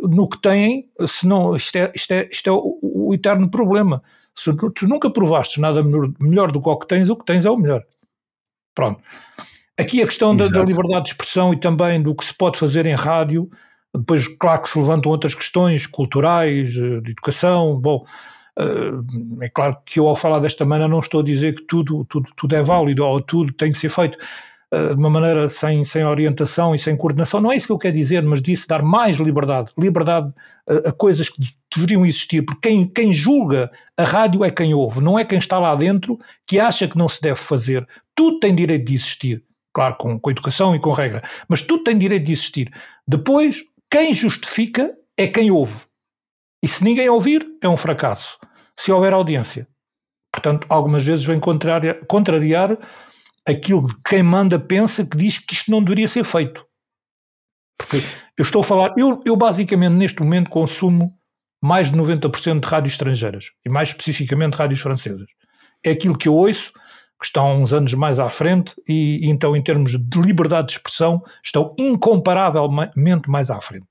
no 0.02 0.28
que 0.28 0.40
têm, 0.40 0.90
senão 1.06 1.54
isto 1.54 1.76
é, 1.76 1.92
isto 1.94 2.12
é, 2.12 2.28
isto 2.30 2.48
é 2.48 2.52
o, 2.52 2.78
o 2.82 3.14
eterno 3.14 3.50
problema. 3.50 4.02
Se 4.34 4.52
tu, 4.54 4.70
tu 4.70 4.86
nunca 4.86 5.10
provaste 5.10 5.60
nada 5.60 5.82
melhor, 5.82 6.10
melhor 6.20 6.52
do 6.52 6.60
que 6.60 6.68
o 6.68 6.76
que 6.76 6.86
tens, 6.86 7.08
o 7.08 7.16
que 7.16 7.24
tens 7.24 7.44
é 7.44 7.50
o 7.50 7.56
melhor. 7.56 7.84
Pronto. 8.74 9.02
Aqui 9.78 10.02
a 10.02 10.06
questão 10.06 10.36
da, 10.36 10.48
da, 10.48 10.64
liberdade 10.64 11.04
de 11.04 11.10
expressão 11.10 11.52
e 11.52 11.56
também 11.56 12.02
do 12.02 12.14
que 12.14 12.24
se 12.24 12.34
pode 12.34 12.58
fazer 12.58 12.84
em 12.86 12.94
rádio, 12.94 13.48
depois, 13.94 14.26
claro 14.26 14.62
que 14.62 14.68
se 14.68 14.78
levantam 14.78 15.10
outras 15.10 15.34
questões 15.34 15.86
culturais, 15.86 16.76
eh, 16.76 17.00
de 17.00 17.10
educação. 17.12 17.80
Bom, 17.80 18.04
eh, 18.58 19.44
é 19.46 19.48
claro 19.48 19.78
que 19.84 19.98
eu, 20.00 20.08
ao 20.08 20.16
falar 20.16 20.40
desta 20.40 20.64
maneira, 20.64 20.90
não 20.90 21.00
estou 21.00 21.20
a 21.20 21.24
dizer 21.24 21.54
que 21.54 21.62
tudo, 21.62 22.04
tudo, 22.04 22.28
tudo 22.36 22.56
é 22.56 22.62
válido 22.62 23.04
ou 23.04 23.20
tudo 23.20 23.52
tem 23.52 23.72
que 23.72 23.78
ser 23.78 23.88
feito 23.88 24.18
de 24.70 24.94
uma 24.94 25.08
maneira 25.08 25.48
sem, 25.48 25.84
sem 25.84 26.04
orientação 26.04 26.74
e 26.74 26.78
sem 26.78 26.96
coordenação. 26.96 27.40
Não 27.40 27.50
é 27.50 27.56
isso 27.56 27.66
que 27.66 27.72
eu 27.72 27.78
quero 27.78 27.94
dizer, 27.94 28.22
mas 28.22 28.42
disse 28.42 28.68
dar 28.68 28.82
mais 28.82 29.18
liberdade 29.18 29.72
liberdade 29.78 30.32
a, 30.68 30.90
a 30.90 30.92
coisas 30.92 31.28
que 31.28 31.40
deveriam 31.74 32.04
existir, 32.04 32.42
porque 32.42 32.68
quem, 32.68 32.86
quem 32.86 33.12
julga 33.12 33.70
a 33.96 34.04
rádio 34.04 34.44
é 34.44 34.50
quem 34.50 34.74
ouve, 34.74 35.00
não 35.00 35.18
é 35.18 35.24
quem 35.24 35.38
está 35.38 35.58
lá 35.58 35.74
dentro 35.74 36.18
que 36.46 36.60
acha 36.60 36.86
que 36.86 36.98
não 36.98 37.08
se 37.08 37.20
deve 37.20 37.38
fazer. 37.38 37.86
Tudo 38.14 38.40
tem 38.40 38.54
direito 38.54 38.84
de 38.84 38.94
existir 38.94 39.42
claro, 39.72 39.94
com, 39.96 40.18
com 40.18 40.30
educação 40.30 40.74
e 40.74 40.80
com 40.80 40.90
regra, 40.90 41.22
mas 41.48 41.62
tudo 41.62 41.84
tem 41.84 41.96
direito 41.96 42.24
de 42.24 42.32
existir. 42.32 42.72
Depois, 43.06 43.62
quem 43.88 44.12
justifica 44.12 44.92
é 45.16 45.28
quem 45.28 45.52
ouve. 45.52 45.86
E 46.62 46.66
se 46.66 46.82
ninguém 46.82 47.08
ouvir, 47.08 47.46
é 47.62 47.68
um 47.68 47.76
fracasso. 47.76 48.38
Se 48.76 48.90
houver 48.90 49.12
audiência. 49.12 49.68
Portanto, 50.32 50.66
algumas 50.68 51.04
vezes 51.04 51.24
vem 51.24 51.38
contrariar, 51.38 52.04
contrariar 52.06 52.76
aquilo 53.46 53.86
que 53.86 53.94
quem 54.04 54.22
manda 54.22 54.58
pensa 54.58 55.04
que 55.04 55.16
diz 55.16 55.38
que 55.38 55.54
isto 55.54 55.70
não 55.70 55.82
deveria 55.82 56.08
ser 56.08 56.24
feito. 56.24 56.64
Porque 57.78 57.98
eu 58.36 58.42
estou 58.42 58.62
a 58.62 58.64
falar, 58.64 58.94
eu, 58.96 59.22
eu 59.24 59.36
basicamente 59.36 59.92
neste 59.92 60.20
momento 60.22 60.50
consumo 60.50 61.16
mais 61.62 61.90
de 61.90 61.96
90% 61.96 62.60
de 62.60 62.66
rádios 62.66 62.94
estrangeiras 62.94 63.46
e 63.64 63.70
mais 63.70 63.90
especificamente 63.90 64.54
rádios 64.54 64.80
francesas. 64.80 65.28
É 65.84 65.90
aquilo 65.90 66.16
que 66.16 66.28
eu 66.28 66.34
ouço 66.34 66.72
que 67.18 67.26
estão 67.26 67.62
uns 67.62 67.72
anos 67.72 67.94
mais 67.94 68.20
à 68.20 68.28
frente 68.28 68.74
e, 68.88 69.26
e, 69.26 69.30
então 69.30 69.56
em 69.56 69.62
termos 69.62 69.92
de 69.92 70.20
liberdade 70.20 70.68
de 70.68 70.72
expressão 70.74 71.20
estão 71.42 71.74
incomparavelmente 71.78 73.28
mais 73.28 73.50
à 73.50 73.60
frente. 73.60 73.88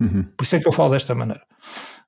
Uhum. 0.00 0.24
Por 0.36 0.44
isso 0.44 0.56
é 0.56 0.60
que 0.60 0.68
eu 0.68 0.72
falo 0.72 0.90
desta 0.90 1.14
maneira. 1.14 1.42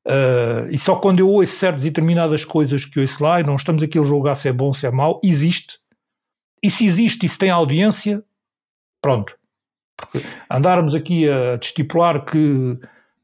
Uh, 0.06 0.68
e 0.70 0.76
só 0.76 0.96
quando 0.96 1.20
eu 1.20 1.28
ouço 1.30 1.56
certas 1.56 1.82
e 1.82 1.88
determinadas 1.88 2.44
coisas 2.44 2.84
que 2.84 3.00
ouço 3.00 3.22
lá, 3.22 3.40
e 3.40 3.42
não 3.42 3.56
estamos 3.56 3.82
aqui 3.82 3.98
a 3.98 4.02
julgar 4.02 4.34
se 4.34 4.48
é 4.48 4.52
bom, 4.52 4.72
se 4.72 4.86
é 4.86 4.90
mau, 4.90 5.18
existe. 5.24 5.78
E 6.64 6.70
se 6.70 6.86
existe 6.86 7.26
e 7.26 7.28
se 7.28 7.36
tem 7.36 7.50
audiência, 7.50 8.24
pronto. 9.02 9.36
Porque 9.98 10.26
andarmos 10.50 10.94
aqui 10.94 11.28
a 11.28 11.56
estipular 11.56 12.24
que 12.24 12.78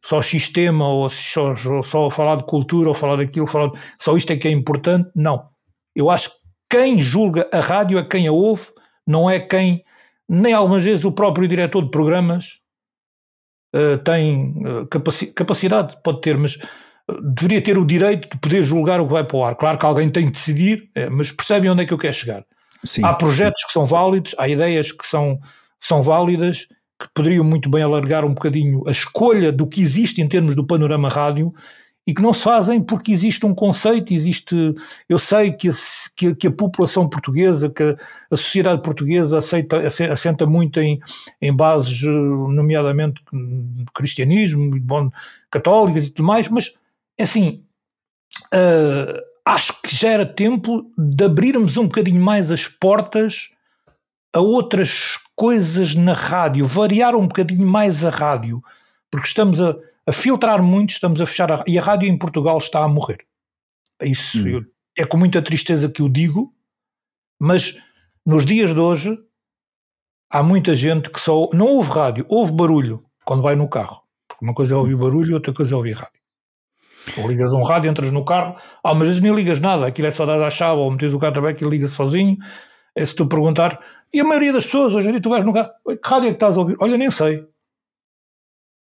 só 0.05 0.21
sistema 0.21 0.87
ou 0.87 1.09
só, 1.09 1.57
só 1.83 2.11
falar 2.11 2.37
de 2.37 2.45
cultura 2.45 2.91
ou 2.91 2.95
falar 2.95 3.17
daquilo, 3.17 3.47
falar, 3.47 3.71
só 3.99 4.15
isto 4.15 4.31
é 4.31 4.37
que 4.37 4.47
é 4.47 4.51
importante, 4.51 5.11
não. 5.17 5.49
Eu 5.97 6.11
acho 6.11 6.29
que 6.29 6.37
quem 6.69 7.01
julga 7.01 7.49
a 7.51 7.61
rádio 7.61 7.99
é 7.99 8.05
quem 8.05 8.29
a 8.29 8.33
ouve, 8.33 8.69
não 9.07 9.29
é 9.29 9.41
quem, 9.41 9.83
nem 10.29 10.53
algumas 10.53 10.85
vezes 10.85 11.07
o 11.07 11.13
próprio 11.13 11.49
diretor 11.49 11.83
de 11.83 11.91
programas 11.91 12.61
uh, 13.75 13.97
tem 14.05 14.55
uh, 14.67 14.87
capaci 14.87 15.29
capacidade, 15.29 15.97
pode 16.05 16.21
ter, 16.21 16.37
mas 16.37 16.57
uh, 16.57 17.23
deveria 17.35 17.63
ter 17.63 17.79
o 17.79 17.87
direito 17.87 18.29
de 18.31 18.39
poder 18.39 18.63
julgar 18.63 19.01
o 19.01 19.07
que 19.07 19.15
vai 19.15 19.25
para 19.25 19.37
o 19.39 19.45
ar. 19.45 19.57
Claro 19.57 19.79
que 19.79 19.87
alguém 19.87 20.11
tem 20.11 20.27
de 20.27 20.33
decidir, 20.33 20.91
mas 21.11 21.33
percebem 21.33 21.71
onde 21.71 21.83
é 21.83 21.87
que 21.87 21.93
eu 21.95 21.99
quero 21.99 22.13
chegar. 22.13 22.45
Sim. 22.85 23.05
Há 23.05 23.15
projetos 23.15 23.65
que 23.65 23.73
são 23.73 23.87
válidos, 23.87 24.35
há 24.39 24.49
ideias 24.49 24.93
que 24.93 25.07
são, 25.07 25.39
são 25.79 26.03
válidas, 26.03 26.67
que 26.99 27.09
poderiam 27.15 27.45
muito 27.45 27.69
bem 27.71 27.83
alargar 27.83 28.25
um 28.25 28.35
bocadinho 28.35 28.83
a 28.87 28.91
escolha 28.91 29.51
do 29.51 29.67
que 29.67 29.81
existe 29.81 30.21
em 30.21 30.29
termos 30.29 30.55
do 30.55 30.67
panorama 30.67 31.09
rádio 31.09 31.53
e 32.07 32.15
que 32.15 32.23
não 32.23 32.33
se 32.33 32.43
fazem 32.43 32.83
porque 32.83 33.13
existe 33.13 33.45
um 33.47 33.55
conceito, 33.55 34.13
existe. 34.13 34.75
Eu 35.09 35.19
sei 35.19 35.53
que 35.53 35.69
a, 35.69 35.73
que, 36.17 36.35
que 36.35 36.47
a 36.47 36.51
população 36.51 37.09
portuguesa, 37.09 37.71
que 37.71 37.83
a, 37.83 37.97
a, 38.31 38.37
sociedade 38.37 38.83
portuguesa 38.83 39.39
aceita, 39.39 39.79
assenta 40.11 40.47
muito 40.47 40.81
em, 40.81 41.01
em 41.41 41.55
bases, 41.55 42.03
nomeadamente 42.03 43.23
cristianismo, 43.95 44.79
bom, 44.81 45.11
católicas 45.51 46.07
e 46.07 46.11
tudo 46.11 46.27
mais, 46.27 46.49
mas 46.49 46.75
é 47.17 47.23
assim. 47.23 47.65
uh, 48.53 49.30
acho 49.45 49.81
que 49.83 49.95
já 49.95 50.11
era 50.11 50.27
tempo 50.27 50.91
de 50.97 51.25
abrirmos 51.25 51.77
um 51.77 51.85
bocadinho 51.85 52.23
mais 52.23 52.51
as 52.51 52.69
portas 52.69 53.51
a 54.35 54.41
outras 54.41 55.19
coisas 55.35 55.95
na 55.95 56.13
rádio, 56.13 56.67
variar 56.67 57.17
um 57.17 57.27
bocadinho 57.27 57.67
mais 57.67 58.05
a 58.05 58.11
rádio, 58.11 58.63
porque 59.11 59.27
estamos 59.27 59.61
a, 59.61 59.77
a 60.07 60.13
filtrar 60.13 60.63
muito, 60.63 60.91
estamos 60.91 61.21
a 61.21 61.27
fechar 61.27 61.51
a, 61.51 61.65
e 61.67 61.79
a 61.79 61.83
rádio 61.83 62.09
em 62.09 62.17
Portugal 62.17 62.59
está 62.59 62.85
a 62.85 62.89
morrer. 62.89 63.27
Isso 64.03 64.39
hum. 64.39 64.49
eu, 64.49 64.65
é 64.97 65.05
com 65.05 65.17
muita 65.17 65.43
tristeza 65.43 65.89
que 65.89 66.03
o 66.03 66.09
digo, 66.09 66.55
mas 67.41 67.79
nos 68.25 68.45
dias 68.45 68.73
de 68.73 68.81
hoje 68.81 69.19
há 70.31 70.43
muita 70.43 70.75
gente 70.75 71.11
que 71.11 71.21
só 71.21 71.49
não 71.53 71.67
ouve 71.67 71.91
rádio, 71.91 72.27
ouve 72.29 72.53
barulho 72.53 73.05
quando 73.25 73.43
vai 73.43 73.57
no 73.57 73.69
carro. 73.69 74.03
Porque 74.29 74.45
uma 74.45 74.55
coisa 74.55 74.75
é 74.75 74.77
ouvir 74.77 74.97
barulho, 74.97 75.35
outra 75.35 75.53
coisa 75.53 75.75
é 75.75 75.77
ouvir 75.77 75.93
rádio. 75.93 76.20
Ou 77.19 77.29
ligas 77.29 77.53
um 77.53 77.63
rádio, 77.63 77.91
entras 77.91 78.11
no 78.11 78.25
carro, 78.25 78.57
ah, 78.83 78.95
mas 78.95 79.21
nem 79.21 79.35
ligas 79.35 79.61
nada, 79.61 79.87
aquilo 79.87 80.09
é 80.09 80.11
só 80.11 80.27
dar 80.27 80.43
a 80.43 80.51
chave, 80.51 80.81
ou 80.81 80.91
metes 80.91 81.13
o 81.13 81.19
carro 81.19 81.35
também, 81.35 81.51
aquilo 81.51 81.71
liga 81.71 81.87
sozinho. 81.87 82.37
É 82.95 83.05
se 83.05 83.15
tu 83.15 83.27
perguntar, 83.27 83.81
e 84.13 84.21
a 84.21 84.25
maioria 84.25 84.53
das 84.53 84.67
pessoas, 84.67 84.95
hoje 84.95 85.09
em 85.09 85.13
dia 85.13 85.21
tu 85.21 85.31
vais 85.31 85.45
no 85.45 85.53
carro, 85.53 85.71
que 85.87 86.09
rádio 86.09 86.27
é 86.27 86.31
que 86.31 86.37
estás 86.37 86.57
a 86.57 86.61
ouvir? 86.61 86.77
Olha, 86.81 86.97
nem 86.97 87.11
sei. 87.11 87.45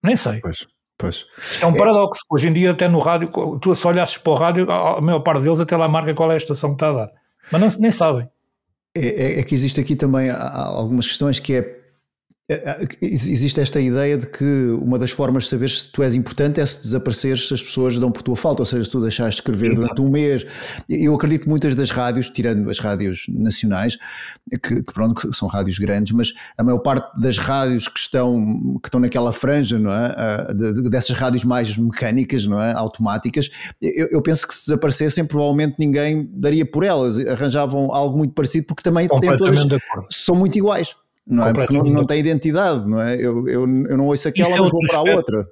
Nem 0.05 0.16
sei. 0.16 0.40
Pois. 0.40 0.66
Pois. 0.99 1.27
É 1.61 1.66
um 1.66 1.74
paradoxo. 1.74 2.20
Hoje 2.31 2.49
em 2.49 2.53
dia, 2.53 2.70
até 2.70 2.86
no 2.86 3.01
rádio, 3.01 3.28
tu 3.61 3.74
se 3.74 3.86
olhasses 3.86 4.19
para 4.19 4.32
o 4.32 4.36
rádio, 4.36 4.70
a 4.70 5.01
maior 5.01 5.20
parte 5.20 5.43
deles 5.43 5.59
até 5.59 5.77
lá 5.77 5.89
marca 5.89 6.15
qual 6.15 6.31
é 6.31 6.35
a 6.35 6.36
estação 6.36 6.70
que 6.70 6.77
está 6.77 6.90
a 6.90 6.93
dar. 6.93 7.12
Mas 7.51 7.61
não, 7.61 7.81
nem 7.81 7.90
sabem. 7.90 8.28
É, 8.94 9.07
é, 9.07 9.40
é, 9.40 9.43
que 9.43 9.55
existe 9.55 9.81
aqui 9.81 9.97
também 9.97 10.31
algumas 10.31 11.07
questões 11.07 11.40
que 11.40 11.55
é 11.55 11.59
é, 11.59 11.61
é, 11.61 11.81
existe 13.01 13.60
esta 13.60 13.81
ideia 13.81 14.19
de 14.19 14.27
que 14.27 14.44
uma 14.81 14.98
das 14.98 15.10
formas 15.10 15.44
de 15.44 15.48
saber 15.48 15.70
se 15.70 15.90
tu 15.90 16.02
és 16.02 16.14
importante 16.14 16.60
é 16.60 16.66
se 16.66 16.82
desapareceres 16.82 17.47
se 17.47 17.55
as 17.55 17.62
pessoas 17.62 17.98
dão 17.98 18.10
por 18.10 18.23
tua 18.23 18.36
falta, 18.36 18.62
ou 18.62 18.66
seja, 18.66 18.85
se 18.85 18.90
tu 18.90 19.01
deixares 19.01 19.35
de 19.35 19.40
escrever 19.40 19.73
Exato. 19.73 19.81
durante 19.81 20.01
um 20.02 20.10
mês. 20.10 20.44
Eu 20.89 21.14
acredito 21.14 21.43
que 21.43 21.48
muitas 21.48 21.74
das 21.74 21.90
rádios, 21.90 22.28
tirando 22.28 22.69
as 22.69 22.78
rádios 22.78 23.24
nacionais, 23.28 23.97
que, 24.51 24.82
que, 24.82 24.93
pronto, 24.93 25.14
que 25.14 25.36
são 25.36 25.47
rádios 25.47 25.78
grandes, 25.78 26.12
mas 26.12 26.32
a 26.59 26.64
maior 26.64 26.78
parte 26.78 27.20
das 27.20 27.39
rádios 27.39 27.86
que 27.86 27.98
estão, 27.98 28.78
que 28.82 28.89
estão 28.89 29.01
naquela 29.01 29.32
franja, 29.32 29.78
não 29.78 29.93
é? 29.93 30.52
De, 30.52 30.82
de, 30.82 30.90
dessas 30.90 31.16
rádios 31.16 31.44
mais 31.44 31.77
mecânicas, 31.77 32.44
não 32.47 32.60
é? 32.60 32.73
Automáticas, 32.73 33.51
eu, 33.81 34.09
eu, 34.10 34.20
penso 34.20 34.47
que 34.47 34.55
se 34.55 34.66
desaparecessem, 34.66 35.24
provavelmente 35.24 35.77
ninguém 35.78 36.28
daria 36.32 36.66
por 36.66 36.82
elas, 36.85 37.19
arranjavam 37.27 37.93
algo 37.93 38.19
muito 38.19 38.35
parecido, 38.35 38.66
porque 38.66 38.82
também 38.82 39.09
têm 39.09 39.36
todas, 39.36 39.60
são 40.10 40.35
muito 40.35 40.59
iguais 40.59 40.94
não 41.27 41.47
é? 41.47 41.53
Porque 41.53 41.73
não, 41.73 41.85
não 41.85 42.07
tem 42.07 42.20
identidade, 42.20 42.86
não 42.86 43.01
é? 43.01 43.15
Eu, 43.15 43.49
eu, 43.49 43.62
eu 43.62 43.97
não 43.97 44.07
ouço 44.07 44.28
aquela, 44.28 44.49
é 44.49 44.59
mas 44.59 44.70
vou 44.70 44.81
para 44.86 44.99
a 44.99 45.16
outra. 45.16 45.49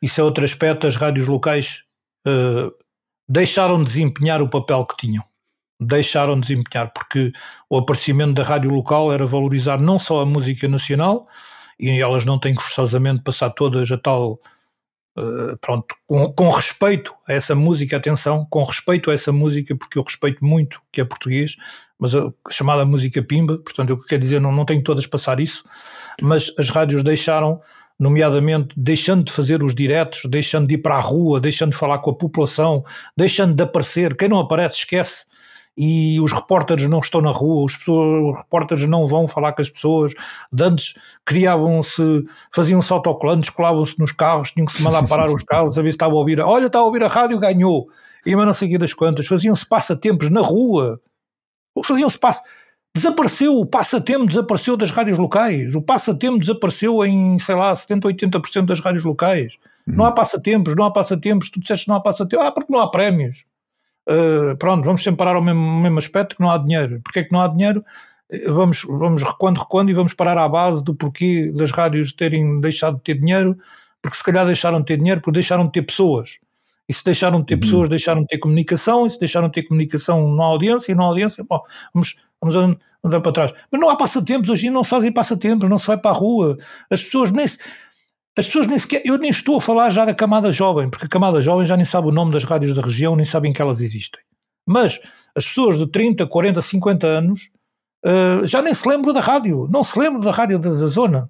Isso 0.00 0.20
é 0.20 0.24
outro 0.24 0.44
aspecto, 0.44 0.86
as 0.86 0.96
rádios 0.96 1.26
locais 1.26 1.82
uh, 2.26 2.72
deixaram 3.28 3.78
de 3.78 3.84
desempenhar 3.84 4.40
o 4.40 4.48
papel 4.48 4.84
que 4.86 4.96
tinham. 4.96 5.24
Deixaram 5.80 6.34
de 6.34 6.48
desempenhar, 6.48 6.92
porque 6.92 7.32
o 7.68 7.78
aparecimento 7.78 8.34
da 8.34 8.42
rádio 8.42 8.70
local 8.70 9.12
era 9.12 9.26
valorizar 9.26 9.80
não 9.80 9.98
só 9.98 10.20
a 10.20 10.26
música 10.26 10.68
nacional, 10.68 11.28
e 11.78 12.00
elas 12.00 12.24
não 12.24 12.38
têm 12.38 12.54
que 12.54 12.62
forçosamente 12.62 13.22
passar 13.22 13.50
todas 13.50 13.90
a 13.90 13.98
tal. 13.98 14.40
Uh, 15.16 15.56
pronto, 15.60 15.96
com, 16.06 16.32
com, 16.32 16.48
respeito 16.48 17.12
a 17.26 17.32
essa 17.32 17.52
música, 17.52 17.96
atenção, 17.96 18.46
com 18.48 18.62
respeito 18.62 19.10
a 19.10 19.14
essa 19.14 19.32
música, 19.32 19.74
porque 19.76 19.98
eu 19.98 20.04
respeito 20.04 20.44
muito 20.44 20.80
que 20.92 21.00
é 21.00 21.04
português, 21.04 21.56
mas 21.98 22.14
a 22.14 22.30
chamada 22.50 22.84
música 22.84 23.22
pimba, 23.22 23.58
portanto, 23.58 23.90
eu 23.90 23.98
quero 23.98 24.20
dizer, 24.20 24.40
não, 24.40 24.52
não 24.52 24.64
tenho 24.64 24.82
todas 24.82 25.06
passar 25.06 25.40
isso, 25.40 25.64
mas 26.22 26.52
as 26.58 26.70
rádios 26.70 27.02
deixaram, 27.02 27.60
nomeadamente, 27.98 28.74
deixando 28.76 29.24
de 29.24 29.32
fazer 29.32 29.62
os 29.62 29.74
diretos, 29.74 30.22
deixando 30.24 30.68
de 30.68 30.74
ir 30.74 30.78
para 30.78 30.96
a 30.96 31.00
rua, 31.00 31.40
deixando 31.40 31.72
de 31.72 31.76
falar 31.76 31.98
com 31.98 32.10
a 32.10 32.14
população, 32.14 32.84
deixando 33.16 33.54
de 33.54 33.62
aparecer, 33.62 34.16
quem 34.16 34.28
não 34.28 34.38
aparece 34.38 34.78
esquece, 34.78 35.26
e 35.80 36.20
os 36.20 36.32
repórteres 36.32 36.88
não 36.88 36.98
estão 36.98 37.20
na 37.20 37.30
rua, 37.30 37.64
os, 37.64 37.76
pessoas, 37.76 38.32
os 38.32 38.38
repórteres 38.38 38.88
não 38.88 39.06
vão 39.06 39.28
falar 39.28 39.52
com 39.52 39.62
as 39.62 39.70
pessoas, 39.70 40.12
de 40.52 40.64
antes 40.64 40.94
criavam-se, 41.24 42.24
faziam-se 42.52 42.92
autocolantes, 42.92 43.50
colavam-se 43.50 43.96
nos 43.96 44.10
carros, 44.10 44.50
tinham 44.50 44.66
que 44.66 44.72
se 44.72 44.82
mandar 44.82 45.06
parar 45.06 45.30
os 45.30 45.44
carros, 45.44 45.78
a 45.78 45.82
ver 45.82 45.90
se 45.90 45.94
estava 45.94 46.14
a 46.14 46.16
ouvir, 46.16 46.40
olha, 46.40 46.66
está 46.66 46.80
a 46.80 46.82
ouvir 46.82 47.04
a 47.04 47.08
rádio, 47.08 47.38
ganhou, 47.38 47.88
e 48.26 48.34
mas 48.34 48.44
não 48.44 48.52
sei 48.52 48.76
das 48.76 48.92
quantas, 48.92 49.28
faziam-se 49.28 49.64
passatempos 49.64 50.28
na 50.30 50.40
rua, 50.40 51.00
faziam-se 51.84 52.18
passo. 52.18 52.42
Desapareceu, 52.94 53.58
o 53.58 53.66
passatempo 53.66 54.26
desapareceu 54.26 54.76
das 54.76 54.90
rádios 54.90 55.18
locais. 55.18 55.74
O 55.74 55.82
passatempo 55.82 56.38
desapareceu 56.38 57.04
em, 57.04 57.38
sei 57.38 57.54
lá, 57.54 57.74
70, 57.74 58.08
80% 58.08 58.66
das 58.66 58.80
rádios 58.80 59.04
locais. 59.04 59.56
Uhum. 59.86 59.96
Não 59.96 60.04
há 60.04 60.12
passatempos, 60.12 60.74
não 60.74 60.84
há 60.84 60.90
passatempos. 60.90 61.50
Tu 61.50 61.60
disseste 61.60 61.84
que 61.84 61.90
não 61.90 61.96
há 61.96 62.00
passatempos. 62.00 62.46
Ah, 62.46 62.50
porque 62.50 62.72
não 62.72 62.80
há 62.80 62.90
prémios. 62.90 63.44
Uh, 64.08 64.56
pronto, 64.56 64.84
vamos 64.84 65.02
sempre 65.02 65.18
parar 65.18 65.36
ao 65.36 65.44
mesmo, 65.44 65.80
mesmo 65.80 65.98
aspecto 65.98 66.34
que 66.34 66.42
não 66.42 66.50
há 66.50 66.58
dinheiro. 66.58 67.00
Porquê 67.04 67.20
é 67.20 67.24
que 67.24 67.32
não 67.32 67.40
há 67.40 67.46
dinheiro? 67.46 67.84
Eh, 68.30 68.50
vamos, 68.50 68.84
vamos 68.84 69.22
recuando, 69.22 69.60
recuando 69.60 69.90
e 69.90 69.94
vamos 69.94 70.14
parar 70.14 70.38
à 70.38 70.48
base 70.48 70.82
do 70.84 70.94
porquê 70.94 71.50
das 71.52 71.70
rádios 71.70 72.12
terem 72.12 72.60
deixado 72.60 72.96
de 72.96 73.02
ter 73.02 73.14
dinheiro, 73.14 73.56
porque 74.02 74.16
se 74.16 74.24
calhar 74.24 74.46
deixaram 74.46 74.80
de 74.80 74.86
ter 74.86 74.96
dinheiro 74.98 75.20
porque 75.20 75.34
deixaram 75.34 75.66
de 75.66 75.72
ter 75.72 75.82
pessoas. 75.82 76.38
E 76.88 76.92
se 76.92 77.04
deixaram 77.04 77.40
de 77.40 77.46
ter 77.46 77.54
uhum. 77.54 77.60
pessoas, 77.60 77.88
deixaram 77.88 78.22
de 78.22 78.28
ter 78.28 78.38
comunicação, 78.38 79.06
e 79.06 79.10
se 79.10 79.18
deixaram 79.18 79.48
de 79.48 79.54
ter 79.54 79.64
comunicação, 79.64 80.28
não 80.28 80.42
há 80.42 80.46
audiência, 80.46 80.92
e 80.92 80.94
não 80.94 81.04
há 81.04 81.08
audiência, 81.08 81.44
bom, 81.44 81.60
vamos, 81.92 82.16
vamos 82.40 82.78
andar 83.04 83.20
para 83.20 83.32
trás. 83.32 83.52
Mas 83.70 83.80
não 83.80 83.90
há 83.90 83.96
passatempos, 83.96 84.48
hoje 84.48 84.70
não 84.70 84.82
se 84.82 84.90
fazem 84.90 85.12
passatempos, 85.12 85.68
não 85.68 85.78
se 85.78 85.86
vai 85.86 85.98
para 85.98 86.10
a 86.10 86.14
rua. 86.14 86.56
As 86.90 87.02
pessoas 87.04 87.30
nem 87.30 87.46
se, 87.46 87.58
as 88.38 88.46
pessoas 88.46 88.66
nem 88.66 88.78
sequer, 88.78 89.02
eu 89.04 89.18
nem 89.18 89.30
estou 89.30 89.56
a 89.56 89.60
falar 89.60 89.90
já 89.90 90.04
da 90.04 90.14
camada 90.14 90.52
jovem, 90.52 90.88
porque 90.88 91.06
a 91.06 91.08
camada 91.08 91.40
jovem 91.40 91.66
já 91.66 91.76
nem 91.76 91.84
sabe 91.84 92.08
o 92.08 92.12
nome 92.12 92.32
das 92.32 92.44
rádios 92.44 92.74
da 92.74 92.80
região, 92.80 93.16
nem 93.16 93.26
sabem 93.26 93.52
que 93.52 93.60
elas 93.60 93.80
existem. 93.80 94.22
Mas 94.64 95.00
as 95.34 95.46
pessoas 95.46 95.78
de 95.78 95.86
30, 95.86 96.26
40, 96.26 96.62
50 96.62 97.06
anos 97.06 97.50
uh, 98.04 98.46
já 98.46 98.62
nem 98.62 98.72
se 98.72 98.88
lembram 98.88 99.12
da 99.12 99.20
rádio, 99.20 99.68
não 99.70 99.82
se 99.82 99.98
lembram 99.98 100.20
da 100.20 100.30
rádio 100.30 100.58
da, 100.58 100.70
da 100.70 100.86
zona. 100.86 101.28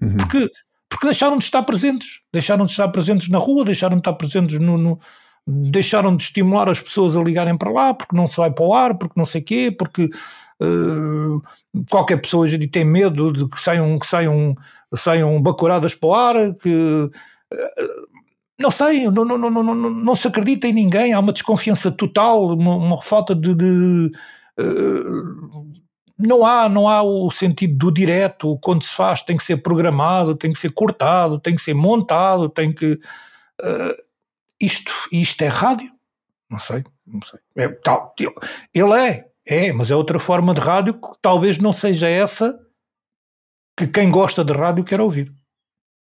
Uhum. 0.00 0.16
Porque 0.16 0.50
porque 0.88 1.06
deixaram 1.06 1.38
de 1.38 1.44
estar 1.44 1.62
presentes, 1.62 2.20
deixaram 2.32 2.64
de 2.64 2.70
estar 2.70 2.88
presentes 2.88 3.28
na 3.28 3.38
rua, 3.38 3.64
deixaram 3.64 3.96
de 3.96 4.00
estar 4.00 4.12
presentes 4.14 4.58
no, 4.58 4.78
no 4.78 5.00
deixaram 5.46 6.16
de 6.16 6.24
estimular 6.24 6.68
as 6.68 6.80
pessoas 6.80 7.16
a 7.16 7.22
ligarem 7.22 7.56
para 7.56 7.70
lá, 7.70 7.94
porque 7.94 8.16
não 8.16 8.26
se 8.26 8.36
vai 8.36 8.50
para 8.50 8.64
o 8.64 8.74
ar, 8.74 8.98
porque 8.98 9.14
não 9.16 9.24
sei 9.24 9.40
quê, 9.40 9.70
porque 9.70 10.10
uh, 10.60 11.42
qualquer 11.88 12.20
pessoa 12.20 12.44
hoje 12.44 12.58
tem 12.66 12.84
medo 12.84 13.32
de 13.32 13.48
que 13.48 13.60
saiam, 13.60 13.96
que 13.98 14.06
saiam, 14.06 14.56
saiam 14.94 15.40
bacuradas 15.40 15.94
para 15.94 16.08
o 16.08 16.14
ar, 16.14 16.54
que 16.54 16.68
uh, 16.68 17.10
não 18.58 18.70
sei, 18.70 19.08
não, 19.08 19.24
não, 19.24 19.38
não, 19.38 19.50
não, 19.50 19.74
não 19.74 20.16
se 20.16 20.26
acredita 20.26 20.66
em 20.66 20.72
ninguém, 20.72 21.12
há 21.12 21.20
uma 21.20 21.32
desconfiança 21.32 21.92
total, 21.92 22.54
uma, 22.54 22.74
uma 22.74 23.02
falta 23.02 23.34
de, 23.34 23.54
de 23.54 24.10
uh, 24.58 25.72
não 26.18 26.46
há, 26.46 26.68
não 26.68 26.88
há 26.88 27.02
o 27.02 27.30
sentido 27.30 27.76
do 27.76 27.92
direto, 27.92 28.58
quando 28.62 28.82
se 28.82 28.94
faz 28.94 29.22
tem 29.22 29.36
que 29.36 29.44
ser 29.44 29.58
programado, 29.58 30.34
tem 30.34 30.52
que 30.52 30.58
ser 30.58 30.70
cortado, 30.70 31.38
tem 31.38 31.54
que 31.54 31.62
ser 31.62 31.74
montado, 31.74 32.48
tem 32.48 32.72
que. 32.72 32.92
Uh, 33.60 34.06
isto, 34.60 34.92
isto 35.12 35.42
é 35.42 35.48
rádio? 35.48 35.90
Não 36.50 36.58
sei, 36.58 36.84
não 37.06 37.20
sei. 37.22 37.38
É, 37.56 37.68
tal, 37.68 38.14
ele 38.74 38.92
é, 38.94 39.28
é, 39.46 39.72
mas 39.72 39.90
é 39.90 39.96
outra 39.96 40.18
forma 40.18 40.54
de 40.54 40.60
rádio 40.60 40.94
que 40.94 41.08
talvez 41.20 41.58
não 41.58 41.72
seja 41.72 42.08
essa 42.08 42.58
que 43.76 43.86
quem 43.86 44.10
gosta 44.10 44.42
de 44.42 44.52
rádio 44.52 44.84
quer 44.84 45.00
ouvir. 45.00 45.32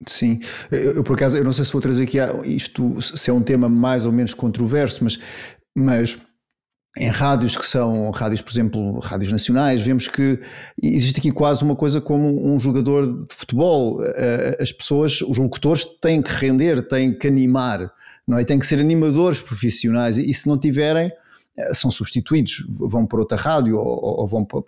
Sim, 0.06 0.40
eu, 0.70 0.96
eu, 0.96 1.04
por 1.04 1.16
acaso, 1.16 1.36
eu 1.36 1.44
não 1.44 1.52
sei 1.52 1.64
se 1.64 1.72
vou 1.72 1.82
trazer 1.82 2.04
aqui 2.04 2.18
isto, 2.44 3.02
se 3.02 3.30
é 3.30 3.32
um 3.32 3.42
tema 3.42 3.68
mais 3.68 4.06
ou 4.06 4.12
menos 4.12 4.32
controverso, 4.32 5.02
mas, 5.02 5.18
mas 5.76 6.16
em 6.98 7.08
rádios 7.10 7.56
que 7.56 7.64
são 7.64 8.10
rádios, 8.10 8.42
por 8.42 8.50
exemplo, 8.50 8.98
rádios 8.98 9.30
nacionais, 9.30 9.80
vemos 9.80 10.08
que 10.08 10.40
existe 10.82 11.20
aqui 11.20 11.30
quase 11.30 11.62
uma 11.62 11.76
coisa 11.76 12.00
como 12.00 12.52
um 12.52 12.58
jogador 12.58 13.24
de 13.24 13.34
futebol. 13.34 14.02
Eh, 14.04 14.58
as 14.60 14.72
pessoas, 14.72 15.20
os 15.22 15.38
locutores 15.38 15.84
têm 15.84 16.20
que 16.20 16.30
render, 16.30 16.82
têm 16.82 17.16
que 17.16 17.28
animar, 17.28 17.92
não 18.26 18.36
é? 18.36 18.44
Têm 18.44 18.58
que 18.58 18.66
ser 18.66 18.80
animadores 18.80 19.40
profissionais 19.40 20.18
e, 20.18 20.34
se 20.34 20.48
não 20.48 20.58
tiverem, 20.58 21.12
eh, 21.56 21.72
são 21.72 21.88
substituídos, 21.88 22.64
vão 22.68 23.06
para 23.06 23.20
outra 23.20 23.36
rádio 23.36 23.76
ou, 23.78 24.20
ou 24.20 24.26
vão 24.26 24.44
para, 24.44 24.62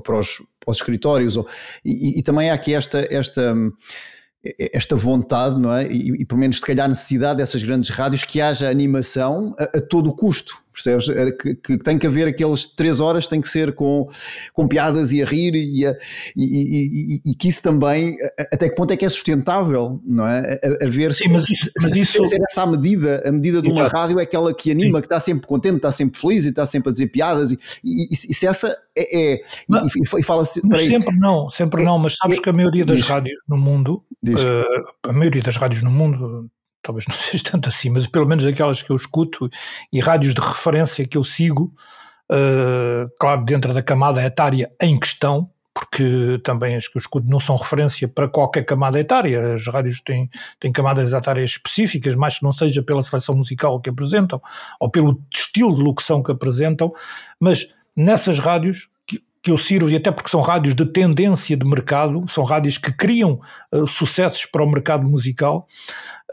para, 0.00 0.18
os, 0.18 0.42
para, 0.58 0.70
os, 0.70 0.78
escritórios. 0.78 1.36
Ou, 1.36 1.46
e, 1.84 2.18
e, 2.18 2.22
também 2.22 2.48
há 2.48 2.54
aqui 2.54 2.72
esta, 2.72 3.06
esta 3.10 3.54
esta 4.72 4.94
vontade, 4.94 5.60
não 5.60 5.74
é? 5.74 5.86
E, 5.88 6.22
e 6.22 6.24
pelo 6.24 6.40
menos 6.40 6.58
se 6.58 6.62
calhar 6.62 6.88
necessidade 6.88 7.38
dessas 7.38 7.62
grandes 7.62 7.90
rádios 7.90 8.22
que 8.22 8.40
haja 8.40 8.70
animação 8.70 9.54
a, 9.58 9.78
a 9.78 9.80
todo 9.80 10.08
o 10.08 10.14
custo 10.14 10.56
percebes? 10.82 11.06
Que, 11.40 11.54
que, 11.54 11.78
tem 11.78 11.98
que 11.98 12.06
haver 12.06 12.28
aqueles 12.28 12.64
três 12.64 13.00
horas, 13.00 13.26
tem 13.26 13.40
que 13.40 13.48
ser 13.48 13.74
com, 13.74 14.08
com 14.52 14.68
piadas 14.68 15.12
e 15.12 15.22
a 15.22 15.26
rir 15.26 15.54
e, 15.54 15.86
a, 15.86 15.96
e, 16.36 17.20
e, 17.24 17.30
e, 17.30 17.34
que 17.34 17.48
isso 17.48 17.62
também, 17.62 18.16
até 18.38 18.68
que 18.68 18.74
ponto 18.74 18.92
é 18.92 18.96
que 18.96 19.04
é 19.04 19.08
sustentável, 19.08 20.00
não 20.04 20.26
é? 20.26 20.58
A, 20.62 20.86
a 20.86 20.88
ver 20.88 21.14
Sim, 21.14 21.28
mas, 21.32 21.46
se, 21.46 21.54
mas 21.82 21.92
se, 21.92 22.00
isso... 22.00 22.24
ser 22.24 22.40
essa 22.48 22.62
a 22.62 22.66
medida, 22.66 23.22
a 23.26 23.32
medida 23.32 23.60
de 23.60 23.68
uma 23.68 23.82
Exato. 23.82 23.96
rádio 23.96 24.20
é 24.20 24.22
aquela 24.22 24.54
que 24.54 24.70
anima, 24.70 24.98
Sim. 24.98 25.02
que 25.02 25.06
está 25.06 25.20
sempre 25.20 25.46
contente, 25.46 25.76
está 25.76 25.92
sempre 25.92 26.20
feliz 26.20 26.44
e 26.44 26.50
está 26.50 26.66
sempre 26.66 26.90
a 26.90 26.92
dizer 26.92 27.08
piadas 27.08 27.52
e, 27.52 27.58
e, 27.84 28.08
e 28.12 28.34
se 28.34 28.46
essa 28.46 28.76
é, 28.96 29.34
é 29.34 29.42
mas, 29.68 29.92
e, 29.96 30.22
fala-se... 30.22 30.60
Mas 30.64 30.82
sempre 30.82 31.16
não, 31.16 31.48
sempre 31.48 31.82
é, 31.82 31.84
não, 31.84 31.98
mas 31.98 32.16
sabes 32.16 32.38
é, 32.38 32.42
que 32.42 32.48
a 32.48 32.52
maioria 32.52 32.84
das 32.84 32.98
diz, 32.98 33.06
rádios 33.06 33.38
no 33.48 33.56
mundo, 33.56 34.02
uh, 34.26 35.08
a 35.08 35.12
maioria 35.12 35.42
das 35.42 35.56
rádios 35.56 35.82
no 35.82 35.90
mundo 35.90 36.50
talvez 36.82 37.06
não 37.06 37.14
seja 37.16 37.44
tanto 37.52 37.68
assim, 37.68 37.90
mas 37.90 38.06
pelo 38.06 38.26
menos 38.26 38.44
aquelas 38.44 38.82
que 38.82 38.90
eu 38.90 38.96
escuto 38.96 39.48
e 39.92 40.00
rádios 40.00 40.34
de 40.34 40.40
referência 40.40 41.06
que 41.06 41.18
eu 41.18 41.24
sigo, 41.24 41.74
uh, 42.30 43.08
claro, 43.18 43.44
dentro 43.44 43.72
da 43.72 43.82
camada 43.82 44.22
etária 44.22 44.70
em 44.80 44.98
questão, 44.98 45.50
porque 45.78 46.40
também 46.42 46.74
as 46.74 46.88
que 46.88 46.96
eu 46.96 47.00
escuto 47.00 47.28
não 47.28 47.38
são 47.38 47.56
referência 47.56 48.08
para 48.08 48.28
qualquer 48.28 48.64
camada 48.64 48.98
etária. 48.98 49.54
As 49.54 49.66
rádios 49.66 50.00
têm, 50.00 50.28
têm 50.58 50.72
camadas 50.72 51.12
etárias 51.12 51.52
específicas, 51.52 52.16
mais 52.16 52.38
que 52.38 52.44
não 52.44 52.52
seja 52.52 52.82
pela 52.82 53.02
seleção 53.02 53.36
musical 53.36 53.80
que 53.80 53.88
apresentam 53.88 54.42
ou 54.80 54.90
pelo 54.90 55.22
estilo 55.32 55.74
de 55.76 55.82
locução 55.82 56.20
que 56.20 56.32
apresentam, 56.32 56.92
mas 57.38 57.72
nessas 57.96 58.40
rádios 58.40 58.88
que, 59.06 59.22
eu 59.52 59.56
sirvo, 59.56 59.88
e 59.88 59.96
até 59.96 60.10
porque 60.10 60.28
são 60.28 60.40
rádios 60.40 60.74
de 60.74 60.84
tendência 60.84 61.56
de 61.56 61.64
mercado, 61.64 62.24
são 62.28 62.44
rádios 62.44 62.76
que 62.76 62.92
criam 62.92 63.40
uh, 63.72 63.86
sucessos 63.86 64.44
para 64.44 64.62
o 64.62 64.70
mercado 64.70 65.08
musical, 65.08 65.66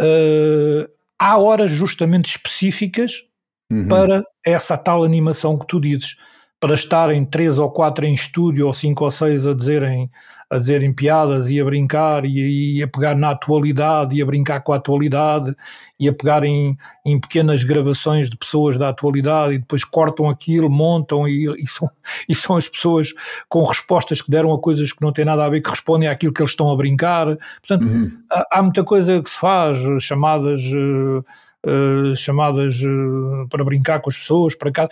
uh, 0.01 0.89
há 1.19 1.37
horas 1.37 1.71
justamente 1.71 2.29
específicas 2.29 3.23
uhum. 3.71 3.87
para 3.87 4.23
essa 4.45 4.77
tal 4.77 5.03
animação 5.03 5.57
que 5.57 5.67
tu 5.67 5.79
dizes 5.79 6.17
para 6.65 6.73
estarem 6.73 7.23
três 7.23 7.59
ou 7.59 7.69
quatro 7.69 8.07
em 8.07 8.13
estúdio, 8.15 8.65
ou 8.65 8.73
cinco 8.73 9.05
ou 9.05 9.11
seis 9.11 9.45
a 9.45 9.53
dizerem, 9.53 10.09
a 10.49 10.57
dizerem 10.57 10.91
piadas 10.91 11.47
e 11.47 11.61
a 11.61 11.63
brincar 11.63 12.25
e, 12.25 12.77
e 12.77 12.81
a 12.81 12.87
pegar 12.87 13.15
na 13.15 13.29
atualidade 13.29 14.15
e 14.15 14.21
a 14.21 14.25
brincar 14.25 14.61
com 14.61 14.73
a 14.73 14.77
atualidade 14.77 15.55
e 15.99 16.09
a 16.09 16.13
pegar 16.13 16.43
em, 16.43 16.75
em 17.05 17.19
pequenas 17.19 17.63
gravações 17.63 18.31
de 18.31 18.35
pessoas 18.35 18.79
da 18.79 18.89
atualidade 18.89 19.53
e 19.53 19.59
depois 19.59 19.83
cortam 19.83 20.27
aquilo, 20.27 20.67
montam 20.67 21.27
e, 21.27 21.45
e, 21.61 21.67
são, 21.67 21.87
e 22.27 22.33
são 22.33 22.57
as 22.57 22.67
pessoas 22.67 23.13
com 23.47 23.63
respostas 23.63 24.19
que 24.19 24.31
deram 24.31 24.51
a 24.51 24.59
coisas 24.59 24.91
que 24.91 25.03
não 25.03 25.13
têm 25.13 25.23
nada 25.23 25.45
a 25.45 25.49
ver, 25.49 25.61
que 25.61 25.69
respondem 25.69 26.09
àquilo 26.09 26.33
que 26.33 26.41
eles 26.41 26.49
estão 26.49 26.71
a 26.71 26.75
brincar. 26.75 27.37
Portanto, 27.61 27.87
uhum. 27.87 28.11
há, 28.31 28.57
há, 28.57 28.63
muita 28.63 28.83
coisa 28.83 29.21
que 29.21 29.29
se 29.29 29.37
faz, 29.37 29.77
chamadas. 30.01 30.61
Uh, 30.63 31.23
uh, 31.65 32.15
chamadas 32.15 32.81
uh, 32.81 33.47
para 33.49 33.63
brincar 33.63 33.99
com 33.99 34.09
as 34.09 34.17
pessoas, 34.17 34.55
para 34.55 34.71
cá. 34.71 34.89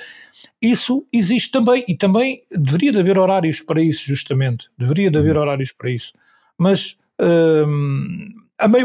Isso 0.62 1.06
existe 1.12 1.52
também 1.52 1.84
e 1.88 1.96
também 1.96 2.42
deveria 2.52 2.92
de 2.92 3.00
haver 3.00 3.18
horários 3.18 3.62
para 3.62 3.82
isso, 3.82 4.06
justamente. 4.06 4.70
Deveria 4.78 5.12
de 5.12 5.18
haver 5.18 5.36
uhum. 5.36 5.42
horários 5.42 5.72
para 5.72 5.90
isso. 5.90 6.14
Mas 6.58 6.98
uh, 7.22 7.68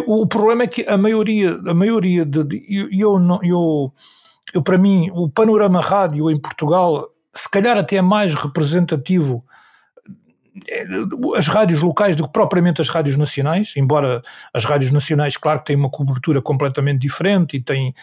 o 0.07 0.27
problema 0.27 0.65
é 0.65 0.67
que 0.67 0.83
a 0.89 0.97
maioria, 0.97 1.59
a 1.67 1.75
maioria 1.75 2.25
de, 2.25 2.45
de 2.45 2.65
eu, 2.69 2.89
eu, 2.91 3.19
não, 3.19 3.39
eu, 3.43 3.93
eu, 4.53 4.63
para 4.63 4.77
mim, 4.77 5.11
o 5.13 5.29
panorama 5.29 5.81
rádio 5.81 6.31
em 6.31 6.39
Portugal, 6.39 7.07
se 7.33 7.49
calhar 7.49 7.79
até 7.79 7.97
é 7.97 8.03
mais 8.03 8.35
representativo 8.35 9.45
as 11.37 11.47
rádios 11.47 11.83
locais 11.83 12.17
do 12.17 12.25
que 12.25 12.33
propriamente 12.33 12.81
as 12.81 12.89
rádios 12.89 13.17
nacionais, 13.17 13.73
embora 13.77 14.23
as 14.53 14.65
rádios 14.65 14.91
nacionais, 14.91 15.37
claro 15.37 15.63
têm 15.65 15.77
uma 15.77 15.91
cobertura 15.91 16.41
completamente 16.41 17.01
diferente 17.01 17.57
e 17.57 17.61
têm. 17.61 17.95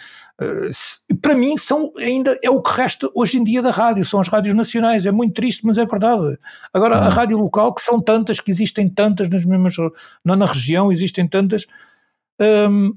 Uh, 0.41 1.15
para 1.21 1.35
mim, 1.35 1.57
são 1.57 1.91
ainda 1.97 2.37
é 2.43 2.49
o 2.49 2.61
que 2.61 2.71
resta 2.71 3.09
hoje 3.13 3.37
em 3.37 3.43
dia 3.43 3.61
da 3.61 3.71
rádio, 3.71 4.03
são 4.03 4.19
as 4.19 4.27
rádios 4.27 4.55
nacionais. 4.55 5.05
É 5.05 5.11
muito 5.11 5.33
triste, 5.33 5.65
mas 5.65 5.77
é 5.77 5.85
verdade. 5.85 6.37
Agora, 6.73 6.97
a 6.97 7.09
rádio 7.09 7.37
local, 7.37 7.73
que 7.73 7.81
são 7.81 8.01
tantas, 8.01 8.39
que 8.39 8.51
existem 8.51 8.89
tantas 8.89 9.29
nas 9.29 9.45
mesmas. 9.45 9.75
na, 10.23 10.35
na 10.35 10.45
região, 10.45 10.91
existem 10.91 11.27
tantas, 11.27 11.65
um, 12.69 12.93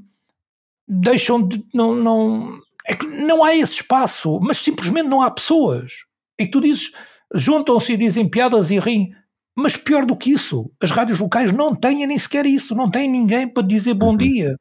deixam 0.86 1.46
de. 1.46 1.64
Não, 1.72 1.94
não, 1.94 2.58
é 2.86 2.94
que 2.94 3.06
não 3.06 3.44
há 3.44 3.54
esse 3.54 3.74
espaço, 3.74 4.38
mas 4.42 4.58
simplesmente 4.58 5.08
não 5.08 5.22
há 5.22 5.30
pessoas. 5.30 6.04
E 6.38 6.46
tu 6.46 6.60
dizes 6.60 6.92
juntam-se 7.34 7.92
e 7.92 7.96
dizem 7.96 8.28
piadas 8.28 8.70
e 8.70 8.78
riem. 8.78 9.14
Mas 9.58 9.76
pior 9.76 10.06
do 10.06 10.14
que 10.14 10.30
isso, 10.30 10.70
as 10.80 10.92
rádios 10.92 11.18
locais 11.18 11.50
não 11.50 11.74
têm 11.74 12.06
nem 12.06 12.16
sequer 12.16 12.46
isso, 12.46 12.76
não 12.76 12.88
têm 12.88 13.10
ninguém 13.10 13.48
para 13.48 13.66
dizer 13.66 13.92
bom 13.92 14.10
uhum. 14.10 14.16
dia. 14.16 14.56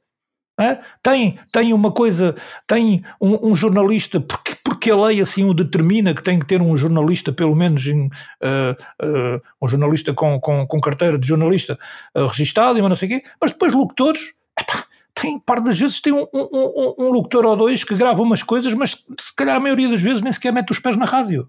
É? 0.60 0.80
Tem, 1.04 1.38
tem 1.52 1.72
uma 1.72 1.92
coisa, 1.92 2.34
tem 2.66 3.04
um, 3.22 3.52
um, 3.52 3.56
jornalista, 3.56 4.20
porque, 4.20 4.58
porque 4.64 4.90
a 4.90 4.96
lei 4.96 5.22
assim 5.22 5.46
o 5.46 5.54
determina 5.54 6.16
que 6.16 6.24
tem 6.24 6.40
que 6.40 6.48
ter 6.48 6.64
um 6.64 6.76
jornalista, 6.76 7.32
pelo 7.32 7.56
menos 7.56 7.86
em, 7.86 8.08
uh, 8.08 9.06
uh, 9.06 9.42
um 9.62 9.68
jornalista 9.68 10.16
com, 10.16 10.40
com, 10.40 10.66
com, 10.66 10.82
carteira 10.82 11.20
de 11.20 11.28
jornalista 11.28 11.78
uh, 12.16 12.26
registado 12.26 12.80
e 12.80 12.82
não 12.82 12.96
sei 12.96 13.08
o 13.08 13.12
quê, 13.12 13.30
mas 13.40 13.52
depois 13.52 13.74
locutores, 13.74 14.34
epá, 14.60 14.84
tem, 15.14 15.40
par 15.40 15.62
das 15.62 15.78
vezes 15.78 16.02
tem 16.02 16.12
um, 16.12 16.26
um, 16.34 16.96
um, 16.98 17.12
locutor 17.12 17.46
ou 17.46 17.56
dois 17.56 17.84
que 17.84 17.94
grava 17.94 18.24
umas 18.24 18.42
coisas, 18.42 18.74
mas 18.74 19.06
se 19.20 19.36
calhar 19.36 19.58
a 19.58 19.60
maioria 19.60 19.90
das 19.90 20.02
vezes 20.02 20.24
nem 20.24 20.34
sequer 20.34 20.52
mete 20.52 20.72
os 20.72 20.80
pés 20.80 20.98
na 20.98 21.06
rádio. 21.06 21.48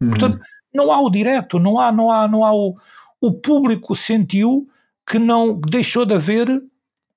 Uhum. 0.00 0.08
Portanto, 0.08 0.40
não 0.74 0.92
há 0.92 1.00
o 1.00 1.10
direto, 1.10 1.58
não 1.58 1.78
há, 1.78 1.90
não 1.92 2.10
há, 2.10 2.28
não 2.28 2.44
há 2.44 2.54
o, 2.54 2.76
o 3.20 3.32
público 3.32 3.94
sentiu 3.94 4.68
que 5.06 5.18
não 5.18 5.58
deixou 5.58 6.06
de 6.06 6.14
haver 6.14 6.48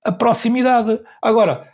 a 0.06 0.12
proximidade. 0.12 1.00
Agora, 1.22 1.68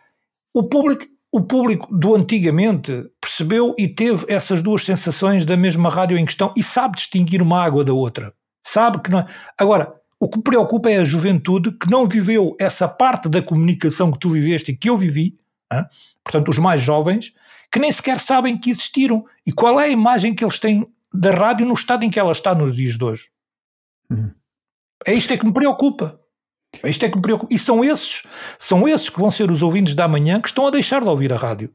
o 0.53 0.64
público, 0.64 1.06
o 1.31 1.41
público 1.41 1.88
do 1.95 2.15
antigamente 2.15 3.06
percebeu 3.22 3.73
e 3.77 3.88
teve 3.88 4.26
essas 4.27 4.61
duas 4.61 4.84
sensações 4.84 5.45
da 5.45 5.56
mesma 5.56 5.89
rádio 5.89 6.18
em 6.18 6.26
questão 6.26 6.53
e 6.57 6.64
sabe 6.64 6.97
distinguir 6.97 7.41
uma 7.41 7.64
água 7.64 7.84
da 7.84 7.93
outra. 7.93 8.34
Sabe 8.65 9.01
que 9.01 9.10
não. 9.10 9.19
É. 9.19 9.27
Agora, 9.57 9.95
o 10.19 10.27
que 10.27 10.41
preocupa 10.41 10.89
é 10.89 10.97
a 10.97 11.06
juventude 11.06 11.72
que 11.72 11.89
não 11.89 12.07
viveu 12.07 12.56
essa 12.60 12.88
parte 12.88 13.30
da 13.30 13.41
comunicação 13.41 14.11
que 14.11 14.19
tu 14.19 14.30
viveste 14.30 14.72
e 14.72 14.76
que 14.76 14.89
eu 14.89 14.97
vivi, 14.97 15.38
hein? 15.72 15.85
portanto, 16.23 16.49
os 16.49 16.60
mais 16.60 16.81
jovens, 16.81 17.34
que 17.72 17.80
nem 17.80 17.91
sequer 17.91 18.19
sabem 18.19 18.57
que 18.57 18.69
existiram. 18.69 19.26
E 19.45 19.53
qual 19.53 19.80
é 19.80 19.85
a 19.85 19.89
imagem 19.89 20.35
que 20.35 20.43
eles 20.43 20.60
têm 20.60 20.85
da 21.14 21.31
rádio 21.31 21.65
no 21.65 21.73
estado 21.73 22.03
em 22.03 22.10
que 22.10 22.19
ela 22.19 22.31
está 22.31 22.53
nos 22.53 22.76
dias 22.76 22.98
de 22.98 23.03
hoje. 23.03 23.30
Uhum. 24.10 24.31
É 25.06 25.14
isto 25.14 25.34
é 25.34 25.38
que 25.38 25.45
me 25.45 25.53
preocupa. 25.53 26.19
É 26.84 26.90
isto 26.90 27.03
é 27.03 27.10
que 27.10 27.15
me 27.15 27.22
preocupa. 27.22 27.53
E 27.53 27.57
são 27.57 27.84
esses, 27.84 28.23
são 28.57 28.88
esses 28.88 29.10
que 29.10 29.19
vão 29.19 29.31
ser 29.31 29.49
os 29.49 29.61
ouvintes 29.61 29.95
da 29.95 30.07
manhã 30.07 30.40
que 30.40 30.48
estão 30.48 30.68
a 30.68 30.72
deixar 30.72 31.02
de 31.02 31.07
ouvir 31.07 31.34
a 31.34 31.38
rádio. 31.38 31.73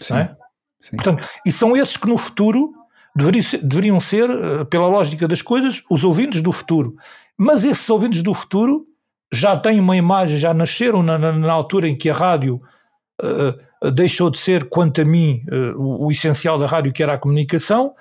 Sim. 0.00 0.16
É? 0.16 0.36
Sim. 0.80 0.96
Portanto, 0.96 1.28
e 1.44 1.52
são 1.52 1.76
esses 1.76 1.96
que 1.96 2.08
no 2.08 2.18
futuro 2.18 2.72
deveriam 3.14 3.42
ser, 3.42 3.58
deveriam 3.62 4.00
ser, 4.00 4.30
eh, 4.30 4.64
pela 4.64 4.86
lógica 4.86 5.26
das 5.26 5.42
coisas, 5.42 5.82
os 5.90 6.04
ouvintes 6.04 6.42
do 6.42 6.52
futuro. 6.52 6.96
Mas 7.36 7.64
esses 7.64 7.88
ouvintes 7.88 8.22
do 8.22 8.34
futuro 8.34 8.86
já 9.32 9.56
têm 9.56 9.80
uma 9.80 9.96
imagem, 9.96 10.38
já 10.38 10.52
nasceram 10.52 11.02
na, 11.02 11.18
na, 11.18 11.32
na 11.32 11.52
altura 11.52 11.88
em 11.88 11.96
que 11.96 12.10
a 12.10 12.14
rádio 12.14 12.60
uh, 13.22 13.90
deixou 13.90 14.28
de 14.28 14.38
ser, 14.38 14.68
quanto 14.68 15.00
a 15.00 15.04
mim, 15.04 15.44
uh, 15.48 15.80
o, 15.80 16.06
o 16.06 16.10
essencial 16.10 16.58
da 16.58 16.66
rádio, 16.66 16.92
que 16.92 17.02
era 17.02 17.14
a 17.14 17.18
comunicação, 17.18 17.94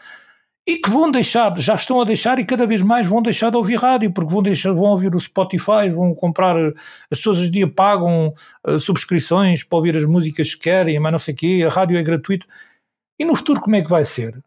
e 0.70 0.78
que 0.78 0.88
vão 0.88 1.10
deixar, 1.10 1.58
já 1.58 1.74
estão 1.74 2.00
a 2.00 2.04
deixar 2.04 2.38
e 2.38 2.46
cada 2.46 2.68
vez 2.68 2.84
mais 2.84 3.08
vão 3.08 3.24
deixar 3.24 3.50
de 3.50 3.58
ouvir 3.58 3.78
rádio, 3.78 4.14
porque 4.14 4.32
vão, 4.32 4.44
deixar, 4.44 4.72
vão 4.72 4.92
ouvir 4.92 5.16
o 5.16 5.20
Spotify, 5.20 5.90
vão 5.92 6.14
comprar, 6.14 6.56
as 7.10 7.18
pessoas 7.18 7.40
hoje 7.40 7.50
dia 7.50 7.68
pagam 7.68 8.32
uh, 8.68 8.78
subscrições 8.78 9.64
para 9.64 9.78
ouvir 9.78 9.98
as 9.98 10.06
músicas 10.06 10.54
que 10.54 10.62
querem, 10.62 11.00
mas 11.00 11.12
não 11.12 11.18
sei 11.18 11.34
o 11.34 11.38
quê, 11.38 11.64
a 11.66 11.72
rádio 11.72 11.98
é 11.98 12.04
gratuito. 12.04 12.46
E 13.18 13.26
no 13.26 13.36
futuro 13.36 13.60
como 13.60 13.78
é 13.78 13.82
que 13.82 13.90
vai 13.90 14.06
ser? 14.06 14.40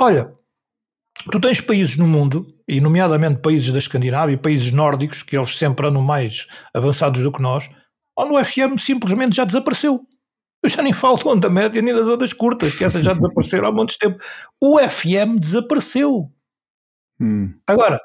Olha, 0.00 0.32
tu 1.30 1.38
tens 1.38 1.60
países 1.60 1.98
no 1.98 2.06
mundo, 2.06 2.46
e 2.66 2.80
nomeadamente 2.80 3.42
países 3.42 3.70
da 3.70 3.78
Escandinávia, 3.78 4.38
países 4.38 4.72
nórdicos, 4.72 5.22
que 5.22 5.36
eles 5.36 5.58
sempre 5.58 5.88
andam 5.88 6.00
mais 6.00 6.46
avançados 6.72 7.22
do 7.22 7.30
que 7.30 7.42
nós, 7.42 7.68
onde 8.16 8.32
o 8.32 8.42
FM 8.42 8.80
simplesmente 8.80 9.36
já 9.36 9.44
desapareceu. 9.44 10.06
Eu 10.62 10.68
já 10.68 10.82
nem 10.82 10.92
falo 10.92 11.16
da 11.16 11.30
onda 11.30 11.48
média 11.48 11.80
nem 11.80 11.94
das 11.94 12.08
ondas 12.08 12.32
curtas, 12.32 12.74
que 12.74 12.84
essas 12.84 13.04
já 13.04 13.12
desapareceram 13.12 13.68
há 13.68 13.72
muitos 13.72 13.96
tempo. 13.96 14.22
O 14.60 14.78
FM 14.78 15.38
desapareceu. 15.38 16.30
Hum. 17.20 17.54
Agora, 17.66 18.00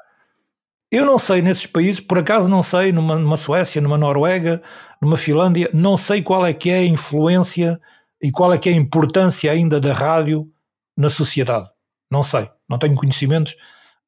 eu 0.90 1.04
não 1.04 1.18
sei 1.18 1.42
nesses 1.42 1.66
países, 1.66 2.00
por 2.00 2.18
acaso 2.18 2.48
não 2.48 2.62
sei, 2.62 2.92
numa, 2.92 3.16
numa 3.16 3.36
Suécia, 3.36 3.80
numa 3.80 3.98
Noruega, 3.98 4.62
numa 5.02 5.16
Finlândia, 5.16 5.68
não 5.72 5.96
sei 5.96 6.22
qual 6.22 6.46
é 6.46 6.52
que 6.52 6.70
é 6.70 6.78
a 6.78 6.86
influência 6.86 7.80
e 8.22 8.30
qual 8.30 8.52
é 8.52 8.58
que 8.58 8.68
é 8.68 8.72
a 8.72 8.76
importância 8.76 9.50
ainda 9.50 9.80
da 9.80 9.92
rádio 9.92 10.48
na 10.96 11.10
sociedade. 11.10 11.68
Não 12.08 12.22
sei, 12.22 12.48
não 12.68 12.78
tenho 12.78 12.94
conhecimentos 12.94 13.56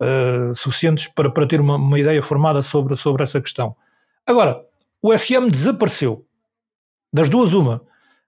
uh, 0.01 0.55
suficientes 0.55 1.09
para, 1.09 1.29
para 1.29 1.47
ter 1.47 1.61
uma, 1.61 1.75
uma 1.75 1.99
ideia 1.99 2.23
formada 2.23 2.63
sobre, 2.63 2.95
sobre 2.95 3.25
essa 3.25 3.41
questão. 3.41 3.77
Agora, 4.25 4.65
o 5.03 5.17
FM 5.17 5.51
desapareceu. 5.51 6.25
Das 7.13 7.29
duas, 7.29 7.53
uma 7.53 7.83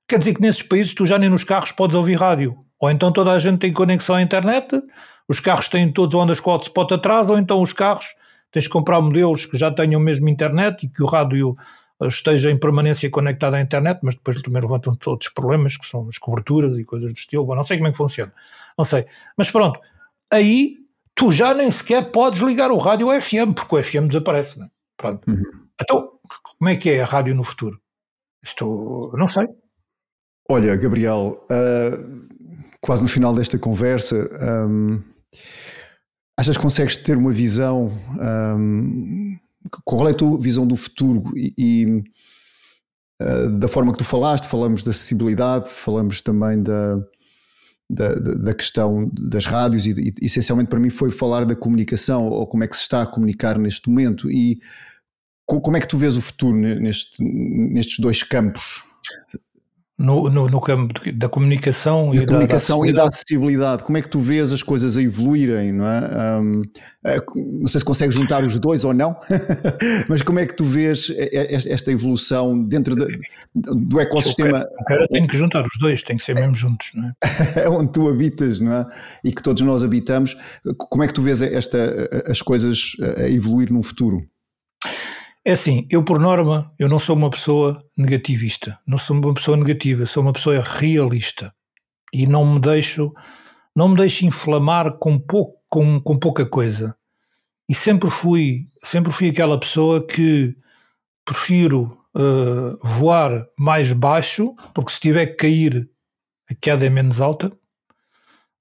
Quer 0.08 0.18
dizer 0.18 0.34
que 0.34 0.40
nesses 0.40 0.62
países 0.62 0.94
tu 0.94 1.04
já 1.04 1.18
nem 1.18 1.28
nos 1.28 1.44
carros 1.44 1.70
podes 1.70 1.94
ouvir 1.94 2.14
rádio. 2.14 2.64
Ou 2.80 2.90
então 2.90 3.12
toda 3.12 3.32
a 3.32 3.38
gente 3.38 3.58
tem 3.58 3.72
conexão 3.72 4.16
à 4.16 4.22
internet, 4.22 4.80
os 5.28 5.40
carros 5.40 5.68
têm 5.68 5.92
todos 5.92 6.14
ondas 6.14 6.40
com 6.40 6.50
hotspot 6.50 6.94
atrás, 6.94 7.28
ou 7.28 7.36
então 7.36 7.60
os 7.60 7.72
carros 7.72 8.06
tens 8.50 8.64
de 8.64 8.70
comprar 8.70 9.00
modelos 9.00 9.44
que 9.44 9.58
já 9.58 9.70
tenham 9.70 10.00
mesmo 10.00 10.28
internet 10.28 10.86
e 10.86 10.88
que 10.88 11.02
o 11.02 11.06
rádio 11.06 11.56
eh, 12.00 12.06
esteja 12.06 12.50
em 12.50 12.58
permanência 12.58 13.10
conectado 13.10 13.54
à 13.54 13.60
internet, 13.60 14.00
mas 14.02 14.14
depois 14.14 14.40
também 14.40 14.62
levantam 14.62 14.96
outros 15.06 15.30
problemas, 15.32 15.76
que 15.76 15.86
são 15.86 16.08
as 16.08 16.16
coberturas 16.16 16.78
e 16.78 16.84
coisas 16.84 17.12
do 17.12 17.16
estilo. 17.16 17.44
Bom, 17.44 17.54
não 17.54 17.64
sei 17.64 17.76
como 17.76 17.88
é 17.88 17.90
que 17.90 17.98
funciona. 17.98 18.32
Não 18.76 18.84
sei. 18.84 19.06
Mas 19.36 19.50
pronto, 19.50 19.78
aí 20.30 20.76
tu 21.14 21.30
já 21.30 21.52
nem 21.52 21.70
sequer 21.70 22.10
podes 22.10 22.40
ligar 22.40 22.70
o 22.70 22.78
rádio 22.78 23.10
ao 23.10 23.20
FM, 23.20 23.52
porque 23.54 23.74
o 23.74 23.82
FM 23.82 24.06
desaparece. 24.06 24.58
Né? 24.58 24.70
Pronto. 24.96 25.28
Uhum. 25.28 25.42
Então, 25.80 26.12
como 26.58 26.70
é 26.70 26.76
que 26.76 26.90
é 26.90 27.02
a 27.02 27.04
rádio 27.04 27.34
no 27.34 27.44
futuro? 27.44 27.78
Isto, 28.42 29.12
não 29.14 29.28
sei. 29.28 29.46
Olha, 30.50 30.74
Gabriel, 30.76 31.46
uh, 31.50 32.26
quase 32.80 33.02
no 33.02 33.08
final 33.08 33.34
desta 33.34 33.58
conversa, 33.58 34.30
um, 34.66 35.02
achas 36.38 36.56
que 36.56 36.62
consegues 36.62 36.96
ter 36.96 37.18
uma 37.18 37.30
visão? 37.30 37.92
Um, 38.56 39.36
qual 39.84 40.08
é 40.08 40.12
a 40.12 40.14
tua 40.14 40.40
visão 40.40 40.66
do 40.66 40.74
futuro? 40.74 41.36
E, 41.36 41.52
e 41.58 42.02
uh, 43.20 43.58
da 43.58 43.68
forma 43.68 43.92
que 43.92 43.98
tu 43.98 44.04
falaste, 44.04 44.46
falamos 44.46 44.82
da 44.82 44.90
acessibilidade, 44.90 45.68
falamos 45.68 46.22
também 46.22 46.62
da, 46.62 46.96
da, 47.90 48.14
da 48.14 48.54
questão 48.54 49.10
das 49.12 49.44
rádios 49.44 49.84
e, 49.84 49.90
e, 49.90 50.14
essencialmente 50.24 50.70
para 50.70 50.80
mim 50.80 50.88
foi 50.88 51.10
falar 51.10 51.44
da 51.44 51.54
comunicação 51.54 52.26
ou 52.26 52.46
como 52.46 52.64
é 52.64 52.66
que 52.66 52.76
se 52.76 52.82
está 52.82 53.02
a 53.02 53.06
comunicar 53.06 53.58
neste 53.58 53.88
momento 53.90 54.30
e 54.30 54.60
como 55.44 55.76
é 55.76 55.80
que 55.80 55.88
tu 55.88 55.98
vês 55.98 56.16
o 56.16 56.22
futuro 56.22 56.56
neste, 56.56 57.22
nestes 57.22 57.98
dois 57.98 58.22
campos? 58.22 58.82
No, 59.98 60.30
no, 60.30 60.48
no 60.48 60.60
campo 60.60 60.94
da 61.12 61.28
comunicação, 61.28 62.14
da 62.14 62.22
e, 62.22 62.26
comunicação 62.26 62.82
da, 62.82 62.86
e 62.86 62.92
da 62.92 63.08
acessibilidade. 63.08 63.82
Como 63.82 63.98
é 63.98 64.02
que 64.02 64.08
tu 64.08 64.20
vês 64.20 64.52
as 64.52 64.62
coisas 64.62 64.96
a 64.96 65.02
evoluírem, 65.02 65.72
não 65.72 65.84
é? 65.84 66.38
Um, 66.40 66.62
é, 67.04 67.20
não 67.34 67.66
sei 67.66 67.80
se 67.80 67.84
consegues 67.84 68.14
juntar 68.14 68.44
os 68.44 68.56
dois 68.60 68.84
ou 68.84 68.94
não, 68.94 69.16
mas 70.08 70.22
como 70.22 70.38
é 70.38 70.46
que 70.46 70.54
tu 70.54 70.64
vês 70.64 71.12
esta 71.32 71.90
evolução 71.90 72.62
dentro 72.62 72.94
de, 72.94 73.20
do 73.54 73.98
ecossistema? 73.98 74.64
Tem 75.10 75.26
que 75.26 75.36
juntar 75.36 75.62
os 75.62 75.78
dois, 75.80 76.02
tem 76.04 76.16
que 76.16 76.22
ser 76.22 76.34
mesmo 76.34 76.54
juntos, 76.54 76.90
não 76.94 77.08
é? 77.08 77.12
é 77.64 77.68
onde 77.68 77.90
tu 77.90 78.08
habitas, 78.08 78.60
não 78.60 78.72
é? 78.72 78.86
E 79.24 79.32
que 79.32 79.42
todos 79.42 79.62
nós 79.62 79.82
habitamos. 79.82 80.36
Como 80.76 81.02
é 81.02 81.08
que 81.08 81.14
tu 81.14 81.22
vês 81.22 81.42
esta, 81.42 82.08
as 82.26 82.40
coisas 82.40 82.92
a 83.16 83.28
evoluir 83.28 83.72
no 83.72 83.82
futuro? 83.82 84.24
É 85.48 85.52
assim, 85.52 85.86
eu 85.88 86.04
por 86.04 86.20
norma, 86.20 86.70
eu 86.78 86.90
não 86.90 86.98
sou 86.98 87.16
uma 87.16 87.30
pessoa 87.30 87.82
negativista, 87.96 88.78
não 88.86 88.98
sou 88.98 89.16
uma 89.16 89.32
pessoa 89.32 89.56
negativa, 89.56 90.04
sou 90.04 90.22
uma 90.22 90.34
pessoa 90.34 90.60
realista 90.62 91.54
e 92.12 92.26
não 92.26 92.44
me 92.44 92.60
deixo, 92.60 93.14
não 93.74 93.88
me 93.88 93.96
deixo 93.96 94.26
inflamar 94.26 94.98
com, 94.98 95.18
pouco, 95.18 95.58
com, 95.66 95.98
com 96.02 96.18
pouca 96.18 96.44
coisa. 96.44 96.94
E 97.66 97.74
sempre 97.74 98.10
fui, 98.10 98.68
sempre 98.84 99.10
fui 99.10 99.30
aquela 99.30 99.58
pessoa 99.58 100.06
que 100.06 100.54
prefiro 101.24 101.98
uh, 102.14 102.76
voar 102.86 103.46
mais 103.58 103.90
baixo, 103.94 104.54
porque 104.74 104.92
se 104.92 105.00
tiver 105.00 105.28
que 105.28 105.36
cair, 105.36 105.88
a 106.50 106.54
queda 106.54 106.84
é 106.84 106.90
menos 106.90 107.22
alta, 107.22 107.50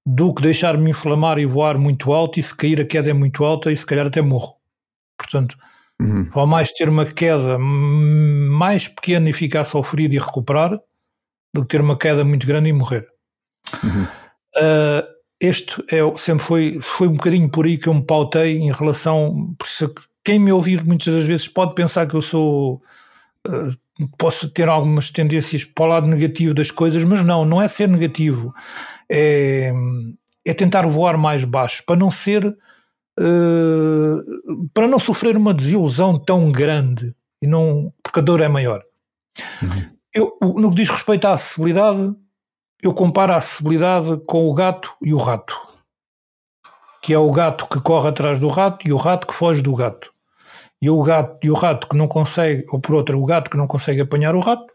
do 0.06 0.32
que 0.32 0.40
deixar-me 0.40 0.92
inflamar 0.92 1.38
e 1.38 1.44
voar 1.44 1.76
muito 1.76 2.14
alto, 2.14 2.40
e 2.40 2.42
se 2.42 2.56
cair 2.56 2.80
a 2.80 2.86
queda 2.86 3.10
é 3.10 3.12
muito 3.12 3.44
alta 3.44 3.70
e 3.70 3.76
se 3.76 3.84
calhar 3.84 4.06
até 4.06 4.22
morro. 4.22 4.56
Portanto, 5.18 5.54
Uhum. 6.00 6.28
Vale 6.30 6.48
mais 6.48 6.72
ter 6.72 6.88
uma 6.88 7.04
queda 7.04 7.58
mais 7.58 8.86
pequena 8.86 9.28
e 9.28 9.32
ficar 9.32 9.64
sofrido 9.64 10.14
e 10.14 10.18
recuperar 10.18 10.78
do 11.52 11.62
que 11.62 11.68
ter 11.68 11.80
uma 11.80 11.96
queda 11.96 12.24
muito 12.24 12.46
grande 12.46 12.68
e 12.68 12.72
morrer. 12.72 13.06
Uhum. 13.82 14.04
Uh, 14.56 15.18
este 15.40 15.82
é, 15.90 15.98
sempre 16.16 16.44
foi, 16.44 16.78
foi 16.80 17.08
um 17.08 17.12
bocadinho 17.12 17.48
por 17.48 17.66
aí 17.66 17.76
que 17.78 17.88
eu 17.88 17.94
me 17.94 18.04
pautei 18.04 18.58
em 18.58 18.72
relação. 18.72 19.54
Quem 20.24 20.38
me 20.38 20.52
ouvir 20.52 20.84
muitas 20.84 21.14
das 21.14 21.24
vezes 21.24 21.48
pode 21.48 21.74
pensar 21.74 22.06
que 22.06 22.14
eu 22.14 22.22
sou. 22.22 22.82
Uh, 23.46 24.08
posso 24.16 24.48
ter 24.50 24.68
algumas 24.68 25.10
tendências 25.10 25.64
para 25.64 25.84
o 25.84 25.88
lado 25.88 26.06
negativo 26.06 26.54
das 26.54 26.70
coisas, 26.70 27.02
mas 27.02 27.24
não, 27.24 27.44
não 27.44 27.60
é 27.60 27.66
ser 27.66 27.88
negativo. 27.88 28.54
É, 29.10 29.72
é 30.44 30.54
tentar 30.54 30.86
voar 30.86 31.16
mais 31.16 31.44
baixo, 31.44 31.82
para 31.84 31.96
não 31.96 32.10
ser 32.10 32.56
uh, 33.18 34.68
para 34.72 34.86
não 34.86 34.98
sofrer 34.98 35.36
uma 35.36 35.52
desilusão 35.52 36.18
tão 36.18 36.50
grande 36.50 37.14
e 37.42 37.46
não 37.46 37.92
porque 38.02 38.20
a 38.20 38.22
dor 38.22 38.40
é 38.40 38.48
maior. 38.48 38.82
Uhum. 39.62 39.90
Eu, 40.14 40.38
no 40.40 40.70
que 40.70 40.76
diz 40.76 40.88
respeito 40.88 41.26
à 41.26 41.34
acessibilidade, 41.34 42.14
eu 42.82 42.94
comparo 42.94 43.32
a 43.32 43.36
acessibilidade 43.36 44.18
com 44.26 44.48
o 44.48 44.54
gato 44.54 44.94
e 45.02 45.12
o 45.12 45.18
rato, 45.18 45.56
que 47.02 47.12
é 47.12 47.18
o 47.18 47.30
gato 47.30 47.68
que 47.68 47.80
corre 47.80 48.08
atrás 48.08 48.38
do 48.38 48.48
rato 48.48 48.88
e 48.88 48.92
o 48.92 48.96
rato 48.96 49.26
que 49.26 49.34
foge 49.34 49.62
do 49.62 49.74
gato. 49.74 50.12
E 50.80 50.88
o 50.88 51.02
gato 51.02 51.44
e 51.44 51.50
o 51.50 51.54
rato 51.54 51.88
que 51.88 51.96
não 51.96 52.06
consegue, 52.06 52.64
ou 52.70 52.80
por 52.80 52.94
outra, 52.94 53.16
o 53.16 53.24
gato 53.24 53.50
que 53.50 53.56
não 53.56 53.66
consegue 53.66 54.00
apanhar 54.00 54.34
o 54.36 54.40
rato 54.40 54.72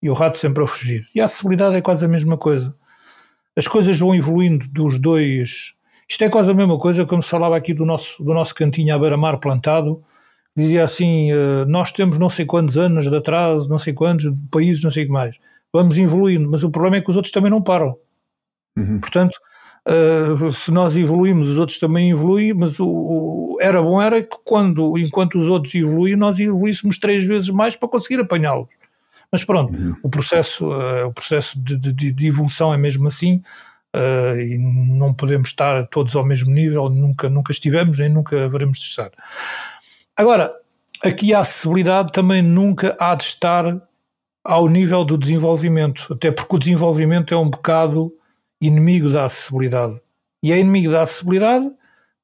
e 0.00 0.08
o 0.08 0.14
rato 0.14 0.38
sempre 0.38 0.62
a 0.62 0.66
fugir. 0.66 1.04
E 1.14 1.20
a 1.20 1.24
acessibilidade 1.24 1.76
é 1.76 1.80
quase 1.80 2.04
a 2.04 2.08
mesma 2.08 2.36
coisa. 2.36 2.74
As 3.56 3.66
coisas 3.66 3.98
vão 3.98 4.14
evoluindo 4.14 4.66
dos 4.68 4.98
dois 4.98 5.74
isto 6.12 6.24
é 6.24 6.28
quase 6.28 6.50
a 6.50 6.54
mesma 6.54 6.78
coisa 6.78 7.06
como 7.06 7.22
se 7.22 7.30
falava 7.30 7.56
aqui 7.56 7.72
do 7.72 7.86
nosso, 7.86 8.22
do 8.22 8.34
nosso 8.34 8.54
cantinho 8.54 8.94
à 8.94 8.98
beira-mar 8.98 9.38
plantado. 9.38 10.04
Dizia 10.54 10.84
assim: 10.84 11.32
uh, 11.32 11.64
nós 11.66 11.90
temos 11.90 12.18
não 12.18 12.28
sei 12.28 12.44
quantos 12.44 12.76
anos 12.76 13.08
de 13.08 13.16
atraso, 13.16 13.66
não 13.66 13.78
sei 13.78 13.94
quantos 13.94 14.30
países, 14.50 14.84
não 14.84 14.90
sei 14.90 15.04
o 15.04 15.06
que 15.06 15.12
mais. 15.12 15.38
Vamos 15.72 15.96
evoluindo, 15.96 16.50
mas 16.50 16.62
o 16.62 16.70
problema 16.70 16.96
é 16.96 17.00
que 17.00 17.08
os 17.08 17.16
outros 17.16 17.32
também 17.32 17.50
não 17.50 17.62
param. 17.62 17.96
Uhum. 18.76 19.00
Portanto, 19.00 19.38
uh, 19.88 20.52
se 20.52 20.70
nós 20.70 20.98
evoluímos, 20.98 21.48
os 21.48 21.58
outros 21.58 21.78
também 21.78 22.10
evoluem, 22.10 22.52
mas 22.52 22.78
o, 22.78 22.86
o, 22.86 23.56
era 23.58 23.80
bom 23.80 24.00
era 24.00 24.22
que 24.22 24.36
quando, 24.44 24.98
enquanto 24.98 25.38
os 25.38 25.48
outros 25.48 25.74
evoluíam, 25.74 26.18
nós 26.18 26.38
evoluíssemos 26.38 26.98
três 26.98 27.24
vezes 27.24 27.48
mais 27.48 27.74
para 27.74 27.88
conseguir 27.88 28.20
apanhá-los. 28.20 28.68
Mas 29.32 29.44
pronto, 29.44 29.72
uhum. 29.72 29.96
o 30.02 30.10
processo, 30.10 30.66
uh, 30.66 31.06
o 31.06 31.12
processo 31.14 31.58
de, 31.58 31.74
de, 31.78 32.12
de, 32.12 32.26
evolução 32.26 32.74
é 32.74 32.76
mesmo 32.76 33.08
assim 33.08 33.42
uh, 33.94 34.40
e 34.40 34.58
não 34.58 35.12
podemos 35.12 35.48
estar 35.48 35.86
todos 35.88 36.16
ao 36.16 36.24
mesmo 36.24 36.50
nível, 36.50 36.88
nunca, 36.88 37.28
nunca 37.28 37.52
estivemos 37.52 37.98
nem 37.98 38.08
nunca 38.08 38.44
haveremos 38.44 38.78
de 38.78 38.84
estar. 38.84 39.10
Agora, 40.16 40.54
aqui 41.04 41.34
a 41.34 41.40
acessibilidade 41.40 42.12
também 42.12 42.42
nunca 42.42 42.96
há 42.98 43.14
de 43.14 43.24
estar 43.24 43.80
ao 44.44 44.68
nível 44.68 45.04
do 45.04 45.16
desenvolvimento, 45.16 46.12
até 46.12 46.30
porque 46.30 46.56
o 46.56 46.58
desenvolvimento 46.58 47.32
é 47.32 47.36
um 47.36 47.48
bocado 47.48 48.12
inimigo 48.60 49.10
da 49.10 49.26
acessibilidade. 49.26 50.00
E 50.42 50.52
é 50.52 50.58
inimigo 50.58 50.90
da 50.90 51.02
acessibilidade 51.02 51.70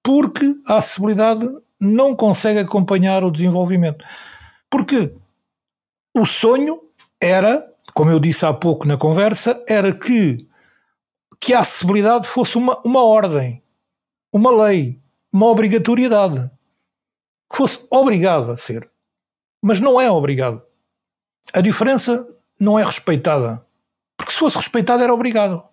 porque 0.02 0.56
a 0.66 0.78
acessibilidade 0.78 1.48
não 1.80 2.14
consegue 2.14 2.58
acompanhar 2.58 3.22
o 3.22 3.30
desenvolvimento. 3.30 4.04
Porque 4.68 5.14
o 6.14 6.24
sonho 6.24 6.80
era, 7.20 7.64
como 7.94 8.10
eu 8.10 8.18
disse 8.18 8.44
há 8.44 8.52
pouco 8.52 8.86
na 8.86 8.96
conversa, 8.96 9.62
era 9.68 9.92
que 9.92 10.47
que 11.40 11.54
a 11.54 11.60
acessibilidade 11.60 12.26
fosse 12.26 12.56
uma, 12.56 12.80
uma 12.84 13.04
ordem, 13.04 13.62
uma 14.32 14.50
lei, 14.50 15.00
uma 15.32 15.46
obrigatoriedade. 15.46 16.50
Que 17.50 17.56
fosse 17.56 17.86
obrigado 17.90 18.50
a 18.50 18.56
ser. 18.56 18.90
Mas 19.62 19.80
não 19.80 20.00
é 20.00 20.10
obrigado. 20.10 20.62
A 21.52 21.60
diferença 21.60 22.26
não 22.60 22.78
é 22.78 22.84
respeitada. 22.84 23.64
Porque 24.16 24.32
se 24.32 24.38
fosse 24.38 24.56
respeitada 24.56 25.02
era 25.02 25.14
obrigado. 25.14 25.67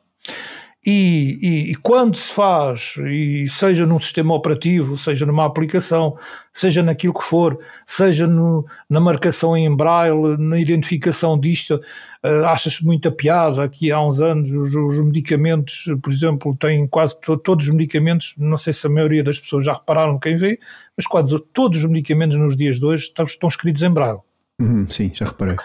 E, 0.88 1.40
e, 1.42 1.72
e, 1.72 1.76
quando 1.76 2.16
se 2.16 2.32
faz, 2.32 2.96
e 2.98 3.48
seja 3.50 3.88
num 3.88 4.00
sistema 4.00 4.36
operativo, 4.36 4.96
seja 4.96 5.26
numa 5.26 5.44
aplicação, 5.44 6.16
seja 6.54 6.84
naquilo 6.84 7.12
que 7.12 7.24
for, 7.24 7.58
seja 7.88 8.28
no, 8.28 8.64
na 8.88 9.00
marcação 9.00 9.58
em 9.58 9.76
braille, 9.76 10.38
na 10.38 10.60
identificação 10.60 11.40
disto, 11.40 11.82
uh, 12.24 12.46
acha-se 12.46 12.86
muita 12.86 13.10
piada 13.10 13.68
que 13.68 13.92
há 13.92 14.00
uns 14.00 14.22
anos 14.22 14.52
os, 14.52 14.76
os, 14.76 15.04
medicamentos, 15.04 15.86
por 16.04 16.14
exemplo, 16.14 16.56
têm 16.56 16.86
quase 16.86 17.20
to, 17.20 17.36
todos 17.36 17.66
os 17.66 17.72
medicamentos, 17.72 18.36
não 18.38 18.56
sei 18.56 18.72
se 18.72 18.86
a 18.86 18.90
maioria 18.90 19.24
das 19.24 19.40
pessoas 19.40 19.66
já 19.66 19.74
repararam 19.74 20.20
quem 20.20 20.38
vê, 20.38 20.60
mas 20.96 21.08
quase 21.08 21.36
todos 21.52 21.80
os 21.80 21.90
medicamentos 21.90 22.38
nos 22.38 22.56
dias 22.56 22.80
de 22.80 22.86
hoje 22.86 23.06
estão, 23.06 23.26
estão 23.26 23.50
escritos 23.50 23.82
em 23.82 23.90
braille. 23.90 24.20
Uhum, 24.62 24.88
sim, 24.88 25.12
já 25.16 25.26
reparei. 25.26 25.58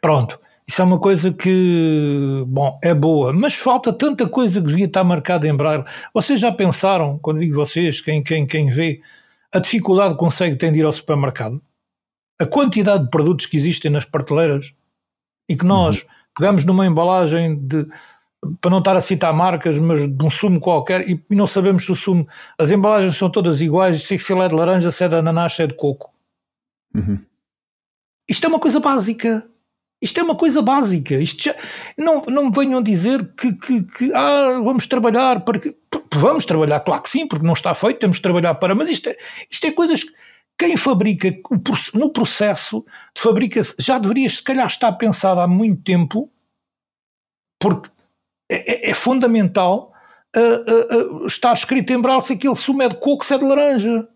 Pronto. 0.00 0.40
Isso 0.68 0.82
é 0.82 0.84
uma 0.84 1.00
coisa 1.00 1.32
que, 1.32 2.44
bom, 2.46 2.78
é 2.84 2.92
boa, 2.92 3.32
mas 3.32 3.54
falta 3.54 3.90
tanta 3.90 4.28
coisa 4.28 4.60
que 4.60 4.66
devia 4.66 4.84
estar 4.84 5.02
marcada 5.02 5.48
em 5.48 5.56
braille. 5.56 5.82
Vocês 6.12 6.38
já 6.38 6.52
pensaram, 6.52 7.18
quando 7.18 7.40
digo 7.40 7.54
vocês, 7.54 8.02
quem, 8.02 8.22
quem, 8.22 8.46
quem 8.46 8.70
vê, 8.70 9.00
a 9.50 9.60
dificuldade 9.60 10.12
que 10.12 10.20
consegue 10.20 10.56
ter 10.56 10.70
de 10.70 10.80
ir 10.80 10.84
ao 10.84 10.92
supermercado? 10.92 11.58
A 12.38 12.44
quantidade 12.44 13.04
de 13.04 13.10
produtos 13.10 13.46
que 13.46 13.56
existem 13.56 13.90
nas 13.90 14.04
prateleiras 14.04 14.74
e 15.48 15.56
que 15.56 15.64
nós 15.64 16.02
uhum. 16.02 16.08
pegamos 16.36 16.66
numa 16.66 16.84
embalagem 16.84 17.56
de, 17.56 17.86
para 18.60 18.70
não 18.70 18.80
estar 18.80 18.94
a 18.94 19.00
citar 19.00 19.32
marcas, 19.32 19.78
mas 19.78 20.06
de 20.06 20.24
um 20.24 20.28
sumo 20.28 20.60
qualquer 20.60 21.08
e, 21.08 21.24
não 21.30 21.46
sabemos 21.46 21.86
se 21.86 21.92
o 21.92 21.96
sumo, 21.96 22.28
as 22.58 22.70
embalagens 22.70 23.16
são 23.16 23.30
todas 23.30 23.62
iguais, 23.62 24.02
se 24.02 24.14
é 24.14 24.48
de 24.48 24.54
laranja, 24.54 24.92
se 24.92 25.02
é 25.02 25.08
de 25.08 25.16
ananás, 25.16 25.54
se 25.54 25.62
é 25.62 25.66
de 25.66 25.74
coco. 25.74 26.12
Uhum. 26.94 27.18
Isto 28.28 28.44
é 28.44 28.48
uma 28.50 28.60
coisa 28.60 28.78
básica. 28.78 29.48
Isto 30.00 30.20
é 30.20 30.22
uma 30.22 30.36
coisa 30.36 30.62
básica. 30.62 31.16
Isto 31.16 31.44
já, 31.44 31.54
não, 31.96 32.22
não 32.22 32.46
me 32.46 32.52
venham 32.52 32.80
dizer 32.80 33.32
que, 33.34 33.52
que, 33.52 33.82
que 33.82 34.14
ah, 34.14 34.60
vamos 34.62 34.86
trabalhar 34.86 35.40
para 35.40 35.58
que. 35.58 35.76
Vamos 36.14 36.44
trabalhar, 36.44 36.80
claro 36.80 37.02
que 37.02 37.10
sim, 37.10 37.26
porque 37.26 37.46
não 37.46 37.52
está 37.52 37.74
feito, 37.74 37.98
temos 37.98 38.16
de 38.16 38.22
trabalhar 38.22 38.54
para. 38.54 38.74
Mas 38.74 38.90
isto 38.90 39.08
é, 39.08 39.16
isto 39.50 39.66
é 39.66 39.72
coisas 39.72 40.04
que 40.04 40.12
quem 40.58 40.76
fabrica 40.76 41.32
no 41.94 42.10
processo 42.10 42.84
de 43.14 43.20
fabricação 43.20 43.74
já 43.78 43.98
deveria, 43.98 44.28
se 44.28 44.42
calhar, 44.42 44.66
estar 44.66 44.92
pensado 44.92 45.40
há 45.40 45.46
muito 45.46 45.82
tempo, 45.82 46.30
porque 47.60 47.90
é, 48.50 48.88
é, 48.88 48.90
é 48.90 48.94
fundamental 48.94 49.92
uh, 50.36 50.40
uh, 50.40 51.22
uh, 51.22 51.26
estar 51.26 51.54
escrito 51.54 51.92
em 51.92 52.20
se 52.20 52.32
aquele 52.32 52.54
sumo 52.56 52.82
é 52.82 52.88
de 52.88 52.96
coco, 52.96 53.24
se 53.24 53.34
é 53.34 53.38
de 53.38 53.44
laranja. 53.44 54.08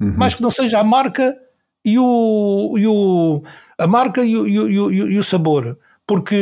Uhum. 0.00 0.16
Mais 0.16 0.34
que 0.34 0.42
não 0.42 0.50
seja 0.50 0.80
a 0.80 0.84
marca 0.84 1.36
e 1.84 1.98
o, 1.98 2.74
e 2.78 2.86
o, 2.86 3.42
a 3.78 3.86
marca 3.86 4.24
e 4.24 4.36
o, 4.36 4.46
e, 4.46 4.58
o, 4.58 4.92
e 4.92 5.18
o 5.18 5.24
sabor. 5.24 5.78
Porque 6.06 6.36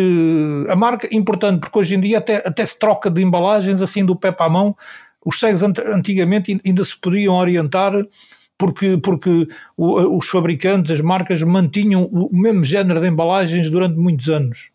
a 0.69 0.75
marca 0.75 1.07
é 1.07 1.15
importante, 1.15 1.61
porque 1.61 1.79
hoje 1.79 1.95
em 1.95 2.01
dia 2.01 2.19
até, 2.19 2.37
até 2.37 2.67
se 2.67 2.79
troca 2.79 3.11
de 3.11 3.23
embalagens 3.23 3.81
assim 3.81 4.05
do 4.05 4.17
pé 4.17 4.33
para 4.33 4.47
a 4.47 4.51
mão. 4.51 4.77
Os 5.25 5.39
cegos 5.39 5.63
antigamente 5.63 6.61
ainda 6.65 6.85
se 6.85 6.99
podiam 6.99 7.35
orientar 7.35 7.93
porque, 8.59 8.97
porque 8.97 9.49
os 9.77 10.29
fabricantes, 10.29 10.93
as 10.93 11.01
marcas 11.01 11.43
mantinham 11.43 12.05
o 12.05 12.29
mesmo 12.33 12.65
género 12.65 13.01
de 13.01 13.09
embalagens 13.09 13.69
durante 13.69 13.97
muitos 13.97 14.29
anos. 14.29 14.71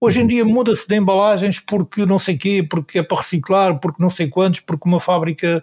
Hoje 0.00 0.20
em 0.20 0.26
dia 0.26 0.44
muda-se 0.44 0.88
de 0.88 0.96
embalagens 0.96 1.58
porque 1.60 2.06
não 2.06 2.18
sei 2.18 2.38
quê, 2.38 2.66
porque 2.68 3.00
é 3.00 3.02
para 3.02 3.18
reciclar, 3.18 3.78
porque 3.80 4.02
não 4.02 4.10
sei 4.10 4.28
quantos, 4.28 4.60
porque 4.60 4.88
uma 4.88 5.00
fábrica 5.00 5.62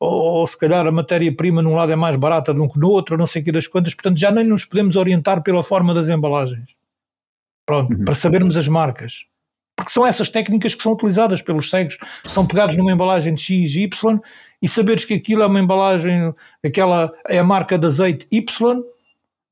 ou, 0.00 0.10
ou 0.10 0.46
se 0.46 0.56
calhar 0.58 0.86
a 0.86 0.92
matéria-prima 0.92 1.62
num 1.62 1.74
lado 1.74 1.92
é 1.92 1.96
mais 1.96 2.16
barata 2.16 2.54
do 2.54 2.68
que 2.68 2.78
no 2.78 2.88
outro, 2.88 3.16
não 3.16 3.26
sei 3.26 3.42
quê 3.42 3.52
das 3.52 3.66
quantas, 3.66 3.94
portanto 3.94 4.18
já 4.18 4.30
nem 4.30 4.44
nos 4.44 4.64
podemos 4.64 4.96
orientar 4.96 5.42
pela 5.42 5.62
forma 5.62 5.92
das 5.92 6.08
embalagens. 6.08 6.76
Pronto, 7.66 7.94
uhum. 7.94 8.04
para 8.04 8.14
sabermos 8.14 8.56
as 8.56 8.68
marcas. 8.68 9.26
Porque 9.76 9.92
são 9.92 10.06
essas 10.06 10.28
técnicas 10.28 10.74
que 10.74 10.82
são 10.82 10.92
utilizadas 10.92 11.40
pelos 11.40 11.70
cegos, 11.70 11.98
são 12.30 12.46
pegados 12.46 12.76
numa 12.76 12.90
embalagem 12.90 13.34
de 13.34 13.42
X 13.42 13.76
e 13.76 13.82
Y 13.82 14.20
e 14.60 14.68
saberes 14.68 15.04
que 15.04 15.14
aquilo 15.14 15.42
é 15.42 15.46
uma 15.46 15.60
embalagem, 15.60 16.34
aquela 16.64 17.12
é 17.28 17.38
a 17.38 17.44
marca 17.44 17.78
de 17.78 17.86
azeite 17.86 18.26
Y, 18.30 18.82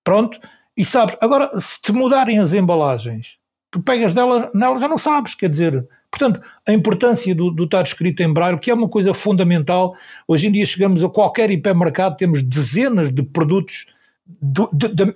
pronto, 0.03 0.41
e 0.77 0.85
sabes, 0.85 1.17
agora 1.21 1.51
se 1.61 1.81
te 1.81 1.93
mudarem 1.93 2.39
as 2.39 2.53
embalagens, 2.53 3.39
tu 3.71 3.81
pegas 3.81 4.13
dela, 4.15 4.51
nela 4.53 4.79
já 4.79 4.89
não 4.89 4.99
sabes, 4.99 5.35
quer 5.35 5.49
dizer, 5.49 5.87
portanto, 6.17 6.41
a 6.67 6.73
importância 6.73 7.35
do, 7.35 7.51
do 7.51 7.65
estar 7.65 7.83
escrito 7.83 8.23
em 8.23 8.33
braille, 8.33 8.59
que 8.59 8.71
é 8.71 8.75
uma 8.75 8.89
coisa 8.89 9.13
fundamental, 9.13 9.95
hoje 10.27 10.49
em 10.49 10.53
dia 10.53 10.65
chegamos 10.65 11.05
a 11.05 11.09
qualquer 11.09 11.51
hipermercado, 11.51 12.17
temos 12.17 12.43
dezenas 12.43 13.13
de 13.13 13.23
produtos, 13.23 13.87
de, 14.27 14.89
de, 14.89 15.15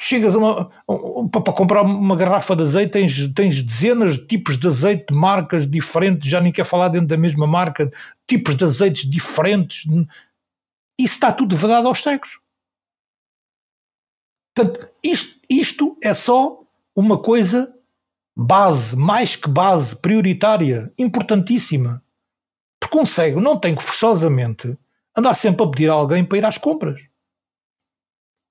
chegas 0.00 0.34
uma, 0.34 0.70
um, 0.88 1.28
para, 1.28 1.42
para, 1.42 1.52
comprar 1.52 1.82
uma 1.82 2.16
garrafa 2.16 2.56
de 2.56 2.62
azeite, 2.62 2.92
tens, 2.92 3.32
tens 3.34 3.62
dezenas 3.62 4.16
de 4.16 4.26
tipos 4.26 4.56
de 4.56 4.66
azeite, 4.66 5.12
de 5.12 5.14
marcas 5.14 5.70
diferentes, 5.70 6.30
já 6.30 6.40
nem 6.40 6.52
quer 6.52 6.64
falar 6.64 6.88
dentro 6.88 7.08
da 7.08 7.16
mesma 7.16 7.46
marca, 7.46 7.90
tipos 8.26 8.56
de 8.56 8.64
azeites 8.64 9.08
diferentes, 9.08 9.84
isso 10.98 11.14
está 11.14 11.30
tudo 11.30 11.56
vedado 11.56 11.86
aos 11.86 12.02
cegos. 12.02 12.40
Portanto, 14.54 14.88
isto, 15.04 15.40
isto 15.48 15.96
é 16.02 16.14
só 16.14 16.60
uma 16.96 17.18
coisa 17.18 17.72
base, 18.40 18.96
mais 18.96 19.34
que 19.34 19.50
base, 19.50 19.96
prioritária, 19.96 20.92
importantíssima. 20.96 22.00
Porque 22.78 22.96
um 22.96 23.04
cego 23.04 23.40
não 23.40 23.58
tem 23.58 23.74
que 23.74 23.82
forçosamente 23.82 24.78
andar 25.16 25.34
sempre 25.34 25.66
a 25.66 25.68
pedir 25.68 25.90
a 25.90 25.94
alguém 25.94 26.24
para 26.24 26.38
ir 26.38 26.44
às 26.44 26.56
compras. 26.56 27.02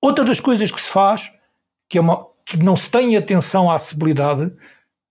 Outra 0.02 0.26
das 0.26 0.40
coisas 0.40 0.70
que 0.70 0.80
se 0.80 0.90
faz, 0.90 1.32
que, 1.88 1.96
é 1.96 2.00
uma, 2.02 2.26
que 2.44 2.58
não 2.58 2.76
se 2.76 2.90
tem 2.90 3.16
atenção 3.16 3.70
à 3.70 3.76
acessibilidade, 3.76 4.52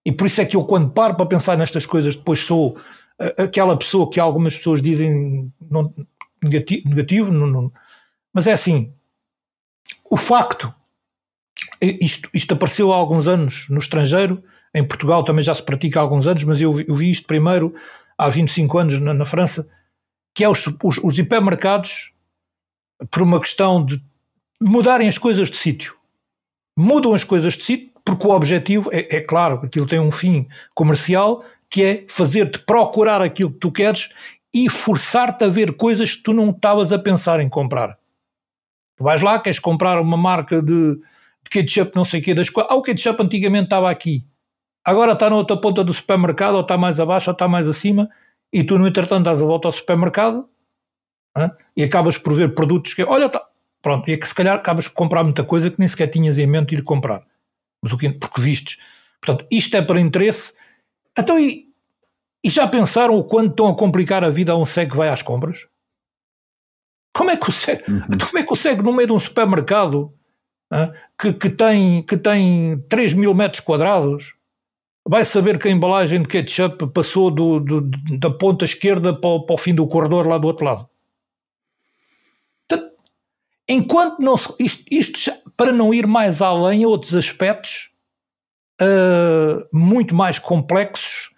e 0.06 0.12
por 0.12 0.28
isso 0.28 0.40
é 0.42 0.46
que 0.46 0.56
eu, 0.56 0.64
quando 0.64 0.92
paro 0.92 1.16
para 1.16 1.26
pensar 1.26 1.58
nestas 1.58 1.86
coisas, 1.86 2.16
depois 2.16 2.40
sou 2.40 2.78
aquela 3.36 3.76
pessoa 3.76 4.08
que 4.08 4.20
algumas 4.20 4.56
pessoas 4.56 4.80
dizem 4.80 5.52
não, 5.60 5.92
negativo, 6.42 6.88
negativo 6.88 7.32
não, 7.32 7.48
não, 7.48 7.72
mas 8.32 8.46
é 8.46 8.54
assim: 8.54 8.94
o 10.08 10.16
facto, 10.16 10.72
isto, 11.82 12.30
isto 12.32 12.54
apareceu 12.54 12.94
há 12.94 12.96
alguns 12.96 13.28
anos 13.28 13.68
no 13.70 13.80
estrangeiro 13.80 14.44
em 14.74 14.86
Portugal 14.86 15.24
também 15.24 15.44
já 15.44 15.54
se 15.54 15.64
pratica 15.64 16.00
há 16.00 16.02
alguns 16.02 16.28
anos, 16.28 16.44
mas 16.44 16.62
eu, 16.62 16.80
eu 16.82 16.96
vi 16.96 17.10
isto 17.10 17.28
primeiro 17.28 17.74
há 18.18 18.30
25 18.30 18.78
anos 18.78 19.00
na, 19.00 19.14
na 19.14 19.26
França, 19.26 19.68
que 20.34 20.44
é 20.44 20.50
os, 20.50 20.66
os, 20.84 20.98
os 21.04 21.18
hipermercados, 21.18 22.14
por 23.12 23.22
uma 23.22 23.40
questão 23.40 23.84
de 23.84 24.02
mudarem 24.62 25.08
as 25.08 25.18
coisas 25.18 25.50
de 25.50 25.58
sítio. 25.58 25.96
Mudam 26.78 27.14
as 27.14 27.24
coisas 27.24 27.54
de 27.54 27.64
sítio 27.64 27.92
porque 28.04 28.26
o 28.26 28.32
objetivo 28.32 28.90
é, 28.94 29.18
é 29.18 29.22
claro, 29.22 29.60
aquilo 29.64 29.86
tem 29.86 30.00
um 30.00 30.12
fim 30.12 30.48
comercial, 30.74 31.44
que 31.70 31.84
é 31.84 32.06
fazer-te 32.08 32.60
procurar 32.60 33.22
aquilo 33.22 33.52
que 33.52 33.60
tu 33.60 33.72
queres 33.72 34.10
e 34.54 34.70
forçar-te 34.70 35.44
a 35.44 35.50
ver 35.50 35.76
coisas 35.76 36.16
que 36.16 36.24
tu 36.24 36.34
não 36.34 36.52
estavas 36.52 36.94
a 36.94 37.00
pensar 37.00 37.40
em 37.40 37.50
comprar. 37.50 37.98
Tu 38.96 39.04
vais 39.04 39.22
lá, 39.22 39.40
queres 39.40 39.60
comprar 39.60 40.00
uma 40.00 40.18
marca 40.18 40.62
de, 40.62 40.96
de 40.96 41.50
ketchup, 41.50 41.92
não 41.96 42.06
sei 42.06 42.22
o 42.22 42.24
quê, 42.24 42.34
das 42.34 42.50
coisas. 42.50 42.72
Ah, 42.72 42.76
o 42.76 42.82
ketchup 42.82 43.22
antigamente 43.22 43.66
estava 43.66 43.92
aqui 43.92 44.26
agora 44.88 45.12
está 45.12 45.30
na 45.30 45.36
outra 45.36 45.58
ponta 45.58 45.84
do 45.84 45.94
supermercado, 45.94 46.56
ou 46.56 46.62
está 46.62 46.78
mais 46.78 46.98
abaixo, 46.98 47.30
ou 47.30 47.34
está 47.34 47.46
mais 47.46 47.68
acima, 47.68 48.10
e 48.52 48.64
tu, 48.64 48.80
no 48.80 48.88
entretanto, 48.88 49.26
dás 49.26 49.42
a 49.42 49.46
volta 49.46 49.68
ao 49.68 49.72
supermercado 49.74 50.50
hein, 51.38 51.52
e 51.76 51.84
acabas 51.84 52.18
por 52.18 52.34
ver 52.34 52.56
produtos 52.56 52.94
que, 52.94 53.04
olha, 53.04 53.28
tá, 53.28 53.46
pronto, 53.82 54.08
e 54.10 54.14
é 54.14 54.18
que 54.18 54.28
se 54.28 54.34
calhar 54.34 54.56
acabas 54.56 54.88
por 54.88 54.94
comprar 54.94 55.26
muita 55.26 55.44
coisa 55.44 55.70
que 55.70 55.78
nem 55.78 55.88
sequer 55.90 56.08
tinhas 56.08 56.40
em 56.40 56.48
mente 56.48 56.74
ir 56.74 56.84
comprar, 56.84 57.26
mas 57.84 57.92
o 57.92 57.98
que, 57.98 58.10
porque 58.10 58.40
vistes. 58.40 58.78
Portanto, 59.20 59.46
isto 59.52 59.76
é 59.76 59.82
para 59.82 60.00
interesse. 60.00 60.54
Então, 61.18 61.38
e, 61.38 61.68
e 62.42 62.50
já 62.50 62.66
pensaram 62.66 63.18
o 63.18 63.26
quanto 63.26 63.52
estão 63.52 63.68
a 63.68 63.76
complicar 63.76 64.24
a 64.24 64.30
vida 64.30 64.54
a 64.54 64.58
um 64.58 64.66
cego 64.66 64.92
que 64.92 64.98
vai 64.98 65.10
às 65.10 65.22
compras? 65.22 65.68
Como 67.14 67.30
é 67.30 67.36
que 67.36 67.50
o 67.50 67.52
cego, 67.52 67.84
uhum. 67.92 68.02
como 68.26 68.38
é 68.38 68.44
que 68.44 68.54
o 68.54 68.56
cego 68.56 68.84
no 68.84 68.94
meio 68.94 69.08
de 69.08 69.14
um 69.14 69.20
supermercado 69.20 70.14
hein, 70.72 70.94
que, 71.20 71.34
que, 71.34 71.50
tem, 71.50 72.04
que 72.04 72.16
tem 72.16 72.80
3 72.88 73.14
mil 73.16 73.34
metros 73.34 73.60
quadrados 73.60 74.37
vai 75.08 75.24
saber 75.24 75.58
que 75.58 75.68
a 75.68 75.72
embalagem 75.72 76.22
de 76.22 76.28
ketchup 76.28 76.88
passou 76.88 77.32
do, 77.32 77.60
do, 77.60 77.82
da 78.20 78.30
ponta 78.30 78.66
esquerda 78.66 79.14
para 79.14 79.30
o, 79.30 79.46
para 79.46 79.54
o, 79.54 79.58
fim 79.58 79.74
do 79.74 79.88
corredor 79.88 80.28
lá 80.28 80.38
do 80.38 80.48
outro 80.48 80.66
lado. 80.66 80.90
enquanto 83.70 84.20
não 84.20 84.36
se, 84.36 84.54
isto, 84.60 84.84
isto, 84.92 85.32
para 85.56 85.72
não 85.72 85.94
ir 85.94 86.06
mais 86.06 86.42
além 86.42 86.84
a 86.84 86.88
outros 86.88 87.16
aspectos 87.16 87.92
uh, 88.82 89.68
muito 89.74 90.14
mais 90.14 90.40
complexos 90.40 91.32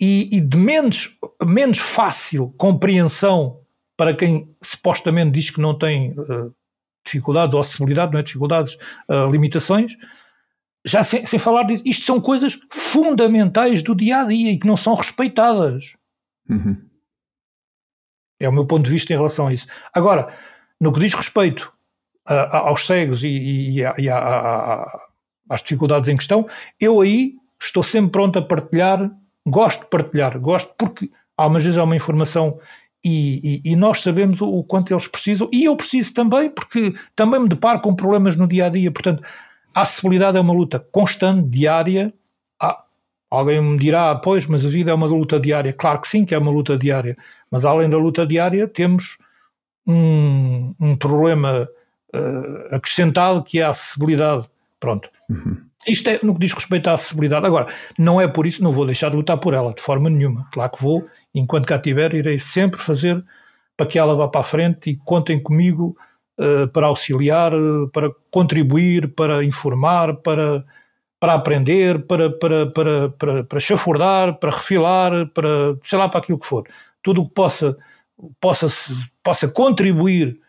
e, 0.00 0.28
e, 0.36 0.40
de 0.40 0.56
menos, 0.56 1.18
menos 1.44 1.78
fácil 1.78 2.54
compreensão 2.56 3.60
para 3.96 4.14
quem 4.14 4.54
supostamente 4.62 5.30
diz 5.30 5.50
que 5.50 5.60
não 5.60 5.76
tem 5.76 6.12
uh, 6.18 6.54
dificuldades 7.04 7.54
ou 7.54 7.60
acessibilidade, 7.60 8.12
não 8.12 8.18
é 8.18 8.22
dificuldades, 8.22 8.76
uh, 9.08 9.30
limitações, 9.30 9.96
já 10.84 11.02
sem, 11.02 11.24
sem 11.24 11.38
falar 11.38 11.64
disso, 11.64 11.82
isto 11.86 12.04
são 12.04 12.20
coisas 12.20 12.58
fundamentais 12.70 13.82
do 13.82 13.94
dia 13.94 14.20
a 14.20 14.24
dia 14.24 14.52
e 14.52 14.58
que 14.58 14.66
não 14.66 14.76
são 14.76 14.94
respeitadas. 14.94 15.94
Uhum. 16.48 16.76
É 18.38 18.48
o 18.48 18.52
meu 18.52 18.66
ponto 18.66 18.84
de 18.84 18.90
vista 18.90 19.12
em 19.12 19.16
relação 19.16 19.46
a 19.46 19.52
isso. 19.52 19.66
Agora, 19.94 20.32
no 20.80 20.92
que 20.92 21.00
diz 21.00 21.14
respeito 21.14 21.72
a, 22.26 22.34
a, 22.34 22.58
aos 22.68 22.86
cegos 22.86 23.24
e, 23.24 23.28
e, 23.28 23.84
a, 23.84 23.94
e 23.98 24.08
às 25.48 25.62
dificuldades 25.62 26.08
em 26.08 26.16
questão, 26.16 26.46
eu 26.78 27.00
aí 27.00 27.34
estou 27.60 27.82
sempre 27.82 28.12
pronto 28.12 28.38
a 28.38 28.42
partilhar, 28.42 29.10
gosto 29.46 29.80
de 29.80 29.86
partilhar, 29.86 30.38
gosto 30.38 30.74
porque 30.78 31.10
algumas 31.36 31.62
vezes 31.62 31.78
é 31.78 31.82
uma 31.82 31.96
informação 31.96 32.58
e, 33.04 33.60
e, 33.64 33.72
e, 33.72 33.76
nós 33.76 34.00
sabemos 34.00 34.40
o, 34.40 34.46
o, 34.46 34.64
quanto 34.64 34.92
eles 34.92 35.06
precisam, 35.06 35.48
e 35.52 35.64
eu 35.64 35.76
preciso 35.76 36.14
também, 36.14 36.48
porque 36.48 36.94
também 37.14 37.38
me 37.38 37.48
deparo 37.48 37.80
com 37.80 37.94
problemas 37.94 38.34
no 38.34 38.48
dia 38.48 38.64
a 38.64 38.68
dia. 38.70 38.90
Portanto, 38.90 39.22
a 39.74 39.82
acessibilidade 39.82 40.36
é 40.36 40.40
uma 40.40 40.52
luta 40.52 40.78
constante, 40.78 41.48
diária. 41.48 42.12
Ah, 42.60 42.84
alguém 43.30 43.60
me 43.60 43.78
dirá, 43.78 44.14
pois, 44.14 44.46
mas 44.46 44.64
a 44.64 44.68
vida 44.68 44.90
é 44.90 44.94
uma 44.94 45.06
luta 45.06 45.40
diária. 45.40 45.72
Claro 45.72 46.00
que 46.00 46.08
sim, 46.08 46.24
que 46.24 46.34
é 46.34 46.38
uma 46.38 46.50
luta 46.50 46.78
diária. 46.78 47.16
Mas 47.50 47.64
além 47.64 47.90
da 47.90 47.98
luta 47.98 48.26
diária, 48.26 48.68
temos 48.68 49.18
um, 49.86 50.74
um 50.80 50.96
problema 50.96 51.68
uh, 52.14 52.74
acrescentado 52.74 53.42
que 53.42 53.58
é 53.58 53.64
a 53.64 53.70
acessibilidade. 53.70 54.48
Pronto. 54.78 55.10
Uhum. 55.28 55.58
Isto 55.86 56.08
é 56.08 56.20
no 56.22 56.34
que 56.34 56.40
diz 56.40 56.52
respeito 56.52 56.88
à 56.88 56.94
acessibilidade. 56.94 57.44
Agora, 57.46 57.66
não 57.98 58.20
é 58.20 58.28
por 58.28 58.46
isso, 58.46 58.62
não 58.62 58.72
vou 58.72 58.86
deixar 58.86 59.10
de 59.10 59.16
lutar 59.16 59.38
por 59.38 59.54
ela, 59.54 59.74
de 59.74 59.82
forma 59.82 60.08
nenhuma. 60.08 60.48
Claro 60.52 60.70
que 60.70 60.82
vou, 60.82 61.06
enquanto 61.34 61.66
cá 61.66 61.76
estiver, 61.76 62.14
irei 62.14 62.38
sempre 62.38 62.80
fazer 62.80 63.22
para 63.76 63.86
que 63.86 63.98
ela 63.98 64.14
vá 64.14 64.28
para 64.28 64.40
a 64.40 64.44
frente 64.44 64.90
e 64.90 64.96
contem 64.96 65.42
comigo 65.42 65.96
para 66.72 66.86
auxiliar, 66.86 67.54
uh, 67.54 67.88
para 67.90 68.10
contribuir, 68.30 69.14
para 69.14 69.44
informar, 69.44 70.16
para, 70.16 70.64
para 71.20 71.34
aprender, 71.34 72.06
para, 72.06 72.30
para, 72.30 72.70
para, 72.70 73.08
para, 73.10 73.44
para 73.44 73.60
chafurdar, 73.60 74.38
para 74.38 74.50
refilar, 74.50 75.28
para 75.30 75.76
sei 75.82 75.98
lá, 75.98 76.08
para 76.08 76.20
aquilo 76.20 76.38
que 76.38 76.46
for. 76.46 76.66
Tudo 77.02 77.22
o 77.22 77.28
que 77.28 77.34
possa, 77.34 77.76
possa, 78.40 78.66
possa 79.22 79.48
contribuir 79.48 80.40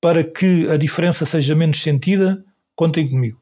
para 0.00 0.24
que 0.24 0.68
a 0.70 0.76
diferença 0.76 1.24
seja 1.24 1.54
menos 1.54 1.82
sentida, 1.82 2.44
contem 2.74 3.08
comigo. 3.08 3.40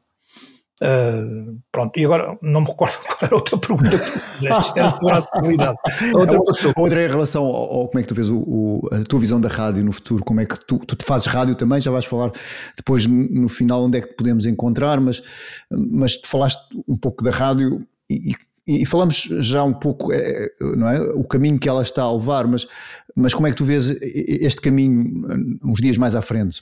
Uh, 0.83 1.57
pronto, 1.71 1.97
e 1.97 2.03
agora 2.03 2.37
não 2.41 2.59
me 2.59 2.67
recordo 2.67 2.97
qual 3.07 3.17
era 3.21 3.33
a 3.33 3.37
outra 3.37 3.57
pergunta 3.57 3.97
que 3.97 4.19
fizeste, 4.19 4.79
era 4.79 4.91
sobre 4.91 5.13
a 5.13 5.17
acessibilidade. 5.17 5.77
A 5.85 6.19
outra, 6.19 6.37
a 6.75 6.81
outra 6.81 7.01
é 7.01 7.05
em 7.05 7.09
relação 7.09 7.45
ao, 7.45 7.55
ao, 7.55 7.87
como 7.87 7.99
é 7.99 8.01
que 8.01 8.09
tu 8.09 8.15
vês 8.15 8.29
o, 8.29 8.37
o, 8.39 8.89
a 8.91 9.03
tua 9.03 9.19
visão 9.19 9.39
da 9.39 9.47
rádio 9.47 9.85
no 9.85 9.93
futuro, 9.93 10.23
como 10.25 10.41
é 10.41 10.45
que 10.45 10.59
tu, 10.65 10.79
tu 10.79 10.95
te 10.97 11.05
fazes 11.05 11.27
rádio 11.27 11.55
também, 11.55 11.79
já 11.79 11.91
vais 11.91 12.03
falar 12.03 12.31
depois 12.75 13.05
no 13.05 13.47
final 13.47 13.85
onde 13.85 13.99
é 13.99 14.01
que 14.01 14.09
te 14.09 14.15
podemos 14.15 14.45
encontrar, 14.45 14.99
mas, 14.99 15.23
mas 15.71 16.17
tu 16.17 16.27
falaste 16.27 16.59
um 16.85 16.97
pouco 16.97 17.23
da 17.23 17.31
rádio 17.31 17.87
e, 18.09 18.33
e, 18.67 18.81
e 18.81 18.85
falamos 18.85 19.15
já 19.15 19.63
um 19.63 19.73
pouco 19.73 20.11
é, 20.11 20.49
não 20.59 20.89
é, 20.89 20.99
o 21.13 21.23
caminho 21.23 21.57
que 21.57 21.69
ela 21.69 21.83
está 21.83 22.03
a 22.03 22.11
levar, 22.11 22.47
mas, 22.47 22.67
mas 23.15 23.33
como 23.33 23.47
é 23.47 23.51
que 23.51 23.55
tu 23.55 23.63
vês 23.63 23.89
este 24.01 24.59
caminho 24.59 25.57
uns 25.63 25.79
dias 25.79 25.97
mais 25.97 26.15
à 26.15 26.21
frente? 26.21 26.61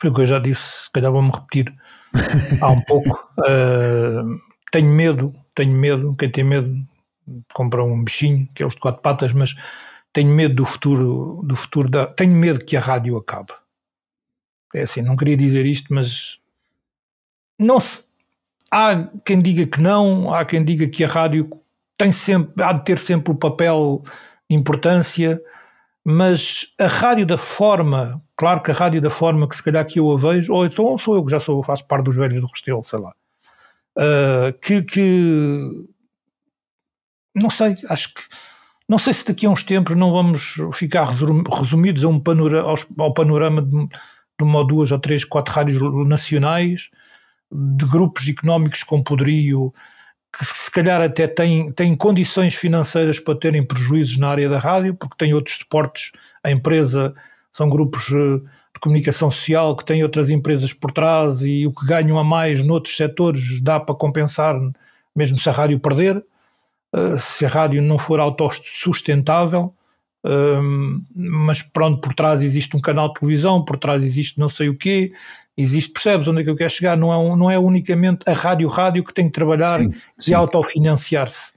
Porque 0.00 0.22
eu 0.22 0.26
já 0.26 0.38
disse, 0.38 0.84
se 0.84 0.90
calhar 0.90 1.12
vou-me 1.12 1.30
repetir 1.30 1.70
há 2.60 2.70
um 2.70 2.80
pouco. 2.82 3.28
Uh, 3.38 4.40
tenho 4.70 4.88
medo, 4.88 5.32
tenho 5.54 5.72
medo, 5.72 6.16
quem 6.16 6.30
tem 6.30 6.44
medo 6.44 6.70
compra 7.52 7.84
um 7.84 8.02
bichinho, 8.02 8.48
que 8.54 8.62
é 8.62 8.66
os 8.66 8.74
de 8.74 8.80
quatro 8.80 9.02
patas, 9.02 9.32
mas 9.32 9.54
tenho 10.12 10.32
medo 10.34 10.54
do 10.54 10.64
futuro, 10.64 11.42
do 11.44 11.54
futuro 11.54 11.88
da, 11.88 12.06
tenho 12.06 12.32
medo 12.32 12.64
que 12.64 12.76
a 12.76 12.80
rádio 12.80 13.16
acabe. 13.16 13.52
É 14.74 14.82
assim, 14.82 15.02
não 15.02 15.16
queria 15.16 15.36
dizer 15.36 15.66
isto, 15.66 15.92
mas 15.92 16.38
não 17.58 17.80
se, 17.80 18.04
há 18.70 19.08
quem 19.24 19.40
diga 19.42 19.66
que 19.66 19.80
não, 19.80 20.32
há 20.32 20.44
quem 20.44 20.64
diga 20.64 20.88
que 20.88 21.04
a 21.04 21.08
rádio 21.08 21.50
tem 21.96 22.12
sempre, 22.12 22.62
há 22.62 22.72
de 22.72 22.84
ter 22.84 22.98
sempre 22.98 23.32
o 23.32 23.36
papel 23.36 24.02
de 24.48 24.56
importância, 24.56 25.40
mas 26.04 26.72
a 26.80 26.86
rádio 26.86 27.26
da 27.26 27.38
forma, 27.38 28.22
claro 28.36 28.62
que 28.62 28.70
a 28.70 28.74
rádio 28.74 29.00
da 29.00 29.10
forma 29.10 29.48
que 29.48 29.56
se 29.56 29.62
calhar 29.62 29.86
que 29.86 29.98
eu 29.98 30.10
a 30.10 30.16
vejo, 30.16 30.52
ou 30.52 30.64
então 30.64 30.96
sou 30.96 31.14
eu 31.14 31.24
que 31.24 31.30
já 31.30 31.40
sou, 31.40 31.62
faço 31.62 31.86
parte 31.86 32.04
dos 32.04 32.16
velhos 32.16 32.40
do 32.40 32.46
Restelo, 32.46 32.82
sei 32.82 32.98
lá, 32.98 33.14
uh, 33.98 34.58
que, 34.60 34.82
que 34.82 35.86
não 37.34 37.50
sei, 37.50 37.76
acho 37.88 38.14
que 38.14 38.22
não 38.88 38.98
sei 38.98 39.12
se 39.14 39.24
daqui 39.24 39.46
a 39.46 39.50
uns 39.50 39.62
tempos 39.62 39.96
não 39.96 40.10
vamos 40.10 40.56
ficar 40.72 41.04
resumidos 41.04 42.02
a 42.02 42.08
um 42.08 42.20
ao, 42.98 43.14
panorama 43.14 43.62
de, 43.62 43.86
de 43.86 44.42
uma 44.42 44.58
ou 44.58 44.66
duas 44.66 44.90
ou 44.90 44.98
três, 44.98 45.24
quatro 45.24 45.54
rádios 45.54 45.80
nacionais, 46.08 46.90
de 47.52 47.86
grupos 47.86 48.28
económicos 48.28 48.82
com 48.82 49.00
poderio, 49.00 49.72
que 50.32 50.44
se 50.44 50.70
calhar 50.70 51.00
até 51.00 51.26
têm, 51.26 51.72
têm 51.72 51.96
condições 51.96 52.54
financeiras 52.54 53.18
para 53.18 53.38
terem 53.38 53.66
prejuízos 53.66 54.16
na 54.16 54.28
área 54.28 54.48
da 54.48 54.58
rádio, 54.58 54.94
porque 54.94 55.16
têm 55.18 55.34
outros 55.34 55.56
suportes, 55.56 56.12
a 56.42 56.50
empresa 56.50 57.14
são 57.52 57.68
grupos 57.68 58.10
eh, 58.12 58.38
de 58.74 58.80
comunicação 58.80 59.30
social 59.30 59.76
que 59.76 59.84
têm 59.84 60.02
outras 60.02 60.30
empresas 60.30 60.72
por 60.72 60.92
trás 60.92 61.42
e 61.42 61.66
o 61.66 61.72
que 61.72 61.84
ganham 61.84 62.18
a 62.18 62.24
mais 62.24 62.62
noutros 62.64 62.96
setores 62.96 63.60
dá 63.60 63.80
para 63.80 63.94
compensar, 63.94 64.58
mesmo 65.14 65.38
se 65.38 65.48
a 65.48 65.52
rádio 65.52 65.80
perder. 65.80 66.24
Eh, 66.94 67.16
se 67.18 67.44
a 67.44 67.48
rádio 67.48 67.82
não 67.82 67.98
for 67.98 68.20
autossustentável, 68.20 69.74
um, 70.24 71.02
mas 71.14 71.62
pronto, 71.62 72.00
por 72.00 72.14
trás 72.14 72.42
existe 72.42 72.76
um 72.76 72.80
canal 72.80 73.08
de 73.08 73.20
televisão, 73.20 73.64
por 73.64 73.76
trás 73.78 74.02
existe 74.02 74.38
não 74.38 74.48
sei 74.48 74.68
o 74.68 74.76
quê, 74.76 75.12
existe, 75.60 75.92
percebes 75.92 76.28
onde 76.28 76.40
é 76.40 76.44
que 76.44 76.50
eu 76.50 76.56
quero 76.56 76.70
chegar? 76.70 76.96
Não 76.96 77.12
é, 77.12 77.36
não 77.36 77.50
é 77.50 77.58
unicamente 77.58 78.28
a 78.28 78.32
rádio-rádio 78.32 79.04
que 79.04 79.12
tem 79.12 79.26
que 79.26 79.32
trabalhar 79.32 79.78
sim, 79.78 79.92
sim. 80.18 80.32
e 80.32 80.34
autofinanciar-se. 80.34 81.52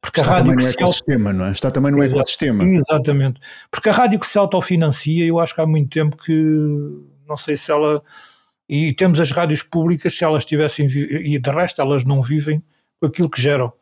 Porque 0.00 0.20
Está 0.20 0.32
a 0.32 0.34
rádio 0.36 0.52
também 0.52 0.66
no 0.66 0.72
ecossistema, 0.72 1.32
não 1.32 1.44
é? 1.46 1.52
Está 1.52 1.70
também 1.70 1.92
no 1.92 2.02
ecossistema. 2.02 2.64
Exatamente. 2.64 3.40
Porque 3.70 3.88
a 3.88 3.92
rádio 3.92 4.20
que 4.20 4.26
se 4.26 4.36
autofinancia, 4.36 5.24
eu 5.24 5.38
acho 5.38 5.54
que 5.54 5.60
há 5.60 5.66
muito 5.66 5.90
tempo 5.90 6.16
que 6.16 6.32
não 7.26 7.36
sei 7.36 7.56
se 7.56 7.70
ela. 7.72 8.02
E 8.68 8.92
temos 8.92 9.18
as 9.18 9.30
rádios 9.30 9.62
públicas, 9.62 10.14
se 10.14 10.24
elas 10.24 10.44
tivessem. 10.44 10.86
E 10.86 11.38
de 11.38 11.50
resto, 11.50 11.80
elas 11.80 12.04
não 12.04 12.22
vivem 12.22 12.62
com 13.00 13.06
aquilo 13.06 13.30
que 13.30 13.40
geram 13.40 13.72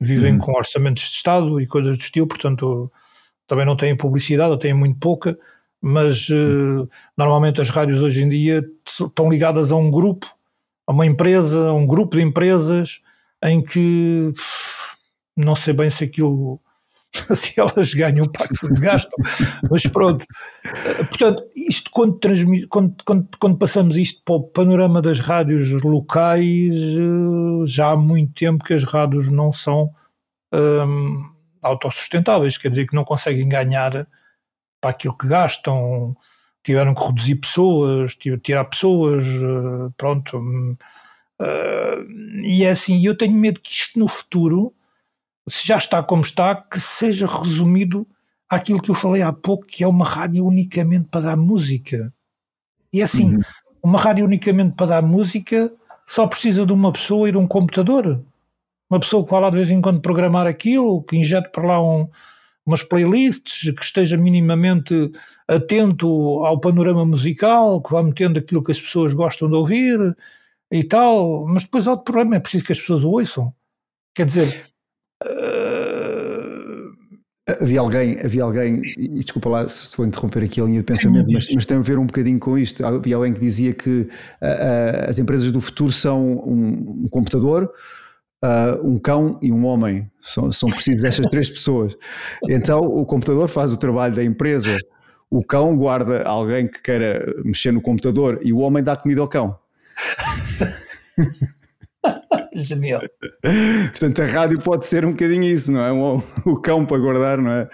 vivem 0.00 0.34
uhum. 0.34 0.38
com 0.38 0.52
orçamentos 0.52 1.04
de 1.04 1.16
Estado 1.16 1.60
e 1.60 1.66
coisas 1.66 1.96
do 1.96 2.00
estilo, 2.00 2.26
portanto 2.26 2.90
também 3.46 3.66
não 3.66 3.76
têm 3.76 3.96
publicidade, 3.96 4.50
ou 4.50 4.56
têm 4.56 4.74
muito 4.74 4.98
pouca, 4.98 5.38
mas 5.86 6.30
uh, 6.30 6.88
normalmente 7.14 7.60
as 7.60 7.68
rádios 7.68 8.00
hoje 8.00 8.22
em 8.22 8.28
dia 8.30 8.64
estão 8.86 9.28
ligadas 9.28 9.70
a 9.70 9.76
um 9.76 9.90
grupo, 9.90 10.26
a 10.86 10.92
uma 10.92 11.04
empresa, 11.04 11.68
a 11.68 11.74
um 11.74 11.86
grupo 11.86 12.16
de 12.16 12.22
empresas 12.22 13.02
em 13.44 13.62
que 13.62 14.32
não 15.36 15.54
sei 15.54 15.74
bem 15.74 15.90
se 15.90 16.04
aquilo 16.04 16.58
se 17.36 17.60
elas 17.60 17.92
ganham 17.92 18.24
para 18.24 18.48
que 18.48 18.66
gastam, 18.80 19.12
mas 19.70 19.82
pronto. 19.82 20.24
Eh, 20.64 21.04
portanto, 21.04 21.44
isto 21.54 21.90
quando, 21.90 22.18
quando, 22.70 22.96
quando, 23.04 23.28
quando, 23.38 23.58
passamos 23.58 23.98
isto 23.98 24.22
para 24.24 24.36
o 24.36 24.42
panorama 24.42 25.02
das 25.02 25.20
rádios 25.20 25.70
locais, 25.82 26.74
eh, 26.74 27.66
já 27.66 27.90
há 27.90 27.96
muito 27.96 28.32
tempo 28.32 28.64
que 28.64 28.72
as 28.72 28.84
rádios 28.84 29.28
não 29.30 29.52
são 29.52 29.90
um, 30.50 31.22
autossustentáveis, 31.62 32.56
quer 32.56 32.70
dizer 32.70 32.86
que 32.86 32.96
não 32.96 33.04
conseguem 33.04 33.46
ganhar 33.46 34.06
para 34.84 34.90
aquilo 34.90 35.16
que 35.16 35.26
gastam, 35.26 36.14
tiveram 36.62 36.94
que 36.94 37.02
reduzir 37.02 37.36
pessoas, 37.36 38.14
tirar 38.42 38.66
pessoas, 38.66 39.24
eh, 39.24 39.90
pronto. 39.96 40.36
Uh, 41.40 42.42
e 42.42 42.64
é 42.64 42.70
assim, 42.70 43.02
eu 43.02 43.16
tenho 43.16 43.32
medo 43.32 43.60
que 43.60 43.72
isto 43.72 43.98
no 43.98 44.06
futuro 44.06 44.74
se 45.48 45.66
já 45.66 45.78
está 45.78 46.02
como 46.02 46.20
está, 46.20 46.54
que 46.54 46.78
seja 46.78 47.26
resumido 47.26 48.06
àquilo 48.46 48.80
que 48.80 48.90
eu 48.90 48.94
falei 48.94 49.22
há 49.22 49.32
pouco, 49.32 49.64
que 49.64 49.82
é 49.82 49.88
uma 49.88 50.04
rádio 50.04 50.44
unicamente 50.44 51.08
para 51.10 51.22
dar 51.22 51.36
música. 51.36 52.12
E 52.92 53.00
é 53.00 53.04
assim, 53.04 53.36
uhum. 53.36 53.42
uma 53.82 53.98
rádio 53.98 54.26
unicamente 54.26 54.74
para 54.74 54.86
dar 54.86 55.02
música 55.02 55.72
só 56.04 56.26
precisa 56.26 56.66
de 56.66 56.74
uma 56.74 56.92
pessoa 56.92 57.26
e 57.26 57.32
de 57.32 57.38
um 57.38 57.46
computador. 57.46 58.22
Uma 58.90 59.00
pessoa 59.00 59.24
que 59.24 59.30
vá 59.30 59.40
lá 59.40 59.48
de 59.48 59.56
vez 59.56 59.70
em 59.70 59.80
quando 59.80 60.02
programar 60.02 60.46
aquilo, 60.46 61.02
que 61.02 61.16
injete 61.16 61.48
para 61.50 61.66
lá 61.66 61.82
um, 61.82 62.06
umas 62.66 62.82
playlists, 62.82 63.70
que 63.74 63.84
esteja 63.84 64.16
minimamente 64.16 65.12
atento 65.46 66.08
ao 66.44 66.58
panorama 66.58 67.04
musical, 67.04 67.82
que 67.82 67.92
vá 67.92 68.02
metendo 68.02 68.38
aquilo 68.38 68.62
que 68.62 68.72
as 68.72 68.80
pessoas 68.80 69.12
gostam 69.12 69.48
de 69.48 69.54
ouvir 69.54 69.98
e 70.70 70.82
tal. 70.82 71.46
Mas 71.46 71.64
depois 71.64 71.86
há 71.86 71.92
outro 71.92 72.04
problema, 72.04 72.36
é 72.36 72.40
preciso 72.40 72.64
que 72.64 72.72
as 72.72 72.80
pessoas 72.80 73.04
o 73.04 73.10
ouçam. 73.10 73.54
Quer 74.14 74.26
dizer, 74.26 74.74
Havia 77.46 77.80
alguém, 77.80 78.18
havia 78.24 78.42
alguém, 78.42 78.80
e 78.96 79.08
desculpa 79.08 79.50
lá 79.50 79.68
se 79.68 79.84
estou 79.84 80.02
a 80.02 80.08
interromper 80.08 80.42
aqui 80.44 80.62
a 80.62 80.64
linha 80.64 80.78
de 80.78 80.86
pensamento, 80.86 81.30
mas, 81.30 81.46
mas, 81.54 81.66
tem 81.66 81.76
a 81.76 81.80
ver 81.80 81.98
um 81.98 82.06
bocadinho 82.06 82.38
com 82.38 82.56
isto. 82.56 82.84
Havia 82.86 83.16
alguém 83.16 83.34
que 83.34 83.40
dizia 83.40 83.74
que 83.74 83.90
uh, 83.90 84.04
uh, 84.06 85.08
as 85.10 85.18
empresas 85.18 85.52
do 85.52 85.60
futuro 85.60 85.92
são 85.92 86.38
um, 86.38 87.02
um 87.04 87.08
computador, 87.10 87.70
uh, 88.42 88.86
um 88.86 88.98
cão 88.98 89.38
e 89.42 89.52
um 89.52 89.64
homem. 89.66 90.10
São, 90.20 90.50
são 90.50 90.70
precisas 90.70 91.04
estas 91.04 91.26
três 91.28 91.50
pessoas. 91.50 91.96
Então 92.48 92.80
o 92.80 93.04
computador 93.04 93.48
faz 93.48 93.72
o 93.72 93.76
trabalho 93.76 94.14
da 94.14 94.24
empresa, 94.24 94.78
o 95.30 95.44
cão 95.44 95.76
guarda 95.76 96.22
alguém 96.22 96.68
que 96.68 96.80
queira 96.80 97.24
mexer 97.44 97.72
no 97.72 97.80
computador 97.80 98.40
e 98.42 98.52
o 98.52 98.58
homem 98.58 98.82
dá 98.82 98.96
comida 98.96 99.20
ao 99.20 99.28
cão. 99.28 99.58
Genial. 102.54 103.00
Portanto, 103.90 104.22
a 104.22 104.26
rádio 104.26 104.60
pode 104.60 104.86
ser 104.86 105.04
um 105.04 105.10
bocadinho 105.10 105.42
isso, 105.42 105.72
não 105.72 105.80
é? 105.80 105.92
O, 105.92 106.22
o, 106.46 106.60
cão 106.60 106.86
para 106.86 106.98
guardar, 106.98 107.38
não 107.38 107.50
é? 107.50 107.68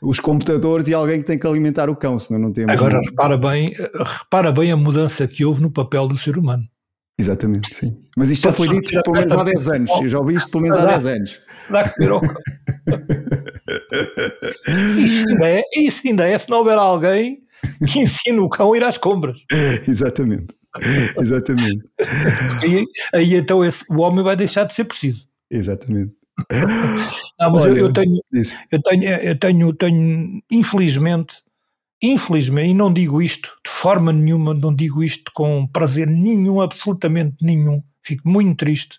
Os 0.00 0.20
computadores 0.20 0.86
e 0.88 0.94
alguém 0.94 1.20
que 1.20 1.26
tem 1.26 1.38
que 1.38 1.46
alimentar 1.46 1.90
o 1.90 1.96
cão, 1.96 2.18
senão 2.18 2.40
não 2.40 2.52
temos. 2.52 2.72
Agora, 2.72 3.00
repara 3.00 3.36
bem, 3.36 3.72
repara 4.20 4.52
bem 4.52 4.70
a 4.70 4.76
mudança 4.76 5.26
que 5.26 5.44
houve 5.44 5.60
no 5.60 5.70
papel 5.70 6.06
do 6.06 6.16
ser 6.16 6.38
humano. 6.38 6.62
Exatamente, 7.20 7.74
sim. 7.74 7.98
Mas 8.16 8.30
isto 8.30 8.44
já 8.44 8.52
foi 8.52 8.66
dito 8.68 8.88
pelo 9.02 9.16
menos 9.16 9.32
há 9.32 9.44
10 9.44 9.68
anos. 9.68 9.90
Eu 10.02 10.08
já 10.08 10.18
ouvi 10.18 10.34
isto 10.34 10.50
pelo 10.50 10.62
menos 10.62 10.78
há 10.78 10.86
10 10.86 11.06
anos. 11.06 11.38
Dá 11.68 11.88
que 11.88 11.98
ver. 11.98 12.10
Isso 14.98 15.28
ainda, 15.28 15.46
é, 15.46 15.62
isso 15.76 16.02
ainda 16.06 16.26
é 16.26 16.36
se 16.36 16.50
não 16.50 16.58
houver 16.58 16.76
alguém 16.76 17.38
que 17.86 18.00
ensine 18.00 18.38
o 18.38 18.48
cão 18.48 18.72
a 18.72 18.76
ir 18.76 18.82
às 18.82 18.98
compras. 18.98 19.36
Exatamente. 19.86 20.54
Exatamente. 21.18 21.84
Aí, 22.62 22.84
aí, 23.14 23.34
então 23.34 23.64
esse, 23.64 23.84
o 23.88 24.00
homem 24.00 24.24
vai 24.24 24.34
deixar 24.34 24.64
de 24.64 24.74
ser 24.74 24.84
preciso. 24.84 25.26
Exatamente. 25.50 26.12
Não, 27.38 27.50
mas 27.52 27.62
Olha, 27.62 27.70
eu, 27.70 27.76
eu, 27.86 27.92
tenho, 27.92 28.20
eu 28.70 28.82
tenho, 28.82 29.04
eu 29.04 29.38
tenho, 29.38 29.72
tenho, 29.74 30.42
infelizmente, 30.50 31.36
infelizmente, 32.02 32.70
e 32.70 32.74
não 32.74 32.92
digo 32.92 33.20
isto 33.20 33.50
de 33.64 33.70
forma 33.70 34.12
nenhuma, 34.12 34.54
não 34.54 34.74
digo 34.74 35.02
isto 35.02 35.30
com 35.34 35.66
prazer 35.66 36.06
nenhum, 36.06 36.60
absolutamente 36.60 37.36
nenhum. 37.42 37.82
Fico 38.02 38.28
muito 38.28 38.56
triste, 38.58 38.98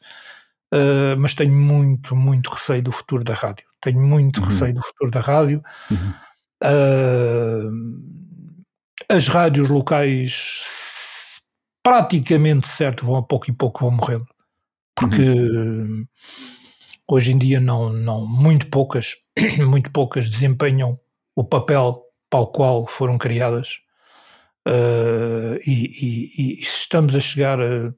uh, 0.73 1.17
mas 1.17 1.33
tenho 1.33 1.53
muito, 1.53 2.15
muito 2.15 2.49
receio 2.51 2.83
do 2.83 2.91
futuro 2.91 3.23
da 3.23 3.33
rádio. 3.33 3.65
Tenho 3.81 3.99
muito 3.99 4.39
uhum. 4.39 4.47
receio 4.47 4.73
do 4.75 4.81
futuro 4.81 5.11
da 5.11 5.19
rádio. 5.19 5.63
Uhum. 5.89 6.13
Uh, 6.63 7.71
as 9.09 9.27
rádios 9.27 9.69
locais 9.69 11.41
praticamente 11.83 12.67
certo 12.67 13.05
vão 13.05 13.15
a 13.15 13.23
pouco 13.23 13.49
e 13.49 13.53
pouco 13.53 13.81
vão 13.81 13.91
morrendo. 13.91 14.27
Porque 14.95 15.21
uhum. 15.21 16.05
hoje 17.09 17.31
em 17.31 17.37
dia 17.39 17.59
não, 17.59 17.91
não, 17.91 18.27
muito 18.27 18.67
poucas, 18.67 19.15
muito 19.67 19.91
poucas 19.91 20.29
desempenham 20.29 20.99
o 21.35 21.43
papel 21.43 22.03
para 22.31 22.39
o 22.39 22.47
qual 22.47 22.87
foram 22.87 23.19
criadas. 23.19 23.81
Uh, 24.67 25.61
e, 25.65 25.71
e, 25.71 26.33
e, 26.37 26.59
estamos 26.61 27.15
a 27.15 27.19
chegar 27.19 27.59
a, 27.59 27.93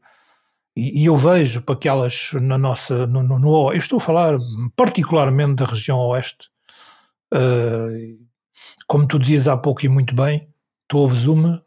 e, 0.76 1.02
e, 1.02 1.06
eu 1.06 1.16
vejo 1.16 1.62
para 1.62 1.76
que 1.76 1.90
elas 1.90 2.32
na 2.34 2.58
nossa 2.58 3.06
no, 3.06 3.22
no, 3.22 3.38
no, 3.38 3.72
eu 3.74 3.78
estou 3.78 3.98
a 3.98 4.02
falar 4.02 4.38
particularmente 4.74 5.56
da 5.56 5.66
região 5.66 6.00
oeste 6.00 6.48
uh, 7.34 8.18
como 8.88 9.06
tu 9.06 9.20
dizias 9.20 9.46
há 9.46 9.58
pouco 9.58 9.86
e 9.86 9.90
muito 9.90 10.16
bem 10.16 10.48
tu 10.88 11.00
ouves 11.00 11.26
uma 11.26 11.66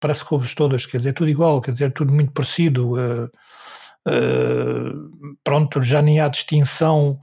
parece 0.00 0.24
que 0.24 0.34
ouves 0.34 0.54
todas, 0.54 0.86
quer 0.86 0.98
dizer, 0.98 1.12
tudo 1.12 1.28
igual, 1.30 1.60
quer 1.60 1.72
dizer, 1.72 1.92
tudo 1.92 2.12
muito 2.12 2.32
parecido. 2.32 2.92
Uh, 2.92 3.24
uh, 4.08 5.36
pronto, 5.42 5.82
já 5.82 6.02
nem 6.02 6.20
há 6.20 6.28
distinção, 6.28 7.18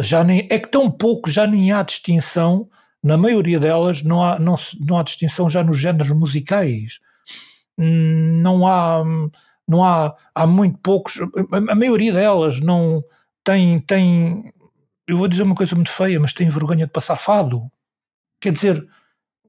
já 0.00 0.24
nem, 0.24 0.48
é 0.50 0.58
que 0.58 0.68
tão 0.68 0.90
pouco, 0.90 1.30
já 1.30 1.46
nem 1.46 1.72
há 1.72 1.82
distinção, 1.82 2.68
na 3.04 3.18
maioria 3.18 3.60
delas 3.60 4.02
não 4.02 4.24
há, 4.24 4.38
não, 4.38 4.54
não 4.80 4.98
há 4.98 5.02
distinção 5.02 5.50
já 5.50 5.62
nos 5.62 5.78
géneros 5.78 6.10
musicais. 6.10 7.00
Não 7.76 8.66
há, 8.66 9.04
não 9.68 9.84
há, 9.84 10.16
há 10.34 10.46
muito 10.46 10.78
poucos, 10.78 11.20
a, 11.52 11.74
maioria 11.74 12.12
delas 12.14 12.60
não 12.60 13.04
tem, 13.44 13.78
tem, 13.80 14.50
eu 15.06 15.18
vou 15.18 15.28
dizer 15.28 15.42
uma 15.42 15.54
coisa 15.54 15.74
muito 15.74 15.90
feia, 15.90 16.18
mas 16.18 16.32
tem 16.32 16.48
vergonha 16.48 16.86
de 16.86 16.92
passar 16.92 17.16
fado. 17.16 17.70
quer 18.40 18.52
dizer, 18.52 18.88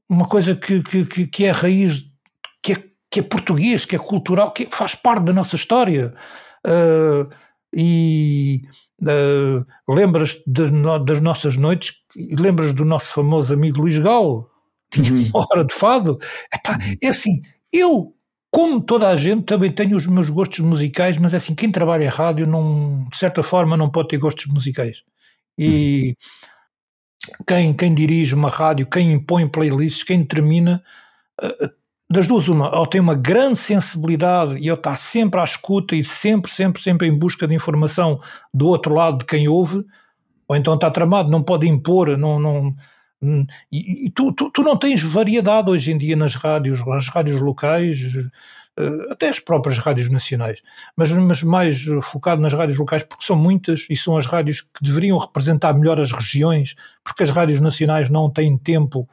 uma 0.06 0.28
coisa 0.28 0.54
que, 0.54 0.82
que, 0.82 1.26
que 1.26 1.44
é 1.44 1.50
raiz, 1.50 2.04
que 2.62 2.72
é, 2.72 2.84
que 3.10 3.20
é 3.20 3.22
português, 3.22 3.86
que 3.86 3.96
é 3.96 3.98
cultural, 3.98 4.52
que 4.52 4.66
faz 4.66 4.94
parte 4.94 5.24
da 5.24 5.32
nossa 5.32 5.56
história. 5.56 6.14
Uh, 6.66 7.32
e 7.74 8.62
uh, 9.02 9.64
lembras 9.88 10.42
de, 10.46 10.66
das 11.04 11.20
nossas 11.20 11.56
noites, 11.56 11.94
lembras 12.16 12.72
do 12.72 12.84
nosso 12.84 13.12
famoso 13.12 13.52
amigo 13.52 13.80
Luís 13.80 13.98
Galo, 13.98 14.50
tinha 14.90 15.12
uhum. 15.12 15.30
uma 15.34 15.46
hora 15.50 15.64
de 15.64 15.74
fado. 15.74 16.18
Epá, 16.52 16.72
uhum. 16.72 16.96
é 17.02 17.08
assim, 17.08 17.42
eu, 17.72 18.14
como 18.50 18.80
toda 18.80 19.08
a 19.08 19.16
gente, 19.16 19.44
também 19.44 19.70
tenho 19.70 19.96
os 19.96 20.06
meus 20.06 20.30
gostos 20.30 20.60
musicais, 20.60 21.18
mas 21.18 21.34
é 21.34 21.36
assim, 21.36 21.54
quem 21.54 21.70
trabalha 21.70 22.04
em 22.04 22.08
rádio, 22.08 22.46
não, 22.46 23.06
de 23.10 23.16
certa 23.16 23.42
forma, 23.42 23.76
não 23.76 23.90
pode 23.90 24.08
ter 24.08 24.18
gostos 24.18 24.46
musicais. 24.46 25.02
E 25.58 26.16
uhum. 27.28 27.44
quem, 27.46 27.74
quem 27.74 27.94
dirige 27.94 28.34
uma 28.34 28.50
rádio, 28.50 28.86
quem 28.86 29.12
impõe 29.12 29.48
playlists, 29.48 30.02
quem 30.02 30.24
termina, 30.24 30.82
uh, 31.42 31.70
das 32.08 32.28
duas, 32.28 32.46
uma, 32.48 32.74
ou 32.76 32.86
tem 32.86 33.00
uma 33.00 33.14
grande 33.14 33.58
sensibilidade 33.58 34.54
e 34.54 34.68
ele 34.68 34.74
está 34.74 34.96
sempre 34.96 35.40
à 35.40 35.44
escuta 35.44 35.96
e 35.96 36.04
sempre, 36.04 36.50
sempre, 36.50 36.80
sempre 36.80 37.08
em 37.08 37.18
busca 37.18 37.48
de 37.48 37.54
informação 37.54 38.20
do 38.54 38.68
outro 38.68 38.94
lado 38.94 39.18
de 39.18 39.24
quem 39.24 39.48
ouve, 39.48 39.84
ou 40.48 40.56
então 40.56 40.74
está 40.74 40.90
tramado, 40.90 41.30
não 41.30 41.42
pode 41.42 41.66
impor, 41.66 42.16
não. 42.16 42.38
não 42.38 42.76
e, 43.72 44.06
e 44.06 44.10
tu, 44.10 44.32
tu, 44.32 44.50
tu, 44.50 44.62
não 44.62 44.76
tens 44.76 45.02
variedade 45.02 45.70
hoje 45.70 45.90
em 45.90 45.98
dia 45.98 46.14
nas 46.14 46.34
rádios, 46.34 46.86
as 46.88 47.08
rádios 47.08 47.40
locais, 47.40 47.98
eh, 48.78 49.06
até 49.10 49.30
as 49.30 49.40
próprias 49.40 49.78
rádios 49.78 50.10
nacionais, 50.10 50.60
mas, 50.94 51.10
mas 51.10 51.42
mais 51.42 51.82
focado 52.02 52.42
nas 52.42 52.52
rádios 52.52 52.78
locais, 52.78 53.02
porque 53.02 53.24
são 53.24 53.34
muitas 53.34 53.86
e 53.88 53.96
são 53.96 54.18
as 54.18 54.26
rádios 54.26 54.60
que 54.60 54.82
deveriam 54.82 55.16
representar 55.16 55.72
melhor 55.72 55.98
as 55.98 56.12
regiões, 56.12 56.76
porque 57.02 57.22
as 57.22 57.30
rádios 57.30 57.58
nacionais 57.58 58.10
não 58.10 58.30
têm 58.30 58.58
tempo 58.58 59.08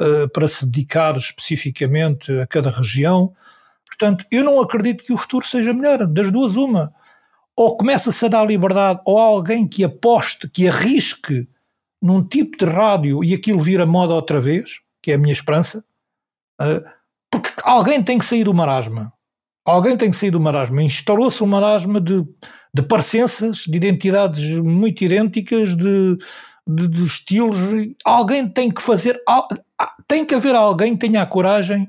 uh, 0.00 0.28
para 0.32 0.46
se 0.46 0.64
dedicar 0.64 1.16
especificamente 1.16 2.30
a 2.40 2.46
cada 2.46 2.70
região. 2.70 3.34
Portanto, 3.86 4.24
eu 4.30 4.44
não 4.44 4.60
acredito 4.60 5.04
que 5.04 5.12
o 5.12 5.16
futuro 5.16 5.44
seja 5.44 5.74
melhor. 5.74 6.06
Das 6.06 6.30
duas, 6.30 6.54
uma. 6.54 6.92
Ou 7.58 7.76
começa-se 7.76 8.24
a 8.24 8.28
dar 8.28 8.44
liberdade, 8.44 9.00
ou 9.04 9.18
alguém 9.18 9.66
que 9.66 9.82
aposte, 9.82 10.48
que 10.48 10.68
arrisque 10.68 11.48
num 12.00 12.22
tipo 12.22 12.56
de 12.56 12.64
rádio 12.64 13.24
e 13.24 13.34
aquilo 13.34 13.58
vira 13.58 13.84
moda 13.84 14.14
outra 14.14 14.40
vez, 14.40 14.78
que 15.02 15.10
é 15.10 15.14
a 15.16 15.18
minha 15.18 15.32
esperança, 15.32 15.84
uh, 16.62 16.88
porque 17.28 17.50
alguém 17.64 18.00
tem 18.00 18.16
que 18.16 18.24
sair 18.24 18.44
do 18.44 18.54
marasma. 18.54 19.12
Alguém 19.66 19.96
tem 19.96 20.08
que 20.08 20.16
sair 20.16 20.30
do 20.30 20.38
marasma. 20.38 20.84
Instalou-se 20.84 21.42
um 21.42 21.48
marasma 21.48 22.00
de, 22.00 22.24
de 22.72 22.82
parecenças, 22.82 23.64
de 23.66 23.76
identidades 23.76 24.48
muito 24.60 25.02
idênticas, 25.02 25.76
de, 25.76 26.16
de, 26.64 26.86
de 26.86 27.02
estilos. 27.02 27.58
Alguém 28.04 28.48
tem 28.48 28.70
que 28.70 28.80
fazer. 28.80 29.20
Tem 30.06 30.24
que 30.24 30.36
haver 30.36 30.54
alguém 30.54 30.92
que 30.96 31.06
tenha 31.08 31.22
a 31.22 31.26
coragem 31.26 31.88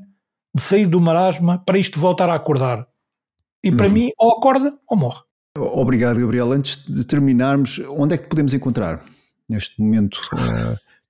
de 0.53 0.63
sair 0.63 0.87
do 0.87 0.99
marasma 0.99 1.63
para 1.63 1.77
isto 1.77 1.99
voltar 1.99 2.27
a 2.27 2.33
acordar. 2.33 2.87
E 3.63 3.71
para 3.71 3.85
uhum. 3.85 3.93
mim, 3.93 4.11
ou 4.17 4.31
acorda 4.31 4.73
ou 4.87 4.97
morre. 4.97 5.28
Obrigado, 5.57 6.19
Gabriel. 6.19 6.51
Antes 6.51 6.85
de 6.85 7.03
terminarmos, 7.05 7.79
onde 7.89 8.15
é 8.15 8.17
que 8.17 8.27
podemos 8.27 8.53
encontrar 8.53 9.03
neste 9.47 9.81
momento? 9.81 10.21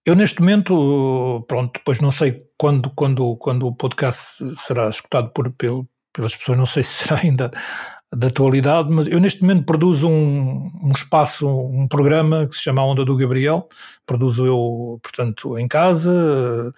Eu, 0.05 0.15
neste 0.15 0.39
momento, 0.39 1.45
pronto, 1.47 1.73
depois 1.73 1.99
não 1.99 2.11
sei 2.11 2.41
quando, 2.57 2.89
quando, 2.91 3.35
quando 3.37 3.67
o 3.67 3.75
podcast 3.75 4.43
será 4.65 4.89
escutado 4.89 5.29
por, 5.31 5.51
pelas 5.51 6.35
pessoas, 6.35 6.57
não 6.57 6.65
sei 6.65 6.83
se 6.83 7.05
será 7.05 7.19
ainda 7.21 7.51
da 8.11 8.27
atualidade, 8.27 8.89
mas 8.89 9.07
eu 9.07 9.19
neste 9.19 9.41
momento 9.41 9.65
produzo 9.65 10.07
um, 10.07 10.71
um 10.81 10.91
espaço, 10.91 11.47
um 11.47 11.87
programa 11.87 12.47
que 12.47 12.55
se 12.55 12.63
chama 12.63 12.83
Onda 12.83 13.05
do 13.05 13.15
Gabriel, 13.15 13.69
produzo 14.05 14.45
eu, 14.45 14.99
portanto, 15.03 15.59
em 15.59 15.67
casa 15.67 16.11
uh, 16.11 16.73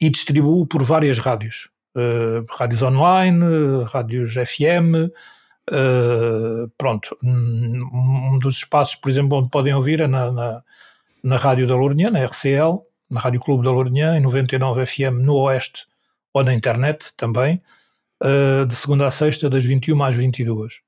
e 0.00 0.08
distribuo 0.08 0.66
por 0.66 0.84
várias 0.84 1.18
rádios, 1.18 1.68
uh, 1.96 2.46
rádios 2.56 2.80
online, 2.82 3.44
rádios 3.88 4.34
FM, 4.34 5.10
uh, 5.70 6.64
eh, 6.64 6.70
pronto, 6.76 7.16
um 7.22 8.38
dos 8.38 8.56
espaços, 8.56 8.94
por 8.94 9.10
exemplo, 9.10 9.38
onde 9.38 9.50
podem 9.50 9.74
ouvir 9.74 10.00
é 10.00 10.06
na, 10.06 10.30
na, 10.30 10.62
na 11.22 11.36
Rádio 11.36 11.66
da 11.66 11.76
Lourinhã, 11.76 12.10
na 12.10 12.24
RCL, 12.24 12.82
na 13.10 13.20
Rádio 13.20 13.40
Clube 13.40 13.64
da 13.64 13.70
Lourinhã, 13.70 14.16
em 14.16 14.20
99 14.20 14.86
FM 14.86 15.22
no 15.22 15.34
Oeste 15.36 15.86
ou 16.32 16.44
na 16.44 16.54
internet 16.54 17.12
também, 17.16 17.62
uh, 18.22 18.66
de 18.66 18.74
segunda 18.74 19.06
a 19.06 19.10
sexta, 19.10 19.48
das 19.48 19.64
21 19.64 20.02
às 20.02 20.16
22. 20.16 20.80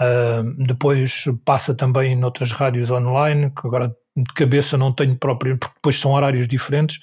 Uh, 0.00 0.66
depois 0.66 1.24
passa 1.44 1.74
também 1.74 2.16
noutras 2.16 2.52
rádios 2.52 2.90
online, 2.90 3.50
que 3.50 3.66
agora 3.66 3.94
de 4.16 4.32
cabeça 4.34 4.76
não 4.76 4.92
tenho 4.92 5.16
próprio, 5.16 5.58
porque 5.58 5.74
depois 5.74 5.98
são 5.98 6.12
horários 6.12 6.46
diferentes, 6.46 7.00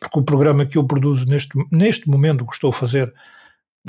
porque 0.00 0.18
o 0.18 0.22
programa 0.22 0.64
que 0.66 0.78
eu 0.78 0.84
produzo 0.84 1.26
neste, 1.26 1.50
neste 1.70 2.08
momento 2.08 2.46
que 2.46 2.54
estou 2.54 2.70
a 2.70 2.72
fazer, 2.72 3.12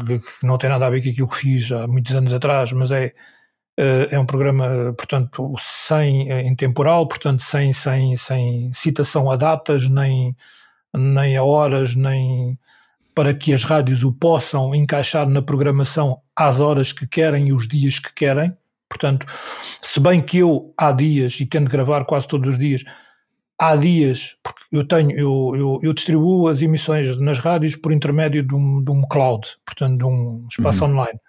que 0.06 0.46
não 0.46 0.58
tem 0.58 0.70
nada 0.70 0.86
a 0.86 0.90
ver 0.90 1.02
com 1.04 1.10
aquilo 1.10 1.28
que 1.28 1.38
fiz 1.38 1.72
há 1.72 1.88
muitos 1.88 2.14
anos 2.16 2.34
atrás, 2.34 2.72
mas 2.72 2.92
é, 2.92 3.14
uh, 3.80 4.08
é 4.12 4.20
um 4.20 4.26
programa, 4.26 4.94
portanto, 4.98 5.54
sem, 5.60 6.30
em 6.30 6.56
temporal, 6.56 7.08
portanto, 7.08 7.42
sem, 7.42 7.74
sem, 7.74 8.16
sem 8.16 8.72
citação 8.74 9.30
a 9.32 9.36
datas, 9.36 9.90
nem, 9.90 10.36
nem 10.96 11.38
a 11.38 11.44
horas, 11.44 11.96
nem 11.96 12.58
para 13.16 13.34
que 13.34 13.52
as 13.52 13.64
rádios 13.64 14.04
o 14.04 14.12
possam 14.12 14.76
encaixar 14.76 15.28
na 15.28 15.42
programação 15.42 16.22
às 16.36 16.60
horas 16.60 16.92
que 16.92 17.08
querem 17.08 17.48
e 17.48 17.54
os 17.54 17.68
dias 17.68 17.98
que 17.98 18.14
querem. 18.14 18.56
Portanto, 18.88 19.26
se 19.82 20.00
bem 20.00 20.22
que 20.22 20.38
eu 20.38 20.72
há 20.78 20.92
dias, 20.92 21.40
e 21.40 21.46
tendo 21.46 21.66
de 21.66 21.72
gravar 21.72 22.06
quase 22.06 22.28
todos 22.28 22.50
os 22.50 22.60
dias, 22.60 22.84
há 23.60 23.76
dias, 23.76 24.36
porque 24.44 24.62
eu 24.72 24.88
tenho, 24.88 25.12
eu, 25.12 25.56
eu, 25.56 25.80
eu, 25.82 25.94
distribuo 25.94 26.48
as 26.48 26.62
emissões 26.62 27.18
nas 27.18 27.40
rádios 27.40 27.76
por 27.76 27.92
intermédio 27.92 28.44
de 28.44 28.54
um, 28.54 28.84
de 28.84 28.92
um 28.92 29.02
cloud, 29.08 29.48
portanto, 29.66 29.98
de 29.98 30.06
um 30.06 30.46
espaço 30.50 30.86
uhum. 30.86 30.92
online, 30.92 31.20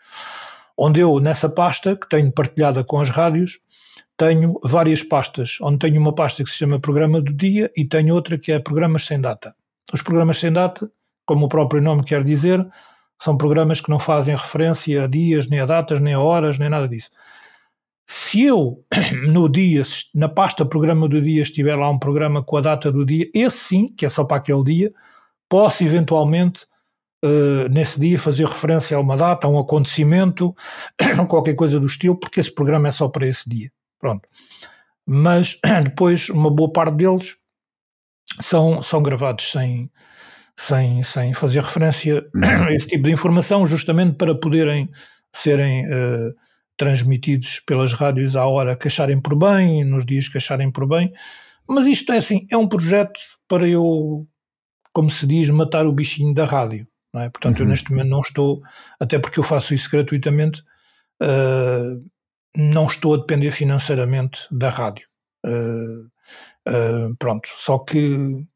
onde 0.76 1.00
eu, 1.00 1.18
nessa 1.20 1.48
pasta 1.48 1.96
que 1.96 2.08
tenho 2.08 2.30
partilhada 2.30 2.84
com 2.84 3.00
as 3.00 3.08
rádios, 3.08 3.58
tenho 4.16 4.58
várias 4.62 5.02
pastas, 5.02 5.58
onde 5.62 5.78
tenho 5.78 6.00
uma 6.00 6.14
pasta 6.14 6.42
que 6.42 6.50
se 6.50 6.56
chama 6.56 6.80
Programa 6.80 7.20
do 7.20 7.32
Dia 7.32 7.70
e 7.76 7.84
tenho 7.84 8.14
outra 8.14 8.36
que 8.36 8.52
é 8.52 8.58
Programas 8.58 9.04
Sem 9.04 9.20
Data. 9.20 9.54
Os 9.92 10.02
programas 10.02 10.38
sem 10.38 10.52
data 10.52 10.90
como 11.28 11.44
o 11.44 11.48
próprio 11.48 11.82
nome 11.82 12.02
quer 12.02 12.24
dizer, 12.24 12.66
são 13.20 13.36
programas 13.36 13.82
que 13.82 13.90
não 13.90 13.98
fazem 13.98 14.34
referência 14.34 15.04
a 15.04 15.06
dias, 15.06 15.46
nem 15.46 15.60
a 15.60 15.66
datas, 15.66 16.00
nem 16.00 16.14
a 16.14 16.20
horas, 16.20 16.58
nem 16.58 16.70
nada 16.70 16.88
disso. 16.88 17.10
Se 18.10 18.42
eu, 18.44 18.82
no 19.28 19.50
dia, 19.50 19.82
na 20.14 20.30
pasta 20.30 20.64
programa 20.64 21.06
do 21.06 21.20
dia, 21.20 21.42
estiver 21.42 21.76
lá 21.76 21.90
um 21.90 21.98
programa 21.98 22.42
com 22.42 22.56
a 22.56 22.62
data 22.62 22.90
do 22.90 23.04
dia, 23.04 23.28
esse 23.34 23.58
sim, 23.58 23.86
que 23.86 24.06
é 24.06 24.08
só 24.08 24.24
para 24.24 24.38
aquele 24.38 24.64
dia, 24.64 24.92
posso 25.46 25.84
eventualmente, 25.84 26.64
uh, 27.22 27.68
nesse 27.70 28.00
dia, 28.00 28.18
fazer 28.18 28.46
referência 28.46 28.96
a 28.96 29.00
uma 29.00 29.14
data, 29.14 29.46
a 29.46 29.50
um 29.50 29.58
acontecimento, 29.58 30.54
qualquer 31.28 31.54
coisa 31.54 31.78
do 31.78 31.84
estilo, 31.84 32.18
porque 32.18 32.40
esse 32.40 32.52
programa 32.52 32.88
é 32.88 32.90
só 32.90 33.08
para 33.08 33.26
esse 33.26 33.46
dia. 33.46 33.70
Pronto. 34.00 34.26
Mas 35.06 35.60
depois, 35.84 36.30
uma 36.30 36.50
boa 36.50 36.72
parte 36.72 36.96
deles 36.96 37.36
são, 38.40 38.82
são 38.82 39.02
gravados 39.02 39.50
sem, 39.50 39.90
sem, 40.56 41.02
sem 41.02 41.34
fazer 41.34 41.62
referência 41.62 42.26
uhum. 42.34 42.64
a 42.64 42.72
esse 42.72 42.86
tipo 42.86 43.04
de 43.04 43.12
informação, 43.12 43.66
justamente 43.66 44.16
para 44.16 44.34
poderem 44.34 44.88
serem 45.30 45.84
uh, 45.86 46.47
transmitidos 46.78 47.60
pelas 47.66 47.92
rádios 47.92 48.36
à 48.36 48.46
hora 48.46 48.76
que 48.76 48.88
acharem 48.88 49.20
por 49.20 49.36
bem, 49.36 49.84
nos 49.84 50.06
dias 50.06 50.28
que 50.28 50.38
acharem 50.38 50.70
por 50.70 50.88
bem. 50.88 51.12
Mas 51.68 51.86
isto 51.86 52.12
é 52.12 52.18
assim, 52.18 52.46
é 52.50 52.56
um 52.56 52.68
projeto 52.68 53.20
para 53.46 53.68
eu, 53.68 54.26
como 54.92 55.10
se 55.10 55.26
diz, 55.26 55.50
matar 55.50 55.86
o 55.86 55.92
bichinho 55.92 56.32
da 56.32 56.46
rádio. 56.46 56.86
Não 57.12 57.20
é? 57.20 57.28
Portanto, 57.28 57.58
uhum. 57.58 57.64
eu 57.64 57.68
neste 57.68 57.90
momento 57.90 58.08
não 58.08 58.20
estou, 58.20 58.62
até 59.00 59.18
porque 59.18 59.40
eu 59.40 59.44
faço 59.44 59.74
isso 59.74 59.90
gratuitamente, 59.90 60.62
uh, 61.22 62.02
não 62.56 62.86
estou 62.86 63.14
a 63.14 63.18
depender 63.18 63.50
financeiramente 63.50 64.46
da 64.50 64.70
rádio. 64.70 65.06
Uh, 65.44 66.06
uh, 66.68 67.16
pronto, 67.18 67.48
só 67.56 67.78
que 67.78 68.46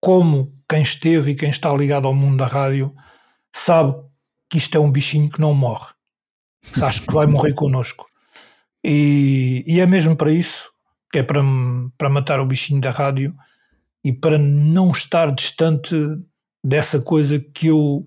como 0.00 0.54
quem 0.68 0.82
esteve 0.82 1.32
e 1.32 1.34
quem 1.34 1.50
está 1.50 1.74
ligado 1.74 2.06
ao 2.06 2.14
mundo 2.14 2.36
da 2.36 2.46
rádio 2.46 2.94
sabe 3.54 3.94
que 4.50 4.58
isto 4.58 4.76
é 4.76 4.80
um 4.80 4.92
bichinho 4.92 5.30
que 5.30 5.40
não 5.40 5.54
morre. 5.54 5.93
Acha 6.80 7.00
que 7.00 7.12
vai 7.12 7.26
morrer 7.26 7.52
connosco. 7.54 8.06
E, 8.82 9.64
e, 9.66 9.80
é 9.80 9.86
mesmo 9.86 10.14
para 10.16 10.30
isso, 10.30 10.70
que 11.10 11.18
é 11.18 11.22
para, 11.22 11.40
para 11.96 12.10
matar 12.10 12.40
o 12.40 12.46
bichinho 12.46 12.80
da 12.80 12.90
rádio 12.90 13.34
e 14.04 14.12
para 14.12 14.38
não 14.38 14.90
estar 14.90 15.32
distante 15.32 15.94
dessa 16.62 17.00
coisa 17.00 17.38
que 17.38 17.68
eu 17.68 18.06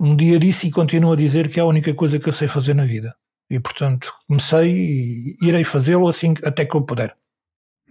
um 0.00 0.16
dia 0.16 0.38
disse 0.38 0.66
e 0.66 0.70
continuo 0.72 1.12
a 1.12 1.16
dizer 1.16 1.48
que 1.48 1.60
é 1.60 1.62
a 1.62 1.66
única 1.66 1.94
coisa 1.94 2.18
que 2.18 2.28
eu 2.28 2.32
sei 2.32 2.48
fazer 2.48 2.74
na 2.74 2.84
vida. 2.84 3.14
E 3.48 3.60
portanto 3.60 4.12
comecei 4.26 4.72
e 4.72 5.36
irei 5.42 5.62
fazê-lo 5.62 6.08
assim 6.08 6.34
até 6.44 6.64
que 6.64 6.74
eu 6.74 6.82
puder. 6.82 7.16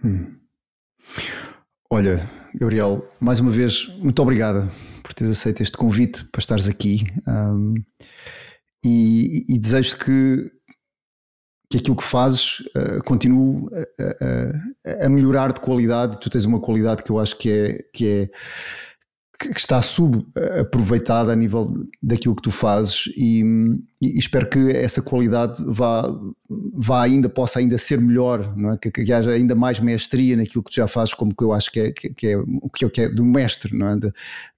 Hum. 0.04 0.36
Olha, 1.88 2.28
Gabriel, 2.54 3.08
mais 3.20 3.40
uma 3.40 3.50
vez, 3.50 3.88
muito 3.98 4.20
obrigada 4.20 4.70
por 5.02 5.12
teres 5.12 5.38
aceito 5.38 5.62
este 5.62 5.76
convite 5.76 6.24
para 6.24 6.40
estares 6.40 6.68
aqui 6.68 7.04
um, 7.26 7.74
e, 8.84 9.44
e 9.48 9.58
desejo 9.58 9.96
que, 9.98 10.52
que 11.70 11.78
aquilo 11.78 11.96
que 11.96 12.04
fazes 12.04 12.60
uh, 12.76 13.02
continue 13.04 13.68
a, 13.98 15.02
a, 15.02 15.06
a, 15.06 15.08
melhorar 15.08 15.52
de 15.52 15.60
qualidade. 15.60 16.20
Tu 16.20 16.30
tens 16.30 16.44
uma 16.44 16.60
qualidade 16.60 17.02
que 17.02 17.10
eu 17.10 17.18
acho 17.18 17.36
que 17.38 17.50
é, 17.50 17.82
que 17.92 18.06
é 18.08 18.30
que 19.38 19.58
está 19.58 19.82
subaproveitada 19.82 21.32
a 21.32 21.36
nível 21.36 21.86
daquilo 22.00 22.36
que 22.36 22.42
tu 22.42 22.52
fazes 22.52 23.08
e, 23.16 23.42
e, 24.00 24.16
espero 24.16 24.48
que 24.48 24.70
essa 24.70 25.02
qualidade 25.02 25.62
vá, 25.66 26.08
vá 26.72 27.02
ainda, 27.02 27.28
possa 27.28 27.58
ainda 27.58 27.76
ser 27.76 28.00
melhor, 28.00 28.56
não 28.56 28.72
é? 28.72 28.78
que, 28.78 28.90
que 28.92 29.12
haja 29.12 29.32
ainda 29.32 29.54
mais 29.54 29.80
mestria 29.80 30.36
naquilo 30.36 30.62
que 30.62 30.70
tu 30.70 30.76
já 30.76 30.86
fazes, 30.86 31.14
como 31.14 31.34
que 31.34 31.42
eu 31.42 31.52
acho 31.52 31.70
que 31.72 31.80
é, 31.80 31.92
que, 31.92 32.14
que 32.14 32.26
é, 32.28 32.88
que 32.88 33.00
é 33.00 33.08
do 33.08 33.24
mestre, 33.24 33.76
não 33.76 33.88
é? 33.88 33.96
De, 33.96 34.12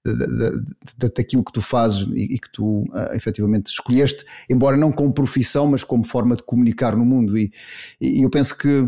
de, 0.05 0.61
de, 0.97 1.09
daquilo 1.15 1.43
que 1.43 1.51
tu 1.51 1.61
fazes 1.61 2.07
e, 2.13 2.35
e 2.35 2.39
que 2.39 2.51
tu 2.51 2.81
uh, 2.83 3.15
efetivamente 3.15 3.67
escolheste, 3.67 4.25
embora 4.47 4.77
não 4.77 4.91
como 4.91 5.11
profissão, 5.11 5.67
mas 5.67 5.83
como 5.83 6.05
forma 6.05 6.35
de 6.35 6.43
comunicar 6.43 6.95
no 6.95 7.05
mundo 7.05 7.35
e, 7.37 7.51
e 7.99 8.21
eu 8.21 8.29
penso 8.29 8.55
que 8.55 8.87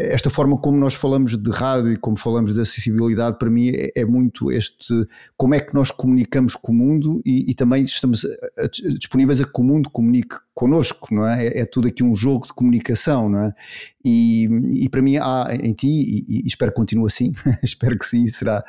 esta 0.00 0.30
forma 0.30 0.56
como 0.58 0.78
nós 0.78 0.94
falamos 0.94 1.36
de 1.36 1.50
rádio 1.50 1.92
e 1.92 1.96
como 1.96 2.16
falamos 2.16 2.54
de 2.54 2.60
acessibilidade, 2.60 3.38
para 3.38 3.50
mim 3.50 3.70
é, 3.70 3.90
é 3.94 4.04
muito 4.04 4.50
este 4.50 5.06
como 5.36 5.54
é 5.54 5.60
que 5.60 5.74
nós 5.74 5.90
comunicamos 5.90 6.54
com 6.56 6.72
o 6.72 6.74
mundo 6.74 7.20
e, 7.24 7.50
e 7.50 7.54
também 7.54 7.84
estamos 7.84 8.26
disponíveis 8.98 9.40
a 9.40 9.44
que 9.44 9.60
o 9.60 9.64
mundo 9.64 9.90
comunique 9.90 10.36
connosco, 10.60 11.14
não 11.14 11.26
é? 11.26 11.46
é? 11.46 11.60
é? 11.60 11.64
tudo 11.64 11.88
aqui 11.88 12.04
um 12.04 12.14
jogo 12.14 12.46
de 12.46 12.52
comunicação, 12.52 13.30
não 13.30 13.44
é? 13.44 13.54
E, 14.04 14.44
e 14.84 14.88
para 14.90 15.00
mim 15.00 15.16
há 15.16 15.48
em 15.58 15.72
ti, 15.72 15.88
e, 15.88 16.42
e 16.44 16.46
espero 16.46 16.70
que 16.70 16.76
continue 16.76 17.06
assim, 17.06 17.32
espero 17.64 17.98
que 17.98 18.04
sim, 18.04 18.26
será 18.26 18.62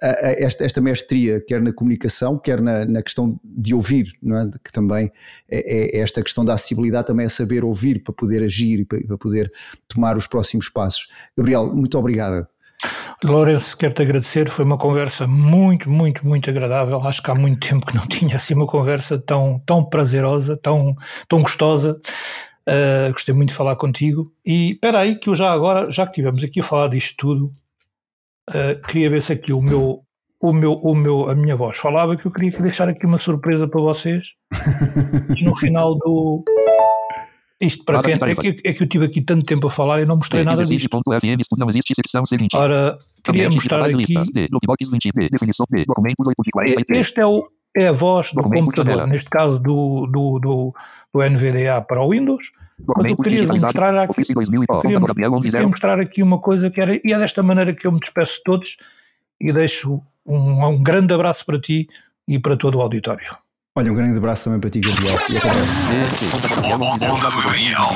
esta, 0.00 0.64
esta 0.64 0.80
mestria, 0.80 1.40
quer 1.40 1.62
na 1.62 1.72
comunicação, 1.72 2.36
quer 2.36 2.60
na, 2.60 2.84
na 2.84 3.00
questão 3.00 3.38
de 3.44 3.72
ouvir, 3.74 4.12
não 4.20 4.36
é? 4.36 4.50
Que 4.62 4.72
também 4.72 5.12
é, 5.48 5.98
é, 5.98 6.00
esta 6.00 6.20
questão 6.20 6.44
da 6.44 6.54
acessibilidade, 6.54 7.06
também 7.06 7.26
é 7.26 7.28
saber 7.28 7.64
ouvir 7.64 8.02
para 8.02 8.12
poder 8.12 8.42
agir 8.42 8.80
e 8.80 8.84
para, 8.84 9.00
para 9.04 9.18
poder 9.18 9.52
tomar 9.86 10.16
os 10.16 10.26
próximos 10.26 10.68
passos. 10.68 11.06
Gabriel, 11.36 11.72
muito 11.72 11.96
obrigado. 11.96 12.48
Lourenço, 13.24 13.76
quero-te 13.76 14.02
agradecer, 14.02 14.48
foi 14.50 14.64
uma 14.64 14.76
conversa 14.76 15.26
muito, 15.26 15.88
muito, 15.90 16.26
muito 16.26 16.50
agradável. 16.50 17.00
Acho 17.00 17.22
que 17.22 17.30
há 17.30 17.34
muito 17.34 17.66
tempo 17.66 17.86
que 17.86 17.96
não 17.96 18.04
tinha 18.08 18.36
assim 18.36 18.54
uma 18.54 18.66
conversa 18.66 19.18
tão, 19.18 19.58
tão 19.64 19.84
prazerosa, 19.84 20.56
tão, 20.56 20.94
tão 21.28 21.42
gostosa. 21.42 21.98
Uh, 22.68 23.12
gostei 23.12 23.34
muito 23.34 23.50
de 23.50 23.54
falar 23.54 23.76
contigo. 23.76 24.32
E 24.44 24.72
espera 24.72 25.00
aí, 25.00 25.16
que 25.16 25.28
eu 25.28 25.34
já 25.34 25.50
agora, 25.50 25.90
já 25.90 26.04
que 26.04 26.12
estivemos 26.12 26.44
aqui 26.44 26.60
a 26.60 26.64
falar 26.64 26.88
disto 26.88 27.14
tudo, 27.16 27.54
uh, 28.50 28.80
queria 28.86 29.08
ver 29.08 29.22
se 29.22 29.32
aqui 29.32 29.52
o 29.52 29.62
meu, 29.62 30.02
o 30.40 30.52
meu, 30.52 30.74
o 30.74 30.94
meu, 30.94 31.30
a 31.30 31.34
minha 31.34 31.56
voz 31.56 31.78
falava 31.78 32.16
que 32.16 32.26
eu 32.26 32.32
queria 32.32 32.50
deixar 32.60 32.88
aqui 32.88 33.06
uma 33.06 33.18
surpresa 33.18 33.66
para 33.66 33.80
vocês. 33.80 34.34
e 35.36 35.42
no 35.44 35.56
final 35.56 35.94
do, 35.94 36.44
isto 37.60 37.84
para 37.84 38.02
quem 38.02 38.14
é 38.14 38.34
que, 38.34 38.68
é 38.68 38.72
que 38.72 38.82
eu 38.82 38.86
tive 38.86 39.06
aqui 39.06 39.20
tanto 39.22 39.44
tempo 39.44 39.66
a 39.66 39.70
falar 39.70 40.00
e 40.00 40.04
não 40.04 40.16
mostrei 40.16 40.44
nada 40.44 40.64
disto. 40.66 40.88
Não 41.56 41.68
existe 41.70 41.94
secção 41.94 42.26
seguinte. 42.26 42.54
Ora, 42.54 42.98
queria 43.24 43.48
mostrar 43.48 43.84
aqui. 43.84 44.14
Este 46.88 47.20
é, 47.20 47.26
o, 47.26 47.48
é 47.76 47.88
a 47.88 47.92
voz 47.92 48.32
do 48.32 48.42
computador, 48.42 49.06
neste 49.06 49.30
caso 49.30 49.58
do, 49.60 50.06
do, 50.06 50.38
do, 50.38 50.74
do 51.14 51.30
NVDA 51.30 51.80
para 51.80 52.02
o 52.02 52.10
Windows. 52.10 52.52
Mas 52.94 53.06
eu 53.06 53.16
queria 53.16 53.46
mostrar 53.46 53.96
aqui, 53.96 54.22
queria, 54.22 55.00
queria 55.40 55.68
mostrar 55.68 55.98
aqui 55.98 56.22
uma 56.22 56.38
coisa 56.38 56.70
que 56.70 56.78
era, 56.78 57.00
e 57.02 57.10
é 57.10 57.18
desta 57.18 57.42
maneira 57.42 57.72
que 57.72 57.86
eu 57.86 57.92
me 57.92 57.98
despeço 57.98 58.36
de 58.36 58.42
todos 58.44 58.76
e 59.40 59.50
deixo 59.50 60.02
um, 60.26 60.62
um 60.66 60.82
grande 60.82 61.14
abraço 61.14 61.46
para 61.46 61.58
ti 61.58 61.88
e 62.28 62.38
para 62.38 62.54
todo 62.54 62.76
o 62.76 62.82
auditório. 62.82 63.34
Olha, 63.78 63.92
um 63.92 63.94
grande 63.94 64.16
abraço 64.16 64.44
também 64.44 64.58
para 64.58 64.70
ti, 64.70 64.80
Gabriel. 64.80 65.14
Onda 67.12 67.30
do 67.30 67.42
Gabriel. 67.42 67.90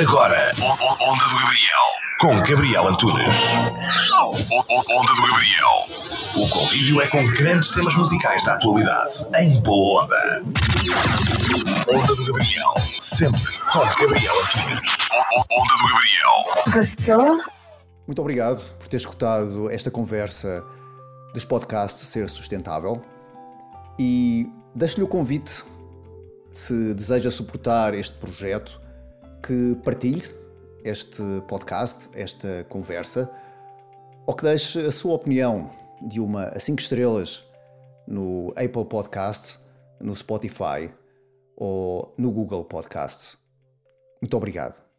Agora, 0.00 0.52
Onda 0.58 1.24
do 1.24 1.38
Gabriel, 1.38 1.84
com 2.18 2.42
Gabriel 2.42 2.88
Antunes. 2.88 3.36
Onda 4.22 5.12
do 5.14 5.22
Gabriel. 5.26 5.86
O 6.36 6.48
convívio 6.48 7.02
é 7.02 7.06
com 7.08 7.26
grandes 7.26 7.70
temas 7.72 7.94
musicais 7.94 8.42
da 8.46 8.54
atualidade, 8.54 9.26
em 9.38 9.60
boa 9.60 10.04
onda. 10.04 10.42
Onda 11.94 12.14
do 12.14 12.24
Gabriel, 12.24 12.74
sempre 12.78 13.38
com 13.70 13.80
Gabriel 14.00 14.34
Antunes. 14.40 14.88
Onda 15.50 15.74
do 15.74 15.88
Gabriel. 15.92 16.72
Gostou? 16.72 17.61
Muito 18.12 18.20
obrigado 18.20 18.62
por 18.78 18.88
ter 18.88 18.98
escutado 18.98 19.70
esta 19.70 19.90
conversa 19.90 20.62
dos 21.32 21.46
podcasts 21.46 22.08
Ser 22.08 22.28
Sustentável 22.28 23.00
e 23.98 24.52
deixo-lhe 24.74 25.02
o 25.02 25.08
convite, 25.08 25.64
se 26.52 26.92
deseja 26.92 27.30
suportar 27.30 27.94
este 27.94 28.14
projeto, 28.18 28.78
que 29.42 29.74
partilhe 29.82 30.28
este 30.84 31.22
podcast, 31.48 32.10
esta 32.12 32.66
conversa, 32.68 33.34
ou 34.26 34.34
que 34.34 34.42
deixe 34.42 34.78
a 34.80 34.92
sua 34.92 35.14
opinião 35.14 35.70
de 36.06 36.20
uma 36.20 36.48
a 36.48 36.60
5 36.60 36.82
estrelas 36.82 37.42
no 38.06 38.50
Apple 38.50 38.84
Podcast, 38.84 39.58
no 39.98 40.14
Spotify 40.14 40.92
ou 41.56 42.12
no 42.18 42.30
Google 42.30 42.64
Podcast. 42.66 43.38
Muito 44.20 44.36
obrigado. 44.36 44.91